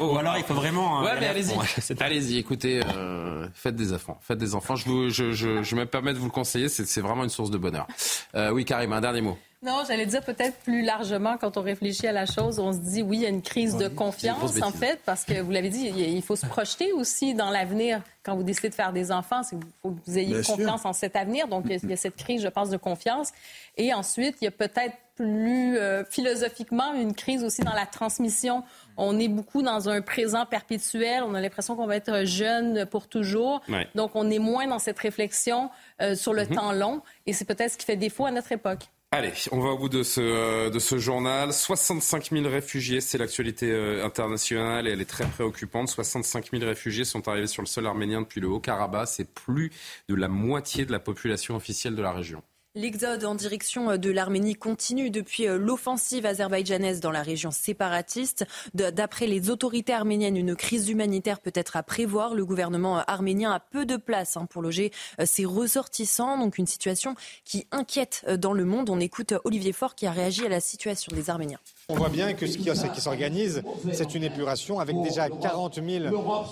ou 0.00 0.16
alors 0.18 0.36
il 0.36 0.44
faut 0.44 0.54
vraiment 0.54 1.00
euh, 1.00 1.04
ouais 1.04 1.20
mais 1.20 1.26
allez-y 1.28 1.54
allez-y 2.00 2.41
écoutez 2.43 2.82
euh, 2.97 3.47
faites 3.55 3.76
des 3.76 3.93
enfants 3.93 4.18
faites 4.20 4.38
des 4.38 4.55
enfants 4.55 4.76
je, 4.76 4.84
vous, 4.88 5.09
je, 5.09 5.32
je, 5.32 5.62
je 5.62 5.76
me 5.76 5.86
permets 5.86 6.12
de 6.12 6.18
vous 6.18 6.26
le 6.26 6.32
conseiller 6.32 6.68
c'est 6.68 7.01
vraiment 7.01 7.24
une 7.24 7.30
source 7.30 7.51
de 7.51 7.59
bonheur 7.59 7.86
euh, 8.34 8.51
oui 8.51 8.64
Karim 8.64 8.93
un 8.93 9.01
dernier 9.01 9.20
mot 9.20 9.38
non, 9.64 9.84
j'allais 9.86 10.07
dire 10.07 10.22
peut-être 10.24 10.59
plus 10.64 10.82
largement 10.82 11.36
quand 11.38 11.57
on 11.57 11.62
réfléchit 11.62 12.09
à 12.09 12.12
la 12.12 12.26
chose, 12.26 12.59
on 12.59 12.72
se 12.72 12.78
dit 12.78 13.01
oui, 13.01 13.18
il 13.18 13.22
y 13.22 13.26
a 13.26 13.28
une 13.28 13.43
crise 13.43 13.76
de 13.76 13.86
confiance 13.86 14.61
en 14.61 14.72
fait, 14.72 14.99
parce 15.07 15.24
que 15.24 15.40
vous 15.40 15.53
l'avez 15.53 15.68
dit, 15.68 15.86
il 15.86 16.22
faut 16.22 16.34
se 16.34 16.47
projeter 16.47 16.93
aussi 16.93 17.34
dans 17.34 17.49
l'avenir. 17.49 18.03
Quand 18.24 18.34
vous 18.34 18.43
décidez 18.43 18.70
de 18.70 18.74
faire 18.74 18.93
des 18.93 19.12
enfants, 19.12 19.45
c'est 19.45 19.57
faut 19.80 19.93
que 19.93 20.01
vous 20.05 20.18
ayez 20.18 20.43
confiance 20.43 20.84
en 20.84 20.93
cet 20.93 21.14
avenir. 21.14 21.47
Donc 21.47 21.66
il 21.68 21.88
y 21.88 21.93
a 21.93 21.97
cette 21.97 22.16
crise, 22.16 22.43
je 22.43 22.49
pense, 22.49 22.70
de 22.70 22.76
confiance. 22.76 23.30
Et 23.76 23.95
ensuite, 23.95 24.36
il 24.40 24.47
y 24.47 24.49
a 24.49 24.53
peut-être 24.53 24.97
plus 25.14 25.78
euh, 25.78 26.05
philosophiquement 26.05 26.95
une 26.95 27.14
crise 27.14 27.45
aussi 27.45 27.62
dans 27.62 27.74
la 27.74 27.86
transmission. 27.86 28.64
On 28.97 29.18
est 29.18 29.28
beaucoup 29.28 29.62
dans 29.62 29.88
un 29.88 30.03
présent 30.03 30.47
perpétuel. 30.47 31.22
On 31.24 31.34
a 31.34 31.40
l'impression 31.40 31.76
qu'on 31.76 31.86
va 31.86 31.97
être 31.97 32.24
jeune 32.24 32.86
pour 32.86 33.09
toujours. 33.09 33.62
Donc 33.95 34.12
on 34.14 34.30
est 34.30 34.38
moins 34.38 34.66
dans 34.66 34.78
cette 34.78 34.99
réflexion 34.99 35.70
euh, 36.01 36.14
sur 36.14 36.32
le 36.32 36.43
mm-hmm. 36.43 36.55
temps 36.55 36.72
long. 36.72 37.03
Et 37.26 37.32
c'est 37.32 37.45
peut-être 37.45 37.72
ce 37.72 37.78
qui 37.78 37.86
fait 37.86 37.97
défaut 37.97 38.26
à 38.26 38.30
notre 38.30 38.53
époque. 38.53 38.88
Allez, 39.14 39.32
on 39.51 39.61
va 39.61 39.68
au 39.68 39.78
bout 39.78 39.90
de 39.90 40.03
ce, 40.03 40.22
euh, 40.22 40.70
de 40.70 40.78
ce 40.78 40.97
journal. 40.97 41.53
65 41.53 42.30
000 42.30 42.49
réfugiés, 42.49 43.03
c'est 43.03 43.18
l'actualité 43.18 43.70
euh, 43.70 44.07
internationale 44.07 44.88
et 44.88 44.93
elle 44.93 45.03
est 45.03 45.09
très 45.09 45.26
préoccupante. 45.26 45.90
65 45.90 46.51
000 46.51 46.64
réfugiés 46.64 47.05
sont 47.05 47.28
arrivés 47.28 47.47
sur 47.47 47.61
le 47.61 47.66
sol 47.66 47.86
arménien 47.86 48.22
depuis 48.22 48.40
le 48.40 48.49
Haut-Karabakh. 48.49 49.09
C'est 49.09 49.30
plus 49.30 49.70
de 50.09 50.14
la 50.14 50.28
moitié 50.28 50.86
de 50.86 50.93
la 50.93 50.99
population 50.99 51.57
officielle 51.57 51.95
de 51.95 52.01
la 52.01 52.12
région. 52.12 52.43
L'exode 52.74 53.26
en 53.26 53.34
direction 53.34 53.90
euh, 53.90 53.96
de 53.98 54.10
l'Arménie 54.10 54.54
continue 54.54 55.10
depuis 55.10 55.46
euh, 55.46 55.58
l'offensive 55.58 56.24
azerbaïdjanaise 56.24 57.00
dans 57.00 57.10
la 57.10 57.20
région 57.20 57.50
séparatiste. 57.50 58.46
D'après 58.72 59.26
les 59.26 59.50
autorités 59.50 59.92
arméniennes, 59.92 60.38
une 60.38 60.56
crise 60.56 60.88
humanitaire 60.88 61.40
peut 61.40 61.52
être 61.54 61.76
à 61.76 61.82
prévoir. 61.82 62.34
Le 62.34 62.46
gouvernement 62.46 63.00
euh, 63.00 63.02
arménien 63.06 63.52
a 63.52 63.60
peu 63.60 63.84
de 63.84 63.98
place 63.98 64.38
hein, 64.38 64.46
pour 64.48 64.62
loger 64.62 64.90
ses 65.22 65.44
ressortissants, 65.44 66.38
donc 66.38 66.56
une 66.56 66.66
situation 66.66 67.14
qui 67.44 67.66
inquiète 67.72 68.24
dans 68.38 68.54
le 68.54 68.64
monde. 68.64 68.88
On 68.88 69.00
écoute 69.00 69.34
Olivier 69.44 69.72
Faure 69.72 69.94
qui 69.94 70.06
a 70.06 70.10
réagi 70.10 70.46
à 70.46 70.48
la 70.48 70.60
situation 70.60 71.14
des 71.14 71.28
Arméniens. 71.28 71.60
On 71.90 71.94
voit 71.94 72.08
bien 72.08 72.32
que 72.32 72.46
ce 72.46 72.56
qui, 72.56 73.00
s'organise, 73.02 73.62
c'est 73.92 74.14
une 74.14 74.24
épuration 74.24 74.80
avec 74.80 74.96
déjà 75.02 75.28
40 75.28 75.78
000 75.86 76.06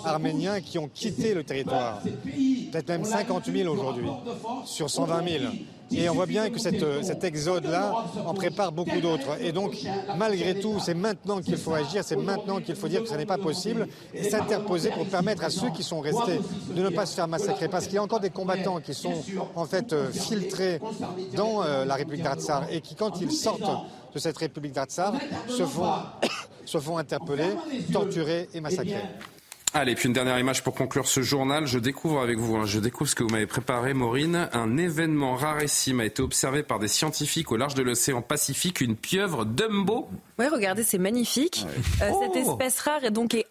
Arméniens 0.05 0.61
qui 0.61 0.77
ont 0.77 0.87
quitté 0.87 1.33
le 1.33 1.43
territoire. 1.43 2.03
Peut-être 2.03 2.89
même 2.89 3.05
50 3.05 3.45
000 3.51 3.73
aujourd'hui, 3.73 4.09
sur 4.65 4.87
120 4.87 5.27
000. 5.27 5.43
Et 5.91 6.09
on 6.09 6.13
voit 6.13 6.25
bien 6.25 6.49
que 6.49 6.59
cet 6.59 7.23
exode-là 7.23 8.05
en 8.25 8.33
prépare 8.33 8.71
beaucoup 8.71 8.99
d'autres. 9.01 9.41
Et 9.41 9.51
donc, 9.51 9.75
malgré 10.17 10.59
tout, 10.59 10.79
c'est 10.79 10.93
maintenant 10.93 11.41
qu'il 11.41 11.57
faut 11.57 11.73
agir, 11.73 12.03
c'est 12.03 12.15
maintenant 12.15 12.59
qu'il 12.59 12.75
faut 12.75 12.87
dire 12.87 13.03
que 13.03 13.09
ce 13.09 13.15
n'est 13.15 13.25
pas 13.25 13.37
possible 13.37 13.87
et 14.13 14.29
s'interposer 14.29 14.91
pour 14.91 15.05
permettre 15.05 15.43
à 15.43 15.49
ceux 15.49 15.69
qui 15.69 15.83
sont 15.83 15.99
restés 15.99 16.39
de 16.75 16.81
ne 16.81 16.89
pas 16.89 17.05
se 17.05 17.15
faire 17.15 17.27
massacrer. 17.27 17.67
Parce 17.67 17.85
qu'il 17.85 17.95
y 17.95 17.97
a 17.97 18.03
encore 18.03 18.19
des 18.19 18.29
combattants 18.29 18.79
qui 18.79 18.93
sont 18.93 19.13
en 19.55 19.65
fait 19.65 19.93
euh, 19.93 20.11
filtrés 20.11 20.79
dans 21.35 21.63
euh, 21.63 21.85
la 21.85 21.95
République 21.95 22.23
d'Artsar 22.23 22.65
et 22.71 22.81
qui, 22.81 22.95
quand 22.95 23.19
ils 23.21 23.31
sortent 23.31 23.61
de 24.13 24.19
cette 24.19 24.37
République 24.37 24.73
d'Artsar, 24.73 25.13
se 25.47 25.65
font, 25.65 25.89
se 26.65 26.77
font 26.79 26.97
interpeller, 26.97 27.49
torturer 27.91 28.49
et 28.53 28.61
massacrer. 28.61 29.03
Allez, 29.73 29.95
puis 29.95 30.07
une 30.07 30.13
dernière 30.13 30.37
image 30.37 30.63
pour 30.63 30.75
conclure 30.75 31.07
ce 31.07 31.21
journal. 31.21 31.65
Je 31.65 31.79
découvre 31.79 32.19
avec 32.19 32.37
vous, 32.37 32.57
hein, 32.57 32.65
je 32.65 32.77
découvre 32.79 33.09
ce 33.09 33.15
que 33.15 33.23
vous 33.23 33.29
m'avez 33.29 33.47
préparé, 33.47 33.93
Maureen. 33.93 34.49
Un 34.51 34.75
événement 34.75 35.35
rarissime 35.35 36.01
a 36.01 36.05
été 36.05 36.21
observé 36.21 36.61
par 36.61 36.77
des 36.77 36.89
scientifiques 36.89 37.53
au 37.53 37.55
large 37.55 37.73
de 37.73 37.81
l'océan 37.81 38.21
Pacifique, 38.21 38.81
une 38.81 38.97
pieuvre 38.97 39.45
Dumbo. 39.45 40.09
Oui, 40.39 40.47
regardez, 40.49 40.83
c'est 40.83 40.97
magnifique. 40.97 41.65
Euh, 42.01 42.11
cette 42.21 42.43
oh. 42.45 42.51
espèce 42.51 42.81
rare 42.81 43.05
est 43.05 43.11
donc 43.11 43.33
est, 43.33 43.45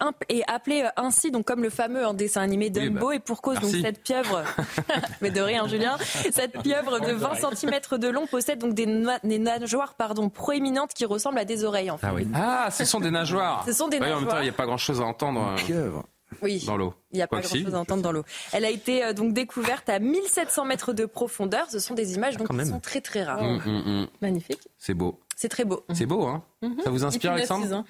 appelée 0.45 0.83
euh, 0.83 0.89
ainsi, 0.95 1.31
donc 1.31 1.45
comme 1.45 1.63
le 1.63 1.71
fameux 1.71 2.05
en 2.05 2.13
dessin 2.13 2.41
animé 2.41 2.69
Dumbo, 2.69 3.07
bah, 3.07 3.15
et 3.15 3.19
pour 3.19 3.41
cause 3.41 3.59
donc 3.59 3.71
cette 3.71 4.03
pieuvre, 4.03 4.43
mais 5.21 5.31
de 5.31 5.41
rien, 5.41 5.67
Julien, 5.67 5.97
cette 6.31 6.61
pieuvre 6.61 6.99
de 6.99 7.13
20 7.13 7.55
cm 7.55 7.99
de 7.99 8.07
long 8.09 8.27
possède 8.27 8.59
donc 8.59 8.75
des, 8.75 8.85
nageoires 8.85 9.95
pardon 9.95 10.29
proéminentes 10.29 10.93
qui 10.93 11.05
ressemblent 11.05 11.39
à 11.39 11.45
des 11.45 11.63
oreilles. 11.63 11.89
En 11.89 11.97
fait. 11.97 12.07
Ah 12.07 12.13
oui. 12.13 12.27
Ah, 12.35 12.69
ce 12.69 12.85
sont 12.85 12.99
des 12.99 13.09
nageoires. 13.11 13.63
Ce 13.65 13.73
sont 13.73 13.87
des 13.87 13.99
nageoires. 13.99 14.17
En 14.17 14.21
même 14.21 14.29
temps, 14.29 14.39
il 14.39 14.43
n'y 14.43 14.49
a 14.49 14.53
pas 14.53 14.67
grand-chose 14.67 15.01
à 15.01 15.05
entendre. 15.05 15.55
Une 15.57 15.65
pieuvre. 15.65 16.03
Oui. 16.41 16.63
Dans 16.65 16.77
l'eau. 16.77 16.93
Il 17.11 17.17
n'y 17.17 17.21
a 17.21 17.27
pas 17.27 17.41
grand-chose 17.41 17.73
à 17.75 17.79
entendre 17.79 18.01
dans 18.01 18.11
l'eau. 18.11 18.23
Elle 18.53 18.65
a 18.65 18.69
été 18.69 19.03
euh, 19.03 19.13
donc 19.13 19.33
découverte 19.33 19.89
à 19.89 19.99
1700 19.99 20.65
mètres 20.65 20.93
de 20.93 21.05
profondeur. 21.05 21.69
Ce 21.69 21.79
sont 21.79 21.93
des 21.93 22.15
images 22.15 22.37
donc, 22.37 22.49
qui 22.49 22.65
sont 22.65 22.79
très 22.79 23.01
très 23.01 23.23
rares. 23.23 23.43
Mmh, 23.43 23.61
mmh, 23.65 24.01
mmh. 24.01 24.07
Magnifique. 24.21 24.61
C'est 24.77 24.93
beau. 24.93 25.19
C'est 25.41 25.49
très 25.49 25.65
beau. 25.65 25.83
C'est 25.91 26.05
beau, 26.05 26.27
hein 26.27 26.43
Ça 26.83 26.91
vous 26.91 27.03
inspire, 27.03 27.31
Alexandre 27.31 27.83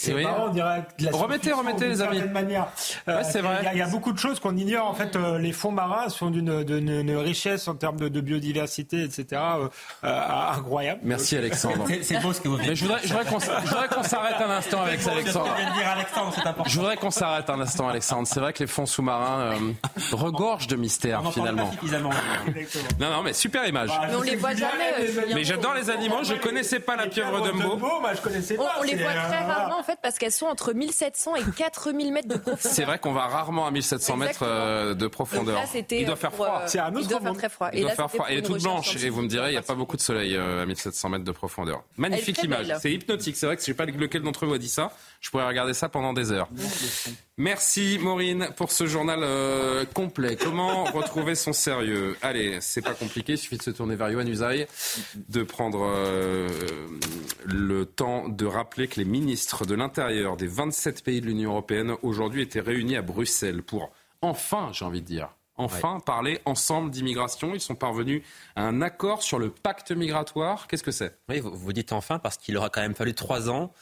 c'est 0.00 0.14
marrant, 0.14 0.46
on 0.46 0.52
dirait 0.52 0.86
la 1.00 1.10
Remettez, 1.10 1.52
remettez, 1.52 1.88
les 1.88 2.02
amis. 2.02 2.22
Manière. 2.28 2.68
Euh, 3.08 3.22
c'est 3.28 3.40
vrai. 3.40 3.68
Il 3.72 3.78
y, 3.78 3.82
a 3.82 3.88
beaucoup 3.88 4.12
de 4.12 4.18
choses 4.18 4.38
qu'on 4.38 4.56
ignore. 4.56 4.86
En 4.86 4.94
fait, 4.94 5.16
euh, 5.16 5.38
les 5.38 5.50
fonds 5.50 5.72
marins 5.72 6.08
sont 6.08 6.30
d'une 6.30 7.16
richesse 7.16 7.66
en 7.66 7.74
termes 7.74 7.98
de, 7.98 8.20
biodiversité, 8.20 9.02
etc. 9.02 9.42
incroyable. 10.02 11.00
Merci, 11.02 11.36
Alexandre. 11.36 11.84
c'est 12.02 12.20
beau 12.20 12.32
ce 12.32 12.40
que 12.40 12.46
vous 12.46 12.58
dites. 12.58 12.68
Mais 12.68 12.76
je 12.76 12.84
voudrais, 12.84 13.00
je 13.02 13.08
voudrais 13.08 13.24
qu'on 13.24 13.40
s'arrête 14.04 14.40
un 14.40 14.50
instant 14.50 14.82
avec 14.82 15.04
Alexandre. 15.04 15.56
Je 16.66 16.76
voudrais 16.76 16.96
qu'on 16.96 17.10
s'arrête 17.10 17.50
un 17.50 17.60
instant, 17.60 17.88
Alexandre. 17.88 18.28
C'est 18.28 18.40
vrai 18.40 18.52
que 18.52 18.60
les 18.60 18.68
fonds 18.68 18.86
sous-marins 18.86 19.56
regorge 20.12 20.68
de 20.68 20.76
mystères 20.76 21.32
finalement. 21.32 21.72
non, 23.00 23.10
non, 23.10 23.22
mais 23.24 23.32
super 23.32 23.66
image. 23.66 23.90
mais 24.08 24.14
on 24.14 24.22
les 24.22 24.36
voit 24.36 24.54
jamais. 24.54 25.08
mais 25.34 25.42
j'adore 25.42 25.74
les 25.74 25.90
animaux. 25.90 26.22
Je 26.22 26.34
connaissais 26.34 26.78
pas 26.78 26.87
la 26.96 27.06
pieuvre 27.06 27.40
Dumbo. 27.40 27.76
Moi, 27.76 28.14
je 28.14 28.20
connaissais 28.20 28.54
pas. 28.54 28.76
On, 28.78 28.82
les 28.82 28.96
voit 28.96 29.12
très 29.12 29.44
rarement 29.44 29.78
en 29.78 29.82
fait 29.82 29.98
parce 30.02 30.18
qu'elles 30.18 30.32
sont 30.32 30.46
entre 30.46 30.72
1700 30.72 31.36
et 31.36 31.42
4000 31.56 32.12
mètres 32.12 32.28
de 32.28 32.36
profondeur. 32.36 32.72
C'est 32.72 32.84
vrai 32.84 32.98
qu'on 32.98 33.12
va 33.12 33.26
rarement 33.26 33.66
à 33.66 33.70
1700 33.70 34.16
mètres 34.16 34.42
euh, 34.42 34.94
de 34.94 35.06
profondeur. 35.06 35.62
il 35.90 36.06
doit 36.06 36.16
faire 36.16 36.32
froid. 36.32 36.60
Euh, 36.62 36.66
C'est 36.66 36.78
un 36.78 36.94
autre 36.94 37.00
il 37.02 37.08
doit 37.08 37.20
faire 37.20 37.34
très 37.34 37.48
froid. 37.48 37.70
Il 37.72 37.82
doit 37.82 37.90
faire 37.90 38.10
froid. 38.10 38.26
Elle 38.28 38.38
est 38.38 38.42
toute 38.42 38.62
blanche. 38.62 38.96
Et 39.02 39.10
vous 39.10 39.22
me 39.22 39.28
direz, 39.28 39.48
il 39.48 39.52
n'y 39.52 39.58
a 39.58 39.62
pas 39.62 39.74
beaucoup 39.74 39.96
de 39.96 40.02
soleil 40.02 40.36
euh, 40.36 40.62
à 40.62 40.66
1700 40.66 41.08
mètres 41.08 41.24
de 41.24 41.32
profondeur. 41.32 41.84
Magnifique 41.96 42.42
image. 42.42 42.72
C'est 42.80 42.92
hypnotique. 42.92 43.36
C'est 43.36 43.46
vrai 43.46 43.56
que 43.56 43.62
je 43.62 43.70
ne 43.70 43.74
sais 43.74 43.76
pas 43.76 43.86
lequel 43.86 44.22
d'entre 44.22 44.46
vous 44.46 44.54
a 44.54 44.58
dit 44.58 44.68
ça. 44.68 44.92
Je 45.20 45.30
pourrais 45.30 45.46
regarder 45.46 45.74
ça 45.74 45.88
pendant 45.88 46.12
des 46.12 46.32
heures. 46.32 46.48
Merci 47.40 47.98
Maureen 48.02 48.48
pour 48.56 48.72
ce 48.72 48.86
journal 48.86 49.20
euh, 49.22 49.84
complet. 49.94 50.36
Comment 50.36 50.84
retrouver 50.92 51.36
son 51.36 51.52
sérieux? 51.52 52.16
Allez, 52.20 52.58
c'est 52.60 52.82
pas 52.82 52.94
compliqué, 52.94 53.34
il 53.34 53.38
suffit 53.38 53.56
de 53.56 53.62
se 53.62 53.70
tourner 53.70 53.94
vers 53.94 54.10
Yohann 54.10 54.28
Usaï, 54.28 54.66
de 55.28 55.44
prendre 55.44 55.82
euh, 55.82 56.48
le 57.44 57.84
temps 57.84 58.28
de 58.28 58.46
rappeler 58.46 58.88
que 58.88 58.96
les 58.96 59.04
ministres 59.04 59.64
de 59.64 59.74
l'Intérieur 59.74 60.36
des 60.36 60.46
27 60.46 61.02
pays 61.04 61.20
de 61.20 61.26
l'Union 61.26 61.50
européenne 61.50 61.94
aujourd'hui 62.02 62.42
étaient 62.42 62.60
réunis 62.60 62.96
à 62.96 63.02
Bruxelles 63.02 63.62
pour 63.62 63.90
enfin, 64.22 64.70
j'ai 64.72 64.84
envie 64.84 65.00
de 65.00 65.06
dire, 65.06 65.30
enfin 65.56 66.00
parler 66.00 66.40
ensemble 66.44 66.90
d'immigration. 66.90 67.54
Ils 67.54 67.60
sont 67.60 67.74
parvenus 67.74 68.22
à 68.56 68.62
un 68.62 68.80
accord 68.82 69.22
sur 69.22 69.38
le 69.38 69.50
pacte 69.50 69.92
migratoire. 69.92 70.66
Qu'est-ce 70.66 70.82
que 70.82 70.90
c'est? 70.90 71.18
Oui, 71.28 71.40
vous, 71.40 71.54
vous 71.54 71.72
dites 71.72 71.92
enfin 71.92 72.18
parce 72.18 72.36
qu'il 72.36 72.56
aura 72.56 72.70
quand 72.70 72.80
même 72.80 72.94
fallu 72.94 73.14
trois 73.14 73.50
ans 73.50 73.72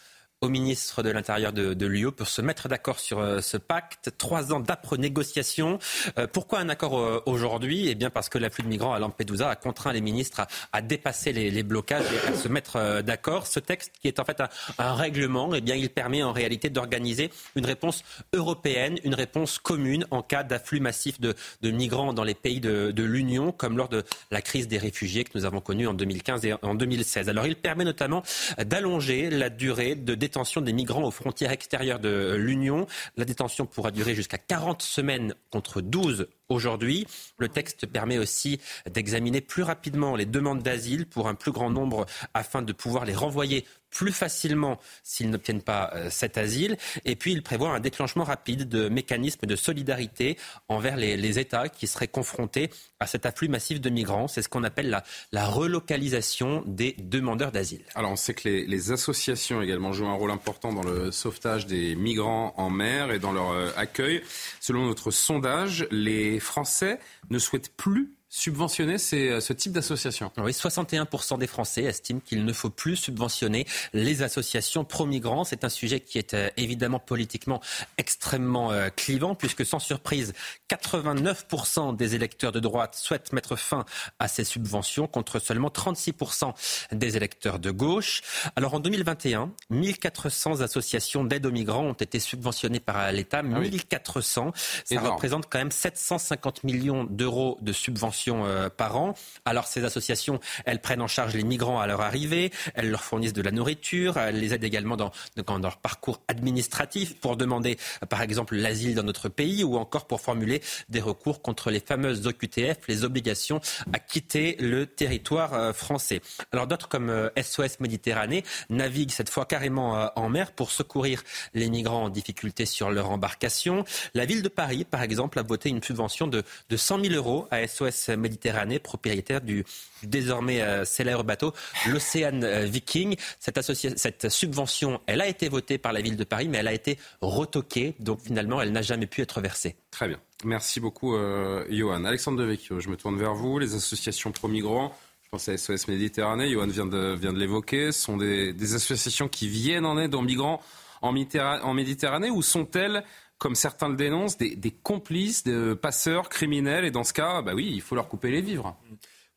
au 0.42 0.50
ministre 0.50 1.02
de 1.02 1.08
l'Intérieur 1.10 1.52
de, 1.54 1.72
de 1.72 1.86
l'UE 1.86 2.12
pour 2.12 2.28
se 2.28 2.42
mettre 2.42 2.68
d'accord 2.68 3.00
sur 3.00 3.20
euh, 3.20 3.40
ce 3.40 3.56
pacte. 3.56 4.10
Trois 4.18 4.52
ans 4.52 4.60
d'âpres 4.60 4.98
négociations. 4.98 5.78
Euh, 6.18 6.26
pourquoi 6.30 6.58
un 6.58 6.68
accord 6.68 6.98
euh, 6.98 7.22
aujourd'hui? 7.24 7.88
Eh 7.88 7.94
bien 7.94 8.10
parce 8.10 8.28
que 8.28 8.36
l'afflux 8.36 8.62
de 8.62 8.68
migrants 8.68 8.92
à 8.92 8.98
Lampedusa 8.98 9.48
a 9.48 9.56
contraint 9.56 9.94
les 9.94 10.02
ministres 10.02 10.46
à, 10.72 10.82
dépasser 10.82 11.32
les, 11.32 11.62
blocages 11.62 12.04
et 12.12 12.28
à 12.28 12.34
se 12.34 12.48
mettre 12.48 13.00
d'accord. 13.00 13.46
Ce 13.46 13.60
texte, 13.60 13.92
qui 14.00 14.08
est 14.08 14.20
en 14.20 14.24
fait 14.24 14.42
un, 14.78 14.94
règlement, 14.94 15.54
eh 15.54 15.62
bien 15.62 15.74
il 15.74 15.88
permet 15.88 16.22
en 16.22 16.32
réalité 16.32 16.68
d'organiser 16.68 17.30
une 17.56 17.64
réponse 17.64 18.04
européenne, 18.34 18.98
une 19.04 19.14
réponse 19.14 19.58
commune 19.58 20.06
en 20.10 20.22
cas 20.22 20.42
d'afflux 20.42 20.80
massif 20.80 21.18
de, 21.18 21.34
migrants 21.62 22.12
dans 22.12 22.24
les 22.24 22.34
pays 22.34 22.60
de, 22.60 22.90
de 22.90 23.02
l'Union, 23.02 23.52
comme 23.52 23.78
lors 23.78 23.88
de 23.88 24.04
la 24.30 24.42
crise 24.42 24.68
des 24.68 24.78
réfugiés 24.78 25.24
que 25.24 25.30
nous 25.34 25.46
avons 25.46 25.60
connue 25.60 25.86
en 25.86 25.94
2015 25.94 26.44
et 26.44 26.54
en 26.62 26.74
2016. 26.74 27.28
Alors 27.30 27.46
il 27.46 27.56
permet 27.56 27.84
notamment 27.84 28.22
d'allonger 28.58 29.30
la 29.30 29.48
durée 29.48 29.94
de 29.94 30.14
détention 30.26 30.60
des 30.60 30.72
migrants 30.72 31.04
aux 31.04 31.12
frontières 31.12 31.52
extérieures 31.52 32.00
de 32.00 32.34
l'Union. 32.36 32.86
La 33.16 33.24
détention 33.24 33.64
pourra 33.64 33.92
durer 33.92 34.16
jusqu'à 34.16 34.38
40 34.38 34.82
semaines 34.82 35.34
contre 35.50 35.80
12 35.80 36.26
aujourd'hui. 36.48 37.06
Le 37.38 37.48
texte 37.48 37.86
permet 37.86 38.18
aussi 38.18 38.60
d'examiner 38.90 39.40
plus 39.40 39.62
rapidement 39.62 40.16
les 40.16 40.26
demandes 40.26 40.62
d'asile 40.62 41.06
pour 41.06 41.28
un 41.28 41.34
plus 41.34 41.52
grand 41.52 41.70
nombre 41.70 42.06
afin 42.34 42.62
de 42.62 42.72
pouvoir 42.72 43.04
les 43.04 43.14
renvoyer 43.14 43.64
plus 43.96 44.12
facilement 44.12 44.78
s'ils 45.02 45.30
n'obtiennent 45.30 45.62
pas 45.62 45.90
euh, 45.94 46.10
cet 46.10 46.36
asile. 46.36 46.76
Et 47.06 47.16
puis, 47.16 47.32
il 47.32 47.42
prévoit 47.42 47.70
un 47.70 47.80
déclenchement 47.80 48.24
rapide 48.24 48.68
de 48.68 48.88
mécanismes 48.88 49.46
de 49.46 49.56
solidarité 49.56 50.36
envers 50.68 50.96
les, 50.96 51.38
États 51.38 51.68
qui 51.68 51.86
seraient 51.86 52.08
confrontés 52.08 52.70
à 53.00 53.06
cet 53.06 53.26
afflux 53.26 53.48
massif 53.48 53.80
de 53.80 53.90
migrants. 53.90 54.28
C'est 54.28 54.42
ce 54.42 54.48
qu'on 54.48 54.64
appelle 54.64 55.02
la, 55.32 55.46
relocalisation 55.46 56.62
des 56.66 56.94
demandeurs 56.98 57.52
d'asile. 57.52 57.82
Alors, 57.94 58.12
on 58.12 58.16
sait 58.16 58.34
que 58.34 58.48
les, 58.48 58.66
les, 58.66 58.92
associations 58.92 59.62
également 59.62 59.92
jouent 59.92 60.06
un 60.06 60.14
rôle 60.14 60.30
important 60.30 60.72
dans 60.72 60.82
le 60.82 61.10
sauvetage 61.10 61.66
des 61.66 61.94
migrants 61.94 62.54
en 62.56 62.70
mer 62.70 63.10
et 63.10 63.18
dans 63.18 63.32
leur 63.32 63.50
euh, 63.50 63.70
accueil. 63.76 64.22
Selon 64.60 64.86
notre 64.86 65.10
sondage, 65.10 65.86
les 65.90 66.35
Français 66.40 66.98
ne 67.30 67.38
souhaitent 67.38 67.74
plus 67.76 68.14
subventionner 68.36 68.98
ces, 68.98 69.40
ce 69.40 69.54
type 69.54 69.72
d'association 69.72 70.30
Oui, 70.36 70.52
61% 70.52 71.38
des 71.38 71.46
Français 71.46 71.84
estiment 71.84 72.20
qu'il 72.20 72.44
ne 72.44 72.52
faut 72.52 72.68
plus 72.68 72.94
subventionner 72.94 73.66
les 73.94 74.22
associations 74.22 74.84
pro-migrants. 74.84 75.44
C'est 75.44 75.64
un 75.64 75.70
sujet 75.70 76.00
qui 76.00 76.18
est 76.18 76.34
euh, 76.34 76.50
évidemment 76.58 76.98
politiquement 76.98 77.62
extrêmement 77.96 78.72
euh, 78.72 78.90
clivant, 78.90 79.34
puisque 79.34 79.64
sans 79.64 79.78
surprise, 79.78 80.34
89% 80.68 81.96
des 81.96 82.14
électeurs 82.14 82.52
de 82.52 82.60
droite 82.60 82.94
souhaitent 82.94 83.32
mettre 83.32 83.56
fin 83.56 83.86
à 84.18 84.28
ces 84.28 84.44
subventions, 84.44 85.06
contre 85.06 85.38
seulement 85.38 85.68
36% 85.68 86.52
des 86.92 87.16
électeurs 87.16 87.58
de 87.58 87.70
gauche. 87.70 88.20
Alors 88.54 88.74
en 88.74 88.80
2021, 88.80 89.50
1400 89.70 90.60
associations 90.60 91.24
d'aide 91.24 91.46
aux 91.46 91.52
migrants 91.52 91.84
ont 91.86 91.94
été 91.94 92.20
subventionnées 92.20 92.80
par 92.80 93.10
l'État. 93.12 93.42
1400, 93.42 94.52
ah 94.54 94.60
ça 94.84 95.00
représente 95.00 95.48
quand 95.48 95.58
même 95.58 95.70
750 95.70 96.64
millions 96.64 97.04
d'euros 97.04 97.56
de 97.62 97.72
subventions 97.72 98.25
euh, 98.28 98.68
par 98.68 98.96
an. 98.96 99.14
Alors 99.44 99.66
ces 99.66 99.84
associations, 99.84 100.40
elles 100.64 100.80
prennent 100.80 101.02
en 101.02 101.06
charge 101.06 101.34
les 101.34 101.44
migrants 101.44 101.80
à 101.80 101.86
leur 101.86 102.00
arrivée, 102.00 102.50
elles 102.74 102.90
leur 102.90 103.04
fournissent 103.04 103.32
de 103.32 103.42
la 103.42 103.50
nourriture, 103.50 104.16
elles 104.16 104.40
les 104.40 104.54
aident 104.54 104.64
également 104.64 104.96
dans, 104.96 105.12
dans 105.36 105.58
leur 105.58 105.76
parcours 105.78 106.20
administratif 106.28 107.20
pour 107.20 107.36
demander 107.36 107.78
par 108.08 108.22
exemple 108.22 108.56
l'asile 108.56 108.94
dans 108.94 109.02
notre 109.02 109.28
pays 109.28 109.64
ou 109.64 109.76
encore 109.76 110.06
pour 110.06 110.20
formuler 110.20 110.62
des 110.88 111.00
recours 111.00 111.42
contre 111.42 111.70
les 111.70 111.80
fameuses 111.80 112.26
OQTF, 112.26 112.78
les 112.88 113.04
obligations 113.04 113.60
à 113.92 113.98
quitter 113.98 114.56
le 114.58 114.86
territoire 114.86 115.54
euh, 115.54 115.72
français. 115.72 116.20
Alors 116.52 116.66
d'autres 116.66 116.88
comme 116.88 117.30
SOS 117.40 117.60
euh, 117.60 117.68
Méditerranée 117.80 118.44
naviguent 118.70 119.10
cette 119.10 119.30
fois 119.30 119.44
carrément 119.44 120.10
en 120.16 120.28
mer 120.28 120.52
pour 120.52 120.70
secourir 120.70 121.22
les 121.54 121.68
migrants 121.68 122.04
en 122.04 122.08
difficulté 122.08 122.66
sur 122.66 122.90
leur 122.90 123.10
embarcation. 123.10 123.84
La 124.14 124.24
ville 124.24 124.42
de 124.42 124.48
Paris, 124.48 124.84
par 124.84 125.02
exemple, 125.02 125.38
a 125.38 125.42
voté 125.42 125.68
une 125.68 125.82
subvention 125.82 126.26
de, 126.26 126.42
de 126.68 126.76
100 126.76 127.04
000 127.04 127.14
euros 127.14 127.46
à 127.50 127.66
SOS 127.66 128.05
Méditerranée, 128.10 128.78
propriétaire 128.78 129.40
du, 129.40 129.64
désormais 130.02 130.62
euh, 130.62 130.84
célèbre 130.84 131.24
bateau 131.24 131.52
l'Océan 131.88 132.42
euh, 132.42 132.64
Viking. 132.64 133.16
Cette, 133.38 134.28
subvention, 134.28 135.00
elle 135.06 135.20
a 135.20 135.28
été 135.28 135.48
votée 135.48 135.78
par 135.78 135.92
la 135.92 136.00
ville 136.00 136.16
de 136.16 136.24
Paris, 136.24 136.48
mais 136.48 136.58
elle 136.58 136.68
a 136.68 136.72
été 136.72 136.98
retoquée. 137.20 137.94
Donc 138.00 138.20
finalement, 138.20 138.60
elle 138.60 138.72
n'a 138.72 138.82
jamais 138.82 139.06
pu 139.06 139.22
être 139.22 139.40
versée. 139.40 139.76
Très 139.90 140.08
bien. 140.08 140.18
Merci 140.44 140.80
beaucoup, 140.80 141.16
euh, 141.16 141.64
Johan. 141.70 142.04
Alexandre 142.04 142.38
Devecchio, 142.38 142.80
je 142.80 142.88
me 142.88 142.96
tourne 142.96 143.18
vers 143.18 143.34
vous. 143.34 143.58
Les 143.58 143.74
associations 143.74 144.32
pro-migrants, 144.32 144.94
je 145.24 145.30
pense 145.30 145.48
à 145.48 145.56
SOS 145.56 145.88
Méditerranée, 145.88 146.50
Johan 146.50 146.66
vient 146.66 146.86
de, 146.86 147.38
l'évoquer, 147.38 147.92
sont 147.92 148.16
des, 148.16 148.74
associations 148.74 149.28
qui 149.28 149.48
viennent 149.48 149.86
en 149.86 149.98
aide 149.98 150.14
aux 150.14 150.22
migrants 150.22 150.60
en 151.02 151.12
Méditerranée 151.12 152.30
ou 152.30 152.42
sont-elles 152.42 153.04
comme 153.38 153.54
certains 153.54 153.88
le 153.88 153.96
dénoncent, 153.96 154.38
des, 154.38 154.74
complices 154.82 155.44
de 155.44 155.74
passeurs 155.74 156.28
criminels. 156.28 156.84
Et 156.84 156.90
dans 156.90 157.04
ce 157.04 157.12
cas, 157.12 157.42
bah 157.42 157.52
oui, 157.54 157.70
il 157.72 157.80
faut 157.80 157.94
leur 157.94 158.08
couper 158.08 158.30
les 158.30 158.40
vivres. 158.40 158.76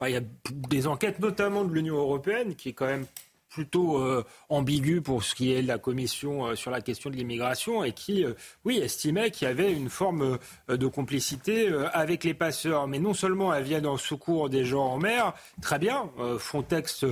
Il 0.02 0.12
y 0.12 0.16
a 0.16 0.22
des 0.52 0.88
enquêtes, 0.88 1.20
notamment 1.20 1.66
de 1.66 1.74
l'Union 1.74 1.95
européenne, 1.95 2.56
qui 2.56 2.70
est 2.70 2.74
quand 2.74 2.86
même 2.86 3.06
plutôt 3.60 3.97
euh, 3.97 4.24
ambigu 4.47 5.01
pour 5.01 5.22
ce 5.22 5.36
qui 5.36 5.51
est 5.53 5.62
de 5.62 5.68
la 5.68 5.78
commission 5.78 6.47
euh, 6.47 6.55
sur 6.55 6.72
la 6.72 6.80
question 6.80 7.10
de 7.10 7.16
l'immigration 7.18 7.84
et 7.84 7.91
qui, 7.91 8.24
euh, 8.24 8.32
oui, 8.64 8.78
estimait 8.78 9.32
qu'il 9.32 9.49
y 9.49 9.51
avait 9.51 9.74
une 9.74 9.89
forme 9.89 10.38
de 10.70 10.88
complicité 10.88 11.70
avec 11.91 12.24
les 12.24 12.34
passeurs. 12.34 12.88
Mais 12.88 12.99
non 12.99 13.14
seulement 13.14 13.53
elles 13.53 13.66
viennent 13.66 13.86
en 13.86 13.97
secours 13.97 14.49
des 14.49 14.64
gens 14.64 14.86
en 14.86 14.97
mer, 14.97 15.34
très 15.62 15.78
bien, 15.78 16.10
Frontex 16.38 17.05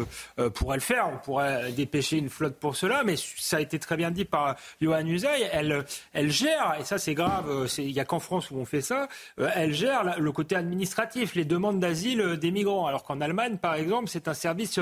pourrait 0.54 0.78
le 0.78 0.82
faire, 0.82 1.10
on 1.14 1.18
pourrait 1.18 1.72
dépêcher 1.72 2.18
une 2.18 2.30
flotte 2.30 2.56
pour 2.56 2.76
cela, 2.76 3.04
mais 3.04 3.16
ça 3.18 3.58
a 3.58 3.60
été 3.60 3.80
très 3.80 3.98
bien 3.98 4.12
dit 4.12 4.26
par 4.26 4.56
Johan 4.80 5.06
Usaï, 5.06 5.48
elle, 5.52 5.84
elle 6.14 6.32
gère, 6.32 6.78
et 6.80 6.86
ça 6.86 6.98
c'est 6.98 7.14
grave, 7.14 7.68
il 7.78 7.94
n'y 7.94 8.00
a 8.00 8.06
qu'en 8.06 8.20
France 8.20 8.52
où 8.52 8.58
on 8.58 8.66
fait 8.66 8.82
ça, 8.82 9.08
elle 9.38 9.74
gère 9.74 10.20
le 10.20 10.32
côté 10.32 10.56
administratif, 10.56 11.36
les 11.36 11.46
demandes 11.46 11.80
d'asile 11.80 12.38
des 12.38 12.52
migrants, 12.52 12.86
alors 12.86 13.04
qu'en 13.04 13.22
Allemagne, 13.22 13.58
par 13.58 13.76
exemple, 13.76 14.10
c'est 14.10 14.28
un 14.28 14.34
service 14.34 14.80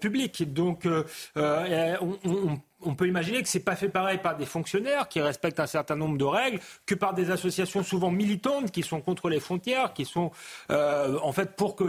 public. 0.00 0.52
Donc, 0.52 0.81
donc, 0.84 1.06
euh, 1.36 1.96
on, 2.00 2.60
on 2.84 2.94
peut 2.94 3.06
imaginer 3.06 3.42
que 3.42 3.48
c'est 3.48 3.60
pas 3.60 3.76
fait 3.76 3.88
pareil 3.88 4.18
par 4.18 4.36
des 4.36 4.46
fonctionnaires 4.46 5.08
qui 5.08 5.20
respectent 5.20 5.60
un 5.60 5.66
certain 5.66 5.96
nombre 5.96 6.18
de 6.18 6.24
règles 6.24 6.60
que 6.86 6.94
par 6.94 7.14
des 7.14 7.30
associations 7.30 7.82
souvent 7.82 8.10
militantes 8.10 8.70
qui 8.70 8.82
sont 8.82 9.00
contre 9.00 9.28
les 9.28 9.40
frontières, 9.40 9.92
qui 9.92 10.04
sont 10.04 10.30
euh, 10.70 11.18
en 11.22 11.32
fait 11.32 11.56
pour 11.56 11.76
que 11.76 11.84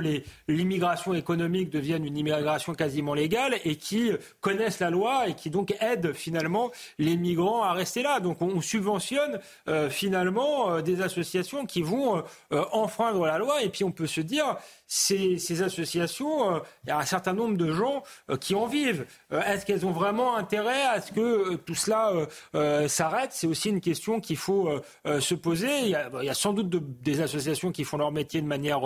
l'immigration 0.47 1.13
économique 1.13 1.69
devienne 1.69 2.05
une 2.05 2.17
immigration 2.17 2.73
quasiment 2.73 3.13
légale 3.13 3.55
et 3.63 3.75
qui 3.75 4.11
connaissent 4.41 4.79
la 4.79 4.89
loi 4.89 5.27
et 5.27 5.33
qui 5.33 5.49
donc 5.49 5.75
aident 5.79 6.13
finalement 6.13 6.71
les 6.99 7.17
migrants 7.17 7.63
à 7.63 7.73
rester 7.73 8.03
là. 8.03 8.19
Donc 8.19 8.41
on, 8.41 8.61
subventionne 8.61 9.39
euh, 9.67 9.89
finalement 9.89 10.71
euh, 10.71 10.81
des 10.81 11.01
associations 11.01 11.65
qui 11.65 11.81
vont 11.81 12.23
enfreindre 12.71 13.25
la 13.25 13.37
loi 13.37 13.61
et 13.61 13.69
puis 13.69 13.83
on 13.83 13.91
peut 13.91 14.07
se 14.07 14.21
dire 14.21 14.55
ces, 14.87 15.37
ces 15.37 15.61
associations, 15.63 16.61
il 16.83 16.89
y 16.89 16.91
a 16.91 16.99
un 16.99 17.05
certain 17.05 17.33
nombre 17.33 17.57
de 17.57 17.71
gens 17.71 18.03
qui 18.39 18.55
en 18.55 18.67
vivent. 18.67 19.05
Est-ce 19.31 19.65
qu'elles 19.65 19.85
ont 19.85 19.91
vraiment 19.91 20.35
intérêt 20.35 20.82
à 20.91 21.01
ce 21.01 21.11
que 21.11 21.19
euh, 21.53 21.57
tout 21.57 21.75
cela 21.75 22.11
euh, 22.11 22.25
euh, 22.55 22.87
s'arrête 22.87 23.31
C'est 23.33 23.47
aussi 23.47 23.69
une 23.69 23.81
question 23.81 24.19
qu'il 24.19 24.37
faut 24.37 24.69
se 25.05 25.35
poser. 25.35 25.69
Il 25.81 25.89
y, 25.89 25.95
a, 26.29 26.33
sans 26.33 26.53
doute 26.53 26.69
des 27.01 27.21
associations 27.21 27.71
qui 27.71 27.83
font 27.83 27.97
leur 27.97 28.11
métier 28.11 28.41
de 28.41 28.47
manière 28.47 28.81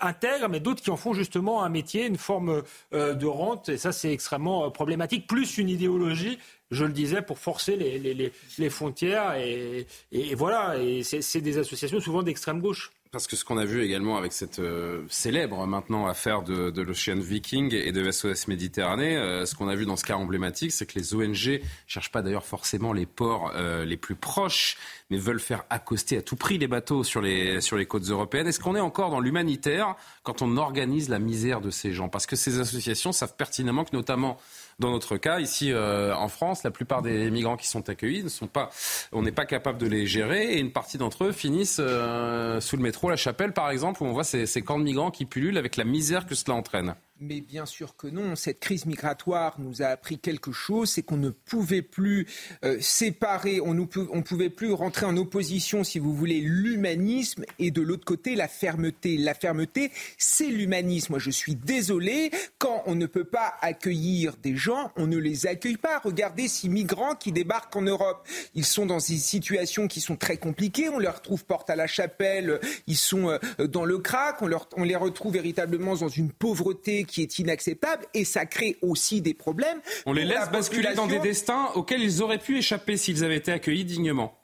intègre, 0.00 0.48
mais 0.48 0.60
d'autres 0.60 0.82
qui 0.82 0.90
en 0.90 0.96
font 0.96 1.14
justement 1.14 1.62
un 1.62 1.68
métier, 1.68 2.06
une 2.06 2.18
forme 2.18 2.62
de 2.92 3.26
rente. 3.26 3.68
Et 3.68 3.78
ça, 3.78 3.92
c'est 3.92 4.12
extrêmement 4.12 4.70
problématique. 4.70 5.26
Plus 5.26 5.58
une 5.58 5.68
idéologie 5.68 6.38
je 6.72 6.84
le 6.84 6.92
disais, 6.92 7.22
pour 7.22 7.38
forcer 7.38 7.76
les, 7.76 8.70
frontières. 8.70 9.36
Et, 9.36 9.86
et 10.10 10.34
voilà, 10.34 10.76
et 10.78 11.02
c'est 11.04 11.40
des 11.40 11.58
associations 11.58 12.00
souvent 12.00 12.22
d'extrême 12.22 12.60
gauche. 12.60 12.90
Parce 13.16 13.28
que 13.28 13.36
ce 13.36 13.46
qu'on 13.46 13.56
a 13.56 13.64
vu 13.64 13.82
également 13.82 14.18
avec 14.18 14.34
cette 14.34 14.58
euh, 14.58 15.00
célèbre 15.08 15.66
maintenant 15.66 16.06
affaire 16.06 16.42
de, 16.42 16.82
l'Ocean 16.82 17.18
Viking 17.18 17.72
et 17.72 17.90
de 17.90 18.10
SOS 18.10 18.46
Méditerranée, 18.46 19.16
euh, 19.16 19.46
ce 19.46 19.54
qu'on 19.54 19.68
a 19.68 19.74
vu 19.74 19.86
dans 19.86 19.96
ce 19.96 20.04
cas 20.04 20.16
emblématique, 20.16 20.70
c'est 20.70 20.84
que 20.84 20.98
les 20.98 21.14
ONG 21.14 21.62
cherchent 21.86 22.12
pas 22.12 22.20
d'ailleurs 22.20 22.44
forcément 22.44 22.92
les 22.92 23.06
ports 23.06 23.52
euh, 23.54 23.86
les 23.86 23.96
plus 23.96 24.16
proches, 24.16 24.76
mais 25.08 25.16
veulent 25.16 25.40
faire 25.40 25.64
accoster 25.70 26.18
à 26.18 26.22
tout 26.22 26.36
prix 26.36 26.58
les 26.58 26.68
bateaux 26.68 27.04
sur 27.04 27.22
les, 27.22 27.62
sur 27.62 27.78
les 27.78 27.86
côtes 27.86 28.04
européennes. 28.04 28.48
Est-ce 28.48 28.60
qu'on 28.60 28.76
est 28.76 28.80
encore 28.80 29.08
dans 29.08 29.20
l'humanitaire 29.20 29.94
quand 30.22 30.42
on 30.42 30.58
organise 30.58 31.08
la 31.08 31.18
misère 31.18 31.62
de 31.62 31.70
ces 31.70 31.94
gens? 31.94 32.10
Parce 32.10 32.26
que 32.26 32.36
ces 32.36 32.60
associations 32.60 33.12
savent 33.12 33.34
pertinemment 33.34 33.86
que 33.86 33.96
notamment 33.96 34.36
dans 34.78 34.90
notre 34.90 35.16
cas, 35.16 35.40
ici 35.40 35.72
euh, 35.72 36.14
en 36.14 36.28
France, 36.28 36.62
la 36.62 36.70
plupart 36.70 37.00
des 37.00 37.30
migrants 37.30 37.56
qui 37.56 37.66
sont 37.66 37.88
accueillis 37.88 38.22
ne 38.22 38.28
sont 38.28 38.46
pas, 38.46 38.70
on 39.12 39.22
n'est 39.22 39.32
pas 39.32 39.46
capable 39.46 39.78
de 39.78 39.86
les 39.86 40.06
gérer 40.06 40.52
et 40.54 40.58
une 40.58 40.72
partie 40.72 40.98
d'entre 40.98 41.24
eux 41.24 41.32
finissent 41.32 41.80
euh, 41.80 42.60
sous 42.60 42.76
le 42.76 42.82
métro 42.82 43.08
La 43.08 43.16
Chapelle, 43.16 43.52
par 43.52 43.70
exemple, 43.70 44.02
où 44.02 44.06
on 44.06 44.12
voit 44.12 44.24
ces, 44.24 44.44
ces 44.46 44.62
camps 44.62 44.78
de 44.78 44.84
migrants 44.84 45.10
qui 45.10 45.24
pullulent 45.24 45.58
avec 45.58 45.76
la 45.76 45.84
misère 45.84 46.26
que 46.26 46.34
cela 46.34 46.56
entraîne. 46.56 46.94
Mais 47.18 47.40
bien 47.40 47.64
sûr 47.64 47.96
que 47.96 48.08
non. 48.08 48.36
Cette 48.36 48.60
crise 48.60 48.84
migratoire 48.84 49.58
nous 49.58 49.80
a 49.80 49.86
appris 49.86 50.18
quelque 50.18 50.52
chose, 50.52 50.90
c'est 50.90 51.02
qu'on 51.02 51.16
ne 51.16 51.30
pouvait 51.30 51.80
plus 51.80 52.26
euh, 52.62 52.76
séparer, 52.80 53.58
on 53.60 53.72
ne 53.72 53.86
on 54.10 54.22
pouvait 54.22 54.50
plus 54.50 54.72
rentrer 54.72 55.06
en 55.06 55.16
opposition, 55.16 55.82
si 55.82 55.98
vous 55.98 56.14
voulez, 56.14 56.40
l'humanisme 56.40 57.44
et 57.58 57.70
de 57.70 57.80
l'autre 57.80 58.04
côté 58.04 58.34
la 58.34 58.48
fermeté. 58.48 59.16
La 59.16 59.32
fermeté, 59.32 59.92
c'est 60.18 60.48
l'humanisme. 60.48 61.14
Moi, 61.14 61.18
je 61.18 61.30
suis 61.30 61.54
désolé, 61.54 62.30
quand 62.58 62.82
on 62.84 62.94
ne 62.94 63.06
peut 63.06 63.24
pas 63.24 63.54
accueillir 63.62 64.36
des 64.42 64.54
gens, 64.54 64.92
on 64.96 65.06
ne 65.06 65.16
les 65.16 65.46
accueille 65.46 65.78
pas. 65.78 66.00
Regardez 66.00 66.48
ces 66.48 66.68
migrants 66.68 67.14
qui 67.14 67.32
débarquent 67.32 67.76
en 67.76 67.82
Europe. 67.82 68.28
Ils 68.54 68.66
sont 68.66 68.84
dans 68.84 68.98
des 68.98 69.16
situations 69.16 69.88
qui 69.88 70.02
sont 70.02 70.16
très 70.16 70.36
compliquées. 70.36 70.90
On 70.90 70.98
les 70.98 71.08
retrouve 71.08 71.46
porte 71.46 71.70
à 71.70 71.76
la 71.76 71.86
chapelle, 71.86 72.60
ils 72.86 72.96
sont 72.96 73.30
euh, 73.30 73.66
dans 73.66 73.86
le 73.86 73.98
crack, 73.98 74.42
on, 74.42 74.84
les 74.84 74.96
retrouve 74.96 75.32
véritablement 75.32 75.94
dans 75.96 76.08
une 76.08 76.30
pauvreté 76.30 77.05
qui 77.06 77.22
est 77.22 77.38
inacceptable 77.38 78.04
et 78.14 78.24
ça 78.24 78.46
crée 78.46 78.76
aussi 78.82 79.20
des 79.20 79.34
problèmes. 79.34 79.80
On 80.04 80.12
les 80.12 80.24
laisse 80.24 80.50
basculer 80.50 80.94
dans 80.94 81.06
des 81.06 81.18
destins 81.18 81.70
auxquels 81.74 82.02
ils 82.02 82.22
auraient 82.22 82.38
pu 82.38 82.58
échapper 82.58 82.96
s'ils 82.96 83.24
avaient 83.24 83.36
été 83.36 83.52
accueillis 83.52 83.84
dignement. 83.84 84.38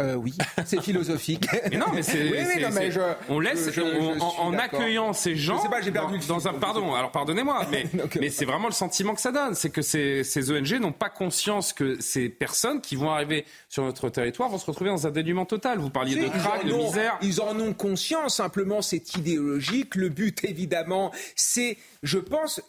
Euh, 0.00 0.16
oui, 0.16 0.34
c'est 0.66 0.82
philosophique. 0.82 1.46
Mais 1.70 1.76
non, 1.76 1.86
mais 1.94 2.02
c'est. 2.02 2.32
on 3.28 3.38
laisse 3.38 3.70
en, 4.40 4.52
accueillant 4.54 5.12
ces 5.12 5.36
gens. 5.36 5.62
Je 5.62 5.70
pas, 5.70 5.80
j'ai 5.80 5.92
perdu 5.92 6.18
dans, 6.18 6.34
dans 6.34 6.48
un. 6.48 6.54
Pardon, 6.54 6.94
alors 6.94 7.12
pardonnez-moi, 7.12 7.64
mais, 7.70 7.84
mais 8.20 8.28
c'est 8.28 8.44
vraiment 8.44 8.66
le 8.66 8.74
sentiment 8.74 9.14
que 9.14 9.20
ça 9.20 9.30
donne. 9.30 9.54
C'est 9.54 9.70
que 9.70 9.82
ces, 9.82 10.24
ces 10.24 10.50
ONG 10.50 10.80
n'ont 10.80 10.92
pas 10.92 11.10
conscience 11.10 11.72
que 11.72 12.00
ces 12.00 12.28
personnes 12.28 12.80
qui 12.80 12.96
vont 12.96 13.12
arriver 13.12 13.44
sur 13.68 13.84
notre 13.84 14.08
territoire 14.08 14.48
vont 14.48 14.58
se 14.58 14.66
retrouver 14.66 14.90
dans 14.90 15.06
un 15.06 15.12
dénuement 15.12 15.46
total. 15.46 15.78
Vous 15.78 15.90
parliez 15.90 16.16
de 16.16 16.28
crack, 16.28 16.66
de 16.66 16.72
misère. 16.72 17.16
Ils 17.22 17.40
en 17.40 17.58
ont 17.60 17.72
conscience, 17.72 18.38
simplement 18.38 18.82
c'est 18.82 19.14
idéologique. 19.14 19.94
Le 19.94 20.08
but, 20.08 20.42
évidemment, 20.44 21.12
c'est, 21.36 21.78
je 22.02 22.18
pense, 22.18 22.60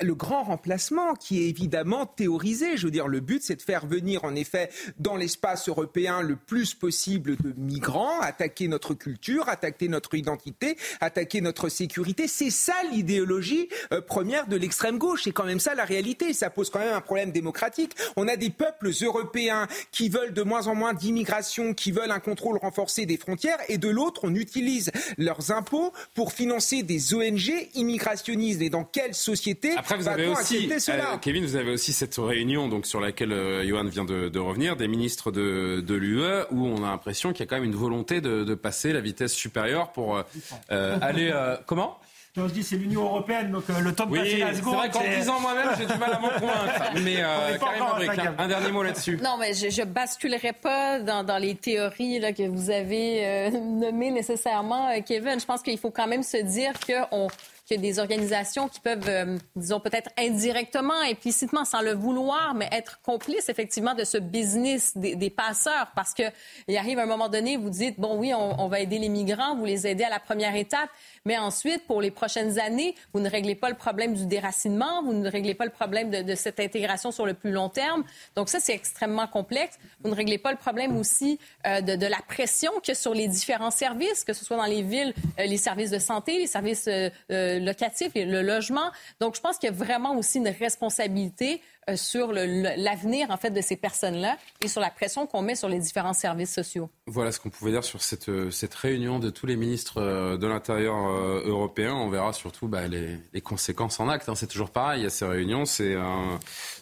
le 0.00 0.14
grand 0.14 0.44
remplacement 0.44 1.14
qui 1.14 1.42
est 1.42 1.48
évidemment 1.48 2.06
théorisé. 2.06 2.76
Je 2.76 2.86
veux 2.86 2.90
dire, 2.90 3.08
le 3.08 3.20
but, 3.20 3.42
c'est 3.42 3.56
de 3.56 3.62
faire 3.62 3.86
venir, 3.86 4.24
en 4.24 4.34
effet, 4.34 4.70
dans 4.98 5.16
l'espace 5.16 5.68
européen 5.68 6.22
le 6.22 6.36
plus 6.36 6.74
possible 6.74 7.36
de 7.36 7.52
migrants, 7.56 8.20
attaquer 8.20 8.68
notre 8.68 8.94
culture, 8.94 9.48
attaquer 9.48 9.88
notre 9.88 10.14
identité, 10.14 10.76
attaquer 11.00 11.40
notre 11.40 11.68
sécurité. 11.68 12.28
C'est 12.28 12.50
ça 12.50 12.74
l'idéologie 12.90 13.68
euh, 13.92 14.00
première 14.00 14.46
de 14.46 14.56
l'extrême 14.56 14.98
gauche. 14.98 15.22
C'est 15.24 15.32
quand 15.32 15.44
même 15.44 15.60
ça 15.60 15.74
la 15.74 15.84
réalité. 15.84 16.32
Ça 16.32 16.50
pose 16.50 16.70
quand 16.70 16.78
même 16.78 16.94
un 16.94 17.00
problème 17.00 17.32
démocratique. 17.32 17.94
On 18.16 18.28
a 18.28 18.36
des 18.36 18.50
peuples 18.50 18.90
européens 19.02 19.66
qui 19.90 20.08
veulent 20.08 20.32
de 20.32 20.42
moins 20.42 20.66
en 20.66 20.74
moins 20.74 20.94
d'immigration, 20.94 21.74
qui 21.74 21.92
veulent 21.92 22.10
un 22.10 22.20
contrôle 22.20 22.58
renforcé 22.58 23.06
des 23.06 23.16
frontières, 23.16 23.58
et 23.68 23.78
de 23.78 23.88
l'autre, 23.88 24.22
on 24.24 24.34
utilise 24.34 24.90
leurs 25.18 25.50
impôts 25.50 25.92
pour 26.14 26.32
financer 26.32 26.82
des 26.82 27.14
ONG 27.14 27.52
immigrationnistes. 27.74 28.62
Et 28.62 28.70
dans 28.70 28.84
quelle 28.84 29.14
société 29.14 29.71
après, 29.76 29.96
vous 29.96 30.08
avez 30.08 30.28
aussi, 30.28 30.70
euh, 30.88 31.16
Kevin, 31.20 31.44
vous 31.44 31.56
avez 31.56 31.72
aussi 31.72 31.92
cette 31.92 32.16
réunion 32.16 32.68
donc 32.68 32.86
sur 32.86 33.00
laquelle 33.00 33.32
euh, 33.32 33.66
Johan 33.66 33.84
vient 33.84 34.04
de, 34.04 34.38
revenir, 34.38 34.76
des 34.76 34.88
ministres 34.88 35.30
de, 35.30 35.80
de 35.80 35.94
l'UE, 35.94 36.44
où 36.50 36.66
on 36.66 36.84
a 36.84 36.90
l'impression 36.90 37.32
qu'il 37.32 37.40
y 37.40 37.42
a 37.42 37.46
quand 37.46 37.56
même 37.56 37.64
une 37.64 37.74
volonté 37.74 38.20
de, 38.20 38.54
passer 38.54 38.92
la 38.92 39.00
vitesse 39.00 39.32
supérieure 39.32 39.92
pour 39.92 40.22
euh, 40.70 40.98
aller. 41.02 41.32
comment? 41.66 41.98
Je 42.34 42.42
dis 42.46 42.62
c'est 42.62 42.76
l'Union 42.76 43.04
européenne, 43.04 43.50
donc 43.50 43.64
le 43.68 43.92
temps 43.92 44.06
de 44.06 44.16
passer 44.16 44.38
la 44.38 44.54
seconde. 44.54 44.72
C'est 44.72 44.78
vrai 44.78 44.90
qu'en 44.90 45.18
disant 45.18 45.40
moi-même, 45.40 45.68
j'ai 45.76 45.84
du 45.84 45.98
mal 45.98 46.12
à 46.12 46.18
m'en 46.18 46.28
convaincre. 46.40 46.92
Mais 47.04 47.16
Karim 47.58 48.34
un, 48.38 48.48
dernier 48.48 48.70
mot 48.70 48.82
là-dessus. 48.82 49.18
Non, 49.22 49.36
mais 49.38 49.52
je, 49.52 49.80
ne 49.80 49.86
basculerai 49.86 50.54
pas 50.54 51.00
dans, 51.00 51.24
dans 51.24 51.36
les 51.36 51.54
théories 51.54 52.20
là, 52.20 52.32
que 52.32 52.48
vous 52.48 52.70
avez 52.70 53.50
nommées 53.52 54.10
nécessairement, 54.10 54.88
Kevin. 55.02 55.40
Je 55.40 55.44
pense 55.44 55.62
qu'il 55.62 55.78
faut 55.78 55.90
quand 55.90 56.06
même 56.06 56.22
se 56.22 56.38
dire 56.38 56.72
qu'on 56.86 57.28
qu'il 57.64 57.76
y 57.76 57.78
a 57.78 57.82
des 57.82 57.98
organisations 57.98 58.68
qui 58.68 58.80
peuvent, 58.80 59.08
euh, 59.08 59.38
disons 59.56 59.80
peut-être 59.80 60.10
indirectement, 60.18 61.00
implicitement, 61.08 61.64
sans 61.64 61.80
le 61.80 61.92
vouloir, 61.92 62.54
mais 62.54 62.68
être 62.72 63.00
complices 63.02 63.48
effectivement 63.48 63.94
de 63.94 64.04
ce 64.04 64.18
business 64.18 64.92
des, 64.96 65.30
passeurs, 65.30 65.92
parce 65.94 66.12
que 66.14 66.24
il 66.68 66.76
arrive 66.76 66.98
un 66.98 67.06
moment 67.06 67.28
donné, 67.28 67.56
vous 67.56 67.70
dites 67.70 67.98
bon 67.98 68.18
oui, 68.18 68.34
on, 68.34 68.68
va 68.68 68.80
aider 68.80 68.98
les 68.98 69.08
migrants, 69.08 69.56
vous 69.56 69.64
les 69.64 69.86
aidez 69.86 70.04
à 70.04 70.10
la 70.10 70.20
première 70.20 70.54
étape, 70.56 70.90
mais 71.24 71.38
ensuite, 71.38 71.86
pour 71.86 72.00
les 72.00 72.10
prochaines 72.10 72.58
années, 72.58 72.94
vous 73.12 73.20
ne 73.20 73.28
réglez 73.28 73.54
pas 73.54 73.70
le 73.70 73.76
problème 73.76 74.14
du 74.14 74.26
déracinement, 74.26 75.02
vous 75.02 75.12
ne 75.12 75.28
réglez 75.28 75.54
pas 75.54 75.64
le 75.64 75.70
problème 75.70 76.10
de, 76.10 76.34
cette 76.34 76.60
intégration 76.60 77.12
sur 77.12 77.26
le 77.26 77.34
plus 77.34 77.52
long 77.52 77.68
terme. 77.68 78.04
Donc 78.36 78.48
ça, 78.48 78.58
c'est 78.60 78.74
extrêmement 78.74 79.26
complexe. 79.26 79.78
Vous 80.02 80.10
ne 80.10 80.14
réglez 80.14 80.38
pas 80.38 80.50
le 80.50 80.58
problème 80.58 80.96
aussi 80.96 81.38
euh, 81.66 81.80
de, 81.80 82.06
la 82.06 82.20
pression 82.26 82.72
a 82.88 82.94
sur 82.94 83.14
les 83.14 83.28
différents 83.28 83.70
services, 83.70 84.24
que 84.24 84.32
ce 84.32 84.44
soit 84.44 84.56
dans 84.56 84.64
les 84.64 84.82
villes, 84.82 85.14
euh, 85.38 85.44
les 85.44 85.56
services 85.56 85.90
de 85.90 85.98
santé, 85.98 86.38
les 86.38 86.46
services 86.46 86.88
euh, 86.88 87.10
locatifs, 87.58 88.12
le 88.14 88.42
logement. 88.42 88.90
Donc 89.20 89.36
je 89.36 89.40
pense 89.40 89.58
qu'il 89.58 89.68
y 89.68 89.72
a 89.72 89.74
vraiment 89.74 90.16
aussi 90.16 90.38
une 90.38 90.48
responsabilité 90.48 91.60
sur 91.96 92.32
l'avenir 92.32 93.30
en 93.30 93.36
fait 93.36 93.50
de 93.50 93.60
ces 93.60 93.76
personnes-là 93.76 94.36
et 94.60 94.68
sur 94.68 94.80
la 94.80 94.90
pression 94.90 95.26
qu'on 95.26 95.42
met 95.42 95.56
sur 95.56 95.68
les 95.68 95.78
différents 95.78 96.12
services 96.12 96.54
sociaux. 96.54 96.88
Voilà 97.06 97.32
ce 97.32 97.40
qu'on 97.40 97.50
pouvait 97.50 97.72
dire 97.72 97.82
sur 97.82 98.02
cette, 98.02 98.28
euh, 98.28 98.50
cette 98.50 98.74
réunion 98.74 99.18
de 99.18 99.30
tous 99.30 99.46
les 99.46 99.56
ministres 99.56 100.00
euh, 100.00 100.36
de 100.36 100.46
l'Intérieur 100.46 100.94
européens. 100.94 101.94
On 101.94 102.08
verra 102.08 102.32
surtout 102.32 102.68
bah, 102.68 102.86
les, 102.86 103.18
les, 103.32 103.40
conséquences 103.40 103.98
en 103.98 104.08
acte. 104.08 104.28
Hein. 104.28 104.34
C'est 104.36 104.46
toujours 104.46 104.70
pareil 104.70 105.04
à 105.04 105.10
ces 105.10 105.24
réunions. 105.24 105.64
C'est 105.64 105.96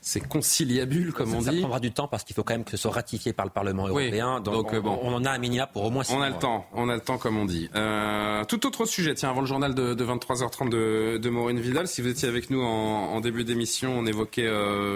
c'est 0.02 0.26
conciliabule, 0.26 1.12
comme 1.12 1.34
on 1.34 1.38
dit. 1.38 1.44
Ça 1.44 1.52
prendra 1.52 1.80
du 1.80 1.92
temps 1.92 2.08
parce 2.08 2.24
qu'il 2.24 2.34
faut 2.34 2.42
quand 2.42 2.54
même 2.54 2.64
que 2.64 2.70
ce 2.70 2.76
soit 2.76 2.90
ratifié 2.90 3.32
par 3.32 3.46
le 3.46 3.52
Parlement 3.52 3.86
européen. 3.86 4.40
donc, 4.40 4.72
on, 4.72 4.80
bon, 4.80 4.98
on, 5.02 5.14
en 5.14 5.24
a 5.24 5.30
un 5.30 5.38
minima 5.38 5.66
pour 5.66 5.84
au 5.84 5.90
moins 5.90 6.04
On 6.10 6.20
a 6.20 6.28
le 6.28 6.36
temps, 6.36 6.66
on 6.72 6.88
a 6.88 6.94
le 6.94 7.00
temps, 7.00 7.18
comme 7.18 7.38
on 7.38 7.44
dit. 7.44 7.68
tout 8.48 8.66
autre 8.66 8.84
sujet, 8.84 9.14
tiens, 9.14 9.30
avant 9.30 9.40
le 9.40 9.46
journal 9.46 9.74
de, 9.74 9.94
de 9.94 10.04
23h30 10.04 10.68
de, 10.68 11.18
de, 11.18 11.30
Maureen 11.30 11.60
Vidal, 11.60 11.88
si 11.88 12.02
vous 12.02 12.08
étiez 12.08 12.28
avec 12.28 12.50
nous 12.50 12.62
en, 12.62 13.12
en 13.12 13.20
début 13.20 13.44
d'émission, 13.44 13.98
on 13.98 14.06
évoquait 14.06 14.48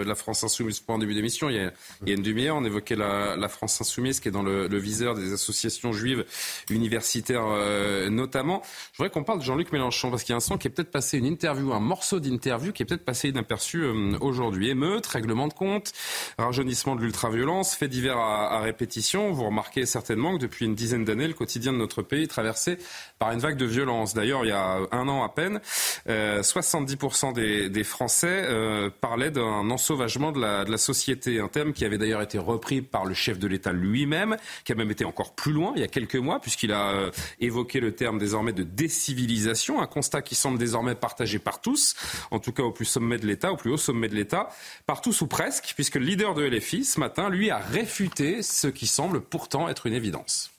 la 0.02 0.14
France 0.14 0.44
Insoumise, 0.44 0.80
pour 0.80 0.94
en 0.94 0.98
début 0.98 1.14
d'émission, 1.14 1.48
il, 1.50 1.56
y 1.56 1.60
a 1.60 2.14
une 2.14 2.22
demi-heure, 2.22 2.56
on 2.56 2.64
évoquait 2.64 2.96
la, 2.96 3.48
France 3.48 3.80
Insoumise 3.80 4.20
qui 4.20 4.28
est 4.28 4.32
dans 4.32 4.42
le, 4.42 4.78
viseur 4.78 5.14
des 5.14 5.32
associations 5.32 5.92
juives 5.92 6.24
universitaires 6.70 7.44
euh, 7.46 8.10
notamment. 8.10 8.62
Je 8.92 8.98
voudrais 8.98 9.10
qu'on 9.10 9.24
parle 9.24 9.38
de 9.38 9.44
Jean-Luc 9.44 9.72
Mélenchon 9.72 10.10
parce 10.10 10.24
qu'il 10.24 10.32
y 10.32 10.34
a 10.34 10.36
un 10.36 10.40
son 10.40 10.58
qui 10.58 10.68
est 10.68 10.70
peut-être 10.70 10.90
passé, 10.90 11.18
une 11.18 11.26
interview, 11.26 11.72
un 11.72 11.80
morceau 11.80 12.20
d'interview 12.20 12.72
qui 12.72 12.82
est 12.82 12.86
peut-être 12.86 13.04
passé 13.04 13.28
inaperçu 13.28 13.82
euh, 13.82 14.16
aujourd'hui. 14.20 14.70
Émeute, 14.70 15.06
règlement 15.06 15.48
de 15.48 15.54
compte, 15.54 15.92
rajeunissement 16.38 16.96
de 16.96 17.02
l'ultraviolence, 17.02 17.74
fait 17.74 17.88
divers 17.88 18.18
à, 18.18 18.60
répétition. 18.60 19.32
Vous 19.32 19.44
remarquez 19.44 19.86
certainement 19.86 20.36
que 20.36 20.42
depuis 20.42 20.66
une 20.66 20.74
dizaine 20.74 21.04
d'années, 21.04 21.28
le 21.28 21.34
quotidien 21.34 21.72
de 21.72 21.78
notre 21.78 22.02
pays 22.02 22.24
est 22.24 22.28
traversé 22.28 22.78
par 23.18 23.32
une 23.32 23.40
vague 23.40 23.56
de 23.56 23.66
violence. 23.66 24.14
D'ailleurs, 24.14 24.44
il 24.44 24.48
y 24.48 24.52
a 24.52 24.80
un 24.90 25.08
an 25.08 25.22
à 25.22 25.28
peine, 25.28 25.60
euh, 26.08 26.42
70% 26.42 27.32
des, 27.32 27.68
des 27.68 27.84
Français 27.84 28.44
euh, 28.48 28.90
parlaient 29.00 29.30
d'un 29.30 29.70
ensauvagement 29.84 30.32
de 30.32 30.40
la, 30.40 30.78
société. 30.78 31.40
Un 31.40 31.48
thème 31.48 31.74
qui 31.74 31.84
avait 31.84 31.98
d'ailleurs 31.98 32.22
été 32.22 32.38
repris 32.38 32.80
par 32.80 33.04
le 33.04 33.12
chef 33.12 33.38
de 33.38 33.46
l'État 33.46 33.72
lui-même, 33.72 34.38
qui 34.64 34.72
a 34.72 34.74
même 34.74 34.90
été 34.90 35.04
encore 35.04 35.34
plus 35.34 35.52
loin 35.52 35.72
il 35.76 35.82
y 35.82 35.84
a 35.84 35.88
quelques 35.88 36.16
mois, 36.16 36.40
puisqu'il 36.40 36.72
a 36.72 36.90
euh, 36.92 37.10
évoqué 37.38 37.80
le 37.80 37.94
terme 37.94 38.18
désormais 38.18 38.54
de 38.54 38.62
décivilisation, 38.62 39.82
un 39.82 39.86
constat 39.86 40.22
qui 40.22 40.34
semble 40.34 40.58
désormais 40.58 40.94
partagé 40.94 41.38
par 41.38 41.60
tous, 41.60 41.94
en 42.30 42.38
tout 42.38 42.52
cas 42.52 42.62
au 42.62 42.72
plus 42.72 42.86
sommet 42.86 43.18
de 43.18 43.26
l'État, 43.26 43.52
au 43.52 43.56
plus 43.56 43.72
haut 43.72 43.76
sommet 43.76 44.08
de 44.08 44.14
l'État, 44.14 44.48
par 44.86 45.02
tous 45.02 45.20
ou 45.20 45.26
presque, 45.26 45.72
puisque 45.74 45.96
le 45.96 46.06
leader 46.06 46.34
de 46.34 46.42
LFI, 46.44 46.84
ce 46.86 46.98
matin, 46.98 47.28
lui, 47.28 47.50
a 47.50 47.58
réfuté 47.58 48.42
ce 48.42 48.68
qui 48.68 48.86
semble 48.86 49.20
pourtant 49.20 49.68
être 49.68 49.86
une 49.86 49.94
évidence. 49.94 50.50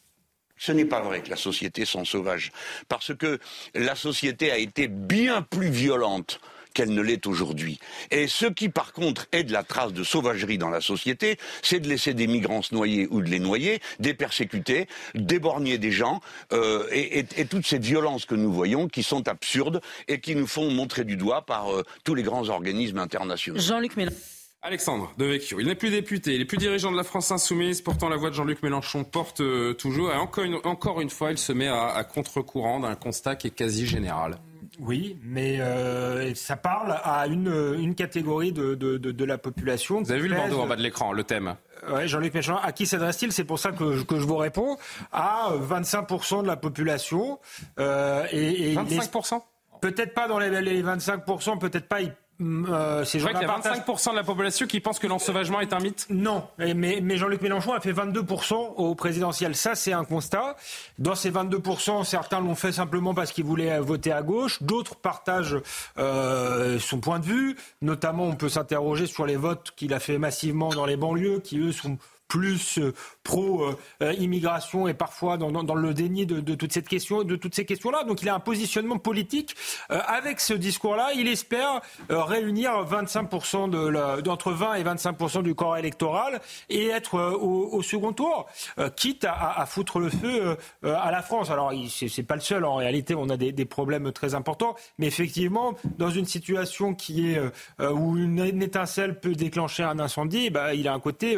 Ce 0.58 0.72
n'est 0.72 0.86
pas 0.86 1.02
vrai 1.02 1.22
que 1.22 1.32
la 1.32 1.36
société 1.36 1.84
s'en 1.86 2.06
sauvage, 2.06 2.52
parce 2.88 3.16
que 3.16 3.40
la 3.74 3.96
société 3.96 4.52
a 4.52 4.60
été 4.60 4.88
bien 4.88 5.42
plus 5.42 5.70
violente 5.70 6.40
qu'elle 6.76 6.94
ne 6.94 7.02
l'est 7.02 7.26
aujourd'hui. 7.26 7.80
Et 8.12 8.28
ce 8.28 8.46
qui, 8.46 8.70
par 8.70 8.94
contre, 8.94 9.26
est 9.32 9.44
de 9.44 9.52
la 9.52 9.64
trace 9.64 9.94
de 9.94 10.04
sauvagerie 10.04 10.60
dans 10.60 10.70
la 10.70 10.82
société, 10.82 11.38
c'est 11.64 11.80
de 11.80 11.90
laisser 11.90 12.14
des 12.14 12.28
migrants 12.28 12.62
se 12.62 12.76
noyer 12.76 13.08
ou 13.10 13.22
de 13.22 13.30
les 13.30 13.40
noyer, 13.40 13.82
des 14.00 14.14
persécuter, 14.14 14.88
d'éborgner 15.16 15.80
des 15.80 15.92
gens, 15.92 16.20
euh, 16.54 16.88
et, 16.92 17.20
et, 17.20 17.26
et, 17.38 17.46
toute 17.46 17.66
cette 17.66 17.84
violence 17.84 18.26
que 18.26 18.36
nous 18.36 18.52
voyons, 18.52 18.88
qui 18.88 19.02
sont 19.02 19.28
absurdes 19.28 19.82
et 20.08 20.20
qui 20.20 20.36
nous 20.36 20.48
font 20.48 20.70
montrer 20.70 21.06
du 21.06 21.16
doigt 21.16 21.46
par 21.46 21.74
euh, 21.74 21.84
tous 22.04 22.14
les 22.14 22.24
grands 22.24 22.50
organismes 22.50 23.00
internationaux. 23.00 23.60
Jean-Luc 23.60 23.96
Mélenchon. 23.96 24.18
Alexandre 24.62 25.14
Devecchio, 25.20 25.60
il 25.60 25.68
n'est 25.68 25.76
plus 25.76 25.92
député, 25.92 26.34
il 26.34 26.40
n'est 26.40 26.46
plus 26.46 26.58
dirigeant 26.58 26.92
de 26.92 26.98
la 26.98 27.04
France 27.04 27.30
Insoumise, 27.30 27.82
pourtant 27.82 28.10
la 28.10 28.16
voix 28.16 28.32
de 28.32 28.36
Jean-Luc 28.36 28.64
Mélenchon 28.64 29.04
porte 29.04 29.42
euh, 29.42 29.74
toujours, 29.74 30.12
et 30.12 30.16
encore 30.16 30.44
une, 30.44 30.56
encore 30.64 31.02
une, 31.02 31.12
fois, 31.12 31.30
il 31.32 31.38
se 31.38 31.54
met 31.54 31.68
à, 31.68 31.90
à 31.90 32.04
contre-courant 32.04 32.80
d'un 32.80 32.96
constat 32.96 33.36
qui 33.36 33.48
est 33.48 33.56
quasi 33.56 33.86
général. 33.86 34.40
Oui, 34.80 35.18
mais 35.24 35.60
euh, 35.60 36.34
ça 36.36 36.56
parle 36.56 37.00
à 37.04 37.28
une, 37.28 37.76
une 37.80 37.96
catégorie 37.96 38.52
de, 38.52 38.76
de, 38.76 38.98
de, 38.98 39.12
de, 39.12 39.26
la 39.26 39.38
population. 39.38 40.02
Vous 40.02 40.12
avez 40.12 40.22
vu 40.22 40.28
le 40.28 40.36
bandeau 40.36 40.60
en 40.60 40.68
bas 40.68 40.76
de 40.76 40.82
l'écran, 40.82 41.12
le 41.14 41.24
thème 41.24 41.56
Oui, 41.92 42.08
Jean-Luc 42.08 42.34
Mélenchon, 42.34 42.58
à 42.58 42.72
qui 42.72 42.86
s'adresse-t-il? 42.86 43.32
C'est 43.32 43.44
pour 43.44 43.60
ça 43.60 43.72
que 43.72 43.94
je, 43.94 44.04
que 44.04 44.20
je 44.20 44.26
vous 44.26 44.38
réponds. 44.38 44.78
À 45.12 45.52
25% 45.54 46.44
de 46.44 46.48
la 46.48 46.58
population. 46.58 47.40
Euh, 47.80 48.26
et, 48.32 48.72
et 48.72 48.76
25% 48.76 49.42
Peut-être 49.82 50.14
pas 50.14 50.28
dans 50.28 50.40
les, 50.40 50.62
les 50.62 50.82
25%, 50.82 51.60
peut-être 51.60 51.88
pas. 51.88 52.00
Euh, 52.42 53.06
c'est 53.06 53.20
vrai 53.20 53.34
qu'il 53.34 53.44
y 53.44 53.46
a 53.46 53.60
25% 53.60 54.12
de 54.12 54.16
la 54.16 54.24
population 54.24 54.68
qui 54.68 54.82
pense 54.82 55.00
que 55.00 55.08
l'ensauvagement 55.08 55.62
est 55.62 55.72
un 55.72 55.80
mythe 55.80 56.06
Non, 56.10 56.48
mais, 56.58 57.00
mais 57.02 57.18
Jean-Luc 57.18 57.42
Mélenchon 57.42 57.74
a 57.74 57.80
fait 57.80 57.94
22% 57.94 58.54
au 58.76 58.94
présidentiel. 58.96 59.56
Ça, 59.56 59.76
c'est 59.76 59.94
un 59.94 60.04
constat. 60.04 60.58
Dans 61.00 61.16
ces 61.16 61.32
22%, 61.32 62.04
certains 62.04 62.42
l'ont 62.42 62.56
fait 62.56 62.74
simplement 62.74 63.14
parce 63.14 63.32
qu'ils 63.32 63.46
voulaient 63.46 63.80
voter 63.80 64.12
à 64.12 64.22
gauche. 64.22 64.62
D'autres 64.62 64.96
partagent 64.96 65.58
euh, 65.98 66.78
son 66.80 67.00
point 67.00 67.20
de 67.20 67.26
vue. 67.26 67.56
Notamment, 67.82 68.26
on 68.26 68.36
peut 68.36 68.50
s'interroger 68.50 69.08
sur 69.08 69.26
les 69.26 69.38
votes 69.38 69.72
qu'il 69.76 69.94
a 69.94 70.00
fait 70.00 70.18
massivement 70.18 70.70
dans 70.70 70.86
les 70.86 70.98
banlieues, 70.98 71.40
qui, 71.40 71.60
eux, 71.60 71.72
sont 71.72 71.98
plus 72.28 72.80
euh, 72.80 72.94
pro-immigration 73.24 74.88
et 74.88 74.94
parfois 74.94 75.38
dans, 75.38 75.76
le 75.76 75.94
déni 75.94 76.26
de, 76.26 76.56
toute 76.56 76.72
cette 76.72 76.88
question, 76.88 77.24
de 77.24 77.36
toutes 77.36 77.56
ces 77.56 77.66
questions-là. 77.66 78.04
Donc 78.04 78.22
il 78.22 78.30
a 78.30 78.36
un 78.36 78.40
positionnement 78.40 78.98
politique. 78.98 79.56
Euh, 79.92 80.00
avec 80.08 80.40
ce 80.40 80.54
discours-là, 80.54 81.10
il 81.16 81.28
espère 81.28 81.82
euh, 82.12 82.24
réunir 82.24 82.72
25% 82.86 83.70
de 83.70 84.22
d'entre 84.22 84.52
20 84.52 84.76
et 84.76 84.84
25% 84.84 85.44
du 85.44 85.56
corps 85.56 85.78
électoral 85.78 86.42
et 86.70 86.88
être 86.88 87.20
au, 87.20 87.82
second 87.82 88.14
tour, 88.14 88.48
quitte 88.96 89.26
à, 89.26 89.66
foutre 89.66 90.00
le 90.00 90.10
feu 90.10 90.58
à 90.84 91.12
la 91.12 91.22
France. 91.22 91.50
Alors 91.50 91.72
c'est, 91.90 92.08
c'est 92.08 92.24
pas 92.24 92.36
le 92.36 92.42
seul. 92.42 92.66
En 92.66 92.76
réalité, 92.76 93.16
on 93.16 93.30
a 93.30 93.38
des, 93.38 93.66
problèmes 93.66 94.12
très 94.12 94.36
importants, 94.36 94.76
mais 94.98 95.08
effectivement, 95.08 95.74
dans 95.98 96.10
une 96.10 96.26
situation 96.26 96.94
qui 96.94 97.32
est 97.32 97.40
où 97.80 98.18
une, 98.18 98.40
étincelle 98.62 99.20
peut 99.20 99.34
déclencher 99.34 99.84
un 99.84 100.00
incendie, 100.00 100.50
bah, 100.50 100.74
il 100.74 100.88
a 100.88 100.94
un 100.94 101.00
côté 101.00 101.38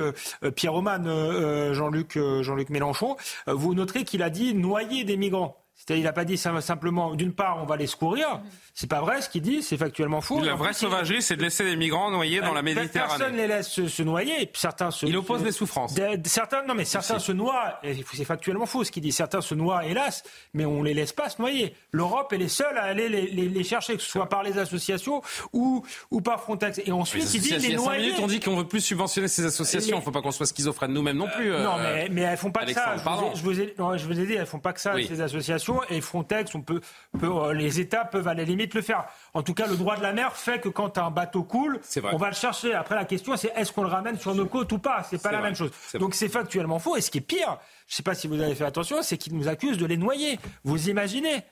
pyromane. 0.77 1.73
Jean-Luc 1.73 2.17
euh, 2.17 2.43
Jean-Luc 2.43 2.69
Mélenchon, 2.69 3.17
euh, 3.47 3.53
vous 3.53 3.73
noterez 3.73 4.03
qu'il 4.03 4.21
a 4.23 4.29
dit 4.29 4.53
noyer 4.53 5.03
des 5.03 5.17
migrants. 5.17 5.66
C'est-à-dire, 5.77 6.01
il 6.01 6.05
n'a 6.05 6.13
pas 6.13 6.25
dit 6.25 6.37
simplement, 6.37 7.13
d'une 7.13 7.33
part, 7.33 7.59
on 7.61 7.65
va 7.65 7.77
les 7.77 7.85
secourir. 7.85 8.41
C'est 8.73 8.89
pas 8.89 8.99
vrai 8.99 9.21
ce 9.21 9.29
qu'il 9.29 9.43
dit, 9.43 9.61
c'est 9.61 9.77
factuellement 9.77 10.21
faux. 10.21 10.43
La 10.43 10.55
vraie 10.55 10.73
sauvagerie, 10.73 11.21
c'est 11.21 11.37
de 11.37 11.43
laisser 11.43 11.63
des 11.63 11.75
migrants 11.75 12.09
noyer 12.09 12.41
dans 12.41 12.53
la 12.53 12.63
Méditerranée. 12.63 13.09
Personne 13.17 13.35
les 13.35 13.47
laisse 13.47 13.69
se, 13.69 13.87
se 13.87 14.01
noyer, 14.01 14.41
et 14.41 14.51
certains 14.53 14.89
se. 14.89 15.05
Il 15.05 15.15
oppose 15.15 15.43
des 15.43 15.51
souffrances. 15.51 15.93
De, 15.93 16.19
certains, 16.25 16.63
non, 16.63 16.73
mais 16.73 16.83
certains 16.83 17.19
se 17.19 17.31
noient. 17.31 17.79
C'est 18.11 18.25
factuellement 18.25 18.65
faux 18.65 18.83
ce 18.83 18.91
qu'il 18.91 19.03
dit. 19.03 19.11
Certains 19.11 19.41
se 19.41 19.53
noient, 19.53 19.85
hélas, 19.85 20.23
mais 20.53 20.65
on 20.65 20.81
les 20.81 20.95
laisse 20.95 21.13
pas 21.13 21.29
se 21.29 21.39
noyer. 21.39 21.75
L'Europe 21.91 22.33
est 22.33 22.37
les 22.37 22.47
seuls 22.49 22.77
à 22.77 22.83
aller 22.83 23.07
les, 23.07 23.27
les, 23.27 23.47
les, 23.47 23.63
chercher, 23.63 23.95
que 23.95 24.01
ce 24.01 24.09
soit 24.09 24.27
par 24.29 24.41
les 24.41 24.57
associations 24.57 25.21
ou, 25.53 25.85
ou 26.09 26.21
par 26.21 26.41
Frontex. 26.41 26.81
Et 26.85 26.91
ensuite, 26.91 27.31
il 27.35 27.41
dit 27.41 27.55
les 27.55 27.75
noyer. 27.75 28.07
minutes, 28.07 28.19
on 28.19 28.27
dit 28.27 28.39
qu'on 28.39 28.57
veut 28.57 28.67
plus 28.67 28.81
subventionner 28.81 29.27
ces 29.27 29.45
associations. 29.45 29.97
Il 29.97 29.99
ne 29.99 30.03
faut 30.03 30.11
pas 30.11 30.21
qu'on 30.21 30.31
soit 30.31 30.47
schizophrène 30.47 30.91
nous-mêmes 30.91 31.17
non 31.17 31.29
plus. 31.35 31.51
Euh, 31.53 31.63
non, 31.63 31.77
mais, 31.77 32.09
mais 32.09 32.21
elles 32.21 32.37
font 32.37 32.51
pas 32.51 32.65
que 32.65 32.73
ça. 32.73 32.95
Je 33.35 33.41
vous, 33.41 33.61
ai, 33.61 33.75
non, 33.77 33.95
je 33.95 34.05
vous 34.05 34.19
ai 34.19 34.25
dit, 34.25 34.33
elles 34.33 34.47
font 34.47 34.59
pas 34.59 34.73
que 34.73 34.81
ça, 34.81 34.95
oui. 34.95 35.05
ces 35.07 35.21
associations. 35.21 35.66
Et 35.89 36.01
Frontex, 36.01 36.53
on 36.55 36.61
peut, 36.61 36.81
peut, 37.19 37.51
les 37.51 37.79
États 37.79 38.05
peuvent 38.05 38.27
à 38.27 38.33
la 38.33 38.43
limite 38.43 38.73
le 38.73 38.81
faire. 38.81 39.05
En 39.33 39.43
tout 39.43 39.53
cas, 39.53 39.67
le 39.67 39.75
droit 39.75 39.97
de 39.97 40.03
la 40.03 40.13
mer 40.13 40.35
fait 40.35 40.59
que 40.59 40.69
quand 40.69 40.97
un 40.97 41.11
bateau 41.11 41.43
coule, 41.43 41.79
on 42.11 42.17
va 42.17 42.29
le 42.29 42.35
chercher. 42.35 42.73
Après, 42.73 42.95
la 42.95 43.05
question, 43.05 43.35
c'est 43.37 43.51
est-ce 43.55 43.71
qu'on 43.71 43.83
le 43.83 43.89
ramène 43.89 44.17
sur 44.17 44.35
nos 44.35 44.45
côtes 44.45 44.71
ou 44.71 44.79
pas? 44.79 45.03
C'est 45.09 45.21
pas 45.21 45.31
la 45.31 45.39
vrai. 45.39 45.49
même 45.49 45.55
chose. 45.55 45.71
Donc 45.95 46.15
c'est 46.15 46.29
factuellement 46.29 46.79
faux. 46.79 46.95
Et 46.95 47.01
ce 47.01 47.11
qui 47.11 47.19
est 47.19 47.21
pire, 47.21 47.57
je 47.87 47.93
ne 47.93 47.95
sais 47.95 48.03
pas 48.03 48.15
si 48.15 48.27
vous 48.27 48.41
avez 48.41 48.55
fait 48.55 48.65
attention, 48.65 49.01
c'est 49.01 49.17
qu'ils 49.17 49.35
nous 49.35 49.47
accusent 49.47 49.77
de 49.77 49.85
les 49.85 49.97
noyer. 49.97 50.39
Vous 50.63 50.89
imaginez? 50.89 51.43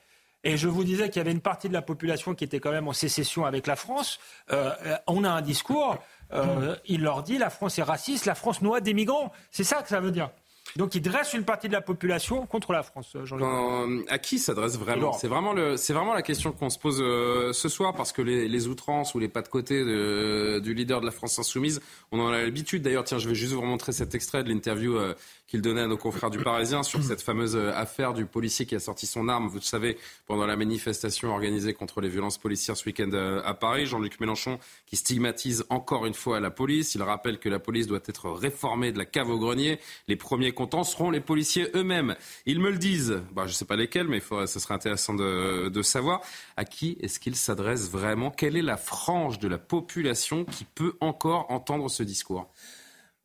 Et 0.43 0.57
je 0.57 0.67
vous 0.67 0.83
disais 0.83 1.09
qu'il 1.09 1.17
y 1.17 1.21
avait 1.21 1.31
une 1.31 1.41
partie 1.41 1.67
de 1.67 1.73
la 1.73 1.81
population 1.81 2.35
qui 2.35 2.43
était 2.43 2.59
quand 2.59 2.71
même 2.71 2.87
en 2.87 2.93
sécession 2.93 3.45
avec 3.45 3.65
la 3.65 3.75
France. 3.75 4.19
Euh, 4.51 4.71
on 5.07 5.23
a 5.23 5.29
un 5.29 5.41
discours, 5.41 5.97
euh, 6.33 6.75
il 6.85 7.01
leur 7.01 7.23
dit 7.23 7.39
la 7.39 7.49
France 7.49 7.79
est 7.79 7.83
raciste, 7.83 8.25
la 8.25 8.35
France 8.35 8.61
noie 8.61 8.79
des 8.79 8.93
migrants. 8.93 9.31
C'est 9.49 9.63
ça 9.63 9.81
que 9.81 9.89
ça 9.89 9.99
veut 9.99 10.11
dire. 10.11 10.29
Donc 10.75 10.93
il 10.95 11.01
dresse 11.01 11.33
une 11.33 11.45
partie 11.45 11.67
de 11.67 11.73
la 11.73 11.81
population 11.81 12.45
contre 12.45 12.73
la 12.73 12.83
France. 12.83 13.15
Jean 13.23 13.39
euh, 13.39 14.03
à 14.09 14.17
qui 14.17 14.39
s'adresse 14.39 14.77
vraiment 14.77 15.13
C'est 15.13 15.27
vraiment, 15.27 15.53
le, 15.53 15.75
vraiment 15.75 16.13
la 16.13 16.21
question 16.21 16.51
qu'on 16.51 16.69
se 16.69 16.77
pose 16.77 16.99
euh, 17.01 17.53
ce 17.53 17.69
soir 17.69 17.93
parce 17.93 18.11
que 18.11 18.21
les, 18.21 18.47
les, 18.49 18.67
outrances 18.67 19.15
ou 19.15 19.19
les 19.19 19.29
pas 19.29 19.41
de 19.41 19.47
côté 19.47 19.85
de, 19.85 20.59
du 20.59 20.73
leader 20.73 20.99
de 20.99 21.05
la 21.05 21.11
France 21.11 21.39
insoumise, 21.39 21.81
on 22.11 22.19
en 22.19 22.27
a 22.27 22.41
l'habitude. 22.41 22.81
D'ailleurs, 22.81 23.05
tiens, 23.05 23.19
je 23.19 23.29
vais 23.29 23.35
juste 23.35 23.53
vous 23.53 23.61
montrer 23.61 23.93
cet 23.93 24.15
extrait 24.15 24.43
de 24.43 24.49
l'interview 24.49 24.97
euh, 24.97 25.13
qu'il 25.47 25.61
donnait 25.61 25.81
à 25.81 25.87
nos 25.87 25.97
confrères 25.97 26.29
du 26.29 26.39
Parisien 26.39 26.83
sur 26.83 27.03
cette 27.03 27.21
fameuse 27.21 27.55
affaire 27.55 28.13
du 28.13 28.25
policier 28.25 28.65
qui 28.65 28.75
a 28.75 28.79
sorti 28.79 29.05
son 29.05 29.29
arme, 29.29 29.47
vous 29.47 29.57
le 29.57 29.61
savez, 29.61 29.97
pendant 30.25 30.45
la 30.45 30.55
manifestation 30.55 31.31
organisée 31.31 31.73
contre 31.73 32.01
les 32.01 32.09
violences 32.09 32.37
policières 32.37 32.75
ce 32.75 32.85
week-end 32.85 33.11
à 33.43 33.53
Paris. 33.53 33.85
Jean-Luc 33.85 34.19
Mélenchon 34.19 34.59
qui 34.85 34.95
stigmatise 34.95 35.65
encore 35.69 36.05
une 36.05 36.13
fois 36.13 36.39
la 36.39 36.51
police. 36.51 36.95
Il 36.95 37.03
rappelle 37.03 37.39
que 37.39 37.49
la 37.49 37.59
police 37.59 37.87
doit 37.87 37.99
être 38.05 38.29
réformée 38.29 38.91
de 38.91 38.97
la 38.97 39.05
cave 39.05 39.29
au 39.29 39.37
grenier. 39.37 39.79
Les 40.07 40.15
premiers 40.15 40.51
contents 40.51 40.83
seront 40.83 41.11
les 41.11 41.21
policiers 41.21 41.67
eux-mêmes. 41.75 42.15
Ils 42.45 42.59
me 42.59 42.71
le 42.71 42.77
disent. 42.77 43.21
Bah, 43.33 43.43
je 43.45 43.51
ne 43.51 43.55
sais 43.55 43.65
pas 43.65 43.75
lesquels, 43.75 44.07
mais 44.07 44.21
ce 44.21 44.59
serait 44.59 44.73
intéressant 44.73 45.13
de, 45.13 45.69
de 45.69 45.81
savoir. 45.81 46.21
À 46.57 46.65
qui 46.65 46.97
est-ce 47.01 47.19
qu'ils 47.19 47.35
s'adressent 47.35 47.89
vraiment 47.89 48.31
Quelle 48.31 48.57
est 48.57 48.61
la 48.61 48.77
frange 48.77 49.39
de 49.39 49.47
la 49.47 49.57
population 49.57 50.45
qui 50.45 50.65
peut 50.65 50.95
encore 51.01 51.51
entendre 51.51 51.89
ce 51.89 52.03
discours? 52.03 52.49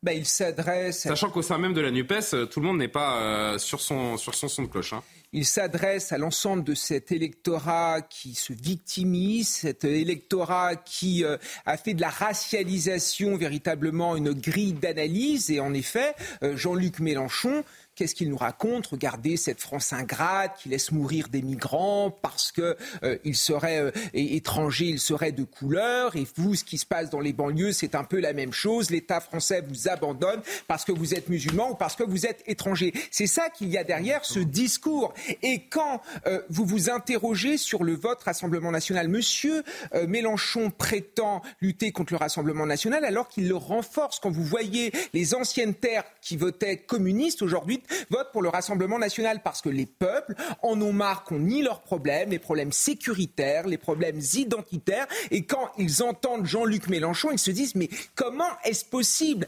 Bah, 0.02 0.14
il 0.14 0.24
s'adresse. 0.24 1.00
Sachant 1.00 1.28
qu'au 1.28 1.42
sein 1.42 1.58
même 1.58 1.74
de 1.74 1.80
la 1.80 1.90
NUPES, 1.90 2.32
euh, 2.32 2.46
tout 2.46 2.60
le 2.60 2.66
monde 2.66 2.78
n'est 2.78 2.88
pas 2.88 3.20
euh, 3.20 3.58
sur, 3.58 3.80
son, 3.80 4.16
sur 4.16 4.34
son 4.34 4.48
son 4.48 4.62
de 4.62 4.68
cloche. 4.68 4.94
Hein. 4.94 5.02
Il 5.32 5.44
s'adresse 5.44 6.10
à 6.12 6.18
l'ensemble 6.18 6.64
de 6.64 6.74
cet 6.74 7.12
électorat 7.12 8.00
qui 8.00 8.34
se 8.34 8.52
victimise, 8.52 9.48
cet 9.48 9.84
électorat 9.84 10.74
qui 10.74 11.22
euh, 11.22 11.36
a 11.66 11.76
fait 11.76 11.92
de 11.92 12.00
la 12.00 12.08
racialisation 12.08 13.36
véritablement 13.36 14.16
une 14.16 14.32
grille 14.32 14.72
d'analyse. 14.72 15.50
Et 15.50 15.60
en 15.60 15.74
effet, 15.74 16.14
Jean-Luc 16.42 16.98
Mélenchon 17.00 17.62
Qu'est-ce 18.00 18.14
qu'il 18.14 18.30
nous 18.30 18.38
raconte? 18.38 18.86
Regardez 18.86 19.36
cette 19.36 19.60
France 19.60 19.92
ingrate 19.92 20.56
qui 20.56 20.70
laisse 20.70 20.90
mourir 20.90 21.28
des 21.28 21.42
migrants 21.42 22.10
parce 22.10 22.50
qu'ils 22.50 22.74
euh, 23.02 23.18
seraient 23.34 23.78
euh, 23.78 23.90
étrangers, 24.14 24.86
ils 24.86 24.98
seraient 24.98 25.32
de 25.32 25.44
couleur. 25.44 26.16
Et 26.16 26.26
vous, 26.36 26.54
ce 26.54 26.64
qui 26.64 26.78
se 26.78 26.86
passe 26.86 27.10
dans 27.10 27.20
les 27.20 27.34
banlieues, 27.34 27.72
c'est 27.72 27.94
un 27.94 28.04
peu 28.04 28.18
la 28.18 28.32
même 28.32 28.54
chose. 28.54 28.88
L'État 28.88 29.20
français 29.20 29.62
vous 29.68 29.86
abandonne 29.86 30.40
parce 30.66 30.86
que 30.86 30.92
vous 30.92 31.12
êtes 31.12 31.28
musulman 31.28 31.72
ou 31.72 31.74
parce 31.74 31.94
que 31.94 32.02
vous 32.02 32.24
êtes 32.24 32.42
étranger. 32.46 32.94
C'est 33.10 33.26
ça 33.26 33.50
qu'il 33.50 33.68
y 33.68 33.76
a 33.76 33.84
derrière 33.84 34.24
ce 34.24 34.38
discours. 34.38 35.12
Et 35.42 35.64
quand 35.68 36.00
euh, 36.26 36.40
vous 36.48 36.64
vous 36.64 36.88
interrogez 36.88 37.58
sur 37.58 37.84
le 37.84 37.92
vote 37.92 38.22
Rassemblement 38.22 38.70
national, 38.70 39.08
Monsieur 39.08 39.62
Mélenchon 40.08 40.70
prétend 40.70 41.42
lutter 41.60 41.92
contre 41.92 42.14
le 42.14 42.16
Rassemblement 42.16 42.64
national 42.64 43.04
alors 43.04 43.28
qu'il 43.28 43.46
le 43.46 43.56
renforce. 43.56 44.20
Quand 44.20 44.30
vous 44.30 44.42
voyez 44.42 44.90
les 45.12 45.34
anciennes 45.34 45.74
terres 45.74 46.04
qui 46.22 46.38
votaient 46.38 46.78
communistes 46.78 47.42
aujourd'hui 47.42 47.82
vote 48.10 48.28
pour 48.32 48.42
le 48.42 48.48
Rassemblement 48.48 48.98
national 48.98 49.40
parce 49.42 49.62
que 49.62 49.68
les 49.68 49.86
peuples 49.86 50.34
en 50.62 50.80
ont 50.80 50.92
marre 50.92 51.24
qu'on 51.24 51.38
nie 51.38 51.62
leurs 51.62 51.80
problèmes, 51.80 52.30
les 52.30 52.38
problèmes 52.38 52.72
sécuritaires, 52.72 53.66
les 53.66 53.78
problèmes 53.78 54.20
identitaires. 54.34 55.06
Et 55.30 55.44
quand 55.44 55.70
ils 55.78 56.02
entendent 56.02 56.46
Jean-Luc 56.46 56.88
Mélenchon, 56.88 57.30
ils 57.32 57.38
se 57.38 57.50
disent 57.50 57.74
mais 57.74 57.88
comment 58.14 58.50
est-ce 58.64 58.84
possible? 58.84 59.46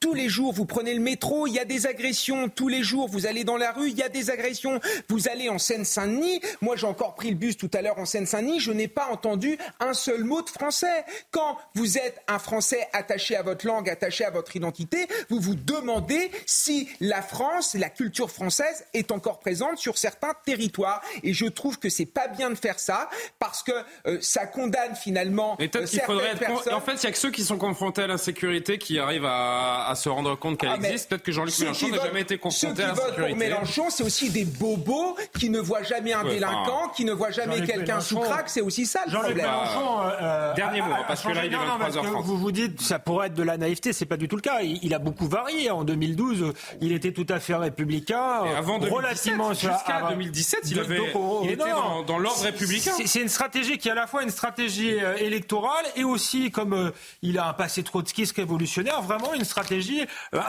Tous 0.00 0.14
les 0.14 0.28
jours, 0.28 0.52
vous 0.52 0.66
prenez 0.66 0.94
le 0.94 1.00
métro, 1.00 1.46
il 1.46 1.54
y 1.54 1.58
a 1.58 1.64
des 1.64 1.86
agressions. 1.86 2.48
Tous 2.48 2.68
les 2.68 2.82
jours, 2.82 3.08
vous 3.08 3.26
allez 3.26 3.44
dans 3.44 3.56
la 3.56 3.72
rue, 3.72 3.90
il 3.90 3.96
y 3.96 4.02
a 4.02 4.08
des 4.08 4.30
agressions. 4.30 4.80
Vous 5.08 5.28
allez 5.28 5.48
en 5.48 5.58
Seine-Saint-Denis. 5.58 6.40
Moi, 6.60 6.76
j'ai 6.76 6.86
encore 6.86 7.14
pris 7.14 7.30
le 7.30 7.36
bus 7.36 7.56
tout 7.56 7.70
à 7.72 7.82
l'heure 7.82 7.98
en 7.98 8.04
Seine-Saint-Denis. 8.04 8.60
Je 8.60 8.72
n'ai 8.72 8.88
pas 8.88 9.06
entendu 9.10 9.58
un 9.80 9.94
seul 9.94 10.24
mot 10.24 10.42
de 10.42 10.50
français. 10.50 11.04
Quand 11.30 11.56
vous 11.74 11.98
êtes 11.98 12.22
un 12.28 12.38
Français 12.38 12.88
attaché 12.92 13.36
à 13.36 13.42
votre 13.42 13.66
langue, 13.66 13.88
attaché 13.88 14.24
à 14.24 14.30
votre 14.30 14.56
identité, 14.56 15.06
vous 15.30 15.40
vous 15.40 15.54
demandez 15.54 16.30
si 16.46 16.88
la 17.00 17.22
France, 17.22 17.74
la 17.84 17.90
culture 17.90 18.30
française 18.30 18.86
est 18.94 19.12
encore 19.12 19.40
présente 19.40 19.76
sur 19.76 19.98
certains 19.98 20.32
territoires. 20.46 21.02
Et 21.22 21.34
je 21.34 21.44
trouve 21.44 21.78
que 21.78 21.90
c'est 21.90 22.06
pas 22.06 22.28
bien 22.28 22.48
de 22.48 22.54
faire 22.54 22.78
ça 22.78 23.10
parce 23.38 23.62
que 23.62 23.72
euh, 24.06 24.16
ça 24.22 24.46
condamne 24.46 24.94
finalement 24.94 25.56
Mais 25.58 25.70
euh, 25.76 25.84
certaines 25.84 26.38
personnes. 26.38 26.72
En 26.72 26.80
fait, 26.80 26.94
il 26.94 27.04
y 27.04 27.06
a 27.06 27.12
que 27.12 27.18
ceux 27.18 27.30
qui 27.30 27.44
sont 27.44 27.58
confrontés 27.58 28.02
à 28.02 28.06
l'insécurité 28.06 28.78
qui 28.78 28.98
arrivent 28.98 29.26
à, 29.26 29.92
se 29.96 30.08
rendre 30.08 30.34
compte 30.34 30.58
qu'elle 30.58 30.70
ah, 30.72 30.76
existe. 30.76 31.10
Peut-être 31.10 31.22
que 31.22 31.32
Jean-Luc 31.32 31.58
Mélenchon 31.58 31.88
n'a 31.88 32.02
jamais 32.02 32.22
été 32.22 32.38
confronté 32.38 32.82
à 32.82 32.86
l'insécurité. 32.88 33.10
Ceux 33.10 33.12
qui 33.12 33.20
votent 33.20 33.28
pour 33.28 33.36
Mélenchon, 33.36 33.90
c'est 33.90 34.04
aussi 34.04 34.30
des 34.30 34.46
bobos 34.46 35.16
qui 35.38 35.50
ne 35.50 35.60
voient 35.60 35.82
jamais 35.82 36.14
un 36.14 36.24
délinquant, 36.24 36.88
qui 36.96 37.04
ne 37.04 37.12
voient 37.12 37.32
jamais 37.32 37.66
quelqu'un 37.66 38.00
sous 38.00 38.18
crack. 38.18 38.48
C'est 38.48 38.62
aussi 38.62 38.86
ça 38.86 39.00
le 39.06 39.12
problème. 39.12 39.36
Mélenchon, 39.36 40.00
euh, 40.22 40.54
Dernier 40.54 40.80
mot, 40.80 40.94
parce 41.06 41.22
que 41.22 41.28
là, 41.28 41.44
il 41.44 41.52
est 41.52 41.56
23h30. 41.56 42.22
Vous 42.22 42.38
vous 42.38 42.52
dites, 42.52 42.80
ça 42.80 42.98
pourrait 42.98 43.26
être 43.26 43.34
de 43.34 43.42
la 43.42 43.58
naïveté, 43.58 43.92
c'est 43.92 44.06
pas 44.06 44.16
du 44.16 44.26
tout 44.26 44.36
le 44.36 44.42
cas. 44.42 44.62
Il, 44.62 44.78
il 44.82 44.94
a 44.94 44.98
beaucoup 44.98 45.28
varié. 45.28 45.70
En 45.70 45.84
2012, 45.84 46.54
il 46.80 46.92
était 46.92 47.12
tout 47.12 47.26
à 47.28 47.40
fait 47.40 47.52
républicain. 47.64 48.42
avant 48.56 48.78
2017, 48.78 48.92
relativement 48.92 49.52
jusqu'à 49.52 50.08
2017, 50.10 50.60
il, 50.70 50.78
avait, 50.78 51.12
il 51.42 51.50
était 51.50 51.70
dans, 51.70 52.02
dans 52.02 52.18
l'ordre 52.18 52.42
républicain. 52.42 52.92
C'est 53.04 53.20
une 53.20 53.28
stratégie 53.28 53.78
qui 53.78 53.88
est 53.88 53.92
à 53.92 53.94
la 53.94 54.06
fois 54.06 54.22
une 54.22 54.30
stratégie 54.30 54.98
euh, 55.00 55.16
électorale 55.16 55.84
et 55.96 56.04
aussi, 56.04 56.50
comme 56.50 56.72
euh, 56.72 56.90
il 57.22 57.38
a 57.38 57.48
un 57.48 57.52
passé 57.52 57.82
trotskiste 57.82 58.36
révolutionnaire, 58.36 59.02
vraiment 59.02 59.34
une 59.34 59.44
stratégie 59.44 60.06
euh, 60.34 60.40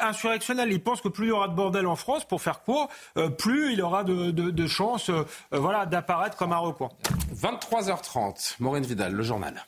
insurrectionnelle. 0.00 0.72
Il 0.72 0.82
pense 0.82 1.00
que 1.00 1.08
plus 1.08 1.26
il 1.26 1.28
y 1.28 1.32
aura 1.32 1.48
de 1.48 1.54
bordel 1.54 1.86
en 1.86 1.96
France, 1.96 2.26
pour 2.26 2.40
faire 2.40 2.62
quoi, 2.62 2.88
plus 3.36 3.72
il 3.72 3.82
aura 3.82 4.04
de, 4.04 4.30
de, 4.30 4.50
de 4.50 4.66
chances 4.66 5.10
voilà, 5.50 5.86
d'apparaître 5.86 6.36
comme 6.36 6.52
un 6.52 6.58
recours. 6.58 6.96
23h30, 7.34 8.56
Maureen 8.60 8.84
Vidal, 8.84 9.12
le 9.12 9.22
journal. 9.22 9.66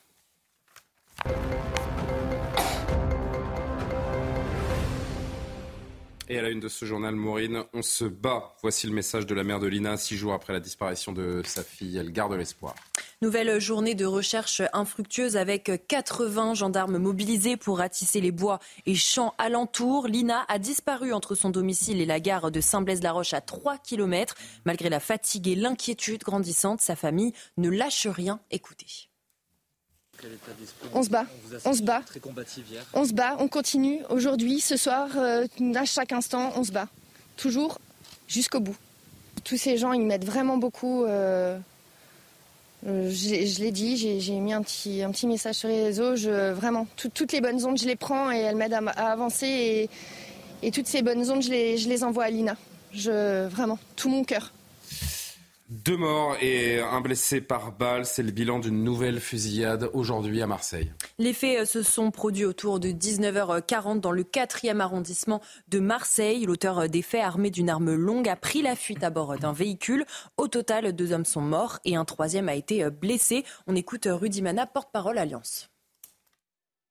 Et 6.32 6.38
à 6.38 6.42
la 6.42 6.50
une 6.50 6.60
de 6.60 6.68
ce 6.68 6.84
journal, 6.84 7.16
Maureen, 7.16 7.64
on 7.74 7.82
se 7.82 8.04
bat. 8.04 8.54
Voici 8.62 8.86
le 8.86 8.92
message 8.92 9.26
de 9.26 9.34
la 9.34 9.42
mère 9.42 9.58
de 9.58 9.66
Lina, 9.66 9.96
six 9.96 10.16
jours 10.16 10.32
après 10.32 10.52
la 10.52 10.60
disparition 10.60 11.10
de 11.10 11.42
sa 11.44 11.64
fille. 11.64 11.96
Elle 11.98 12.12
garde 12.12 12.32
l'espoir. 12.34 12.76
Nouvelle 13.20 13.60
journée 13.60 13.96
de 13.96 14.04
recherche 14.04 14.62
infructueuse 14.72 15.36
avec 15.36 15.88
80 15.88 16.54
gendarmes 16.54 16.98
mobilisés 16.98 17.56
pour 17.56 17.78
ratisser 17.78 18.20
les 18.20 18.30
bois 18.30 18.60
et 18.86 18.94
champs 18.94 19.34
alentours. 19.38 20.06
Lina 20.06 20.44
a 20.46 20.60
disparu 20.60 21.12
entre 21.12 21.34
son 21.34 21.50
domicile 21.50 22.00
et 22.00 22.06
la 22.06 22.20
gare 22.20 22.52
de 22.52 22.60
Saint-Blaise-la-Roche 22.60 23.34
à 23.34 23.40
3 23.40 23.78
km. 23.78 24.36
Malgré 24.64 24.88
la 24.88 25.00
fatigue 25.00 25.48
et 25.48 25.56
l'inquiétude 25.56 26.22
grandissante, 26.22 26.80
sa 26.80 26.94
famille 26.94 27.32
ne 27.56 27.70
lâche 27.70 28.06
rien. 28.06 28.38
Écoutez. 28.52 29.09
On 30.94 31.02
se 31.02 31.10
bat. 31.10 31.26
On 31.64 31.72
se 31.72 31.82
bat. 31.82 32.02
On 32.94 33.04
se 33.04 33.12
bat. 33.12 33.36
On 33.38 33.48
continue. 33.48 34.00
Aujourd'hui, 34.10 34.60
ce 34.60 34.76
soir, 34.76 35.08
euh, 35.16 35.46
à 35.74 35.84
chaque 35.84 36.12
instant, 36.12 36.52
on 36.56 36.64
se 36.64 36.72
bat. 36.72 36.88
Toujours 37.36 37.78
jusqu'au 38.28 38.60
bout. 38.60 38.76
Tous 39.44 39.56
ces 39.56 39.78
gens, 39.78 39.92
ils 39.92 40.02
m'aident 40.02 40.24
vraiment 40.24 40.58
beaucoup. 40.58 41.04
Euh, 41.04 41.58
je, 42.86 43.60
l'ai 43.60 43.70
dit, 43.70 43.96
j'ai 43.96 44.40
mis 44.40 44.52
un 44.52 44.62
petit, 44.62 45.02
un 45.02 45.10
petit 45.10 45.26
message 45.26 45.56
sur 45.56 45.68
les 45.68 45.82
réseaux. 45.82 46.16
Je, 46.16 46.52
vraiment, 46.52 46.86
toutes 46.96 47.32
les 47.32 47.40
bonnes 47.40 47.64
ondes, 47.64 47.78
je 47.78 47.86
les 47.86 47.96
prends 47.96 48.30
et 48.30 48.38
elles 48.38 48.56
m'aident 48.56 48.74
à, 48.74 49.12
avancer. 49.12 49.88
Et, 50.62 50.70
toutes 50.70 50.86
ces 50.86 51.02
bonnes 51.02 51.30
ondes, 51.30 51.42
je 51.42 51.50
les, 51.50 51.78
je 51.78 51.88
les 51.88 52.04
envoie 52.04 52.24
à 52.24 52.30
Lina. 52.30 52.56
Je, 52.92 53.46
vraiment, 53.48 53.78
tout 53.96 54.08
mon 54.08 54.24
cœur. 54.24 54.52
Deux 55.70 55.96
morts 55.96 56.36
et 56.40 56.80
un 56.80 57.00
blessé 57.00 57.40
par 57.40 57.70
balle, 57.70 58.04
c'est 58.04 58.24
le 58.24 58.32
bilan 58.32 58.58
d'une 58.58 58.82
nouvelle 58.82 59.20
fusillade 59.20 59.88
aujourd'hui 59.92 60.42
à 60.42 60.48
Marseille. 60.48 60.92
Les 61.20 61.32
faits 61.32 61.60
euh, 61.60 61.64
se 61.64 61.84
sont 61.84 62.10
produits 62.10 62.44
autour 62.44 62.80
de 62.80 62.88
19h40 62.88 64.00
dans 64.00 64.10
le 64.10 64.24
4e 64.24 64.80
arrondissement 64.80 65.40
de 65.68 65.78
Marseille. 65.78 66.44
L'auteur 66.44 66.80
euh, 66.80 66.86
des 66.88 67.02
faits, 67.02 67.22
armé 67.22 67.50
d'une 67.50 67.70
arme 67.70 67.94
longue, 67.94 68.28
a 68.28 68.34
pris 68.34 68.62
la 68.62 68.74
fuite 68.74 69.04
à 69.04 69.10
bord 69.10 69.38
d'un 69.38 69.52
véhicule. 69.52 70.04
Au 70.36 70.48
total, 70.48 70.92
deux 70.92 71.12
hommes 71.12 71.24
sont 71.24 71.40
morts 71.40 71.78
et 71.84 71.94
un 71.94 72.04
troisième 72.04 72.48
a 72.48 72.56
été 72.56 72.82
euh, 72.82 72.90
blessé. 72.90 73.44
On 73.68 73.76
écoute 73.76 74.08
Rudy 74.10 74.42
Mana, 74.42 74.66
porte-parole 74.66 75.18
Alliance. 75.18 75.70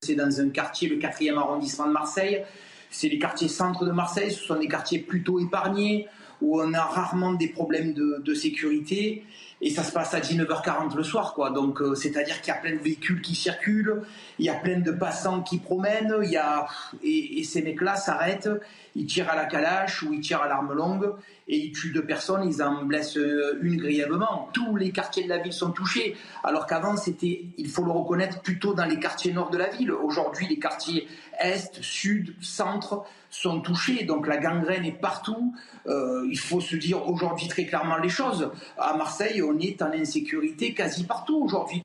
C'est 0.04 0.16
dans 0.16 0.40
un 0.40 0.52
quartier, 0.52 0.88
le 0.88 0.96
4e 0.96 1.38
arrondissement 1.38 1.88
de 1.88 1.92
Marseille. 1.92 2.46
C'est 2.92 3.10
les 3.10 3.20
quartiers 3.20 3.50
centres 3.50 3.84
de 3.84 3.92
Marseille, 3.92 4.32
ce 4.32 4.42
sont 4.42 4.58
des 4.58 4.70
quartiers 4.70 5.00
plutôt 5.00 5.38
épargnés 5.38 6.08
où 6.42 6.62
on 6.62 6.74
a 6.74 6.82
rarement 6.82 7.34
des 7.34 7.48
problèmes 7.48 7.94
de, 7.94 8.34
sécurité 8.34 9.24
et 9.62 9.70
ça 9.70 9.84
se 9.84 9.92
passe 9.92 10.14
à 10.14 10.20
19h40 10.20 10.96
le 10.96 11.04
soir 11.04 11.34
quoi 11.34 11.50
donc 11.50 11.82
euh, 11.82 11.96
c'est-à-dire 11.96 12.42
qu'il 12.42 12.54
y 12.54 12.58
a 12.58 12.60
plein 12.60 12.76
de 12.76 12.82
véhicules 12.82 13.22
qui 13.22 13.36
circulent 13.36 14.02
il 14.38 14.46
y 14.46 14.50
a 14.50 14.56
plein 14.56 14.80
de 14.80 14.92
passants 14.92 15.42
qui 15.42 15.58
promènent 15.58 16.16
il 16.24 16.32
y 16.32 16.38
a 16.38 16.68
et, 17.04 17.44
ces 17.44 17.62
mecs 17.62 17.82
là 17.82 17.96
s'arrêtent 17.96 18.50
ils 18.96 19.06
tirent 19.06 19.30
à 19.30 19.36
la 19.36 19.46
calache 19.46 20.04
ou 20.04 20.14
ils 20.14 20.22
tirent 20.22 20.42
à 20.42 20.48
l'arme 20.48 20.74
longue 20.74 21.14
et 21.48 21.58
ils 21.58 21.72
tuent 21.72 21.92
deux 21.92 22.06
personnes 22.06 22.44
ils 22.46 22.62
en 22.62 22.84
blessent 22.84 23.18
euh, 23.18 23.60
une 23.62 23.78
grièvement 23.78 24.50
tous 24.54 24.76
les 24.76 24.92
quartiers 24.92 25.24
de 25.24 25.30
la 25.30 25.40
ville 25.40 25.54
sont 25.54 25.72
touchés 25.72 26.16
alors 26.44 26.66
qu'avant 26.66 26.96
c'était 26.96 27.46
il 27.58 27.68
faut 27.68 27.84
le 27.84 27.92
reconnaître 27.92 28.42
plutôt 28.42 28.74
dans 28.74 28.86
les 28.86 29.00
quartiers 29.00 29.34
nord 29.34 29.50
de 29.50 29.58
la 29.58 29.70
ville 29.70 29.92
aujourd'hui 29.92 30.48
les 30.48 30.60
quartiers 30.60 31.08
est 31.40 31.82
sud 31.82 32.36
centre 32.42 33.06
sont 33.30 33.62
touchés. 33.62 34.04
Donc 34.06 34.28
la 34.28 34.38
gangrène 34.38 34.86
est 34.86 35.00
partout. 35.00 35.54
Euh, 35.88 36.28
il 36.30 36.40
faut 36.40 36.62
se 36.62 36.76
dire 36.76 37.08
aujourd'hui 37.08 37.48
très 37.48 37.66
clairement 37.66 37.98
les 37.98 38.10
choses. 38.10 38.52
À 38.78 38.96
Marseille, 38.96 39.42
on 39.50 39.60
est 39.60 39.82
en 39.82 39.92
insécurité 39.92 40.74
quasi 40.74 41.04
partout 41.06 41.42
aujourd'hui. 41.44 41.82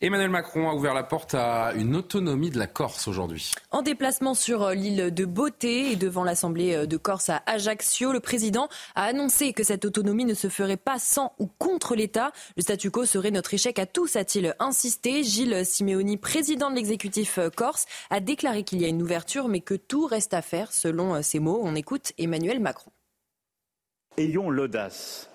Emmanuel 0.00 0.30
Macron 0.30 0.70
a 0.70 0.74
ouvert 0.74 0.94
la 0.94 1.02
porte 1.02 1.34
à 1.34 1.72
une 1.74 1.96
autonomie 1.96 2.50
de 2.50 2.58
la 2.58 2.68
Corse 2.68 3.08
aujourd'hui. 3.08 3.50
En 3.72 3.82
déplacement 3.82 4.34
sur 4.34 4.62
euh, 4.62 4.74
l'île 4.74 5.12
de 5.12 5.24
Beauté 5.24 5.90
et 5.90 5.96
devant 5.96 6.22
l'Assemblée 6.22 6.72
euh, 6.72 6.86
de 6.86 6.96
Corse 6.96 7.30
à 7.30 7.42
Ajaccio, 7.46 8.12
le 8.12 8.20
président 8.20 8.68
a 8.94 9.02
annoncé 9.02 9.52
que 9.52 9.64
cette 9.64 9.84
autonomie 9.84 10.24
ne 10.24 10.34
se 10.34 10.48
ferait 10.48 10.76
pas 10.76 11.00
sans 11.00 11.32
ou 11.40 11.48
contre 11.58 11.96
l'État. 11.96 12.30
Le 12.56 12.62
statu 12.62 12.92
quo 12.92 13.06
serait 13.06 13.32
notre 13.32 13.54
échec 13.54 13.80
à 13.80 13.86
tous, 13.86 14.14
a-t-il 14.14 14.54
insisté. 14.60 15.24
Gilles 15.24 15.66
Simeoni, 15.66 16.16
président 16.16 16.70
de 16.70 16.76
l'exécutif 16.76 17.38
euh, 17.38 17.50
corse, 17.50 17.86
a 18.10 18.20
déclaré 18.20 18.62
qu'il 18.62 18.80
y 18.80 18.84
a 18.84 18.88
une 18.88 19.02
ouverture 19.02 19.48
mais 19.48 19.60
que 19.60 19.74
tout 19.74 20.06
reste 20.06 20.32
à 20.32 20.42
faire, 20.42 20.72
selon 20.72 21.20
ses 21.22 21.40
mots. 21.40 21.60
On 21.60 21.74
écoute 21.74 22.12
Emmanuel 22.18 22.60
Macron. 22.60 22.92
Ayons 24.16 24.48
l'audace 24.48 25.27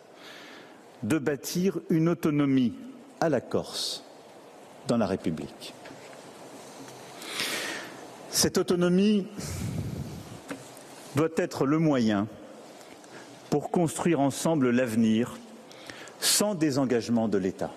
de 1.04 1.18
bâtir 1.18 1.80
une 1.90 2.10
autonomie 2.10 2.74
à 3.20 3.30
la 3.30 3.42
Corse 3.42 4.04
dans 4.88 4.98
la 4.98 5.06
République. 5.06 5.74
Cette 8.30 8.58
autonomie 8.58 9.28
doit 11.16 11.30
être 11.38 11.66
le 11.66 11.78
moyen 11.78 12.28
pour 13.50 13.70
construire 13.70 14.20
ensemble 14.20 14.72
l'avenir 14.72 15.38
sans 16.20 16.56
désengagement 16.56 17.28
de 17.28 17.38
l'État. 17.38 17.72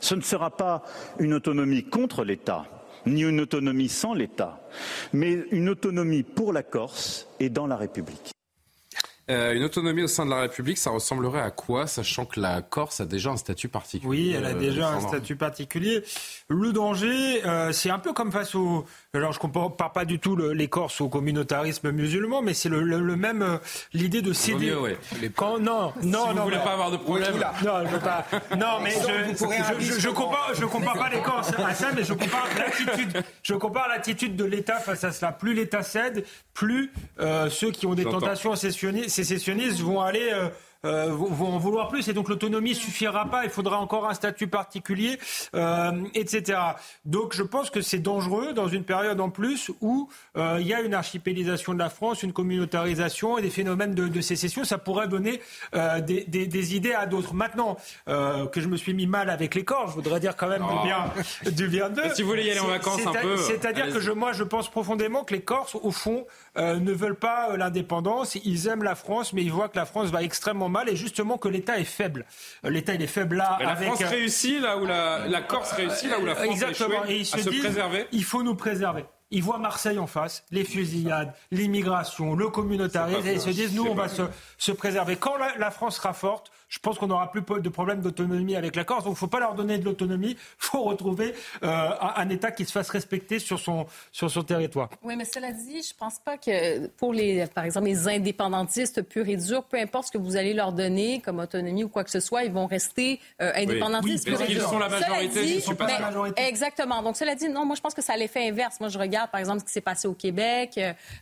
Ce 0.00 0.14
ne 0.14 0.22
sera 0.22 0.50
pas 0.50 0.82
une 1.18 1.34
autonomie 1.34 1.84
contre 1.84 2.24
l'État, 2.24 2.64
ni 3.04 3.22
une 3.22 3.40
autonomie 3.40 3.90
sans 3.90 4.14
l'État, 4.14 4.60
mais 5.12 5.44
une 5.50 5.68
autonomie 5.68 6.22
pour 6.22 6.52
la 6.52 6.62
Corse 6.62 7.28
et 7.38 7.50
dans 7.50 7.66
la 7.66 7.76
République. 7.76 8.32
Euh, 9.30 9.54
une 9.54 9.62
autonomie 9.62 10.02
au 10.02 10.08
sein 10.08 10.24
de 10.24 10.30
la 10.30 10.40
République, 10.40 10.76
ça 10.76 10.90
ressemblerait 10.90 11.40
à 11.40 11.50
quoi, 11.52 11.86
sachant 11.86 12.24
que 12.24 12.40
la 12.40 12.62
Corse 12.62 13.00
a 13.00 13.06
déjà 13.06 13.30
un 13.30 13.36
statut 13.36 13.68
particulier 13.68 14.10
Oui, 14.10 14.34
elle 14.36 14.44
a 14.44 14.54
déjà 14.54 14.88
un 14.88 15.00
statut 15.00 15.36
particulier. 15.36 16.02
Le 16.48 16.72
danger, 16.72 17.44
euh, 17.44 17.70
c'est 17.70 17.90
un 17.90 18.00
peu 18.00 18.12
comme 18.12 18.32
face 18.32 18.54
au... 18.56 18.84
Alors, 19.12 19.32
je 19.32 19.38
ne 19.38 19.42
compare 19.50 19.92
pas 19.92 20.04
du 20.04 20.20
tout 20.20 20.36
les 20.36 20.68
Corses 20.68 21.00
au 21.00 21.08
communautarisme 21.08 21.90
musulman, 21.90 22.42
mais 22.42 22.54
c'est 22.54 22.68
le, 22.68 23.16
même... 23.16 23.42
Euh, 23.42 23.58
l'idée 23.92 24.22
de 24.22 24.32
céder... 24.32 24.70
Mieux, 24.70 24.96
Quand, 25.34 25.58
non, 25.58 25.92
non, 26.04 26.28
si 26.28 26.34
non. 26.34 26.34
Vous 26.34 26.42
voulez 26.44 26.56
pas 26.58 26.74
avoir 26.74 26.92
de 26.92 26.96
problème 26.96 27.34
Non, 27.64 27.72
je 27.86 27.88
veux 27.88 27.98
pas... 27.98 28.24
Non, 28.56 28.78
mais 28.80 28.92
je, 28.92 29.34
je, 29.80 29.98
je, 30.00 30.08
compare, 30.10 30.52
je 30.54 30.64
compare 30.64 30.94
pas 30.94 31.08
les 31.08 31.20
Corses 31.22 31.52
à 31.58 31.74
ça, 31.74 31.88
mais 31.92 32.04
je 32.04 32.12
compare 32.12 32.46
l'attitude. 32.56 33.22
Je 33.42 33.54
compare 33.54 33.88
l'attitude 33.88 34.36
de 34.36 34.44
l'État 34.44 34.76
face 34.76 35.02
à 35.02 35.10
cela. 35.10 35.32
Plus 35.32 35.54
l'État 35.54 35.82
cède, 35.82 36.24
plus 36.54 36.92
ceux 37.48 37.72
qui 37.72 37.86
ont 37.86 37.94
des 37.94 38.04
tentations 38.04 38.54
sécessionnistes 38.54 39.08
sécessionnistes 39.08 39.80
vont 39.80 40.00
aller 40.00 40.30
euh, 40.32 40.48
euh, 40.84 41.08
vont 41.10 41.54
en 41.54 41.58
vouloir 41.58 41.88
plus 41.88 42.08
et 42.08 42.12
donc 42.12 42.28
l'autonomie 42.28 42.74
suffira 42.74 43.26
pas. 43.26 43.44
Il 43.44 43.50
faudra 43.50 43.78
encore 43.78 44.08
un 44.08 44.14
statut 44.14 44.48
particulier, 44.48 45.18
euh, 45.54 45.92
etc. 46.14 46.58
Donc 47.04 47.34
je 47.34 47.42
pense 47.42 47.70
que 47.70 47.80
c'est 47.80 47.98
dangereux 47.98 48.52
dans 48.52 48.68
une 48.68 48.84
période 48.84 49.20
en 49.20 49.30
plus 49.30 49.70
où 49.80 50.08
euh, 50.36 50.58
il 50.60 50.66
y 50.66 50.74
a 50.74 50.80
une 50.80 50.94
archipélisation 50.94 51.74
de 51.74 51.78
la 51.78 51.90
France, 51.90 52.22
une 52.22 52.32
communautarisation 52.32 53.38
et 53.38 53.42
des 53.42 53.50
phénomènes 53.50 53.94
de, 53.94 54.08
de 54.08 54.20
sécession. 54.20 54.64
Ça 54.64 54.78
pourrait 54.78 55.08
donner 55.08 55.40
euh, 55.74 56.00
des, 56.00 56.24
des, 56.24 56.46
des, 56.46 56.74
idées 56.76 56.94
à 56.94 57.06
d'autres. 57.06 57.34
Maintenant 57.34 57.76
euh, 58.08 58.46
que 58.46 58.60
je 58.60 58.68
me 58.68 58.76
suis 58.76 58.94
mis 58.94 59.06
mal 59.06 59.30
avec 59.30 59.54
les 59.54 59.64
corps, 59.64 59.88
je 59.88 59.94
voudrais 59.94 60.20
dire 60.20 60.36
quand 60.36 60.48
même 60.48 60.62
du 60.62 60.86
bien, 60.86 61.50
du 61.52 61.68
bien 61.68 61.90
d'eux. 61.90 62.02
Si 62.14 62.22
vous 62.22 62.28
voulez 62.28 62.44
y 62.44 62.50
aller 62.50 62.60
en 62.60 62.66
vacances 62.66 63.06
un 63.06 63.12
peu, 63.12 63.36
c'est-à-dire 63.36 63.92
que 63.92 64.00
je, 64.00 64.12
moi 64.12 64.32
je 64.32 64.44
pense 64.44 64.70
profondément 64.70 65.24
que 65.24 65.34
les 65.34 65.42
Corses 65.42 65.74
au 65.74 65.90
fond 65.90 66.26
ne 66.56 66.92
veulent 66.92 67.18
pas 67.18 67.56
l'indépendance. 67.56 68.36
Ils 68.44 68.68
aiment 68.68 68.82
la 68.82 68.94
France, 68.94 69.32
mais 69.32 69.42
ils 69.42 69.52
voient 69.52 69.68
que 69.68 69.76
la 69.76 69.86
France 69.86 70.10
va 70.10 70.22
extrêmement 70.22 70.68
mal 70.68 70.88
et 70.88 70.96
justement 70.96 71.38
que 71.38 71.48
l'État 71.48 71.78
est 71.78 71.84
faible. 71.84 72.26
L'État 72.64 72.94
il 72.94 73.02
est 73.02 73.06
faible 73.06 73.36
là. 73.36 73.58
la 73.60 73.76
France 73.76 74.02
réussit 74.02 74.60
là 74.60 74.76
où 74.76 74.86
la, 74.86 75.26
la 75.28 75.42
Corse 75.42 75.72
réussit 75.72 76.10
là 76.10 76.18
où 76.18 76.24
la 76.24 76.34
France 76.34 76.48
Exactement. 76.50 77.04
et 77.06 77.18
ils 77.18 77.26
se, 77.26 77.38
se 77.38 77.48
préserver. 77.48 78.06
Il 78.12 78.24
faut 78.24 78.42
nous 78.42 78.54
préserver. 78.54 79.04
Ils 79.32 79.42
voient 79.42 79.58
Marseille 79.58 79.98
en 80.00 80.08
face, 80.08 80.44
les 80.50 80.64
fusillades, 80.64 81.32
l'immigration, 81.52 82.34
le 82.34 82.48
communautarisme, 82.48 83.28
et 83.28 83.34
ils 83.34 83.40
se 83.40 83.50
disent 83.50 83.74
nous 83.74 83.86
on 83.86 83.94
va 83.94 84.08
se, 84.08 84.22
se, 84.58 84.72
préserver. 84.72 85.14
Quand 85.16 85.36
la, 85.36 85.56
la 85.56 85.70
France 85.70 85.96
sera 85.96 86.12
forte, 86.12 86.50
je 86.70 86.78
pense 86.78 86.98
qu'on 86.98 87.08
n'aura 87.08 87.30
plus 87.32 87.42
de 87.42 87.68
problème 87.68 88.00
d'autonomie 88.00 88.54
avec 88.54 88.76
la 88.76 88.84
Corse. 88.84 89.02
Donc, 89.02 89.10
il 89.10 89.14
ne 89.14 89.18
faut 89.18 89.26
pas 89.26 89.40
leur 89.40 89.54
donner 89.54 89.78
de 89.78 89.84
l'autonomie. 89.84 90.30
Il 90.30 90.36
faut 90.58 90.84
retrouver 90.84 91.34
euh, 91.64 91.66
un, 91.66 92.12
un, 92.16 92.28
État 92.30 92.52
qui 92.52 92.64
se 92.64 92.70
fasse 92.70 92.88
respecter 92.90 93.40
sur 93.40 93.58
son, 93.58 93.86
sur 94.12 94.30
son 94.30 94.44
territoire. 94.44 94.88
Oui, 95.02 95.16
mais 95.16 95.24
cela 95.24 95.50
dit, 95.50 95.82
je 95.82 95.92
ne 95.92 95.98
pense 95.98 96.20
pas 96.20 96.38
que 96.38 96.86
pour, 96.86 97.12
les, 97.12 97.44
par 97.48 97.64
exemple, 97.64 97.86
les 97.86 98.06
indépendantistes 98.06 99.02
purs 99.02 99.28
et 99.28 99.36
durs, 99.36 99.64
peu 99.64 99.78
importe 99.78 100.06
ce 100.06 100.12
que 100.12 100.18
vous 100.18 100.36
allez 100.36 100.54
leur 100.54 100.72
donner 100.72 101.20
comme 101.20 101.40
autonomie 101.40 101.82
ou 101.82 101.88
quoi 101.88 102.04
que 102.04 102.10
ce 102.10 102.20
soit, 102.20 102.44
ils 102.44 102.52
vont 102.52 102.66
rester 102.66 103.18
euh, 103.42 103.50
indépendantistes 103.56 104.28
oui. 104.28 104.36
purs 104.36 104.42
et 104.42 104.54
durs. 104.54 104.68
sont 104.68 104.78
la 104.78 104.88
majorité, 104.88 105.42
dit, 105.42 105.54
ils 105.54 105.60
sont 105.60 105.74
pas 105.74 105.86
mais, 105.86 105.94
la 105.94 106.00
majorité. 106.00 106.42
Exactement. 106.42 107.02
Donc, 107.02 107.16
cela 107.16 107.34
dit, 107.34 107.48
non, 107.48 107.66
moi, 107.66 107.74
je 107.74 107.80
pense 107.80 107.94
que 107.94 108.02
ça 108.02 108.12
a 108.12 108.16
l'effet 108.16 108.48
inverse. 108.48 108.78
Moi, 108.78 108.90
je 108.90 108.98
regarde, 108.98 109.28
par 109.32 109.40
exemple, 109.40 109.58
ce 109.58 109.64
qui 109.64 109.72
s'est 109.72 109.80
passé 109.80 110.06
au 110.06 110.14
Québec, 110.14 110.78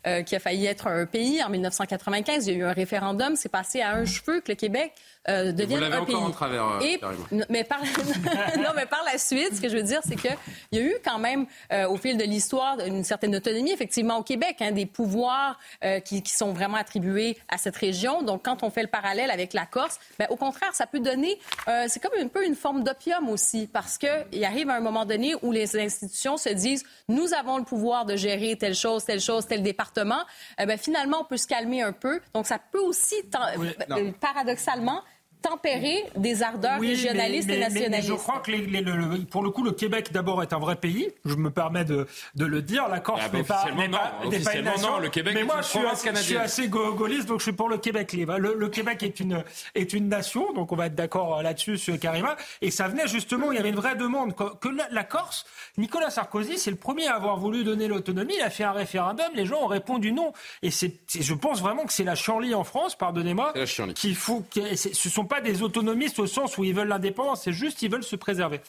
euh, 0.06 0.22
qui 0.22 0.36
a 0.36 0.40
failli 0.40 0.66
être 0.66 0.88
un 0.88 1.06
pays 1.06 1.42
en 1.42 1.48
1995. 1.48 2.46
Il 2.46 2.52
y 2.52 2.56
a 2.56 2.58
eu 2.58 2.64
un 2.64 2.72
référendum. 2.72 3.34
C'est 3.34 3.48
passé 3.48 3.80
à 3.80 3.94
un 3.94 4.04
cheveu 4.04 4.40
que 4.40 4.52
le 4.52 4.56
Québec 4.56 4.92
euh, 5.28 5.37
devienne 5.44 5.84
un 5.84 6.04
pays. 6.04 6.14
En 6.14 6.30
travers, 6.30 6.64
euh, 6.64 6.80
Et, 6.80 7.00
mais 7.48 7.64
par, 7.64 7.80
non, 8.58 8.70
mais 8.76 8.86
par 8.86 9.02
la 9.04 9.18
suite, 9.18 9.56
ce 9.56 9.60
que 9.60 9.68
je 9.68 9.76
veux 9.76 9.82
dire, 9.82 10.00
c'est 10.04 10.16
qu'il 10.16 10.36
y 10.72 10.78
a 10.78 10.82
eu 10.82 10.94
quand 11.04 11.18
même, 11.18 11.46
euh, 11.72 11.88
au 11.88 11.96
fil 11.96 12.16
de 12.16 12.24
l'histoire, 12.24 12.78
une 12.84 13.04
certaine 13.04 13.34
autonomie, 13.34 13.72
effectivement, 13.72 14.18
au 14.18 14.22
Québec, 14.22 14.56
hein, 14.60 14.72
des 14.72 14.86
pouvoirs 14.86 15.58
euh, 15.84 16.00
qui, 16.00 16.22
qui, 16.22 16.32
sont 16.32 16.52
vraiment 16.52 16.76
attribués 16.76 17.36
à 17.48 17.58
cette 17.58 17.76
région. 17.76 18.22
Donc, 18.22 18.44
quand 18.44 18.62
on 18.62 18.70
fait 18.70 18.82
le 18.82 18.88
parallèle 18.88 19.30
avec 19.30 19.52
la 19.52 19.66
Corse, 19.66 19.98
ben, 20.18 20.26
au 20.30 20.36
contraire, 20.36 20.74
ça 20.74 20.86
peut 20.86 21.00
donner, 21.00 21.38
euh, 21.68 21.86
c'est 21.88 22.00
comme 22.00 22.18
un 22.18 22.28
peu 22.28 22.44
une 22.44 22.54
forme 22.54 22.84
d'opium 22.84 23.28
aussi, 23.28 23.66
parce 23.66 23.98
qu'il 23.98 24.44
arrive 24.44 24.70
à 24.70 24.74
un 24.74 24.80
moment 24.80 25.04
donné 25.04 25.34
où 25.42 25.52
les 25.52 25.78
institutions 25.78 26.36
se 26.36 26.50
disent, 26.50 26.84
nous 27.08 27.34
avons 27.34 27.58
le 27.58 27.64
pouvoir 27.64 28.04
de 28.04 28.16
gérer 28.16 28.56
telle 28.56 28.74
chose, 28.74 29.04
telle 29.04 29.20
chose, 29.20 29.46
tel 29.46 29.62
département. 29.62 30.22
Eh 30.58 30.66
ben, 30.66 30.78
finalement, 30.78 31.18
on 31.20 31.24
peut 31.24 31.36
se 31.36 31.46
calmer 31.46 31.82
un 31.82 31.92
peu. 31.92 32.20
Donc, 32.34 32.46
ça 32.46 32.58
peut 32.58 32.80
aussi, 32.80 33.16
oui, 33.58 34.12
paradoxalement, 34.20 35.02
tempérer 35.42 36.04
des 36.16 36.42
ardeurs 36.42 36.78
oui, 36.80 36.88
régionalistes 36.88 37.48
mais, 37.48 37.54
mais, 37.54 37.60
et 37.60 37.68
nationalistes. 37.68 38.10
Mais 38.10 38.16
je 38.16 38.20
crois 38.20 38.40
que 38.40 38.50
les, 38.50 38.58
les, 38.66 38.80
le, 38.80 39.24
pour 39.24 39.42
le 39.42 39.50
coup, 39.50 39.62
le 39.62 39.72
Québec 39.72 40.10
d'abord 40.12 40.42
est 40.42 40.52
un 40.52 40.58
vrai 40.58 40.76
pays. 40.76 41.08
Je 41.24 41.34
me 41.34 41.50
permets 41.50 41.84
de, 41.84 42.06
de 42.34 42.44
le 42.44 42.62
dire. 42.62 42.88
La 42.88 43.00
Corse 43.00 43.20
ah, 43.24 43.28
bah, 43.28 43.38
n'est 43.38 43.44
pas, 43.44 43.64
non, 43.70 43.90
pas, 43.90 44.12
pas, 44.44 44.56
une 44.56 44.64
nation. 44.64 44.90
Non, 44.90 44.98
le 44.98 45.08
Québec 45.08 45.34
mais 45.34 45.40
est 45.40 45.44
moi, 45.44 45.60
je 45.62 45.68
suis, 45.68 45.78
assez, 45.78 46.10
je 46.14 46.22
suis 46.22 46.36
assez 46.36 46.68
gaulliste, 46.68 47.28
donc 47.28 47.38
je 47.38 47.44
suis 47.44 47.52
pour 47.52 47.68
le 47.68 47.78
Québec 47.78 48.12
libre. 48.12 48.38
Le, 48.38 48.54
le, 48.54 48.68
Québec 48.68 49.02
est 49.02 49.20
une, 49.20 49.44
est 49.74 49.92
une 49.92 50.08
nation, 50.08 50.52
donc 50.52 50.72
on 50.72 50.76
va 50.76 50.86
être 50.86 50.94
d'accord 50.94 51.42
là-dessus, 51.42 51.78
sur 51.78 51.98
Karima. 51.98 52.36
Et 52.60 52.70
ça 52.70 52.88
venait 52.88 53.06
justement, 53.06 53.52
il 53.52 53.56
y 53.56 53.58
avait 53.58 53.70
une 53.70 53.76
vraie 53.76 53.96
demande 53.96 54.34
que, 54.34 54.56
que 54.56 54.68
la, 54.68 54.88
la, 54.90 55.04
Corse, 55.04 55.46
Nicolas 55.76 56.10
Sarkozy, 56.10 56.58
c'est 56.58 56.70
le 56.70 56.76
premier 56.76 57.06
à 57.06 57.14
avoir 57.14 57.38
voulu 57.38 57.64
donner 57.64 57.88
l'autonomie. 57.88 58.34
Il 58.36 58.42
a 58.42 58.50
fait 58.50 58.64
un 58.64 58.72
référendum, 58.72 59.28
les 59.34 59.46
gens 59.46 59.62
ont 59.62 59.66
répondu 59.66 60.12
non. 60.12 60.32
Et 60.62 60.70
c'est, 60.70 60.94
je 61.08 61.34
pense 61.34 61.60
vraiment 61.60 61.84
que 61.84 61.92
c'est 61.92 62.04
la 62.04 62.14
chanlie 62.14 62.54
en 62.54 62.64
France, 62.64 62.96
pardonnez-moi, 62.96 63.54
qu'il 63.94 64.16
faut. 64.16 64.44
Ce 64.74 65.08
sont 65.08 65.27
pas 65.28 65.40
des 65.40 65.62
autonomies 65.62 66.12
au 66.18 66.26
sens 66.26 66.58
où 66.58 66.64
ils 66.64 66.74
veulent 66.74 66.88
l'indépendance, 66.88 67.42
c'est 67.44 67.52
juste 67.52 67.78
qu'ils 67.78 67.90
veulent 67.90 68.02
se 68.02 68.16
préserver. 68.16 68.60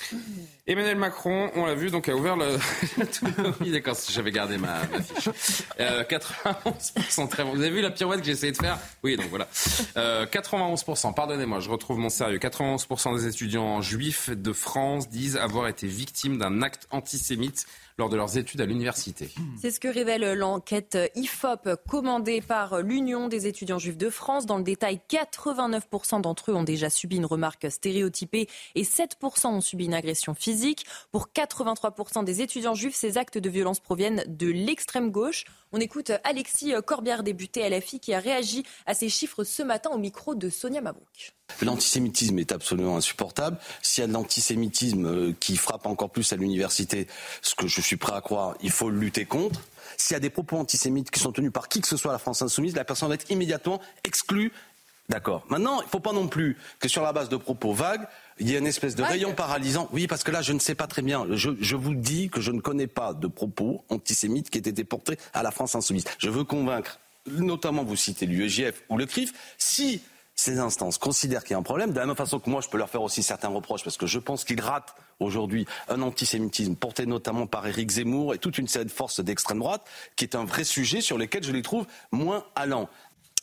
Emmanuel 0.66 0.96
Macron, 0.96 1.50
on 1.54 1.64
l'a 1.64 1.74
vu, 1.74 1.90
donc 1.90 2.08
a 2.08 2.14
ouvert 2.14 2.36
le. 2.36 2.58
oui, 3.60 3.70
d'accord, 3.70 3.96
j'avais 4.10 4.30
gardé 4.30 4.58
ma, 4.58 4.84
ma 4.86 5.00
fiche. 5.00 5.28
Euh, 5.80 6.04
91% 6.04 7.28
très 7.28 7.44
bon. 7.44 7.54
Vous 7.54 7.60
avez 7.60 7.70
vu 7.70 7.80
la 7.80 7.90
pirouette 7.90 8.20
que 8.20 8.26
j'ai 8.26 8.32
essayé 8.32 8.52
de 8.52 8.56
faire? 8.56 8.78
Oui, 9.02 9.16
donc 9.16 9.26
voilà. 9.30 9.48
Euh, 9.96 10.26
91%, 10.26 11.14
pardonnez-moi, 11.14 11.60
je 11.60 11.70
retrouve 11.70 11.98
mon 11.98 12.08
sérieux. 12.08 12.38
91% 12.38 13.16
des 13.16 13.26
étudiants 13.26 13.80
juifs 13.80 14.30
de 14.30 14.52
France 14.52 15.08
disent 15.08 15.36
avoir 15.36 15.68
été 15.68 15.86
victimes 15.86 16.38
d'un 16.38 16.62
acte 16.62 16.88
antisémite 16.90 17.66
lors 17.98 18.10
de 18.10 18.16
leurs 18.16 18.36
études 18.36 18.60
à 18.60 18.66
l'université. 18.66 19.30
C'est 19.58 19.70
ce 19.70 19.80
que 19.80 19.88
révèle 19.88 20.34
l'enquête 20.34 20.98
IFOP 21.14 21.76
commandée 21.88 22.42
par 22.42 22.82
l'Union 22.82 23.28
des 23.28 23.46
étudiants 23.46 23.78
juifs 23.78 23.96
de 23.96 24.10
France. 24.10 24.44
Dans 24.44 24.58
le 24.58 24.62
détail, 24.62 25.00
89% 25.08 26.20
d'entre 26.20 26.50
eux 26.50 26.54
ont 26.54 26.62
déjà 26.62 26.90
subi 26.90 27.16
une 27.16 27.24
remarque 27.24 27.70
stéréotypée 27.70 28.48
et 28.74 28.82
7% 28.82 29.46
ont 29.46 29.60
subi 29.62 29.86
une 29.86 29.94
agression 29.94 30.34
physique. 30.34 30.84
Pour 31.10 31.28
83% 31.34 32.24
des 32.24 32.42
étudiants 32.42 32.74
juifs, 32.74 32.94
ces 32.94 33.16
actes 33.16 33.38
de 33.38 33.48
violence 33.48 33.80
proviennent 33.80 34.24
de 34.26 34.48
l'extrême 34.48 35.10
gauche. 35.10 35.44
On 35.76 35.80
écoute 35.80 36.10
Alexis 36.24 36.72
Corbière, 36.86 37.22
débuté 37.22 37.68
LFI, 37.68 38.00
qui 38.00 38.14
a 38.14 38.18
réagi 38.18 38.62
à 38.86 38.94
ces 38.94 39.10
chiffres 39.10 39.44
ce 39.44 39.62
matin 39.62 39.90
au 39.90 39.98
micro 39.98 40.34
de 40.34 40.48
Sonia 40.48 40.80
Mabrouk. 40.80 41.34
L'antisémitisme 41.60 42.38
est 42.38 42.50
absolument 42.50 42.96
insupportable. 42.96 43.58
S'il 43.82 44.00
y 44.00 44.04
a 44.06 44.08
de 44.08 44.14
l'antisémitisme 44.14 45.34
qui 45.34 45.58
frappe 45.58 45.84
encore 45.84 46.08
plus 46.08 46.32
à 46.32 46.36
l'université, 46.36 47.06
ce 47.42 47.54
que 47.54 47.66
je 47.66 47.82
suis 47.82 47.96
prêt 47.96 48.14
à 48.14 48.22
croire, 48.22 48.56
il 48.62 48.70
faut 48.70 48.88
lutter 48.88 49.26
contre. 49.26 49.60
S'il 49.98 50.14
y 50.14 50.16
a 50.16 50.20
des 50.20 50.30
propos 50.30 50.56
antisémites 50.56 51.10
qui 51.10 51.20
sont 51.20 51.32
tenus 51.32 51.52
par 51.52 51.68
qui 51.68 51.82
que 51.82 51.88
ce 51.88 51.98
soit 51.98 52.12
la 52.12 52.18
France 52.18 52.40
insoumise, 52.40 52.74
la 52.74 52.86
personne 52.86 53.10
va 53.10 53.14
être 53.16 53.30
immédiatement 53.30 53.78
exclue. 54.02 54.52
D'accord. 55.10 55.44
Maintenant, 55.50 55.82
il 55.82 55.84
ne 55.84 55.90
faut 55.90 56.00
pas 56.00 56.14
non 56.14 56.26
plus 56.26 56.56
que 56.80 56.88
sur 56.88 57.02
la 57.02 57.12
base 57.12 57.28
de 57.28 57.36
propos 57.36 57.74
vagues, 57.74 58.06
il 58.38 58.48
y 58.48 58.54
ait 58.54 58.58
une 58.58 58.66
espèce 58.66 58.94
de 58.94 59.02
rayon 59.02 59.34
paralysant. 59.34 59.88
Oui, 59.92 60.06
parce 60.06 60.24
que 60.24 60.30
là, 60.30 60.42
je 60.42 60.52
ne 60.52 60.58
sais 60.58 60.74
pas 60.74 60.86
très 60.86 61.02
bien. 61.02 61.26
Je, 61.30 61.50
je, 61.58 61.76
vous 61.76 61.94
dis 61.94 62.28
que 62.28 62.40
je 62.40 62.50
ne 62.50 62.60
connais 62.60 62.86
pas 62.86 63.14
de 63.14 63.26
propos 63.26 63.84
antisémites 63.88 64.50
qui 64.50 64.58
aient 64.58 64.68
été 64.68 64.84
portés 64.84 65.18
à 65.32 65.42
la 65.42 65.50
France 65.50 65.74
insoumise. 65.74 66.04
Je 66.18 66.28
veux 66.28 66.44
convaincre, 66.44 66.98
notamment 67.26 67.84
vous 67.84 67.96
citez 67.96 68.26
l'UEJF 68.26 68.82
ou 68.88 68.98
le 68.98 69.06
CRIF, 69.06 69.32
si 69.58 70.02
ces 70.34 70.58
instances 70.58 70.98
considèrent 70.98 71.42
qu'il 71.42 71.52
y 71.52 71.54
a 71.54 71.58
un 71.58 71.62
problème, 71.62 71.92
de 71.92 71.98
la 71.98 72.04
même 72.04 72.14
façon 72.14 72.38
que 72.38 72.50
moi, 72.50 72.60
je 72.60 72.68
peux 72.68 72.76
leur 72.76 72.90
faire 72.90 73.02
aussi 73.02 73.22
certains 73.22 73.48
reproches, 73.48 73.82
parce 73.82 73.96
que 73.96 74.06
je 74.06 74.18
pense 74.18 74.44
qu'ils 74.44 74.60
ratent 74.60 74.94
aujourd'hui 75.18 75.66
un 75.88 76.02
antisémitisme 76.02 76.76
porté 76.76 77.06
notamment 77.06 77.46
par 77.46 77.66
Éric 77.66 77.90
Zemmour 77.90 78.34
et 78.34 78.38
toute 78.38 78.58
une 78.58 78.68
série 78.68 78.84
de 78.84 78.90
forces 78.90 79.20
d'extrême 79.20 79.60
droite, 79.60 79.86
qui 80.14 80.24
est 80.24 80.36
un 80.36 80.44
vrai 80.44 80.64
sujet 80.64 81.00
sur 81.00 81.16
lequel 81.16 81.42
je 81.42 81.52
les 81.52 81.62
trouve 81.62 81.86
moins 82.12 82.44
allants. 82.54 82.90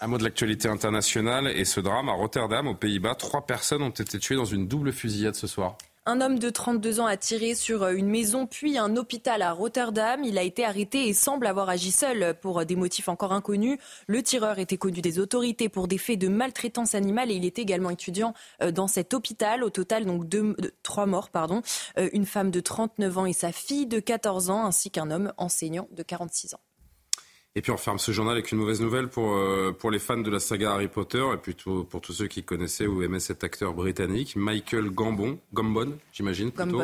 Un 0.03 0.07
mot 0.07 0.17
de 0.17 0.25
l'actualité 0.25 0.67
internationale 0.67 1.47
et 1.47 1.63
ce 1.63 1.79
drame 1.79 2.09
à 2.09 2.11
Rotterdam, 2.11 2.67
aux 2.67 2.75
Pays-Bas. 2.75 3.15
Trois 3.15 3.45
personnes 3.45 3.81
ont 3.83 3.89
été 3.89 4.19
tuées 4.19 4.35
dans 4.35 4.43
une 4.43 4.67
double 4.67 4.91
fusillade 4.91 5.35
ce 5.35 5.47
soir. 5.47 5.77
Un 6.05 6.19
homme 6.19 6.39
de 6.39 6.49
32 6.49 6.99
ans 6.99 7.05
a 7.05 7.15
tiré 7.15 7.55
sur 7.55 7.87
une 7.87 8.09
maison 8.09 8.45
puis 8.45 8.77
un 8.77 8.97
hôpital 8.97 9.41
à 9.41 9.53
Rotterdam. 9.53 10.25
Il 10.25 10.37
a 10.37 10.43
été 10.43 10.65
arrêté 10.65 11.07
et 11.07 11.13
semble 11.13 11.47
avoir 11.47 11.69
agi 11.69 11.91
seul 11.91 12.37
pour 12.41 12.65
des 12.65 12.75
motifs 12.75 13.07
encore 13.07 13.31
inconnus. 13.31 13.79
Le 14.07 14.21
tireur 14.21 14.59
était 14.59 14.75
connu 14.75 14.99
des 14.99 15.19
autorités 15.19 15.69
pour 15.69 15.87
des 15.87 15.97
faits 15.97 16.19
de 16.19 16.27
maltraitance 16.27 16.95
animale 16.95 17.31
et 17.31 17.35
il 17.35 17.45
était 17.45 17.61
également 17.61 17.89
étudiant 17.89 18.33
dans 18.73 18.87
cet 18.87 19.13
hôpital. 19.13 19.63
Au 19.63 19.69
total, 19.69 20.03
donc 20.03 20.25
trois 20.83 21.05
morts, 21.05 21.29
pardon. 21.29 21.61
Une 22.11 22.25
femme 22.25 22.51
de 22.51 22.59
39 22.59 23.17
ans 23.19 23.25
et 23.25 23.31
sa 23.31 23.53
fille 23.53 23.87
de 23.87 24.01
14 24.01 24.49
ans 24.49 24.65
ainsi 24.65 24.91
qu'un 24.91 25.11
homme 25.11 25.31
enseignant 25.37 25.87
de 25.91 26.03
46 26.03 26.55
ans. 26.55 26.59
Et 27.55 27.61
puis 27.61 27.71
on 27.71 27.77
ferme 27.77 27.99
ce 27.99 28.11
journal 28.11 28.33
avec 28.33 28.51
une 28.51 28.57
mauvaise 28.57 28.81
nouvelle 28.81 29.09
pour, 29.09 29.35
euh, 29.35 29.71
pour 29.77 29.91
les 29.91 29.99
fans 29.99 30.17
de 30.17 30.31
la 30.31 30.39
saga 30.39 30.71
Harry 30.71 30.87
Potter 30.87 31.23
et 31.33 31.37
plutôt 31.37 31.83
pour 31.83 32.01
tous 32.01 32.13
ceux 32.13 32.25
qui 32.27 32.43
connaissaient 32.43 32.87
ou 32.87 33.03
aimaient 33.03 33.19
cet 33.19 33.43
acteur 33.43 33.75
britannique. 33.75 34.35
Michael 34.35 34.89
Gambon, 34.89 35.37
Gambon 35.53 35.97
j'imagine 36.11 36.51
plutôt, 36.51 36.81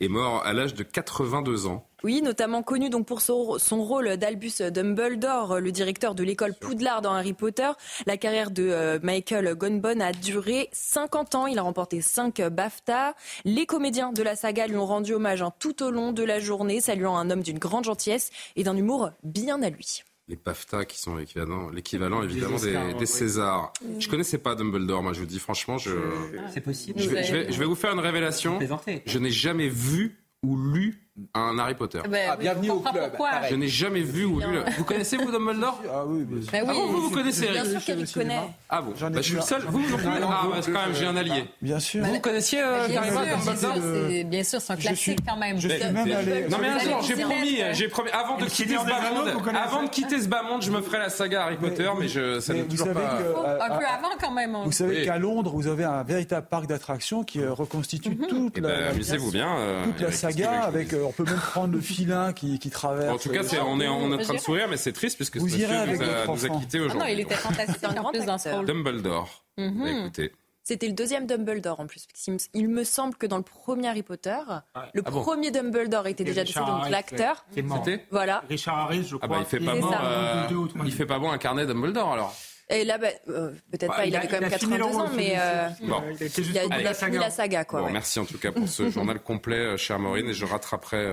est 0.00 0.08
mort 0.08 0.42
à 0.46 0.54
l'âge 0.54 0.74
de 0.74 0.84
82 0.84 1.66
ans. 1.66 1.86
Oui, 2.06 2.22
notamment 2.22 2.62
connu 2.62 2.88
donc 2.88 3.04
pour 3.04 3.20
son, 3.20 3.58
rôle 3.82 4.16
d'Albus 4.16 4.62
Dumbledore, 4.70 5.58
le 5.58 5.72
directeur 5.72 6.14
de 6.14 6.22
l'école 6.22 6.54
Poudlard 6.54 7.02
dans 7.02 7.12
Harry 7.12 7.32
Potter. 7.32 7.68
La 8.06 8.16
carrière 8.16 8.52
de 8.52 8.62
euh, 8.62 9.00
Michael 9.02 9.56
Gambon 9.56 9.98
a 9.98 10.12
duré 10.12 10.68
50 10.70 11.34
ans. 11.34 11.46
Il 11.48 11.58
a 11.58 11.62
remporté 11.62 12.00
5 12.00 12.42
BAFTA. 12.42 13.16
Les 13.44 13.66
comédiens 13.66 14.12
de 14.12 14.22
la 14.22 14.36
saga 14.36 14.68
lui 14.68 14.76
ont 14.76 14.86
rendu 14.86 15.14
hommage 15.14 15.42
hein, 15.42 15.52
tout 15.58 15.82
au 15.82 15.90
long 15.90 16.12
de 16.12 16.22
la 16.22 16.38
journée, 16.38 16.80
saluant 16.80 17.16
un 17.16 17.28
homme 17.28 17.42
d'une 17.42 17.58
grande 17.58 17.82
gentillesse 17.82 18.30
et 18.54 18.62
d'un 18.62 18.76
humour 18.76 19.10
bien 19.24 19.60
à 19.62 19.68
lui 19.68 20.04
les 20.28 20.36
PAFTA 20.36 20.84
qui 20.84 20.98
sont 20.98 21.14
l'équivalent 21.16 22.22
évidemment 22.22 22.56
des, 22.58 23.06
Césars. 23.06 23.72
Je 23.98 24.08
connaissais 24.08 24.38
pas 24.38 24.56
Dumbledore, 24.56 25.00
moi 25.00 25.12
je 25.12 25.20
vous 25.20 25.26
dis 25.26 25.38
franchement, 25.38 25.78
je. 25.78 25.90
C'est 26.52 26.60
possible. 26.60 27.00
Je 27.00 27.08
vais, 27.08 27.64
vous 27.64 27.76
faire 27.76 27.92
une 27.92 28.00
révélation. 28.00 28.60
Je 29.06 29.18
n'ai 29.18 29.30
jamais 29.30 29.68
vu 29.68 30.20
ou 30.42 30.56
lu 30.56 31.05
un 31.34 31.58
Harry 31.58 31.74
Potter. 31.74 32.00
Ben 32.08 32.28
ah, 32.32 32.36
bienvenue 32.36 32.70
au 32.70 32.80
club. 32.80 33.12
Je 33.48 33.54
n'ai 33.54 33.68
jamais 33.68 34.02
vu 34.02 34.24
ou 34.24 34.40
lu. 34.40 34.58
Vous 34.78 34.84
connaissez 34.84 35.16
vous 35.16 35.30
Dumbledore 35.30 35.82
Ah 35.90 36.04
oui, 36.06 36.24
bien 36.24 36.42
sûr. 36.42 36.50
Ah, 36.68 36.72
vous, 36.72 37.02
vous 37.02 37.10
connaissez 37.10 37.48
Bien 37.48 37.64
sûr 37.64 37.84
qu'elle 37.84 38.08
connaît. 38.10 38.40
Ah 38.68 38.82
bon 38.82 38.92
bah, 38.98 39.08
Je 39.16 39.22
suis 39.22 39.34
le 39.36 39.40
seul. 39.40 39.62
Vous 39.62 39.80
non 39.80 39.96
plus 39.96 40.06
Ah, 40.06 40.46
bah, 40.50 40.60
quand 40.64 40.72
même, 40.72 40.94
j'ai 40.94 41.06
un 41.06 41.16
allié. 41.16 41.44
Bien 41.62 41.80
sûr. 41.80 42.04
Vous 42.04 42.20
connaissiez 42.20 42.60
euh, 42.62 42.86
Harry 42.96 43.10
Potter 43.10 44.24
Bien 44.24 44.44
sûr, 44.44 44.60
c'est 44.60 44.72
un 44.72 44.76
classique 44.76 45.20
quand 45.26 45.36
même. 45.36 45.58
Je 45.58 45.68
suis 45.68 45.84
même 45.84 46.12
allé. 46.12 46.46
Non 46.48 46.58
mais 46.60 46.68
un 46.68 46.78
jour, 46.78 47.02
j'ai 47.02 47.14
promis, 47.14 47.58
j'ai 47.72 47.88
promis, 47.88 48.10
avant 48.10 48.38
de 48.38 48.44
quitter 48.46 48.76
ce 48.76 48.86
bas 48.86 49.10
monde, 49.10 49.56
avant 49.56 49.82
de 49.82 49.88
quitter 49.88 50.20
ce 50.20 50.28
bas 50.28 50.42
monde, 50.42 50.62
je 50.62 50.70
me 50.70 50.80
ferai 50.80 50.98
la 50.98 51.08
saga 51.08 51.44
Harry 51.44 51.56
Potter, 51.56 51.88
mais 51.98 52.08
je, 52.08 52.40
ça 52.40 52.54
n'est 52.54 52.64
toujours 52.64 52.92
pas. 52.92 53.18
Euh, 53.20 53.58
un 53.60 53.78
peu 53.78 53.84
avant 53.84 54.16
quand 54.20 54.30
même. 54.32 54.54
Hein. 54.54 54.62
Vous 54.64 54.72
savez 54.72 55.04
qu'à 55.04 55.18
Londres, 55.18 55.52
vous 55.54 55.66
avez 55.66 55.84
un 55.84 56.02
véritable 56.02 56.46
parc 56.48 56.66
d'attractions 56.66 57.24
qui 57.24 57.40
euh, 57.40 57.52
reconstitue 57.52 58.10
mhm. 58.10 58.26
toute 58.28 58.54
eh 58.58 58.60
la. 58.60 58.90
Amusez-vous 58.90 59.30
bien. 59.30 59.56
Toute 59.84 60.00
la 60.00 60.12
saga 60.12 60.62
avec, 60.62 60.92
on 61.06 61.12
peut 61.12 61.24
même 61.24 61.36
prendre 61.36 61.72
le 61.72 61.80
filin 61.80 62.32
qui, 62.32 62.58
qui 62.58 62.70
traverse. 62.70 63.14
En 63.14 63.18
tout 63.18 63.30
cas, 63.30 63.42
on 63.66 63.80
est, 63.80 63.88
en 63.88 64.18
train 64.18 64.34
de 64.34 64.38
sourire, 64.38 64.68
mais 64.68 64.76
c'est 64.76 64.92
triste 64.92 65.16
puisque 65.16 65.36
vous 65.36 65.48
ce 65.48 65.54
monsieur 65.54 65.68
nous 65.68 66.02
a, 66.02 66.26
nous 66.26 66.44
a 66.44 66.48
quittés 66.60 66.80
aujourd'hui. 66.80 67.00
Ah 67.02 67.08
non, 67.08 67.12
il 67.12 67.20
était 67.20 67.34
fantastique 67.34 67.84
en 67.84 68.10
plus 68.10 68.24
dans 68.24 68.38
ce 68.38 68.48
rôle. 68.48 68.66
Dumbledore. 68.66 69.44
Mhm. 69.58 69.82
Bah, 69.82 69.90
écoutez. 69.90 70.32
C'était 70.62 70.88
le 70.88 70.94
deuxième 70.94 71.26
Dumbledore 71.28 71.78
en 71.78 71.86
plus. 71.86 72.08
Il 72.52 72.68
me 72.68 72.82
semble 72.82 73.14
que 73.14 73.26
dans 73.26 73.36
le 73.36 73.44
premier 73.44 73.86
Harry 73.86 74.02
Potter, 74.02 74.40
le 74.94 75.02
ah 75.04 75.10
premier 75.10 75.52
Dumbledore 75.52 76.08
était 76.08 76.24
déjà 76.24 76.42
décédé, 76.42 76.66
donc 76.66 76.90
l'acteur. 76.90 77.46
C'était 77.54 78.04
Voilà. 78.10 78.42
Richard 78.48 78.76
Harris, 78.78 79.04
je 79.04 79.14
crois. 79.14 79.20
Ah 79.22 79.28
bah, 79.28 79.36
il 79.38 79.46
fait 79.46 79.64
pas 79.64 79.76
bon. 79.76 79.90
Euh, 79.92 80.66
il 80.84 80.92
fait 80.92 81.06
pas 81.06 81.20
bon 81.20 81.30
un 81.30 81.38
carnet 81.38 81.66
Dumbledore 81.66 82.12
alors. 82.12 82.34
Et 82.68 82.84
là, 82.84 82.98
bah, 82.98 83.08
euh, 83.28 83.52
peut-être 83.70 83.90
bah, 83.90 83.96
pas, 83.96 84.06
il, 84.06 84.16
avait 84.16 84.26
quand 84.26 84.40
même 84.40 84.50
82 84.50 84.84
ans, 84.84 85.10
mais 85.14 85.34
euh, 85.38 85.68
bon. 85.82 86.02
il 86.20 86.58
a, 86.58 86.64
il 86.80 86.86
a 86.86 86.94
fini 86.94 87.16
la 87.16 87.30
saga. 87.30 87.64
Quoi, 87.64 87.82
bon, 87.82 87.90
Merci 87.90 88.18
en 88.18 88.24
tout 88.24 88.38
cas 88.38 88.50
pour 88.50 88.68
ce 88.68 88.90
journal 88.90 89.20
complet, 89.20 89.76
chère 89.78 89.98
Maureen, 89.98 90.28
et 90.28 90.34
je 90.34 90.44
rattraperai 90.44 91.12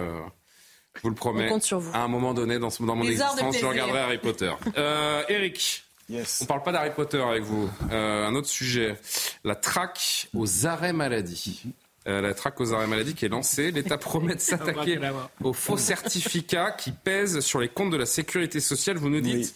je 0.95 1.01
vous 1.01 1.09
le 1.09 1.15
promets. 1.15 1.49
À 1.93 2.03
un 2.03 2.07
moment 2.07 2.33
donné, 2.33 2.59
dans, 2.59 2.69
dans 2.79 2.95
mon 2.95 3.05
existence, 3.05 3.57
je 3.57 3.65
regarderai 3.65 3.99
Harry 3.99 4.17
Potter. 4.17 4.51
Euh, 4.77 5.23
Eric. 5.29 5.83
Yes. 6.09 6.39
On 6.41 6.45
parle 6.45 6.63
pas 6.63 6.71
d'Harry 6.71 6.91
Potter 6.95 7.21
avec 7.21 7.43
vous. 7.43 7.69
Euh, 7.91 8.27
un 8.27 8.35
autre 8.35 8.47
sujet. 8.47 8.97
La 9.43 9.55
traque 9.55 10.27
aux 10.33 10.65
arrêts 10.65 10.93
maladie. 10.93 11.63
Euh, 12.07 12.21
la 12.21 12.33
traque 12.33 12.59
aux 12.59 12.73
arrêts 12.73 12.87
maladie 12.87 13.13
qui 13.13 13.25
est 13.25 13.29
lancée. 13.29 13.71
L'État 13.71 13.97
promet 13.99 14.35
de 14.35 14.39
s'attaquer 14.39 14.99
aux 15.41 15.53
faux 15.53 15.77
certificats 15.77 16.71
qui 16.71 16.91
pèsent 16.91 17.39
sur 17.41 17.59
les 17.59 17.69
comptes 17.69 17.91
de 17.91 17.97
la 17.97 18.05
sécurité 18.05 18.59
sociale. 18.59 18.97
Vous 18.97 19.09
nous 19.09 19.21
dites. 19.21 19.53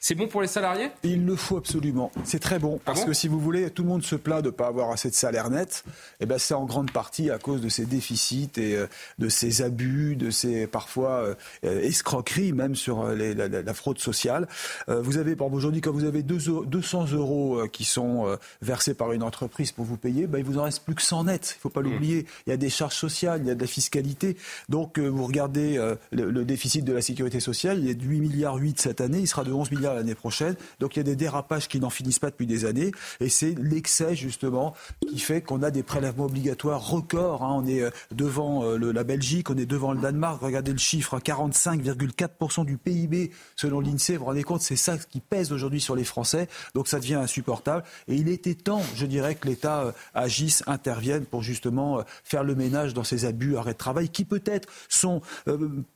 C'est 0.00 0.14
bon 0.14 0.28
pour 0.28 0.40
les 0.40 0.46
salariés? 0.46 0.90
Il 1.02 1.26
le 1.26 1.34
faut 1.34 1.56
absolument. 1.56 2.12
C'est 2.22 2.38
très 2.38 2.60
bon. 2.60 2.78
Parce 2.84 3.04
que 3.04 3.12
si 3.12 3.26
vous 3.26 3.40
voulez, 3.40 3.68
tout 3.70 3.82
le 3.82 3.88
monde 3.88 4.04
se 4.04 4.14
plaint 4.14 4.40
de 4.40 4.46
ne 4.46 4.52
pas 4.52 4.68
avoir 4.68 4.92
assez 4.92 5.10
de 5.10 5.14
salaire 5.14 5.50
net. 5.50 5.82
Et 5.86 5.90
eh 6.20 6.26
ben, 6.26 6.38
c'est 6.38 6.54
en 6.54 6.66
grande 6.66 6.92
partie 6.92 7.30
à 7.30 7.38
cause 7.38 7.60
de 7.60 7.68
ces 7.68 7.84
déficits 7.84 8.50
et 8.58 8.76
euh, 8.76 8.86
de 9.18 9.28
ces 9.28 9.60
abus, 9.60 10.14
de 10.14 10.30
ces 10.30 10.68
parfois 10.68 11.34
euh, 11.64 11.82
escroqueries, 11.82 12.52
même 12.52 12.76
sur 12.76 13.02
euh, 13.02 13.16
la, 13.16 13.74
fraude 13.74 13.98
sociale. 13.98 14.48
vous 14.88 15.18
avez, 15.18 15.36
par 15.36 15.52
aujourd'hui, 15.52 15.80
quand 15.80 15.92
vous 15.92 16.04
avez 16.04 16.22
200 16.22 17.12
euros 17.12 17.62
qui 17.72 17.84
sont 17.84 18.38
versés 18.62 18.94
par 18.94 19.12
une 19.12 19.22
entreprise 19.22 19.72
pour 19.72 19.84
vous 19.84 19.96
payer, 19.96 20.26
ben, 20.26 20.38
il 20.38 20.44
vous 20.44 20.58
en 20.58 20.62
reste 20.62 20.84
plus 20.84 20.94
que 20.94 21.02
100 21.02 21.24
net. 21.24 21.54
Il 21.54 21.58
ne 21.58 21.60
faut 21.60 21.68
pas 21.68 21.80
mmh. 21.80 21.84
l'oublier. 21.84 22.26
Il 22.46 22.50
y 22.50 22.52
a 22.52 22.56
des 22.56 22.70
charges 22.70 22.94
sociales, 22.94 23.40
il 23.42 23.48
y 23.48 23.50
a 23.50 23.54
de 23.54 23.60
la 23.60 23.66
fiscalité. 23.66 24.36
Donc, 24.68 24.98
vous 24.98 25.24
regardez 25.24 25.76
le, 26.10 26.30
le, 26.30 26.44
déficit 26.44 26.84
de 26.84 26.92
la 26.92 27.02
sécurité 27.02 27.40
sociale, 27.40 27.80
il 27.80 27.90
est 27.90 27.94
de 27.94 28.04
8 28.04 28.20
milliards 28.20 28.56
8 28.56 28.80
cette 28.80 29.00
année, 29.00 29.20
il 29.20 29.26
sera 29.26 29.44
de 29.44 29.52
11 29.52 29.70
milliards 29.70 29.87
l'année 29.94 30.14
prochaine. 30.14 30.56
Donc 30.80 30.96
il 30.96 30.98
y 30.98 31.00
a 31.00 31.04
des 31.04 31.16
dérapages 31.16 31.68
qui 31.68 31.80
n'en 31.80 31.90
finissent 31.90 32.18
pas 32.18 32.30
depuis 32.30 32.46
des 32.46 32.64
années. 32.64 32.92
Et 33.20 33.28
c'est 33.28 33.54
l'excès, 33.58 34.14
justement, 34.14 34.74
qui 35.08 35.18
fait 35.18 35.42
qu'on 35.42 35.62
a 35.62 35.70
des 35.70 35.82
prélèvements 35.82 36.26
obligatoires 36.26 36.86
records. 36.88 37.42
Hein. 37.42 37.62
On 37.62 37.66
est 37.66 37.82
euh, 37.82 37.90
devant 38.12 38.64
euh, 38.64 38.92
la 38.92 39.04
Belgique, 39.04 39.50
on 39.50 39.56
est 39.56 39.66
devant 39.66 39.92
le 39.92 40.00
Danemark. 40.00 40.40
Regardez 40.42 40.72
le 40.72 40.78
chiffre, 40.78 41.18
45,4% 41.18 42.64
du 42.64 42.76
PIB 42.76 43.30
selon 43.56 43.80
l'INSEE. 43.80 44.14
Vous 44.14 44.20
vous 44.20 44.24
rendez 44.26 44.42
compte, 44.42 44.60
c'est 44.60 44.76
ça 44.76 44.96
qui 44.98 45.20
pèse 45.20 45.52
aujourd'hui 45.52 45.80
sur 45.80 45.96
les 45.96 46.04
Français. 46.04 46.48
Donc 46.74 46.88
ça 46.88 46.98
devient 46.98 47.14
insupportable. 47.14 47.84
Et 48.06 48.16
il 48.16 48.28
était 48.28 48.54
temps, 48.54 48.82
je 48.94 49.06
dirais, 49.06 49.34
que 49.34 49.48
l'État 49.48 49.82
euh, 49.82 49.92
agisse, 50.14 50.62
intervienne 50.66 51.24
pour 51.24 51.42
justement 51.42 52.02
faire 52.24 52.44
le 52.44 52.54
ménage 52.54 52.94
dans 52.94 53.04
ces 53.04 53.24
abus, 53.24 53.56
arrêts 53.56 53.72
de 53.72 53.78
travail, 53.78 54.08
qui 54.08 54.24
peut-être 54.24 54.68
sont 54.88 55.22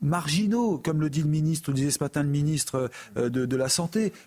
marginaux, 0.00 0.78
comme 0.78 1.00
le 1.00 1.10
dit 1.10 1.22
le 1.22 1.28
ministre, 1.28 1.70
le 1.70 1.74
disait 1.74 1.90
ce 1.90 2.02
matin 2.02 2.22
le 2.22 2.28
ministre 2.28 2.90
de, 3.16 3.28
de 3.28 3.56
la 3.56 3.68
Santé 3.68 3.81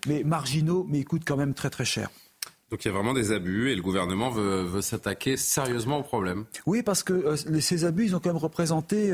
mais 0.06 0.22
marginaux, 0.24 0.86
mais 0.88 1.00
ils 1.00 1.04
coûtent 1.04 1.26
quand 1.26 1.36
même 1.36 1.54
très 1.54 1.70
très 1.70 1.84
cher. 1.84 2.10
Donc 2.72 2.84
il 2.84 2.88
y 2.88 2.90
a 2.90 2.94
vraiment 2.94 3.14
des 3.14 3.30
abus 3.30 3.70
et 3.70 3.76
le 3.76 3.82
gouvernement 3.82 4.28
veut, 4.28 4.80
s'attaquer 4.80 5.36
sérieusement 5.36 5.98
au 5.98 6.02
problème. 6.02 6.46
Oui, 6.66 6.82
parce 6.82 7.04
que 7.04 7.12
euh, 7.12 7.60
ces 7.60 7.84
abus, 7.84 8.06
ils 8.06 8.16
ont 8.16 8.18
quand 8.18 8.30
même 8.30 8.36
représenté 8.36 9.12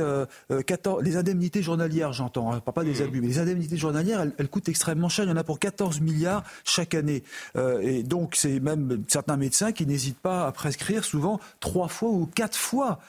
14, 0.48 0.96
euh, 0.96 1.00
euh, 1.00 1.02
les 1.02 1.18
indemnités 1.18 1.62
journalières, 1.62 2.14
j'entends, 2.14 2.50
hein, 2.50 2.60
pas, 2.60 2.82
des 2.82 3.00
mmh. 3.00 3.04
abus, 3.04 3.20
mais 3.20 3.26
les 3.26 3.38
indemnités 3.38 3.76
journalières, 3.76 4.24
elles, 4.38 4.48
coûtent 4.48 4.70
extrêmement 4.70 5.10
cher. 5.10 5.26
Il 5.26 5.28
y 5.28 5.32
en 5.32 5.36
a 5.36 5.44
pour 5.44 5.58
14 5.58 6.00
milliards 6.00 6.44
chaque 6.64 6.94
année. 6.94 7.22
et 7.82 8.02
donc 8.02 8.36
c'est 8.36 8.58
même 8.58 9.04
certains 9.08 9.36
médecins 9.36 9.72
qui 9.72 9.86
n'hésitent 9.86 10.18
pas 10.18 10.46
à 10.46 10.52
prescrire 10.52 11.04
souvent 11.04 11.38
trois 11.60 11.88
fois 11.88 12.08
ou 12.08 12.26
quatre 12.26 12.56
fois 12.56 13.00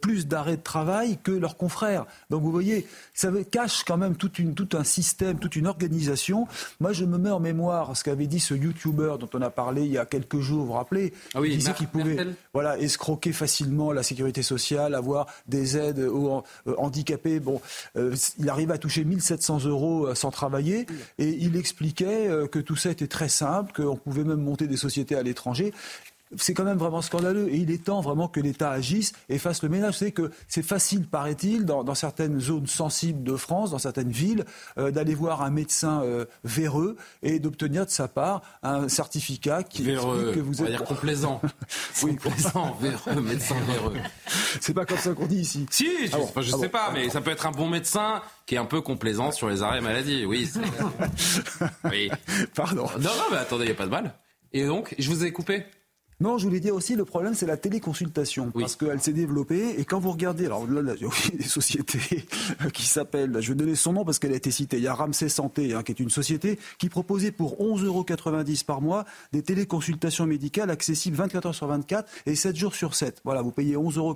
plus 0.00 0.26
d'arrêts 0.26 0.56
de 0.56 0.62
travail 0.62 1.18
que 1.22 1.32
leurs 1.32 1.56
confrères. 1.56 2.06
Donc 2.30 2.42
vous 2.42 2.50
voyez, 2.50 2.86
ça 3.12 3.30
cache 3.50 3.84
quand 3.84 3.98
même 3.98 4.16
toute 4.16 4.40
tout 4.54 4.68
un 4.76 4.84
système, 4.84 5.38
toute 5.38 5.56
une 5.56 5.66
organisation. 5.66 6.46
Moi, 6.80 6.92
je 6.92 7.04
me 7.04 7.18
mets 7.18 7.30
en 7.30 7.40
mémoire 7.40 7.96
ce 7.96 8.04
qu'avait 8.04 8.26
dit 8.26 8.40
ce 8.40 8.54
YouTuber 8.54 9.16
dont 9.20 9.28
on 9.34 9.42
a 9.42 9.50
parlé 9.50 9.73
il 9.82 9.92
y 9.92 9.98
a 9.98 10.06
quelques 10.06 10.40
jours, 10.40 10.60
vous 10.60 10.66
vous 10.66 10.72
rappelez 10.72 11.12
ah 11.34 11.40
oui, 11.40 11.50
Il 11.52 11.58
disait 11.58 11.74
qu'il 11.74 11.88
pouvait 11.88 12.16
voilà, 12.52 12.78
escroquer 12.78 13.32
facilement 13.32 13.92
la 13.92 14.02
sécurité 14.02 14.42
sociale, 14.42 14.94
avoir 14.94 15.26
des 15.48 15.76
aides 15.76 15.98
aux 15.98 16.42
euh, 16.66 16.74
handicapés. 16.78 17.40
Bon, 17.40 17.60
euh, 17.96 18.14
il 18.38 18.48
arrivait 18.48 18.74
à 18.74 18.78
toucher 18.78 19.04
1700 19.04 19.64
euros 19.64 20.06
euh, 20.06 20.14
sans 20.14 20.30
travailler. 20.30 20.86
Et 21.18 21.28
il 21.28 21.56
expliquait 21.56 22.28
que 22.50 22.58
tout 22.58 22.76
ça 22.76 22.90
était 22.90 23.06
très 23.06 23.28
simple, 23.28 23.72
qu'on 23.72 23.96
pouvait 23.96 24.24
même 24.24 24.40
monter 24.40 24.66
des 24.66 24.76
sociétés 24.76 25.16
à 25.16 25.22
l'étranger 25.22 25.72
c'est 26.36 26.54
quand 26.54 26.64
même 26.64 26.78
vraiment 26.78 27.02
scandaleux. 27.02 27.48
Et 27.52 27.56
il 27.56 27.70
est 27.70 27.84
temps 27.84 28.00
vraiment 28.00 28.28
que 28.28 28.40
l'État 28.40 28.70
agisse 28.70 29.12
et 29.28 29.38
fasse 29.38 29.62
le 29.62 29.68
ménage. 29.68 29.98
C'est 29.98 30.12
que 30.12 30.30
c'est 30.48 30.62
facile, 30.62 31.06
paraît-il, 31.06 31.64
dans, 31.64 31.94
certaines 31.94 32.40
zones 32.40 32.66
sensibles 32.66 33.22
de 33.22 33.36
France, 33.36 33.70
dans 33.70 33.78
certaines 33.78 34.10
villes, 34.10 34.44
euh, 34.78 34.90
d'aller 34.90 35.14
voir 35.14 35.42
un 35.42 35.50
médecin 35.50 36.02
euh, 36.02 36.24
véreux 36.42 36.96
et 37.22 37.38
d'obtenir 37.38 37.86
de 37.86 37.90
sa 37.90 38.08
part 38.08 38.42
un 38.62 38.88
certificat 38.88 39.62
qui 39.62 39.82
véreux, 39.82 40.32
que 40.34 40.40
vous 40.40 40.62
êtes. 40.62 40.70
dire 40.70 40.84
complaisant. 40.84 41.40
oui, 42.02 42.16
complaisant, 42.16 42.76
véreux, 42.80 43.20
médecin 43.20 43.56
véreux. 43.66 43.94
C'est 44.60 44.74
pas 44.74 44.84
comme 44.84 44.98
ça 44.98 45.12
qu'on 45.12 45.26
dit 45.26 45.40
ici. 45.40 45.66
Si, 45.70 45.86
je, 46.06 46.16
ah 46.16 46.40
je 46.40 46.54
ah 46.54 46.58
sais 46.58 46.68
pas, 46.68 46.90
mais 46.92 47.08
ça 47.10 47.20
peut 47.20 47.30
être 47.30 47.46
un 47.46 47.52
bon 47.52 47.68
médecin 47.68 48.22
qui 48.46 48.56
est 48.56 48.58
un 48.58 48.64
peu 48.64 48.80
complaisant 48.80 49.30
sur 49.32 49.48
les 49.48 49.62
arrêts 49.62 49.80
maladie. 49.80 50.24
Oui. 50.26 50.50
oui. 51.84 52.10
Pardon. 52.54 52.86
Non, 52.98 53.10
non, 53.10 53.24
mais 53.30 53.38
attendez, 53.38 53.64
il 53.64 53.68
n'y 53.68 53.72
a 53.72 53.76
pas 53.76 53.86
de 53.86 53.90
mal. 53.90 54.14
Et 54.52 54.66
donc, 54.66 54.94
je 54.98 55.10
vous 55.10 55.24
ai 55.24 55.32
coupé 55.32 55.66
non, 56.20 56.38
je 56.38 56.46
voulais 56.46 56.60
dire 56.60 56.74
aussi, 56.74 56.94
le 56.94 57.04
problème, 57.04 57.34
c'est 57.34 57.46
la 57.46 57.56
téléconsultation. 57.56 58.52
Parce 58.52 58.76
qu'elle 58.76 59.00
s'est 59.00 59.12
développée. 59.12 59.80
Et 59.80 59.84
quand 59.84 59.98
vous 59.98 60.12
regardez, 60.12 60.46
alors 60.46 60.66
là, 60.66 60.94
il 60.94 61.02
y 61.02 61.06
a 61.06 61.36
des 61.36 61.42
sociétés 61.42 62.24
qui 62.72 62.86
s'appellent, 62.86 63.36
je 63.40 63.48
vais 63.48 63.54
donner 63.54 63.74
son 63.74 63.92
nom 63.92 64.04
parce 64.04 64.18
qu'elle 64.18 64.32
a 64.32 64.36
été 64.36 64.50
citée. 64.50 64.76
Il 64.76 64.84
y 64.84 64.88
a 64.88 64.94
Ramsey 64.94 65.28
Santé, 65.28 65.74
hein, 65.74 65.82
qui 65.82 65.92
est 65.92 66.00
une 66.00 66.10
société 66.10 66.58
qui 66.78 66.88
proposait 66.88 67.32
pour 67.32 67.60
11,90 67.60 67.84
euros 67.86 68.04
par 68.66 68.80
mois 68.80 69.04
des 69.32 69.42
téléconsultations 69.42 70.26
médicales 70.26 70.70
accessibles 70.70 71.16
24 71.16 71.46
heures 71.46 71.54
sur 71.54 71.66
24 71.66 72.08
et 72.26 72.36
7 72.36 72.56
jours 72.56 72.74
sur 72.74 72.94
7. 72.94 73.20
Voilà, 73.24 73.42
vous 73.42 73.50
payez 73.50 73.74
11,90 73.74 73.98
euros 73.98 74.14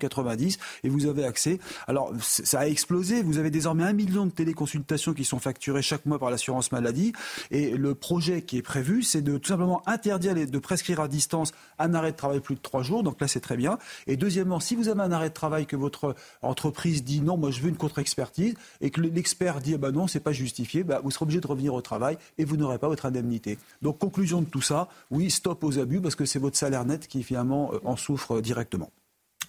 et 0.85 0.89
vous 0.89 1.07
avez 1.07 1.25
accès. 1.25 1.59
Alors, 1.89 2.13
ça 2.21 2.61
a 2.61 2.67
explosé. 2.67 3.23
Vous 3.23 3.39
avez 3.39 3.51
désormais 3.51 3.85
un 3.85 3.93
million 3.93 4.25
de 4.25 4.31
téléconsultations 4.31 5.15
qui 5.15 5.25
sont 5.25 5.41
facturées 5.41 5.83
chaque 5.83 6.07
mois 6.07 6.19
par 6.19 6.31
l'assurance 6.31 6.71
maladie. 6.71 7.13
Et 7.51 7.71
le 7.71 7.95
projet 7.95 8.43
qui 8.43 8.59
est 8.59 8.63
prévu, 8.63 9.03
c'est 9.03 9.23
de 9.23 9.37
tout 9.37 9.49
simplement 9.49 9.83
interdire 9.87 10.35
de 10.35 10.59
prescrire 10.59 11.01
à 11.01 11.09
distance 11.09 11.53
un 11.89 11.95
arrêt 11.95 12.13
de 12.13 12.17
travail 12.17 12.41
plus 12.41 12.55
de 12.55 12.61
trois 12.61 12.83
jours, 12.83 13.03
donc 13.03 13.21
là 13.21 13.29
c'est 13.29 13.41
très 13.41 13.57
bien. 13.57 13.79
Et 14.07 14.17
deuxièmement, 14.17 14.61
si 14.61 14.77
vous 14.77 14.89
avez 14.89 15.01
un 15.01 15.13
arrêt 15.13 15.29
de 15.29 15.35
travail 15.35 15.67
que 15.67 15.77
votre 15.77 16.15
entreprise 16.43 17.05
dit 17.05 17.21
non, 17.21 17.37
moi 17.37 17.51
je 17.51 17.61
veux 17.61 17.69
une 17.69 17.77
contre-expertise, 17.77 18.55
et 18.81 18.91
que 18.91 19.01
l'expert 19.01 19.61
dit 19.61 19.75
ah 19.75 19.79
bah 19.79 19.93
non, 19.93 20.07
c'est 20.07 20.21
pas 20.21 20.33
justifié, 20.33 20.85
bah, 20.85 21.01
vous 21.03 21.11
serez 21.11 21.25
obligé 21.25 21.41
de 21.41 21.47
revenir 21.47 21.75
au 21.75 21.83
travail 21.83 22.19
et 22.39 22.45
vous 22.45 22.57
n'aurez 22.57 22.79
pas 22.79 22.89
votre 22.89 23.07
indemnité. 23.07 23.59
Donc 23.83 23.99
conclusion 23.99 24.41
de 24.41 24.47
tout 24.47 24.63
ça, 24.63 24.89
oui, 25.11 25.31
stop 25.31 25.65
aux 25.65 25.79
abus 25.79 26.01
parce 26.01 26.15
que 26.15 26.25
c'est 26.25 26.39
votre 26.39 26.57
salaire 26.57 26.85
net 26.85 27.07
qui 27.09 27.23
finalement 27.23 27.73
euh, 27.73 27.79
en 27.85 27.97
souffre 27.97 28.41
directement. 28.41 28.91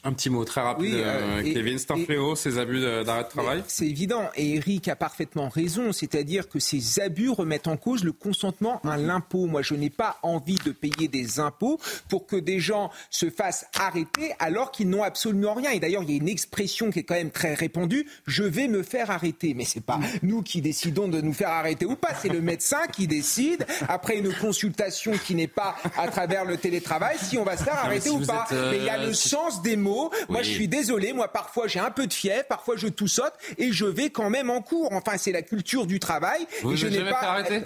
Un 0.04 0.14
petit 0.14 0.30
mot 0.30 0.46
très 0.46 0.62
rapide, 0.62 0.94
euh, 0.96 1.40
euh, 1.40 1.54
Kevin. 1.54 1.78
C'est 1.78 1.92
un 1.92 1.98
fléau, 1.98 2.36
ces 2.36 2.58
abus 2.58 2.82
d'arrêt 2.82 3.26
de 3.26 3.30
travail? 3.30 3.64
C'est 3.68 3.88
évident. 3.88 4.30
Et 4.36 4.56
Eric 4.56 4.88
a 4.88 4.96
parfaitement 4.96 5.50
raison. 5.50 5.92
C'est-à-dire 5.92 6.48
que 6.48 6.60
ces 6.60 7.02
abus 7.02 7.30
remettent 7.30 7.68
en 7.68 7.76
cause 7.76 8.06
le 8.06 8.14
consentement 8.14 8.82
à 8.84 8.96
l'impôt. 8.96 9.46
Moi, 9.46 9.62
je 9.62 9.74
n'ai 9.74 9.90
pas 9.90 10.18
envie 10.24 10.58
de 10.66 10.72
payer 10.72 11.10
des 11.10 11.42
impôts 11.42 11.80
pour 12.08 12.28
que 12.28 12.38
des 12.38 12.60
gens 12.60 12.92
se 13.10 13.30
fassent 13.30 13.66
arrêter 13.78 14.32
alors 14.40 14.72
qu'ils 14.72 14.90
n'ont 14.90 15.04
absolument 15.04 15.54
rien. 15.54 15.72
Et 15.72 15.82
d'ailleurs, 15.82 16.04
il 16.04 16.12
y 16.12 16.14
a 16.14 16.18
une 16.18 16.30
expression 16.30 16.92
qui 16.92 17.00
est 17.00 17.04
quand 17.04 17.16
même 17.16 17.32
très 17.32 17.54
répandue 17.54 18.08
je 18.26 18.44
vais 18.44 18.68
me 18.68 18.84
faire 18.84 19.12
arrêter. 19.12 19.54
Mais 19.54 19.66
c'est 19.66 19.84
pas 19.84 20.00
nous 20.24 20.42
qui 20.42 20.62
décidons 20.62 21.08
de 21.08 21.20
nous 21.20 21.34
faire 21.34 21.50
arrêter 21.50 21.86
ou 21.86 21.96
pas. 21.96 22.14
C'est 22.22 22.30
le 22.30 22.42
médecin 22.42 22.88
qui 22.92 23.08
décide, 23.08 23.66
après 23.88 24.18
une 24.18 24.34
consultation 24.34 25.12
qui 25.26 25.36
n'est 25.36 25.48
pas 25.48 25.76
à 25.98 26.08
travers 26.08 26.46
le 26.46 26.58
télétravail, 26.58 27.18
si 27.22 27.38
on 27.38 27.44
va 27.44 27.58
se 27.58 27.64
faire 27.64 27.80
arrêter 27.80 28.10
ou 28.10 28.20
pas. 28.26 28.48
mais 28.52 28.78
il 28.78 28.84
y 28.84 28.90
a 28.90 29.04
le 29.04 29.14
sens 29.14 29.62
des 29.62 29.76
mots 29.76 29.89
moi, 30.30 30.42
je 30.42 30.50
suis 30.50 30.68
désolé. 30.68 31.14
Moi, 31.14 31.28
parfois, 31.28 31.68
j'ai 31.68 31.80
un 31.80 31.92
peu 31.92 32.08
de 32.08 32.14
fièvre, 32.14 32.46
parfois, 32.48 32.76
je 32.78 32.88
toussote 32.88 33.34
et 33.58 33.72
je 33.72 33.86
vais 33.86 34.10
quand 34.10 34.30
même 34.30 34.50
en 34.50 34.62
cours. 34.62 34.92
Enfin, 34.94 35.18
c'est 35.18 35.32
la 35.32 35.42
culture 35.42 35.86
du 35.86 36.00
travail. 36.00 36.46
Vous 36.62 36.74
et 36.74 36.78
je 36.78 36.88
n'ai 36.88 37.10
pas 37.10 37.22
arrêté 37.22 37.62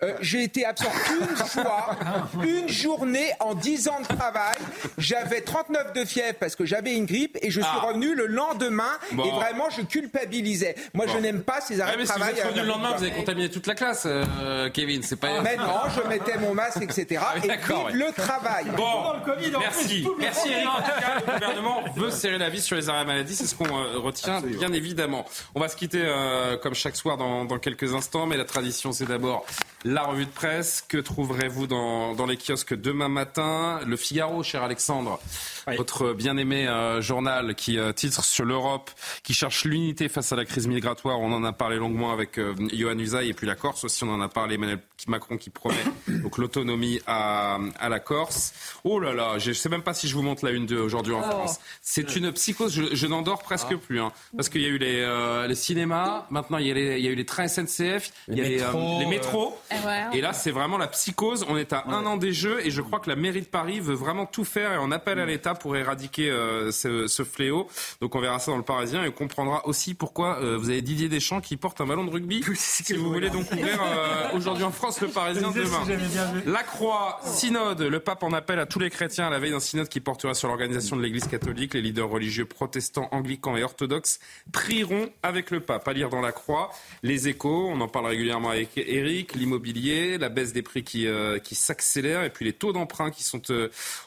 euh, 0.00 0.12
j'ai 0.20 0.44
été 0.44 0.64
absent 0.64 0.92
une 1.20 1.36
fois, 1.36 1.96
une 2.44 2.68
journée 2.68 3.32
en 3.40 3.56
10 3.56 3.88
ans 3.88 4.00
de 4.00 4.06
travail. 4.06 4.54
J'avais 4.96 5.40
39 5.40 5.92
de 5.92 6.04
fièvre 6.04 6.38
parce 6.38 6.54
que 6.54 6.64
j'avais 6.64 6.94
une 6.94 7.04
grippe 7.04 7.36
et 7.42 7.50
je 7.50 7.60
suis 7.60 7.70
ah. 7.74 7.86
revenu 7.86 8.14
le 8.14 8.26
lendemain 8.26 8.92
et 9.10 9.30
vraiment 9.30 9.70
je 9.70 9.82
culpabilisais. 9.82 10.76
Moi 10.94 11.06
je 11.08 11.18
n'aime 11.18 11.42
pas 11.42 11.60
ces 11.60 11.80
arrêts 11.80 11.96
de 11.96 12.04
travail. 12.04 12.28
Si 12.28 12.34
vous 12.34 12.38
êtes 12.38 12.46
revenu 12.46 12.60
le 12.60 12.68
lendemain, 12.68 12.96
vous 12.96 13.02
avez 13.02 13.12
contaminé 13.12 13.50
toute 13.50 13.66
la 13.66 13.74
classe, 13.74 14.04
euh, 14.06 14.70
Kevin. 14.70 15.02
C'est 15.02 15.16
pas. 15.16 15.40
Mais 15.40 15.56
non, 15.56 15.80
je 15.96 16.08
mettais 16.08 16.38
mon 16.38 16.54
masque, 16.54 16.82
etc. 16.82 17.06
Ah, 17.30 17.34
et 17.36 17.40
puis 17.40 17.74
le 17.94 18.12
travail. 18.12 18.66
Bon, 18.76 19.14
merci, 19.58 20.06
merci 20.18 20.50
Eric. 20.50 20.66
En 20.66 20.76
tout 20.76 21.00
cas, 21.00 21.20
le 21.26 21.32
gouvernement 21.32 21.82
veut 21.96 22.10
serrer 22.10 22.38
la 22.38 22.48
vis 22.48 22.62
sur 22.62 22.76
les 22.76 22.88
arrêts 22.88 23.04
maladie, 23.04 23.34
c'est 23.34 23.46
ce 23.46 23.54
qu'on 23.54 23.66
euh, 23.66 23.98
retient 23.98 24.40
bien 24.40 24.72
évidemment. 24.72 25.24
On 25.54 25.60
va 25.60 25.68
se 25.68 25.76
quitter 25.76 26.06
comme 26.62 26.74
chaque 26.74 26.96
soir 26.96 27.16
dans, 27.16 27.44
dans 27.44 27.58
quelques 27.58 27.94
instants, 27.94 28.26
mais 28.26 28.36
la 28.36 28.44
tradition 28.44 28.92
c'est 28.92 29.06
d'abord 29.06 29.44
la 29.88 30.02
revue 30.02 30.26
de 30.26 30.30
presse, 30.30 30.84
que 30.86 30.98
trouverez-vous 30.98 31.66
dans, 31.66 32.14
dans, 32.14 32.26
les 32.26 32.36
kiosques 32.36 32.74
demain 32.74 33.08
matin? 33.08 33.80
Le 33.86 33.96
Figaro, 33.96 34.42
cher 34.42 34.62
Alexandre, 34.62 35.18
votre 35.76 36.12
bien-aimé 36.12 36.68
euh, 36.68 37.00
journal 37.00 37.54
qui 37.54 37.78
euh, 37.78 37.92
titre 37.92 38.22
sur 38.22 38.44
l'Europe, 38.44 38.90
qui 39.22 39.32
cherche 39.32 39.64
l'unité 39.64 40.10
face 40.10 40.30
à 40.30 40.36
la 40.36 40.44
crise 40.44 40.66
migratoire. 40.66 41.20
On 41.20 41.32
en 41.32 41.42
a 41.42 41.52
parlé 41.52 41.76
longuement 41.76 42.12
avec 42.12 42.38
euh, 42.38 42.54
Johan 42.72 42.98
Usaï 42.98 43.30
et 43.30 43.34
puis 43.34 43.46
la 43.46 43.54
Corse 43.54 43.84
aussi. 43.84 44.04
On 44.04 44.10
en 44.10 44.20
a 44.20 44.28
parlé 44.28 44.56
Emmanuel 44.56 44.80
Macron 45.06 45.38
qui 45.38 45.48
promet 45.48 45.76
donc 46.08 46.36
l'autonomie 46.36 47.00
à, 47.06 47.58
à, 47.78 47.88
la 47.88 48.00
Corse. 48.00 48.52
Oh 48.84 49.00
là 49.00 49.14
là, 49.14 49.38
je 49.38 49.50
ne 49.50 49.54
sais 49.54 49.70
même 49.70 49.82
pas 49.82 49.94
si 49.94 50.06
je 50.06 50.14
vous 50.14 50.22
montre 50.22 50.44
la 50.44 50.50
une 50.50 50.66
de 50.66 50.76
aujourd'hui 50.76 51.14
en 51.14 51.20
oh. 51.20 51.30
France. 51.30 51.60
C'est 51.80 52.14
une 52.14 52.30
psychose. 52.32 52.74
Je, 52.74 52.94
je 52.94 53.06
n'en 53.06 53.22
dors 53.22 53.42
presque 53.42 53.68
ah. 53.72 53.76
plus, 53.76 54.00
hein, 54.00 54.12
parce 54.36 54.50
qu'il 54.50 54.60
y 54.60 54.66
a 54.66 54.68
eu 54.68 54.78
les, 54.78 55.46
les 55.48 55.54
cinémas. 55.54 56.26
Maintenant, 56.28 56.58
il 56.58 56.66
y, 56.66 56.72
a 56.72 56.96
il 56.98 57.04
y, 57.04 57.08
a 57.08 57.10
eu 57.10 57.14
les 57.14 57.24
trains 57.24 57.48
SNCF, 57.48 58.10
il 58.28 58.36
y 58.36 58.40
a 58.40 58.44
les, 58.44 58.98
les 58.98 59.06
métros. 59.06 59.58
Et 60.12 60.20
là, 60.20 60.32
c'est 60.32 60.50
vraiment 60.50 60.78
la 60.78 60.88
psychose. 60.88 61.44
On 61.48 61.56
est 61.56 61.72
à 61.72 61.84
un 61.88 62.06
an 62.06 62.16
des 62.16 62.32
Jeux 62.32 62.64
et 62.64 62.70
je 62.70 62.82
crois 62.82 63.00
que 63.00 63.08
la 63.08 63.16
mairie 63.16 63.42
de 63.42 63.46
Paris 63.46 63.80
veut 63.80 63.94
vraiment 63.94 64.26
tout 64.26 64.44
faire 64.44 64.72
et 64.72 64.78
on 64.78 64.90
appelle 64.90 65.18
à 65.18 65.26
l'État 65.26 65.54
pour 65.54 65.76
éradiquer 65.76 66.30
euh, 66.30 66.70
ce, 66.70 67.24
fléau. 67.24 67.68
Donc 68.00 68.14
on 68.14 68.20
verra 68.20 68.38
ça 68.38 68.50
dans 68.50 68.56
le 68.56 68.62
Parisien 68.62 69.04
et 69.04 69.08
on 69.08 69.12
comprendra 69.12 69.66
aussi 69.66 69.94
pourquoi 69.94 70.38
euh, 70.40 70.56
vous 70.56 70.70
avez 70.70 70.82
Didier 70.82 71.08
Deschamps 71.08 71.40
qui 71.40 71.56
porte 71.56 71.80
un 71.80 71.86
ballon 71.86 72.04
de 72.04 72.10
rugby. 72.10 72.44
si 72.54 72.94
vous 72.94 73.12
voulez 73.12 73.30
donc 73.30 73.50
ouvrir 73.52 73.80
euh, 73.82 74.36
aujourd'hui 74.36 74.64
en 74.64 74.70
France 74.70 75.00
le 75.00 75.08
Parisien 75.08 75.50
demain. 75.50 75.84
La 76.46 76.62
Croix, 76.62 77.20
synode. 77.24 77.82
Le 77.82 78.00
pape 78.00 78.22
en 78.22 78.32
appelle 78.32 78.58
à 78.58 78.66
tous 78.66 78.78
les 78.78 78.90
chrétiens 78.90 79.26
à 79.26 79.30
la 79.30 79.38
veille 79.38 79.52
d'un 79.52 79.60
synode 79.60 79.88
qui 79.88 80.00
portera 80.00 80.34
sur 80.34 80.48
l'organisation 80.48 80.96
de 80.96 81.02
l'Église 81.02 81.26
catholique. 81.26 81.74
Les 81.74 81.82
leaders 81.82 82.08
religieux 82.08 82.44
protestants, 82.44 83.08
anglicans 83.12 83.56
et 83.56 83.62
orthodoxes 83.62 84.20
prieront 84.52 85.08
avec 85.22 85.50
le 85.50 85.60
pape. 85.60 85.86
À 85.88 85.92
lire 85.92 86.10
dans 86.10 86.20
la 86.20 86.32
Croix, 86.32 86.70
les 87.02 87.28
échos, 87.28 87.68
on 87.70 87.80
en 87.80 87.88
parle 87.88 88.06
régulièrement 88.06 88.50
avec 88.50 88.70
Eric, 88.76 89.34
l'immobilier, 89.34 89.67
la 90.18 90.28
baisse 90.28 90.52
des 90.52 90.62
prix 90.62 90.82
qui, 90.82 91.06
qui 91.42 91.54
s'accélère 91.54 92.24
et 92.24 92.30
puis 92.30 92.44
les 92.44 92.52
taux 92.52 92.72
d'emprunt 92.72 93.10
qui 93.10 93.24
sont 93.24 93.42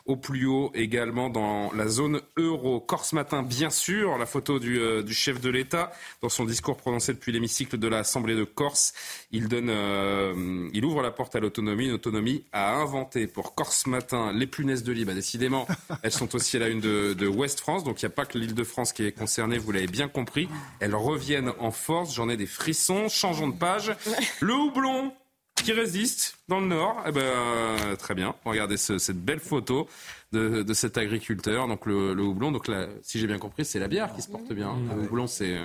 au 0.06 0.16
plus 0.16 0.46
haut 0.46 0.72
également 0.74 1.30
dans 1.30 1.72
la 1.74 1.88
zone 1.88 2.22
euro. 2.38 2.80
Corse 2.80 3.14
matin, 3.14 3.44
bien 3.44 3.70
sûr, 3.70 4.18
la 4.18 4.26
photo 4.26 4.60
euh, 4.60 5.04
du, 5.04 5.14
chef 5.14 5.40
de 5.42 5.50
l'État 5.50 5.92
dans 6.22 6.30
son 6.30 6.46
discours 6.46 6.78
prononcé 6.78 7.14
depuis 7.14 7.32
l'hémicycle 7.32 7.78
de 7.78 7.88
l'Assemblée 7.88 8.36
de 8.36 8.44
Corse. 8.44 8.94
Il 9.32 9.48
donne, 9.48 9.70
euh, 9.70 10.70
il 10.74 10.86
ouvre 10.86 11.02
la 11.02 11.12
porte 11.12 11.36
à 11.36 11.40
l'autonomie, 11.40 11.86
une 11.86 11.94
autonomie 11.94 12.44
à 12.52 12.76
inventer 12.76 13.28
pour 13.28 13.56
Corse 13.56 13.88
matin. 13.88 14.32
Les 14.34 14.48
punaises 14.48 14.84
de 14.84 14.92
lit, 14.92 15.06
bah, 15.06 15.14
décidément, 15.14 15.68
elles 16.04 16.12
sont 16.12 16.36
aussi 16.36 16.58
à 16.58 16.62
la 16.62 16.68
une 16.70 16.80
de, 16.80 17.14
de 17.14 17.28
Ouest 17.28 17.60
France. 17.60 17.84
Donc 17.84 18.02
il 18.02 18.06
n'y 18.06 18.12
a 18.12 18.16
pas 18.16 18.26
que 18.26 18.38
l'île 18.38 18.56
de 18.56 18.64
France 18.64 18.94
qui 18.94 19.06
est 19.06 19.12
concernée, 19.12 19.58
vous 19.58 19.72
l'avez 19.72 19.88
bien 19.88 20.08
compris. 20.08 20.50
Elles 20.80 20.96
reviennent 20.96 21.52
en 21.60 21.72
force. 21.72 22.14
J'en 22.14 22.30
ai 22.30 22.38
des 22.38 22.46
frissons. 22.46 23.10
Changeons 23.10 23.48
de 23.48 23.58
page. 23.58 23.94
Le 24.40 24.54
houblon 24.54 25.14
qui 25.62 25.74
résiste 25.74 26.38
dans 26.48 26.60
le 26.60 26.68
nord. 26.68 27.04
Eh 27.08 27.12
ben, 27.12 27.22
euh, 27.22 27.96
très 27.96 28.16
bien. 28.16 28.36
Regardez 28.46 28.78
cette 28.78 29.24
belle 29.24 29.40
photo 29.40 29.88
de, 30.32 30.74
cet 30.74 30.98
agriculteur, 30.98 31.68
donc 31.68 31.86
le, 31.86 32.14
houblon. 32.22 32.52
Donc 32.52 32.68
là, 32.68 32.88
si 33.02 33.20
j'ai 33.20 33.28
bien 33.28 33.38
compris, 33.38 33.66
c'est 33.66 33.80
la 33.80 33.88
bière 33.88 34.14
qui 34.16 34.22
se 34.22 34.30
porte 34.30 34.52
bien. 34.54 34.76
Le 34.96 35.04
houblon, 35.04 35.28
c'est 35.28 35.58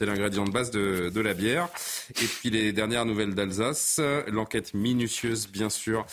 l'ingrédient 0.00 0.44
de 0.44 0.50
base 0.50 0.70
de, 0.70 1.20
la 1.20 1.34
bière. 1.34 1.68
Et 2.20 2.26
puis 2.26 2.50
les 2.50 2.72
dernières 2.72 3.04
nouvelles 3.04 3.34
d'Alsace, 3.34 4.00
l'enquête 4.26 4.74
minutieuse, 4.74 5.48
bien 5.48 5.70
sûr, 5.70 6.04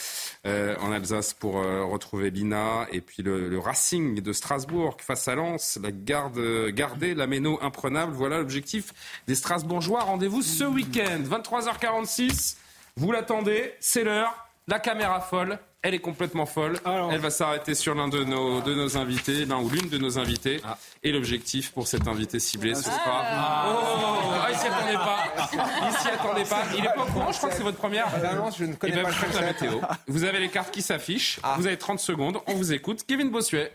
euh, 0.46 0.76
en 0.82 0.92
Alsace 0.92 1.34
pour 1.34 1.58
euh, 1.58 1.84
retrouver 1.84 2.30
Lina. 2.30 2.88
Et 2.92 3.02
puis 3.02 3.24
le, 3.24 3.58
Racing 3.58 4.22
de 4.22 4.34
Strasbourg 4.34 4.98
face 5.00 5.28
à 5.28 5.36
Lens, 5.36 5.80
la 5.82 5.92
garde, 5.92 6.40
garder 6.70 7.16
la 7.16 7.26
méno 7.26 7.58
imprenable. 7.62 8.14
Voilà 8.14 8.40
l'objectif 8.40 8.94
des 9.28 9.36
Strasbourgeois. 9.36 10.02
Rendez-vous 10.04 10.44
ce 10.44 10.64
week-end, 10.64 11.22
23h46. 11.24 12.58
Vous 12.98 13.12
l'attendez, 13.12 13.74
c'est 13.82 14.06
l'heure. 14.06 14.34
La 14.68 14.80
caméra 14.80 15.20
folle, 15.20 15.60
elle 15.82 15.94
est 15.94 16.00
complètement 16.00 16.46
folle. 16.46 16.80
Elle 17.12 17.20
va 17.20 17.30
s'arrêter 17.30 17.76
sur 17.76 17.94
l'un 17.94 18.08
de 18.08 18.24
nos, 18.24 18.62
de 18.62 18.74
nos 18.74 18.96
invités, 18.98 19.44
l'un 19.44 19.60
ou 19.60 19.70
l'une 19.70 19.90
de 19.90 19.98
nos 19.98 20.18
invités. 20.18 20.62
Ah. 20.64 20.78
Et 21.04 21.12
l'objectif 21.12 21.74
pour 21.74 21.90
cet 21.90 22.08
invité 22.08 22.40
ciblé, 22.40 22.74
ce 22.74 22.84
sera. 22.84 22.96
Ah. 23.06 23.66
Oh, 23.68 24.32
ah, 24.42 24.48
il 24.50 24.58
s'y 24.58 24.68
attendait 24.68 24.94
pas. 24.94 25.24
Il 25.52 25.98
s'y 25.98 26.08
attendait 26.08 26.46
pas. 26.46 26.64
Il 26.78 26.86
est 26.86 26.94
pas 26.94 27.04
au 27.04 27.12
courant, 27.12 27.32
je 27.34 27.38
crois 27.38 27.50
que 27.50 27.56
c'est 27.56 27.64
votre 27.64 27.78
première. 27.78 28.08
non, 28.34 28.50
je 28.58 28.64
ne 28.64 28.74
connais 28.76 28.94
eh 28.98 29.04
ben, 29.04 29.12
pas 29.12 29.42
la 29.42 29.48
météo. 29.48 29.82
Vous 30.08 30.24
avez 30.24 30.40
les 30.40 30.50
cartes 30.50 30.72
qui 30.72 30.82
s'affichent. 30.82 31.42
Vous 31.58 31.68
avez 31.68 31.78
30 31.78 32.00
secondes. 32.00 32.40
On 32.48 32.54
vous 32.54 32.72
écoute. 32.72 33.04
Kevin 33.06 33.30
Bossuet. 33.30 33.74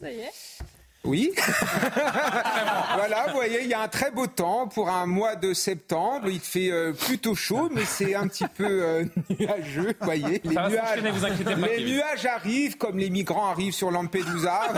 Ça 0.00 0.10
y 0.10 0.18
est. 0.18 0.32
Oui. 1.04 1.32
voilà, 2.94 3.26
vous 3.28 3.34
voyez, 3.34 3.62
il 3.62 3.68
y 3.68 3.74
a 3.74 3.82
un 3.82 3.88
très 3.88 4.10
beau 4.10 4.26
temps 4.26 4.68
pour 4.68 4.88
un 4.88 5.04
mois 5.04 5.36
de 5.36 5.52
septembre. 5.52 6.30
Il 6.30 6.40
fait 6.40 6.70
euh, 6.70 6.92
plutôt 6.92 7.34
chaud, 7.34 7.68
mais 7.70 7.84
c'est 7.84 8.14
un 8.14 8.26
petit 8.26 8.46
peu 8.46 8.64
euh, 8.64 9.04
nuageux. 9.38 9.94
Vous 10.00 10.04
voyez, 10.04 10.40
les, 10.42 10.54
nuages, 10.54 11.02
les 11.02 11.84
nuages, 11.84 12.24
arrivent 12.24 12.78
comme 12.78 12.96
les 12.96 13.10
migrants 13.10 13.50
arrivent 13.50 13.74
sur 13.74 13.90
Lampedusa. 13.90 14.62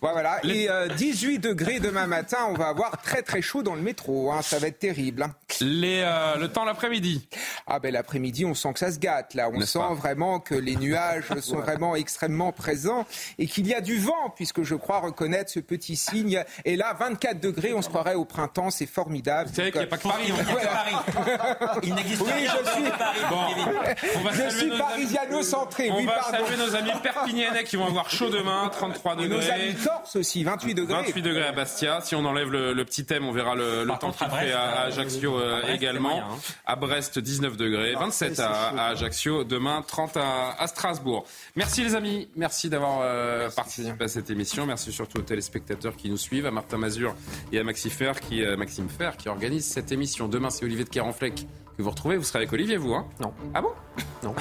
voilà. 0.00 0.40
Et 0.44 0.68
18 0.96 1.36
euh, 1.36 1.48
degrés 1.50 1.80
demain 1.80 2.06
matin, 2.06 2.38
on 2.48 2.54
va 2.54 2.68
avoir 2.68 3.02
très 3.02 3.20
très 3.20 3.42
chaud 3.42 3.62
dans 3.62 3.74
le 3.74 3.82
métro. 3.82 4.32
Hein. 4.32 4.40
Ça 4.40 4.58
va 4.58 4.68
être 4.68 4.78
terrible. 4.78 5.24
Hein. 5.24 5.34
Les, 5.60 6.00
le 6.40 6.46
temps 6.46 6.64
l'après-midi. 6.64 7.28
Ah 7.66 7.78
ben 7.78 7.92
l'après-midi, 7.92 8.46
on 8.46 8.54
sent 8.54 8.72
que 8.72 8.78
ça 8.78 8.90
se 8.90 8.98
gâte. 8.98 9.34
Là, 9.34 9.50
on 9.52 9.60
sent 9.60 9.78
vraiment 9.96 10.40
que 10.40 10.54
les 10.54 10.76
nuages 10.76 11.24
sont 11.40 11.58
vraiment 11.58 11.94
extrêmement 11.94 12.52
présents 12.52 13.04
et 13.38 13.46
qu'il 13.46 13.66
y 13.66 13.74
a 13.74 13.82
du 13.82 13.98
vent 13.98 14.13
puisque 14.34 14.62
je 14.62 14.74
crois 14.74 15.00
reconnaître 15.00 15.50
ce 15.50 15.60
petit 15.60 15.96
signe. 15.96 16.42
Et 16.64 16.76
là, 16.76 16.94
24 16.98 17.40
degrés, 17.40 17.74
on 17.74 17.82
se 17.82 17.88
croirait 17.88 18.14
au 18.14 18.24
printemps, 18.24 18.70
c'est 18.70 18.86
formidable. 18.86 19.50
Vous 19.50 19.56
savez 19.56 19.70
qu'il 19.70 19.80
n'y 19.80 19.86
a 19.86 19.90
pas 19.90 19.98
que 19.98 20.02
Paris. 20.02 20.32
Il 21.82 21.94
n'existe 21.94 22.22
oui, 22.22 22.30
je 22.42 22.70
suis, 22.70 22.90
Paris. 22.90 23.20
on 24.16 24.20
va 24.20 24.32
je 24.32 24.56
suis 24.56 24.70
parisiano-centré. 24.70 25.90
On 25.90 25.96
oui, 25.96 26.06
va 26.06 26.22
saluer 26.22 26.56
nos 26.56 26.74
amis 26.74 26.90
perpignanais 27.02 27.64
qui 27.64 27.76
vont 27.76 27.86
avoir 27.86 28.10
chaud 28.10 28.30
demain, 28.30 28.68
33 28.72 29.16
degrés. 29.16 29.28
Nos 29.28 29.50
amis 29.50 29.74
corse 29.74 30.16
aussi, 30.16 30.44
28 30.44 30.74
degrés. 30.74 30.94
28 30.94 31.22
degrés 31.22 31.46
à 31.46 31.52
Bastia. 31.52 32.00
Si 32.00 32.14
on 32.14 32.24
enlève 32.24 32.50
le, 32.50 32.84
petit 32.84 33.04
thème, 33.04 33.26
on 33.26 33.32
verra 33.32 33.54
le, 33.54 33.86
temps 34.00 34.12
qu'il 34.12 34.28
fait 34.28 34.52
à, 34.52 34.82
Ajaccio 34.82 35.38
euh, 35.38 35.62
également. 35.72 36.20
Hein. 36.20 36.38
À 36.66 36.76
Brest, 36.76 37.18
19 37.18 37.56
degrés. 37.56 37.94
27 37.94 38.40
à, 38.40 38.88
Ajaccio. 38.88 39.44
Demain, 39.44 39.82
30 39.86 40.16
à, 40.16 40.66
Strasbourg. 40.66 41.24
Merci 41.56 41.82
les 41.82 41.94
amis. 41.94 42.28
Merci 42.36 42.68
d'avoir 42.68 43.00
euh, 43.02 43.50
participé 43.50 44.03
à 44.04 44.08
cette 44.08 44.30
émission. 44.30 44.66
Merci 44.66 44.92
surtout 44.92 45.18
aux 45.18 45.22
téléspectateurs 45.22 45.96
qui 45.96 46.08
nous 46.10 46.16
suivent, 46.16 46.46
à 46.46 46.50
Martin 46.50 46.78
Mazur 46.78 47.14
et 47.52 47.58
à 47.58 47.64
Maxime 47.64 47.90
Fer 47.90 48.20
qui, 48.20 48.42
euh, 48.44 48.56
Maxime 48.56 48.88
Fer, 48.88 49.16
qui 49.16 49.28
organise 49.28 49.64
cette 49.64 49.90
émission. 49.92 50.28
Demain, 50.28 50.50
c'est 50.50 50.64
Olivier 50.64 50.84
de 50.84 50.90
Carenfleck 50.90 51.46
que 51.76 51.82
vous 51.82 51.90
retrouvez. 51.90 52.16
Vous 52.16 52.22
serez 52.22 52.38
avec 52.40 52.52
Olivier, 52.52 52.76
vous, 52.76 52.94
hein? 52.94 53.06
Non. 53.20 53.32
Ah 53.52 53.60
bon? 53.60 53.70
Non. 54.22 54.34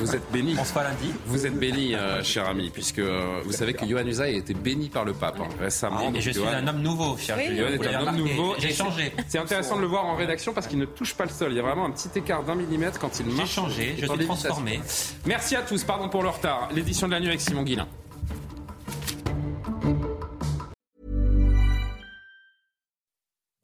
Vous 0.00 0.14
êtes 0.14 0.30
béni. 0.32 0.54
On 0.58 0.64
se 0.64 0.70
fera 0.70 0.84
lundi. 0.84 1.12
Vous 1.26 1.44
êtes 1.46 1.58
béni, 1.58 1.94
euh, 1.94 2.22
cher 2.22 2.48
ami, 2.48 2.70
puisque 2.70 3.00
euh, 3.00 3.40
vous 3.44 3.52
savez 3.52 3.74
que 3.74 3.84
Johan 3.84 4.06
Usaï 4.06 4.34
a 4.34 4.38
été 4.38 4.54
béni 4.54 4.88
par 4.88 5.04
le 5.04 5.12
pape 5.12 5.40
hein, 5.40 5.48
récemment. 5.60 5.98
Ah, 6.02 6.10
et 6.16 6.20
je 6.20 6.30
suis 6.30 6.40
Johan- 6.40 6.52
un 6.54 6.66
homme 6.68 6.80
nouveau, 6.82 7.16
cher 7.16 7.36
Johan 7.36 7.46
Julien. 7.48 7.68
est 7.82 7.94
un 7.94 8.06
homme 8.06 8.16
nouveau. 8.16 8.54
J'ai 8.58 8.72
changé. 8.72 9.12
C'est 9.26 9.38
intéressant 9.38 9.76
de 9.76 9.80
le 9.82 9.86
voir 9.88 10.04
en 10.06 10.14
rédaction 10.14 10.52
parce 10.52 10.66
qu'il 10.68 10.78
ne 10.78 10.84
touche 10.84 11.14
pas 11.14 11.24
le 11.24 11.30
sol. 11.30 11.50
Il 11.52 11.56
y 11.56 11.60
a 11.60 11.62
vraiment 11.62 11.86
un 11.86 11.90
petit 11.90 12.10
écart 12.16 12.44
d'un 12.44 12.54
millimètre 12.54 12.98
quand 13.00 13.18
il 13.18 13.26
J'ai 13.28 13.36
marche. 13.36 13.50
changé, 13.54 13.96
je 13.98 14.06
suis 14.06 14.24
transformé. 14.26 14.80
Merci 15.26 15.56
à 15.56 15.62
tous, 15.62 15.82
pardon 15.84 16.08
pour 16.08 16.22
le 16.22 16.28
retard. 16.28 16.68
L'édition 16.72 17.06
de 17.08 17.12
la 17.12 17.20
nuit 17.20 17.28
avec 17.28 17.40
Simon 17.40 17.62
Guillain. 17.64 17.88